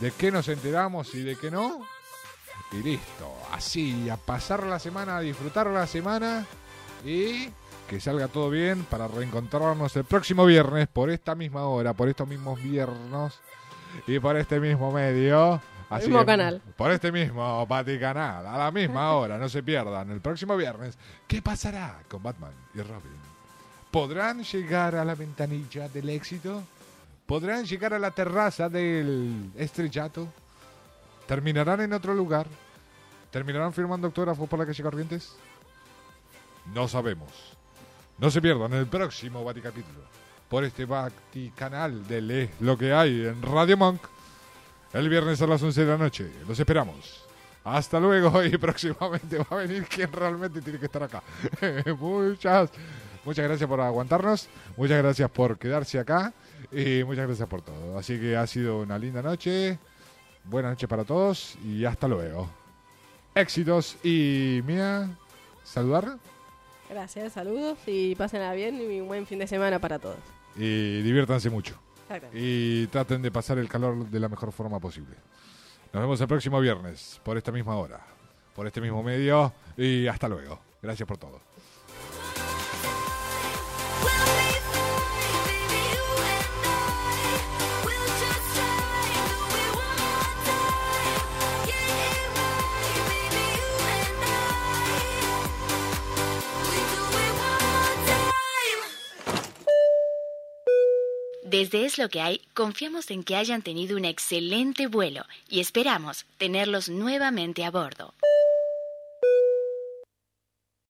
de 0.00 0.12
qué 0.12 0.30
nos 0.30 0.46
enteramos 0.48 1.12
y 1.14 1.22
de 1.22 1.36
qué 1.36 1.50
no. 1.50 1.80
Y 2.70 2.76
listo, 2.76 3.34
así, 3.52 4.08
a 4.08 4.16
pasar 4.16 4.62
la 4.64 4.78
semana, 4.78 5.16
a 5.16 5.20
disfrutar 5.20 5.66
la 5.66 5.86
semana 5.86 6.46
y 7.04 7.50
que 7.88 7.98
salga 7.98 8.28
todo 8.28 8.50
bien 8.50 8.84
para 8.84 9.08
reencontrarnos 9.08 9.96
el 9.96 10.04
próximo 10.04 10.44
viernes 10.44 10.86
por 10.86 11.10
esta 11.10 11.34
misma 11.34 11.64
hora, 11.66 11.94
por 11.94 12.08
estos 12.08 12.28
mismos 12.28 12.62
viernes 12.62 13.40
y 14.06 14.18
por 14.18 14.36
este 14.36 14.60
mismo 14.60 14.92
medio. 14.92 15.60
Así 15.90 16.06
mismo 16.06 16.20
que, 16.20 16.26
canal. 16.26 16.62
Por 16.76 16.90
este 16.90 17.10
mismo 17.10 17.66
Vaticanal, 17.66 18.46
a 18.46 18.58
la 18.58 18.70
misma 18.70 19.12
hora, 19.12 19.38
no 19.38 19.48
se 19.48 19.62
pierdan. 19.62 20.10
El 20.10 20.20
próximo 20.20 20.56
viernes, 20.56 20.98
¿qué 21.26 21.40
pasará 21.40 22.00
con 22.08 22.22
Batman 22.22 22.52
y 22.74 22.80
Robin? 22.80 23.16
¿Podrán 23.90 24.42
llegar 24.42 24.94
a 24.96 25.04
la 25.04 25.14
ventanilla 25.14 25.88
del 25.88 26.10
éxito? 26.10 26.62
¿Podrán 27.26 27.64
llegar 27.64 27.94
a 27.94 27.98
la 27.98 28.10
terraza 28.10 28.68
del 28.68 29.50
estrellato? 29.56 30.28
¿Terminarán 31.26 31.80
en 31.80 31.92
otro 31.92 32.14
lugar? 32.14 32.46
¿Terminarán 33.30 33.72
firmando 33.72 34.06
autógrafos 34.06 34.48
por 34.48 34.58
la 34.58 34.66
calle 34.66 34.82
Corrientes? 34.82 35.36
No 36.74 36.88
sabemos. 36.88 37.56
No 38.18 38.30
se 38.30 38.42
pierdan 38.42 38.72
el 38.74 38.86
próximo 38.86 39.44
Vaticapítulo 39.44 40.17
por 40.48 40.64
este 40.64 40.84
Vaticanal 40.84 42.06
del 42.06 42.30
Es 42.30 42.50
lo 42.60 42.76
que 42.76 42.92
hay 42.92 43.26
en 43.26 43.42
Radio 43.42 43.76
Monk 43.76 44.00
el 44.92 45.08
viernes 45.08 45.40
a 45.42 45.46
las 45.46 45.62
11 45.62 45.84
de 45.84 45.86
la 45.86 45.98
noche. 45.98 46.30
Los 46.46 46.58
esperamos. 46.58 47.24
Hasta 47.64 48.00
luego 48.00 48.42
y 48.42 48.50
próximamente 48.58 49.38
va 49.38 49.46
a 49.50 49.54
venir 49.56 49.84
quien 49.84 50.10
realmente 50.10 50.62
tiene 50.62 50.78
que 50.78 50.86
estar 50.86 51.02
acá. 51.02 51.22
muchas, 51.98 52.70
muchas 53.24 53.44
gracias 53.44 53.68
por 53.68 53.80
aguantarnos, 53.80 54.48
muchas 54.76 54.98
gracias 54.98 55.30
por 55.30 55.58
quedarse 55.58 55.98
acá 55.98 56.32
y 56.72 57.04
muchas 57.04 57.26
gracias 57.26 57.48
por 57.48 57.60
todo. 57.60 57.98
Así 57.98 58.18
que 58.18 58.36
ha 58.36 58.46
sido 58.46 58.80
una 58.80 58.98
linda 58.98 59.20
noche. 59.20 59.78
Buenas 60.44 60.72
noches 60.72 60.88
para 60.88 61.04
todos 61.04 61.58
y 61.62 61.84
hasta 61.84 62.08
luego. 62.08 62.48
Éxitos 63.34 63.96
y 64.02 64.62
Mía, 64.64 65.10
saludar 65.62 66.16
Gracias, 66.88 67.34
saludos 67.34 67.78
y 67.86 68.14
pásenla 68.14 68.54
bien 68.54 68.80
y 68.80 69.00
un 69.00 69.08
buen 69.08 69.26
fin 69.26 69.38
de 69.38 69.46
semana 69.46 69.78
para 69.78 69.98
todos. 69.98 70.37
Y 70.58 71.02
diviértanse 71.02 71.48
mucho. 71.48 71.80
Y 72.32 72.86
traten 72.88 73.22
de 73.22 73.30
pasar 73.30 73.58
el 73.58 73.68
calor 73.68 74.08
de 74.08 74.20
la 74.20 74.28
mejor 74.28 74.52
forma 74.52 74.80
posible. 74.80 75.14
Nos 75.92 76.02
vemos 76.02 76.20
el 76.20 76.28
próximo 76.28 76.60
viernes, 76.60 77.20
por 77.22 77.36
esta 77.36 77.52
misma 77.52 77.76
hora, 77.76 78.00
por 78.54 78.66
este 78.66 78.80
mismo 78.80 79.02
medio, 79.02 79.52
y 79.76 80.06
hasta 80.06 80.28
luego. 80.28 80.58
Gracias 80.82 81.06
por 81.06 81.18
todo. 81.18 81.47
Desde 101.50 101.86
Es 101.86 101.96
lo 101.96 102.10
que 102.10 102.20
hay, 102.20 102.42
confiamos 102.52 103.10
en 103.10 103.22
que 103.22 103.34
hayan 103.34 103.62
tenido 103.62 103.96
un 103.96 104.04
excelente 104.04 104.86
vuelo 104.86 105.24
y 105.48 105.60
esperamos 105.60 106.26
tenerlos 106.36 106.90
nuevamente 106.90 107.64
a 107.64 107.70
bordo. 107.70 108.12